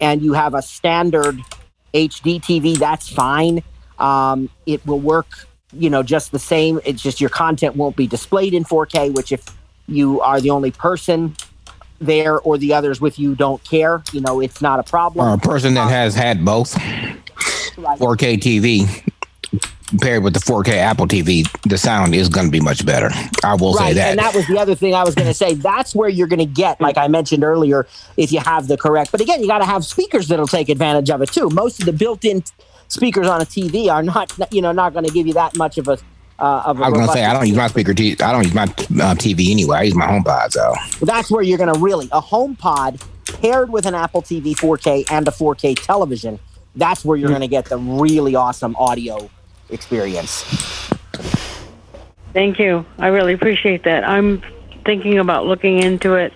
and 0.00 0.22
you 0.22 0.32
have 0.32 0.54
a 0.54 0.62
standard 0.62 1.38
HD 1.94 2.40
TV, 2.40 2.78
that's 2.78 3.08
fine. 3.08 3.62
Um, 3.98 4.48
it 4.66 4.84
will 4.86 5.00
work, 5.00 5.46
you 5.72 5.90
know, 5.90 6.02
just 6.02 6.32
the 6.32 6.38
same. 6.38 6.80
It's 6.84 7.02
just 7.02 7.20
your 7.20 7.30
content 7.30 7.76
won't 7.76 7.96
be 7.96 8.06
displayed 8.06 8.54
in 8.54 8.64
4K, 8.64 9.14
which 9.14 9.32
if 9.32 9.44
you 9.86 10.20
are 10.20 10.40
the 10.40 10.50
only 10.50 10.70
person 10.70 11.36
there 12.00 12.38
or 12.40 12.56
the 12.56 12.72
others 12.72 13.00
with 13.00 13.18
you 13.18 13.34
don't 13.34 13.62
care, 13.64 14.02
you 14.12 14.20
know, 14.20 14.40
it's 14.40 14.62
not 14.62 14.80
a 14.80 14.82
problem. 14.82 15.26
Or 15.26 15.34
a 15.34 15.38
person 15.38 15.74
that 15.74 15.90
has 15.90 16.14
had 16.14 16.44
both 16.44 16.74
4K 16.74 18.38
TV 18.38 19.09
paired 20.00 20.22
with 20.22 20.34
the 20.34 20.40
4K 20.40 20.74
Apple 20.74 21.06
TV, 21.06 21.46
the 21.68 21.78
sound 21.78 22.14
is 22.14 22.28
going 22.28 22.46
to 22.46 22.50
be 22.52 22.60
much 22.60 22.84
better. 22.86 23.10
I 23.44 23.54
will 23.54 23.74
say 23.74 23.92
that. 23.94 24.10
and 24.10 24.18
that 24.18 24.34
was 24.34 24.46
the 24.46 24.58
other 24.58 24.74
thing 24.74 24.94
I 24.94 25.02
was 25.04 25.14
going 25.14 25.28
to 25.28 25.34
say. 25.34 25.54
That's 25.54 25.94
where 25.94 26.08
you're 26.08 26.26
going 26.28 26.38
to 26.40 26.44
get, 26.46 26.80
like 26.80 26.96
I 26.96 27.08
mentioned 27.08 27.44
earlier, 27.44 27.86
if 28.16 28.32
you 28.32 28.40
have 28.40 28.68
the 28.68 28.76
correct. 28.76 29.10
But 29.12 29.20
again, 29.20 29.40
you 29.40 29.46
got 29.48 29.58
to 29.58 29.64
have 29.64 29.84
speakers 29.84 30.28
that'll 30.28 30.46
take 30.46 30.68
advantage 30.68 31.10
of 31.10 31.22
it 31.22 31.32
too. 31.32 31.48
Most 31.50 31.80
of 31.80 31.86
the 31.86 31.92
built-in 31.92 32.42
speakers 32.88 33.26
on 33.26 33.40
a 33.40 33.44
TV 33.44 33.88
are 33.92 34.02
not, 34.02 34.32
you 34.52 34.62
know, 34.62 34.72
not 34.72 34.92
going 34.92 35.04
to 35.04 35.12
give 35.12 35.26
you 35.26 35.34
that 35.34 35.56
much 35.56 35.78
of 35.78 35.88
a. 35.88 35.98
Uh, 36.38 36.62
of 36.64 36.80
a 36.80 36.84
I 36.84 36.88
was 36.88 36.94
going 36.96 37.06
to 37.06 37.12
say 37.12 37.24
I 37.26 37.34
don't 37.34 37.46
use 37.46 37.56
my 37.58 37.66
speaker. 37.66 37.92
T- 37.92 38.16
I 38.22 38.32
don't 38.32 38.44
use 38.44 38.54
my 38.54 38.62
uh, 38.62 39.14
TV 39.14 39.50
anyway. 39.50 39.76
I 39.76 39.82
use 39.82 39.94
my 39.94 40.06
HomePod. 40.06 40.52
So 40.52 40.72
That's 41.04 41.30
where 41.30 41.42
you're 41.42 41.58
going 41.58 41.70
to 41.74 41.78
really 41.78 42.08
a 42.12 42.20
home 42.20 42.56
pod 42.56 42.98
paired 43.42 43.68
with 43.70 43.84
an 43.84 43.94
Apple 43.94 44.22
TV 44.22 44.54
4K 44.56 45.04
and 45.12 45.28
a 45.28 45.30
4K 45.32 45.84
television. 45.84 46.38
That's 46.76 47.04
where 47.04 47.18
you're 47.18 47.28
Hmm. 47.28 47.32
going 47.34 47.40
to 47.42 47.48
get 47.48 47.66
the 47.66 47.76
really 47.76 48.34
awesome 48.36 48.74
audio 48.76 49.28
experience. 49.72 50.42
Thank 52.32 52.58
you. 52.58 52.84
I 52.98 53.08
really 53.08 53.32
appreciate 53.32 53.84
that. 53.84 54.04
I'm 54.04 54.42
thinking 54.84 55.18
about 55.18 55.46
looking 55.46 55.82
into 55.82 56.14
it 56.14 56.32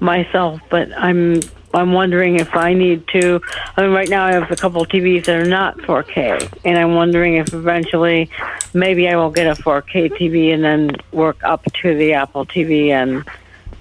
myself, 0.00 0.60
but 0.70 0.90
I'm 0.96 1.40
I'm 1.74 1.92
wondering 1.92 2.40
if 2.40 2.54
I 2.56 2.72
need 2.72 3.06
to. 3.08 3.40
I 3.76 3.82
mean, 3.82 3.92
right 3.92 4.08
now 4.08 4.24
I 4.24 4.32
have 4.32 4.50
a 4.50 4.56
couple 4.56 4.82
of 4.82 4.88
TVs 4.88 5.26
that 5.26 5.36
are 5.36 5.48
not 5.48 5.76
4K, 5.78 6.60
and 6.64 6.78
I'm 6.78 6.94
wondering 6.94 7.34
if 7.34 7.52
eventually 7.52 8.30
maybe 8.72 9.08
I 9.08 9.16
will 9.16 9.30
get 9.30 9.46
a 9.46 9.60
4K 9.60 10.12
TV 10.12 10.54
and 10.54 10.64
then 10.64 10.96
work 11.12 11.42
up 11.44 11.64
to 11.82 11.94
the 11.94 12.14
Apple 12.14 12.46
TV 12.46 12.88
and 12.88 13.28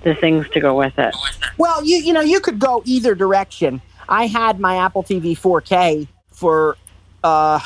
the 0.03 0.13
things 0.13 0.47
to 0.49 0.59
go 0.59 0.77
with 0.77 0.97
it. 0.99 1.15
Well, 1.57 1.83
you 1.83 1.97
you 1.97 2.11
know 2.11 2.21
you 2.21 2.39
could 2.41 2.59
go 2.59 2.81
either 2.85 3.15
direction. 3.15 3.81
I 4.09 4.27
had 4.27 4.59
my 4.59 4.77
Apple 4.77 5.03
TV 5.03 5.37
4K 5.37 6.07
for 6.31 6.77
uh, 7.23 7.59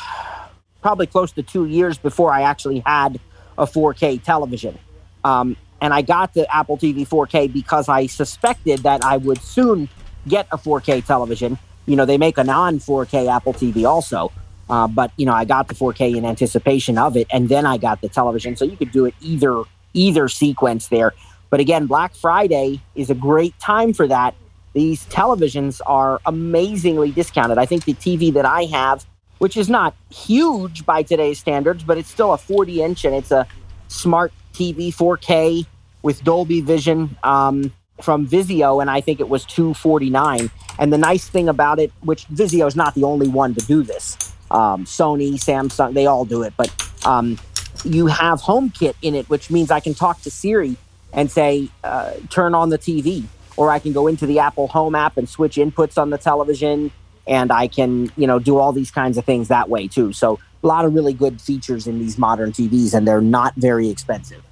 probably 0.82 1.06
close 1.06 1.32
to 1.32 1.42
two 1.42 1.66
years 1.66 1.98
before 1.98 2.32
I 2.32 2.42
actually 2.42 2.80
had 2.80 3.20
a 3.58 3.66
4K 3.66 4.22
television, 4.22 4.78
um, 5.24 5.56
and 5.80 5.92
I 5.94 6.02
got 6.02 6.34
the 6.34 6.52
Apple 6.54 6.76
TV 6.76 7.06
4K 7.06 7.52
because 7.52 7.88
I 7.88 8.06
suspected 8.06 8.80
that 8.80 9.04
I 9.04 9.16
would 9.16 9.40
soon 9.40 9.88
get 10.28 10.46
a 10.52 10.58
4K 10.58 11.04
television. 11.04 11.58
You 11.86 11.96
know, 11.96 12.04
they 12.04 12.18
make 12.18 12.38
a 12.38 12.44
non 12.44 12.78
4K 12.78 13.34
Apple 13.34 13.54
TV 13.54 13.84
also. 13.88 14.32
Uh, 14.68 14.86
but 14.86 15.10
you 15.16 15.26
know, 15.26 15.32
I 15.32 15.44
got 15.44 15.66
the 15.66 15.74
4K 15.74 16.16
in 16.16 16.24
anticipation 16.24 16.96
of 16.96 17.16
it, 17.16 17.26
and 17.32 17.48
then 17.48 17.66
I 17.66 17.76
got 17.76 18.00
the 18.00 18.08
television. 18.08 18.54
So 18.54 18.64
you 18.64 18.76
could 18.76 18.92
do 18.92 19.04
it 19.04 19.14
either 19.20 19.64
either 19.92 20.28
sequence 20.28 20.88
there. 20.88 21.12
But 21.50 21.58
again, 21.58 21.86
Black 21.86 22.14
Friday 22.14 22.80
is 22.94 23.10
a 23.10 23.14
great 23.14 23.58
time 23.58 23.92
for 23.92 24.06
that. 24.06 24.34
These 24.72 25.04
televisions 25.06 25.80
are 25.84 26.20
amazingly 26.24 27.10
discounted. 27.10 27.58
I 27.58 27.66
think 27.66 27.84
the 27.84 27.94
TV 27.94 28.32
that 28.34 28.46
I 28.46 28.66
have, 28.66 29.04
which 29.40 29.56
is 29.56 29.70
not 29.70 29.94
huge 30.10 30.84
by 30.84 31.02
today's 31.02 31.38
standards, 31.38 31.82
but 31.82 31.96
it's 31.96 32.10
still 32.10 32.34
a 32.34 32.38
40 32.38 32.82
inch 32.82 33.04
and 33.06 33.14
it's 33.14 33.30
a 33.30 33.46
smart 33.88 34.32
TV 34.52 34.94
4K 34.94 35.66
with 36.02 36.22
Dolby 36.22 36.60
Vision 36.60 37.16
um, 37.24 37.72
from 38.02 38.28
Vizio, 38.28 38.82
and 38.82 38.90
I 38.90 39.00
think 39.00 39.18
it 39.18 39.30
was 39.30 39.46
249. 39.46 40.50
And 40.78 40.92
the 40.92 40.98
nice 40.98 41.26
thing 41.26 41.48
about 41.48 41.78
it, 41.78 41.90
which 42.02 42.28
Vizio 42.28 42.66
is 42.66 42.76
not 42.76 42.94
the 42.94 43.04
only 43.04 43.28
one 43.28 43.54
to 43.54 43.64
do 43.64 43.82
this, 43.82 44.34
um, 44.50 44.84
Sony, 44.84 45.32
Samsung, 45.32 45.94
they 45.94 46.04
all 46.04 46.26
do 46.26 46.42
it, 46.42 46.52
but 46.58 46.70
um, 47.06 47.38
you 47.82 48.08
have 48.08 48.42
HomeKit 48.42 48.94
in 49.00 49.14
it, 49.14 49.30
which 49.30 49.50
means 49.50 49.70
I 49.70 49.80
can 49.80 49.94
talk 49.94 50.20
to 50.22 50.30
Siri 50.30 50.76
and 51.14 51.30
say, 51.30 51.70
uh, 51.82 52.12
turn 52.28 52.54
on 52.54 52.68
the 52.68 52.78
TV. 52.78 53.24
or 53.56 53.70
I 53.70 53.78
can 53.78 53.92
go 53.92 54.06
into 54.06 54.26
the 54.26 54.38
Apple 54.38 54.68
Home 54.68 54.94
app 54.94 55.16
and 55.16 55.28
switch 55.28 55.56
inputs 55.56 55.96
on 56.00 56.10
the 56.10 56.18
television, 56.18 56.90
and 57.30 57.50
I 57.50 57.68
can 57.68 58.12
you 58.16 58.26
know 58.26 58.38
do 58.38 58.58
all 58.58 58.72
these 58.72 58.90
kinds 58.90 59.16
of 59.16 59.24
things 59.24 59.48
that 59.48 59.70
way 59.70 59.88
too. 59.88 60.12
So 60.12 60.38
a 60.62 60.66
lot 60.66 60.84
of 60.84 60.94
really 60.94 61.14
good 61.14 61.40
features 61.40 61.86
in 61.86 61.98
these 61.98 62.18
modern 62.18 62.52
TVs, 62.52 62.92
and 62.92 63.08
they're 63.08 63.22
not 63.22 63.54
very 63.54 63.88
expensive. 63.88 64.42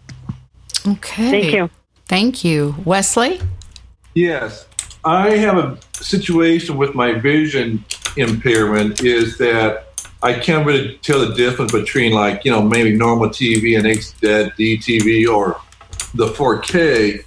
Okay. 0.87 1.31
Thank 1.31 1.53
you. 1.53 1.71
Thank 2.07 2.45
you. 2.45 2.75
Wesley? 2.87 3.41
Yes. 4.15 4.67
I 5.05 5.37
have 5.37 5.59
a 5.59 5.79
situation 5.93 6.79
with 6.79 6.95
my 6.95 7.13
vision 7.13 7.85
impairment 8.17 9.03
is 9.05 9.37
that 9.39 9.89
I 10.23 10.33
can't 10.33 10.67
really 10.67 10.99
tell 11.03 11.21
the 11.21 11.35
difference 11.35 11.73
between 11.73 12.13
like, 12.13 12.45
you 12.45 12.51
know, 12.51 12.63
maybe 12.63 12.97
normal 12.97 13.29
TV 13.29 13.77
and 13.77 13.87
HD 13.87 14.79
TV 14.79 15.29
or 15.29 15.61
the 16.15 16.27
4K. 16.29 17.25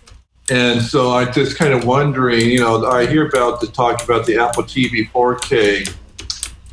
And 0.50 0.82
so 0.82 1.14
I'm 1.14 1.32
just 1.32 1.58
kind 1.58 1.74
of 1.74 1.86
wondering, 1.86 2.50
you 2.50 2.60
know, 2.60 2.86
I 2.86 3.06
hear 3.06 3.28
about 3.28 3.62
the 3.62 3.68
talk 3.68 4.04
about 4.04 4.26
the 4.26 4.38
Apple 4.38 4.64
TV 4.64 5.10
4K. 5.12 5.94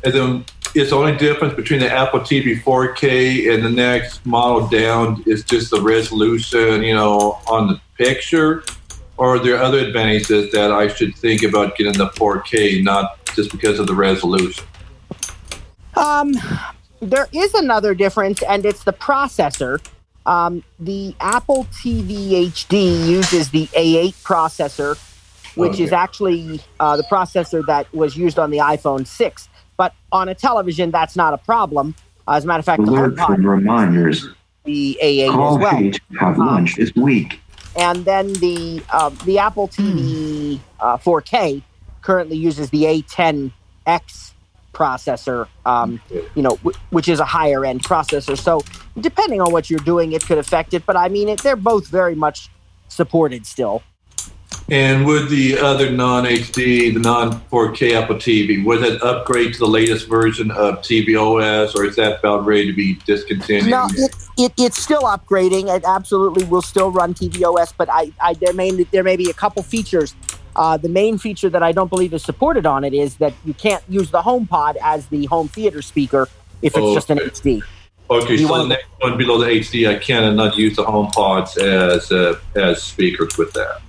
And 0.03 0.13
then 0.13 0.45
it's 0.75 0.89
the 0.89 0.95
only 0.95 1.15
difference 1.15 1.53
between 1.53 1.79
the 1.79 1.91
Apple 1.91 2.19
TV 2.19 2.61
4K 2.61 3.53
and 3.53 3.63
the 3.63 3.69
next 3.69 4.25
model 4.25 4.67
down 4.67 5.23
is 5.25 5.43
just 5.43 5.71
the 5.71 5.81
resolution, 5.81 6.83
you 6.83 6.93
know, 6.93 7.39
on 7.47 7.67
the 7.67 7.79
picture. 7.97 8.63
Or 9.17 9.35
are 9.35 9.39
there 9.39 9.61
other 9.61 9.79
advantages 9.79 10.51
that 10.51 10.71
I 10.71 10.87
should 10.87 11.15
think 11.15 11.43
about 11.43 11.75
getting 11.75 11.93
the 11.93 12.07
4K, 12.09 12.83
not 12.83 13.17
just 13.35 13.51
because 13.51 13.79
of 13.79 13.87
the 13.87 13.95
resolution? 13.95 14.65
Um, 15.95 16.33
there 17.01 17.27
is 17.33 17.53
another 17.53 17.93
difference, 17.93 18.41
and 18.43 18.65
it's 18.65 18.83
the 18.83 18.93
processor. 18.93 19.85
Um, 20.25 20.63
the 20.79 21.15
Apple 21.19 21.65
TV 21.71 22.31
HD 22.51 23.07
uses 23.07 23.49
the 23.49 23.65
A8 23.67 24.13
processor, 24.23 24.97
which 25.55 25.79
is 25.79 25.89
Okay. 25.91 25.95
actually 25.95 26.61
uh, 26.79 26.97
the 26.97 27.03
processor 27.03 27.65
that 27.65 27.91
was 27.93 28.15
used 28.15 28.37
on 28.37 28.51
the 28.51 28.57
iPhone 28.57 29.07
6. 29.07 29.49
But 29.77 29.93
on 30.11 30.29
a 30.29 30.35
television, 30.35 30.91
that's 30.91 31.15
not 31.15 31.33
a 31.33 31.37
problem. 31.37 31.95
Uh, 32.27 32.33
as 32.33 32.43
a 32.43 32.47
matter 32.47 32.59
of 32.59 32.65
fact, 32.65 32.83
the 32.85 32.91
Alert 32.91 33.15
for 33.17 33.23
HomePod 33.37 33.45
reminders. 33.45 34.27
the 34.65 34.99
A8 35.01 35.31
Call 35.31 35.55
as 35.57 35.61
well. 35.63 35.71
page 35.77 35.99
have 36.19 36.37
lunch 36.37 36.75
this 36.75 36.93
week. 36.95 37.39
and 37.75 38.03
then 38.05 38.33
the 38.33 38.83
uh, 38.91 39.09
the 39.25 39.39
Apple 39.39 39.67
TV 39.69 40.59
uh, 40.79 40.97
4K 40.97 41.61
currently 42.01 42.37
uses 42.37 42.69
the 42.71 42.83
A10X 42.83 44.33
processor, 44.79 45.47
um, 45.65 46.01
you 46.35 46.41
know, 46.41 46.55
w- 46.57 46.77
which 46.89 47.09
is 47.09 47.19
a 47.19 47.25
higher 47.25 47.65
end 47.65 47.83
processor. 47.83 48.37
So 48.37 48.61
depending 48.99 49.41
on 49.41 49.51
what 49.51 49.69
you're 49.69 49.79
doing, 49.79 50.13
it 50.13 50.23
could 50.23 50.37
affect 50.37 50.73
it. 50.73 50.85
But 50.85 50.95
I 50.95 51.09
mean, 51.09 51.27
it, 51.27 51.43
they're 51.43 51.55
both 51.55 51.87
very 51.87 52.15
much 52.15 52.49
supported 52.87 53.45
still. 53.45 53.83
And 54.71 55.05
would 55.05 55.29
the 55.29 55.57
other 55.57 55.89
non 55.91 56.25
HD, 56.25 56.93
the 56.93 56.99
non 56.99 57.41
4K 57.51 57.99
Apple 57.99 58.17
TV, 58.17 58.63
would 58.63 58.83
it 58.83 59.01
upgrade 59.01 59.53
to 59.53 59.59
the 59.59 59.67
latest 59.67 60.07
version 60.07 60.51
of 60.51 60.79
tvOS, 60.79 61.75
or 61.75 61.85
is 61.85 61.95
that 61.95 62.19
about 62.19 62.45
ready 62.45 62.67
to 62.67 62.73
be 62.73 62.95
discontinued? 63.05 63.71
No, 63.71 63.87
it, 63.93 64.15
it, 64.37 64.53
it's 64.59 64.79
still 64.79 65.03
upgrading. 65.03 65.75
It 65.75 65.83
absolutely 65.87 66.43
will 66.45 66.61
still 66.61 66.91
run 66.91 67.15
tvOS, 67.15 67.73
but 67.75 67.89
I, 67.91 68.11
I 68.21 68.35
there 68.35 68.53
may 68.53 68.71
there 68.83 69.03
may 69.03 69.15
be 69.15 69.31
a 69.31 69.33
couple 69.33 69.63
features. 69.63 70.13
Uh, 70.55 70.77
the 70.77 70.89
main 70.89 71.17
feature 71.17 71.49
that 71.49 71.63
I 71.63 71.71
don't 71.71 71.89
believe 71.89 72.13
is 72.13 72.23
supported 72.23 72.65
on 72.65 72.83
it 72.83 72.93
is 72.93 73.15
that 73.17 73.33
you 73.45 73.53
can't 73.53 73.83
use 73.87 74.11
the 74.11 74.21
HomePod 74.21 74.75
as 74.81 75.07
the 75.07 75.25
home 75.25 75.47
theater 75.47 75.81
speaker 75.81 76.27
if 76.61 76.73
it's 76.75 76.77
Oh, 76.77 76.93
just 76.93 77.09
an. 77.09 77.19
HD. 77.19 77.61
Okay, 78.11 78.35
You 78.35 78.47
so 78.47 78.63
the 78.63 78.69
next 78.69 78.87
one 78.99 79.17
below 79.17 79.37
the 79.37 79.45
HD, 79.45 79.87
I 79.87 79.99
cannot 79.99 80.33
not 80.33 80.57
use 80.57 80.75
the 80.75 80.83
HomePods 80.83 81.57
as 81.61 82.11
uh, 82.11 82.39
as 82.55 82.81
speakers 82.81 83.37
with 83.37 83.53
that. 83.53 83.81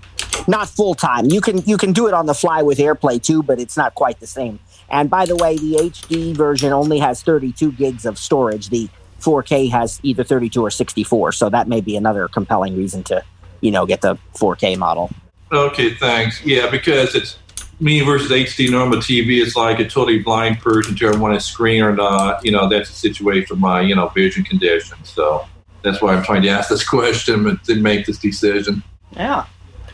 Not 0.46 0.68
full 0.68 0.94
time. 0.94 1.26
You 1.30 1.40
can 1.40 1.58
you 1.66 1.76
can 1.76 1.92
do 1.92 2.06
it 2.06 2.14
on 2.14 2.26
the 2.26 2.34
fly 2.34 2.62
with 2.62 2.78
AirPlay 2.78 3.22
too, 3.22 3.42
but 3.42 3.58
it's 3.58 3.76
not 3.76 3.94
quite 3.94 4.20
the 4.20 4.26
same. 4.26 4.58
And 4.90 5.08
by 5.08 5.24
the 5.24 5.36
way, 5.36 5.56
the 5.56 5.76
HD 5.76 6.36
version 6.36 6.72
only 6.72 6.98
has 6.98 7.22
32 7.22 7.72
gigs 7.72 8.04
of 8.04 8.18
storage. 8.18 8.68
The 8.68 8.88
4K 9.20 9.70
has 9.70 10.00
either 10.02 10.24
32 10.24 10.64
or 10.64 10.70
64, 10.70 11.32
so 11.32 11.48
that 11.48 11.68
may 11.68 11.80
be 11.80 11.96
another 11.96 12.26
compelling 12.28 12.76
reason 12.76 13.02
to, 13.04 13.22
you 13.60 13.70
know, 13.70 13.86
get 13.86 14.00
the 14.00 14.18
4K 14.34 14.76
model. 14.76 15.10
Okay, 15.52 15.94
thanks. 15.94 16.44
Yeah, 16.44 16.70
because 16.70 17.14
it's 17.14 17.38
me 17.80 18.00
versus 18.00 18.30
HD 18.30 18.70
normal 18.70 18.98
TV. 18.98 19.42
It's 19.42 19.56
like 19.56 19.80
a 19.80 19.84
totally 19.84 20.18
blind 20.18 20.60
person 20.60 20.94
to 20.94 21.18
want 21.18 21.34
a 21.34 21.40
screen 21.40 21.82
or 21.82 21.94
not. 21.94 22.44
You 22.44 22.52
know, 22.52 22.68
that's 22.68 22.88
the 22.90 22.96
situation 22.96 23.54
of 23.54 23.60
my 23.60 23.80
you 23.80 23.94
know 23.96 24.08
vision 24.08 24.44
condition. 24.44 24.98
So 25.04 25.46
that's 25.82 26.00
why 26.00 26.14
I'm 26.14 26.22
trying 26.22 26.42
to 26.42 26.48
ask 26.48 26.68
this 26.68 26.86
question 26.88 27.48
and 27.48 27.62
to 27.64 27.76
make 27.76 28.06
this 28.06 28.18
decision. 28.18 28.82
Yeah. 29.12 29.46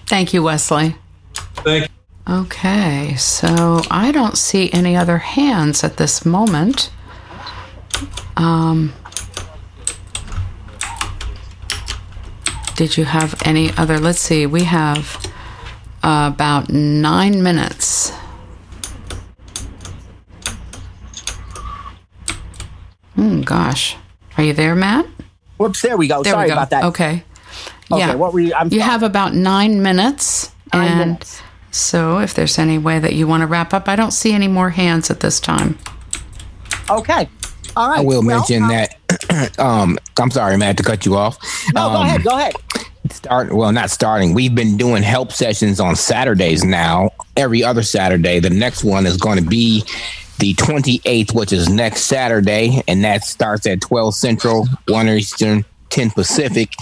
Thank 0.07 0.35
you, 0.35 0.43
Wesley. 0.43 0.97
Thank 1.57 1.85
you. 1.85 1.89
Okay, 2.29 3.15
so 3.17 3.83
I 3.89 4.11
don't 4.11 4.37
see 4.37 4.73
any 4.73 4.97
other 4.97 5.19
hands 5.19 5.85
at 5.85 5.97
this 5.97 6.27
moment. 6.27 6.91
Um, 8.37 8.93
did 12.75 12.97
you 12.97 13.05
have 13.05 13.41
any 13.45 13.71
other? 13.77 14.01
Let's 14.01 14.19
see, 14.19 14.45
we 14.45 14.65
have 14.65 15.25
uh, 15.25 15.31
about 16.07 16.71
nine 16.71 17.43
minutes. 17.43 18.13
Hmm, 23.15 23.41
gosh. 23.43 23.97
Are 24.37 24.45
you 24.45 24.53
there, 24.53 24.75
Matt? 24.75 25.07
Whoops, 25.57 25.81
there 25.83 25.97
we 25.97 26.07
go. 26.09 26.23
There 26.23 26.33
Sorry 26.35 26.45
we 26.45 26.49
go. 26.49 26.55
about 26.55 26.71
that. 26.71 26.85
Okay. 26.85 27.23
Okay, 27.91 28.01
yeah. 28.01 28.15
what 28.15 28.33
were 28.33 28.41
you? 28.41 28.53
I'm 28.55 28.69
you 28.73 28.81
have 28.81 29.03
about 29.03 29.35
nine 29.35 29.83
minutes. 29.83 30.51
Nine 30.75 30.89
and 30.89 30.99
minutes. 30.99 31.41
so 31.71 32.19
if 32.19 32.35
there's 32.35 32.59
any 32.59 32.79
way 32.79 32.99
that 32.99 33.15
you 33.15 33.27
want 33.29 33.43
to 33.43 33.47
wrap 33.47 33.73
up, 33.73 33.89
I 33.89 33.97
don't 33.97 34.11
see 34.11 34.33
any 34.33 34.49
more 34.49 34.71
hands 34.71 35.11
at 35.11 35.21
this 35.21 35.39
time. 35.41 35.79
Okay. 36.91 37.29
All 37.77 37.89
right. 37.89 38.01
I 38.01 38.03
will 38.03 38.23
Well, 38.25 38.39
mention 38.39 38.67
that. 38.69 39.59
um, 39.59 39.99
I'm 40.21 40.31
sorry, 40.31 40.57
Matt, 40.57 40.77
to 40.79 40.83
cut 40.83 41.07
you 41.07 41.17
off. 41.17 41.39
No, 41.75 41.89
go 41.91 41.97
Um, 41.97 42.07
ahead. 42.07 42.25
Go 42.25 42.37
ahead. 42.37 42.55
Start 43.13 43.53
well 43.53 43.73
not 43.73 43.91
starting. 43.91 44.35
We've 44.35 44.55
been 44.55 44.77
doing 44.77 45.03
help 45.03 45.33
sessions 45.33 45.81
on 45.81 45.97
saturdays 45.97 46.65
now. 46.65 47.11
Every 47.37 47.63
other 47.63 47.83
saturday. 47.83 48.41
The 48.41 48.51
next 48.51 48.85
one 48.85 49.07
is 49.07 49.17
going 49.17 49.39
to 49.39 49.45
be 49.49 49.85
the 50.39 50.55
28th 50.55 51.35
which 51.35 51.51
is 51.51 51.67
next 51.67 52.03
saturday 52.03 52.83
and 52.87 53.03
that 53.03 53.25
starts 53.25 53.67
at 53.67 53.81
12 53.81 54.15
central 54.15 54.67
1 54.87 55.09
eastern 55.09 55.65
10 55.89 56.11
pacific. 56.11 56.73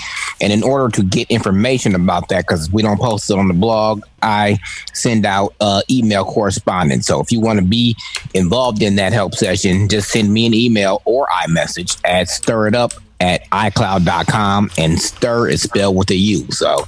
And 0.41 0.53
in 0.53 0.65
order 0.65 0.91
to 0.97 1.05
get 1.05 1.31
information 1.31 1.95
about 1.95 2.29
that 2.31 2.47
because 2.47 2.71
we 2.73 2.83
don't 2.83 3.01
post 3.01 3.31
it 3.31 3.39
on 3.39 3.49
the 3.49 3.55
blog 3.55 4.03
i 4.23 4.59
send 4.93 5.25
out 5.27 5.55
uh, 5.61 5.83
email 5.91 6.25
correspondence. 6.25 7.07
So 7.07 7.21
if 7.21 7.31
you 7.31 7.41
want 7.41 7.61
to 7.61 7.65
be 7.65 7.97
involved 8.33 8.83
in 8.83 8.97
that 8.97 9.13
help 9.13 9.35
session 9.35 9.89
just 9.89 10.11
send 10.11 10.33
me 10.33 10.47
an 10.47 10.55
email 10.55 11.03
or 11.05 11.27
iMessage 11.29 12.01
at 12.05 12.29
stir 12.29 12.69
it 12.69 12.75
up 12.75 12.93
at 13.25 13.49
iCloud.com 13.51 14.71
and 14.77 15.01
stir 15.01 15.49
is 15.49 15.63
spelled 15.63 15.97
with 15.97 16.11
a 16.11 16.15
U. 16.15 16.47
So 16.51 16.87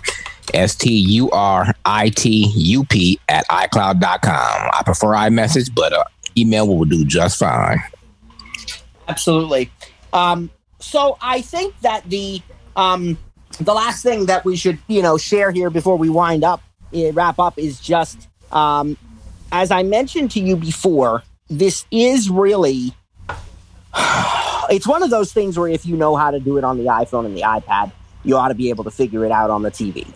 S 0.52 0.74
T 0.74 0.92
U 0.92 1.30
R 1.30 1.74
I 1.86 2.10
T 2.10 2.52
U 2.54 2.84
P 2.84 3.18
at 3.28 3.48
iCloud.com. 3.48 4.70
I 4.74 4.82
prefer 4.84 5.08
iMessage, 5.08 5.74
but 5.74 5.94
uh, 5.94 6.04
email 6.36 6.68
will 6.68 6.84
do 6.84 7.06
just 7.06 7.38
fine. 7.38 7.82
Absolutely. 9.08 9.70
Um, 10.12 10.50
so 10.78 11.16
I 11.22 11.40
think 11.40 11.74
that 11.80 12.04
the 12.10 12.42
um, 12.76 13.16
the 13.58 13.72
last 13.72 14.02
thing 14.02 14.26
that 14.26 14.44
we 14.44 14.56
should 14.56 14.78
you 14.88 15.00
know 15.00 15.16
share 15.16 15.52
here 15.52 15.70
before 15.70 15.96
we 15.96 16.10
wind 16.10 16.44
up 16.44 16.62
eh, 16.92 17.12
wrap 17.14 17.38
up 17.38 17.58
is 17.58 17.80
just 17.80 18.28
um, 18.52 18.98
as 19.52 19.70
I 19.70 19.82
mentioned 19.82 20.32
to 20.32 20.40
you 20.40 20.56
before. 20.56 21.22
This 21.48 21.86
is 21.92 22.28
really 22.28 22.92
it's 24.70 24.86
one 24.86 25.02
of 25.02 25.10
those 25.10 25.32
things 25.32 25.58
where 25.58 25.68
if 25.68 25.86
you 25.86 25.96
know 25.96 26.16
how 26.16 26.30
to 26.30 26.40
do 26.40 26.58
it 26.58 26.64
on 26.64 26.78
the 26.78 26.84
iPhone 26.84 27.26
and 27.26 27.36
the 27.36 27.42
iPad, 27.42 27.92
you 28.24 28.36
ought 28.36 28.48
to 28.48 28.54
be 28.54 28.70
able 28.70 28.84
to 28.84 28.90
figure 28.90 29.24
it 29.24 29.32
out 29.32 29.50
on 29.50 29.62
the 29.62 29.70
TV. 29.70 30.06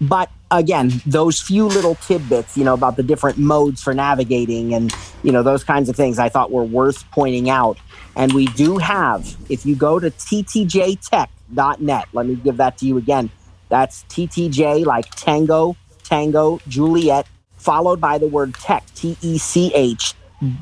But 0.00 0.30
again, 0.50 0.92
those 1.06 1.40
few 1.40 1.66
little 1.66 1.94
tidbits, 1.96 2.56
you 2.56 2.64
know, 2.64 2.74
about 2.74 2.96
the 2.96 3.02
different 3.02 3.38
modes 3.38 3.82
for 3.82 3.94
navigating 3.94 4.74
and, 4.74 4.92
you 5.22 5.32
know, 5.32 5.42
those 5.42 5.64
kinds 5.64 5.88
of 5.88 5.96
things 5.96 6.18
I 6.18 6.28
thought 6.28 6.50
were 6.50 6.64
worth 6.64 7.10
pointing 7.10 7.48
out. 7.50 7.78
And 8.14 8.32
we 8.32 8.46
do 8.46 8.78
have, 8.78 9.36
if 9.48 9.66
you 9.66 9.74
go 9.74 9.98
to 9.98 10.10
ttjtech.net, 10.10 11.28
let 12.12 12.26
me 12.26 12.34
give 12.36 12.58
that 12.58 12.78
to 12.78 12.86
you 12.86 12.98
again. 12.98 13.30
That's 13.68 14.04
TTJ, 14.04 14.84
like 14.86 15.10
Tango, 15.14 15.76
Tango, 16.04 16.60
Juliet, 16.68 17.26
followed 17.56 18.00
by 18.00 18.18
the 18.18 18.28
word 18.28 18.54
tech, 18.54 18.84
T 18.94 19.16
E 19.22 19.38
C 19.38 19.72
H 19.74 20.14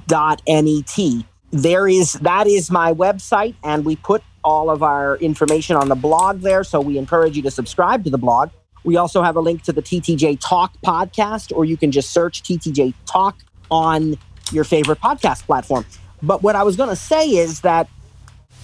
dot 0.07 0.41
N 0.47 0.67
E 0.67 0.83
T. 0.83 1.27
There 1.55 1.87
is, 1.87 2.15
that 2.15 2.49
is 2.49 2.69
my 2.69 2.93
website, 2.93 3.55
and 3.63 3.85
we 3.85 3.95
put 3.95 4.25
all 4.43 4.71
of 4.71 4.83
our 4.83 5.17
information 5.19 5.77
on 5.77 5.89
the 5.89 5.95
blog 5.95 6.41
there. 6.41 6.65
So 6.65 6.81
we 6.81 6.99
encourage 6.99 7.37
you 7.37 7.43
to 7.43 7.51
subscribe 7.51 8.03
to 8.03 8.11
the 8.11 8.19
blog. 8.19 8.51
We 8.83 8.97
also 8.97 9.23
have 9.23 9.37
a 9.37 9.41
link 9.41 9.63
to 9.63 9.73
the 9.73 9.81
TTJ 9.81 10.41
Talk 10.41 10.75
podcast, 10.85 11.57
or 11.57 11.65
you 11.65 11.77
can 11.77 11.93
just 11.93 12.11
search 12.11 12.43
TTJ 12.43 12.95
Talk 13.07 13.39
on 13.71 14.19
your 14.51 14.65
favorite 14.65 15.01
podcast 15.01 15.45
platform. 15.45 15.87
But 16.25 16.43
what 16.43 16.57
I 16.57 16.65
was 16.65 16.75
going 16.75 16.89
to 16.89 16.97
say 16.97 17.31
is 17.31 17.61
that 17.61 17.89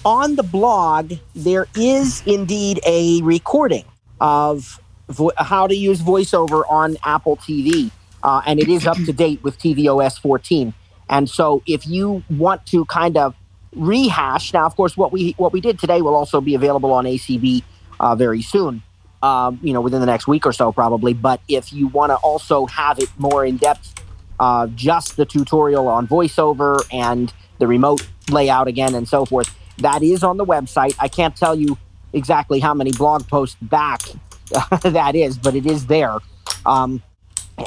on 0.03 0.35
the 0.35 0.43
blog, 0.43 1.13
there 1.33 1.67
is 1.77 2.21
indeed 2.25 2.81
a 2.85 3.21
recording 3.21 3.85
of 4.19 4.81
vo- 5.07 5.31
how 5.37 5.65
to 5.65 5.75
use 5.75 6.01
voiceover 6.01 6.69
on 6.69 6.97
Apple 7.05 7.37
TV, 7.37 7.89
uh, 8.21 8.41
and 8.45 8.59
it 8.59 8.67
is 8.67 8.85
up 8.85 8.97
to 8.97 9.13
date 9.13 9.41
with 9.43 9.57
tvOS 9.59 10.19
14. 10.19 10.73
And 11.11 11.29
so, 11.29 11.61
if 11.67 11.85
you 11.85 12.23
want 12.29 12.65
to 12.67 12.85
kind 12.85 13.17
of 13.17 13.35
rehash, 13.75 14.53
now, 14.53 14.65
of 14.65 14.75
course, 14.75 14.97
what 14.97 15.11
we 15.11 15.33
what 15.37 15.53
we 15.53 15.61
did 15.61 15.77
today 15.77 16.01
will 16.01 16.15
also 16.15 16.41
be 16.41 16.55
available 16.55 16.91
on 16.93 17.05
ACB 17.05 17.63
uh, 17.99 18.15
very 18.15 18.41
soon. 18.41 18.81
Um, 19.21 19.59
you 19.61 19.71
know, 19.71 19.81
within 19.81 19.99
the 19.99 20.07
next 20.07 20.27
week 20.27 20.47
or 20.47 20.53
so, 20.53 20.71
probably. 20.71 21.13
But 21.13 21.41
if 21.47 21.71
you 21.71 21.87
want 21.89 22.09
to 22.09 22.15
also 22.15 22.65
have 22.65 22.97
it 22.97 23.09
more 23.19 23.45
in 23.45 23.57
depth, 23.57 23.93
uh, 24.39 24.65
just 24.67 25.15
the 25.15 25.25
tutorial 25.25 25.87
on 25.87 26.07
voiceover 26.07 26.79
and 26.91 27.31
the 27.59 27.67
remote 27.67 28.07
layout 28.31 28.67
again 28.67 28.95
and 28.95 29.07
so 29.07 29.25
forth, 29.25 29.55
that 29.77 30.01
is 30.01 30.23
on 30.23 30.37
the 30.37 30.45
website. 30.45 30.95
I 30.99 31.07
can't 31.07 31.35
tell 31.35 31.53
you 31.53 31.77
exactly 32.13 32.59
how 32.59 32.73
many 32.73 32.91
blog 32.91 33.27
posts 33.27 33.57
back 33.61 34.01
that 34.81 35.15
is, 35.15 35.37
but 35.37 35.55
it 35.55 35.67
is 35.67 35.85
there. 35.85 36.17
Um, 36.65 37.03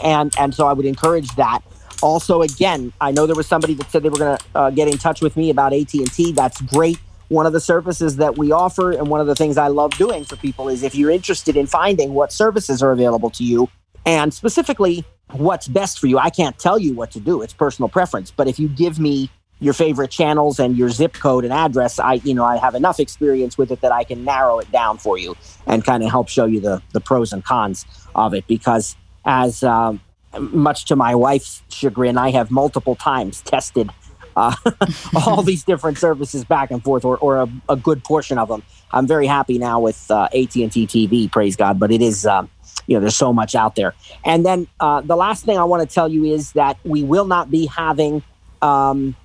and 0.02 0.34
and 0.38 0.54
so 0.54 0.66
I 0.66 0.72
would 0.72 0.86
encourage 0.86 1.28
that. 1.36 1.60
Also, 2.04 2.42
again, 2.42 2.92
I 3.00 3.12
know 3.12 3.24
there 3.24 3.34
was 3.34 3.46
somebody 3.46 3.72
that 3.72 3.90
said 3.90 4.02
they 4.02 4.10
were 4.10 4.18
going 4.18 4.36
to 4.36 4.44
uh, 4.54 4.68
get 4.68 4.88
in 4.88 4.98
touch 4.98 5.22
with 5.22 5.38
me 5.38 5.48
about 5.48 5.72
AT 5.72 5.94
and 5.94 6.12
T. 6.12 6.32
That's 6.32 6.60
great. 6.60 6.98
One 7.28 7.46
of 7.46 7.54
the 7.54 7.60
services 7.60 8.16
that 8.16 8.36
we 8.36 8.52
offer, 8.52 8.92
and 8.92 9.08
one 9.08 9.22
of 9.22 9.26
the 9.26 9.34
things 9.34 9.56
I 9.56 9.68
love 9.68 9.92
doing 9.92 10.22
for 10.22 10.36
people 10.36 10.68
is 10.68 10.82
if 10.82 10.94
you're 10.94 11.10
interested 11.10 11.56
in 11.56 11.66
finding 11.66 12.12
what 12.12 12.30
services 12.30 12.82
are 12.82 12.92
available 12.92 13.30
to 13.30 13.42
you, 13.42 13.70
and 14.04 14.34
specifically 14.34 15.02
what's 15.30 15.66
best 15.66 15.98
for 15.98 16.06
you. 16.06 16.18
I 16.18 16.28
can't 16.28 16.58
tell 16.58 16.78
you 16.78 16.92
what 16.92 17.10
to 17.12 17.20
do; 17.20 17.40
it's 17.40 17.54
personal 17.54 17.88
preference. 17.88 18.30
But 18.30 18.48
if 18.48 18.58
you 18.58 18.68
give 18.68 18.98
me 18.98 19.30
your 19.60 19.72
favorite 19.72 20.10
channels 20.10 20.60
and 20.60 20.76
your 20.76 20.90
zip 20.90 21.14
code 21.14 21.44
and 21.44 21.54
address, 21.54 21.98
I 21.98 22.14
you 22.14 22.34
know 22.34 22.44
I 22.44 22.58
have 22.58 22.74
enough 22.74 23.00
experience 23.00 23.56
with 23.56 23.70
it 23.70 23.80
that 23.80 23.92
I 23.92 24.04
can 24.04 24.24
narrow 24.24 24.58
it 24.58 24.70
down 24.70 24.98
for 24.98 25.16
you 25.16 25.36
and 25.66 25.82
kind 25.82 26.02
of 26.02 26.10
help 26.10 26.28
show 26.28 26.44
you 26.44 26.60
the 26.60 26.82
the 26.92 27.00
pros 27.00 27.32
and 27.32 27.42
cons 27.42 27.86
of 28.14 28.34
it. 28.34 28.46
Because 28.46 28.94
as 29.24 29.62
um, 29.62 30.02
much 30.40 30.86
to 30.86 30.96
my 30.96 31.14
wife's 31.14 31.62
chagrin, 31.68 32.18
I 32.18 32.30
have 32.30 32.50
multiple 32.50 32.94
times 32.94 33.40
tested 33.42 33.90
uh, 34.36 34.54
all 35.14 35.42
these 35.50 35.64
different 35.64 35.98
services 35.98 36.44
back 36.44 36.70
and 36.70 36.82
forth, 36.82 37.04
or, 37.04 37.16
or 37.18 37.42
a, 37.42 37.48
a, 37.68 37.76
good 37.76 38.02
portion 38.04 38.38
of 38.38 38.48
them. 38.48 38.62
I'm 38.90 39.06
very 39.06 39.26
happy 39.26 39.58
now 39.58 39.80
with 39.80 40.10
uh, 40.10 40.24
AT 40.34 40.54
and 40.56 40.72
T 40.72 40.86
TV, 40.86 41.30
praise 41.30 41.56
God. 41.56 41.78
But 41.78 41.92
it 41.92 42.02
is, 42.02 42.26
um, 42.26 42.50
you 42.86 42.96
know, 42.96 43.00
there's 43.00 43.16
so 43.16 43.32
much 43.32 43.54
out 43.54 43.76
there. 43.76 43.94
And 44.24 44.44
then 44.44 44.66
uh, 44.80 45.00
the 45.00 45.16
last 45.16 45.44
thing 45.44 45.58
I 45.58 45.64
want 45.64 45.88
to 45.88 45.92
tell 45.92 46.08
you 46.08 46.24
is 46.24 46.52
that 46.52 46.78
we 46.84 47.02
will 47.02 47.26
not 47.26 47.50
be 47.50 47.66
having 47.66 48.22
um, 48.62 49.16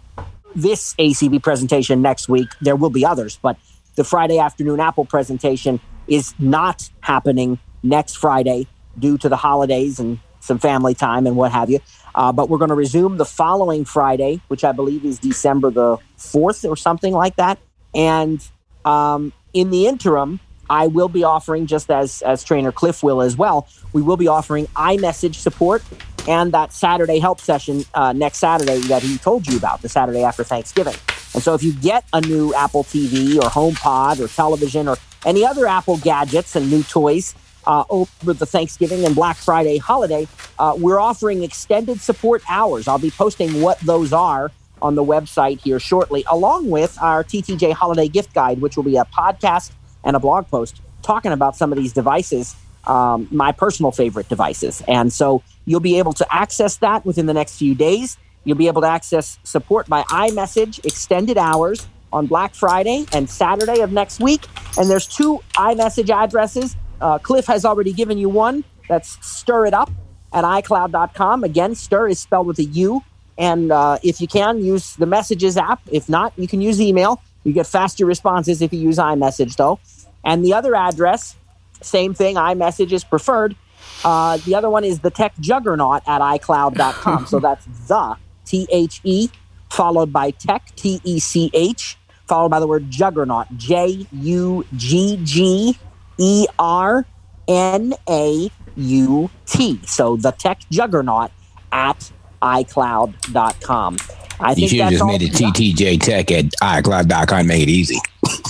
this 0.55 0.93
ACB 0.95 1.41
presentation 1.41 2.01
next 2.01 2.29
week. 2.29 2.49
There 2.61 2.75
will 2.75 2.89
be 2.89 3.05
others, 3.05 3.39
but 3.41 3.57
the 3.95 4.03
Friday 4.03 4.39
afternoon 4.39 4.79
Apple 4.79 5.05
presentation 5.05 5.79
is 6.07 6.33
not 6.39 6.89
happening 7.01 7.59
next 7.83 8.15
Friday 8.15 8.67
due 8.97 9.17
to 9.17 9.29
the 9.29 9.37
holidays 9.37 9.99
and 9.99 10.19
some 10.39 10.59
family 10.59 10.93
time 10.93 11.27
and 11.27 11.35
what 11.35 11.51
have 11.51 11.69
you. 11.69 11.79
Uh, 12.15 12.31
but 12.31 12.49
we're 12.49 12.57
going 12.57 12.69
to 12.69 12.75
resume 12.75 13.17
the 13.17 13.25
following 13.25 13.85
Friday, 13.85 14.41
which 14.47 14.63
I 14.63 14.71
believe 14.71 15.05
is 15.05 15.19
December 15.19 15.69
the 15.71 15.97
4th 16.17 16.67
or 16.67 16.75
something 16.75 17.13
like 17.13 17.35
that. 17.35 17.59
And 17.93 18.45
um, 18.85 19.33
in 19.53 19.69
the 19.69 19.87
interim, 19.87 20.39
I 20.69 20.87
will 20.87 21.09
be 21.09 21.23
offering, 21.23 21.65
just 21.65 21.89
as, 21.89 22.21
as 22.21 22.43
trainer 22.43 22.71
Cliff 22.71 23.01
will 23.01 23.21
as 23.21 23.35
well, 23.35 23.67
we 23.93 24.01
will 24.01 24.17
be 24.17 24.27
offering 24.27 24.67
iMessage 24.67 25.35
support 25.35 25.83
and 26.27 26.51
that 26.51 26.73
Saturday 26.73 27.19
help 27.19 27.39
session 27.39 27.83
uh, 27.93 28.13
next 28.13 28.37
Saturday 28.37 28.79
that 28.81 29.01
he 29.01 29.17
told 29.17 29.47
you 29.47 29.57
about, 29.57 29.81
the 29.81 29.89
Saturday 29.89 30.23
after 30.23 30.43
Thanksgiving. 30.43 30.95
And 31.33 31.41
so 31.41 31.53
if 31.53 31.63
you 31.63 31.73
get 31.73 32.05
a 32.13 32.21
new 32.21 32.53
Apple 32.53 32.83
TV 32.83 33.37
or 33.37 33.49
HomePod 33.49 34.19
or 34.19 34.27
television 34.27 34.87
or 34.87 34.97
any 35.25 35.45
other 35.45 35.65
Apple 35.67 35.97
gadgets 35.97 36.55
and 36.55 36.69
new 36.69 36.83
toys, 36.83 37.35
uh, 37.69 37.85
over 37.89 38.33
the 38.33 38.47
Thanksgiving 38.47 39.05
and 39.05 39.13
Black 39.13 39.37
Friday 39.37 39.77
holiday, 39.77 40.27
uh, 40.57 40.73
we're 40.75 40.99
offering 40.99 41.43
extended 41.43 42.01
support 42.01 42.41
hours. 42.49 42.87
I'll 42.87 42.97
be 42.97 43.11
posting 43.11 43.61
what 43.61 43.79
those 43.81 44.11
are 44.11 44.51
on 44.81 44.95
the 44.95 45.03
website 45.03 45.61
here 45.61 45.79
shortly, 45.79 46.25
along 46.31 46.69
with 46.69 46.97
our 46.99 47.23
TTJ 47.23 47.73
Holiday 47.73 48.07
Gift 48.07 48.33
Guide, 48.33 48.59
which 48.59 48.75
will 48.75 48.83
be 48.83 48.97
a 48.97 49.05
podcast 49.05 49.71
and 50.03 50.15
a 50.15 50.19
blog 50.19 50.47
post 50.47 50.81
talking 51.03 51.31
about 51.31 51.55
some 51.55 51.71
of 51.71 51.77
these 51.77 51.93
devices, 51.93 52.55
um, 52.87 53.27
my 53.29 53.51
personal 53.51 53.91
favorite 53.91 54.27
devices. 54.29 54.81
And 54.87 55.13
so 55.13 55.43
you'll 55.65 55.79
be 55.79 55.99
able 55.99 56.13
to 56.13 56.25
access 56.33 56.77
that 56.77 57.05
within 57.05 57.27
the 57.27 57.35
next 57.35 57.57
few 57.57 57.75
days. 57.75 58.17
You'll 58.45 58.57
be 58.57 58.67
able 58.67 58.81
to 58.81 58.87
access 58.87 59.37
support 59.43 59.87
by 59.87 60.01
iMessage 60.03 60.83
extended 60.85 61.37
hours 61.37 61.85
on 62.11 62.25
Black 62.25 62.55
Friday 62.55 63.05
and 63.13 63.29
Saturday 63.29 63.81
of 63.81 63.91
next 63.91 64.19
week. 64.19 64.45
And 64.77 64.89
there's 64.89 65.05
two 65.05 65.41
iMessage 65.55 66.09
addresses 66.09 66.75
uh, 67.01 67.19
Cliff 67.19 67.45
has 67.47 67.65
already 67.65 67.93
given 67.93 68.17
you 68.17 68.29
one. 68.29 68.63
That's 68.87 69.23
stir 69.25 69.65
it 69.65 69.73
up 69.73 69.89
at 70.33 70.43
iCloud.com. 70.43 71.43
Again, 71.43 71.75
stir 71.75 72.07
is 72.07 72.19
spelled 72.19 72.47
with 72.47 72.59
a 72.59 72.63
U. 72.63 73.01
And 73.37 73.71
uh, 73.71 73.99
if 74.03 74.19
you 74.19 74.27
can, 74.27 74.63
use 74.63 74.95
the 74.95 75.05
messages 75.05 75.57
app. 75.57 75.81
If 75.91 76.09
not, 76.09 76.33
you 76.37 76.47
can 76.47 76.61
use 76.61 76.81
email. 76.81 77.21
You 77.43 77.53
get 77.53 77.67
faster 77.67 78.05
responses 78.05 78.61
if 78.61 78.73
you 78.73 78.79
use 78.79 78.97
iMessage, 78.97 79.55
though. 79.55 79.79
And 80.25 80.43
the 80.43 80.53
other 80.53 80.75
address, 80.75 81.37
same 81.81 82.13
thing, 82.13 82.35
iMessage 82.35 82.91
is 82.91 83.03
preferred. 83.03 83.55
Uh, 84.03 84.37
the 84.37 84.55
other 84.55 84.69
one 84.69 84.83
is 84.83 84.99
the 84.99 85.09
tech 85.09 85.33
juggernaut 85.39 86.03
at 86.05 86.19
iCloud.com. 86.21 87.27
so 87.27 87.39
that's 87.39 87.65
the 87.87 88.17
T 88.45 88.67
H 88.71 88.99
E 89.03 89.29
followed 89.69 90.11
by 90.11 90.31
tech, 90.31 90.71
T 90.75 90.99
E 91.03 91.19
C 91.19 91.49
H, 91.53 91.97
followed 92.27 92.49
by 92.49 92.59
the 92.59 92.67
word 92.67 92.89
juggernaut, 92.89 93.47
J 93.57 94.07
U 94.11 94.65
G 94.75 95.19
G 95.23 95.77
E 96.19 96.45
R 96.59 97.05
N 97.47 97.93
A 98.07 98.51
U 98.75 99.29
T. 99.45 99.79
So 99.85 100.17
the 100.17 100.31
tech 100.31 100.59
juggernaut 100.69 101.31
at 101.71 102.11
iCloud.com. 102.41 103.97
I 104.39 104.53
you 104.53 104.69
should 104.69 104.79
have 104.79 104.91
just 104.91 105.05
made 105.05 105.21
it 105.21 105.33
TTJ 105.33 105.99
Tech 105.99 106.31
at 106.31 106.45
iCloud.com, 106.45 107.47
made 107.47 107.63
it 107.63 107.69
easy. 107.69 107.97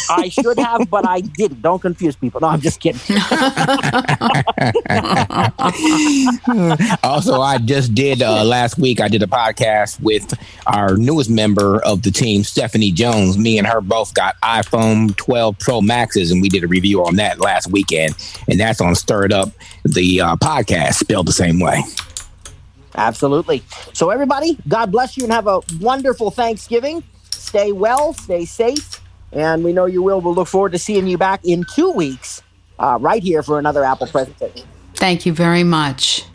I 0.09 0.29
should 0.29 0.57
have, 0.59 0.89
but 0.89 1.07
I 1.07 1.21
didn't. 1.21 1.61
Don't 1.61 1.81
confuse 1.81 2.15
people. 2.15 2.41
No, 2.41 2.47
I'm 2.47 2.61
just 2.61 2.79
kidding. 2.79 2.99
also, 7.03 7.41
I 7.41 7.57
just 7.63 7.93
did 7.93 8.21
uh, 8.21 8.43
last 8.43 8.77
week. 8.77 9.01
I 9.01 9.07
did 9.07 9.23
a 9.23 9.27
podcast 9.27 10.01
with 10.01 10.33
our 10.67 10.97
newest 10.97 11.29
member 11.29 11.83
of 11.83 12.03
the 12.03 12.11
team, 12.11 12.43
Stephanie 12.43 12.91
Jones. 12.91 13.37
Me 13.37 13.57
and 13.57 13.67
her 13.67 13.81
both 13.81 14.13
got 14.13 14.39
iPhone 14.41 15.15
12 15.15 15.59
Pro 15.59 15.81
Maxes, 15.81 16.31
and 16.31 16.41
we 16.41 16.49
did 16.49 16.63
a 16.63 16.67
review 16.67 17.05
on 17.05 17.15
that 17.17 17.39
last 17.39 17.71
weekend. 17.71 18.15
And 18.47 18.59
that's 18.59 18.81
on 18.81 18.95
Stirred 18.95 19.33
Up, 19.33 19.49
the 19.83 20.21
uh, 20.21 20.35
podcast, 20.37 20.95
spelled 20.95 21.27
the 21.27 21.33
same 21.33 21.59
way. 21.59 21.83
Absolutely. 22.95 23.63
So, 23.93 24.09
everybody, 24.09 24.57
God 24.67 24.91
bless 24.91 25.17
you 25.17 25.23
and 25.23 25.31
have 25.31 25.47
a 25.47 25.61
wonderful 25.79 26.31
Thanksgiving. 26.31 27.03
Stay 27.31 27.71
well, 27.71 28.13
stay 28.13 28.45
safe, 28.45 28.98
and 29.31 29.63
we 29.63 29.73
know 29.73 29.85
you 29.85 30.01
will. 30.01 30.21
We'll 30.21 30.35
look 30.35 30.47
forward 30.47 30.71
to 30.73 30.79
seeing 30.79 31.07
you 31.07 31.17
back 31.17 31.41
in 31.43 31.65
two 31.73 31.91
weeks 31.91 32.41
uh, 32.77 32.97
right 32.99 33.21
here 33.21 33.43
for 33.43 33.59
another 33.59 33.83
Apple 33.83 34.07
presentation. 34.07 34.67
Thank 34.95 35.25
you 35.25 35.33
very 35.33 35.63
much. 35.63 36.25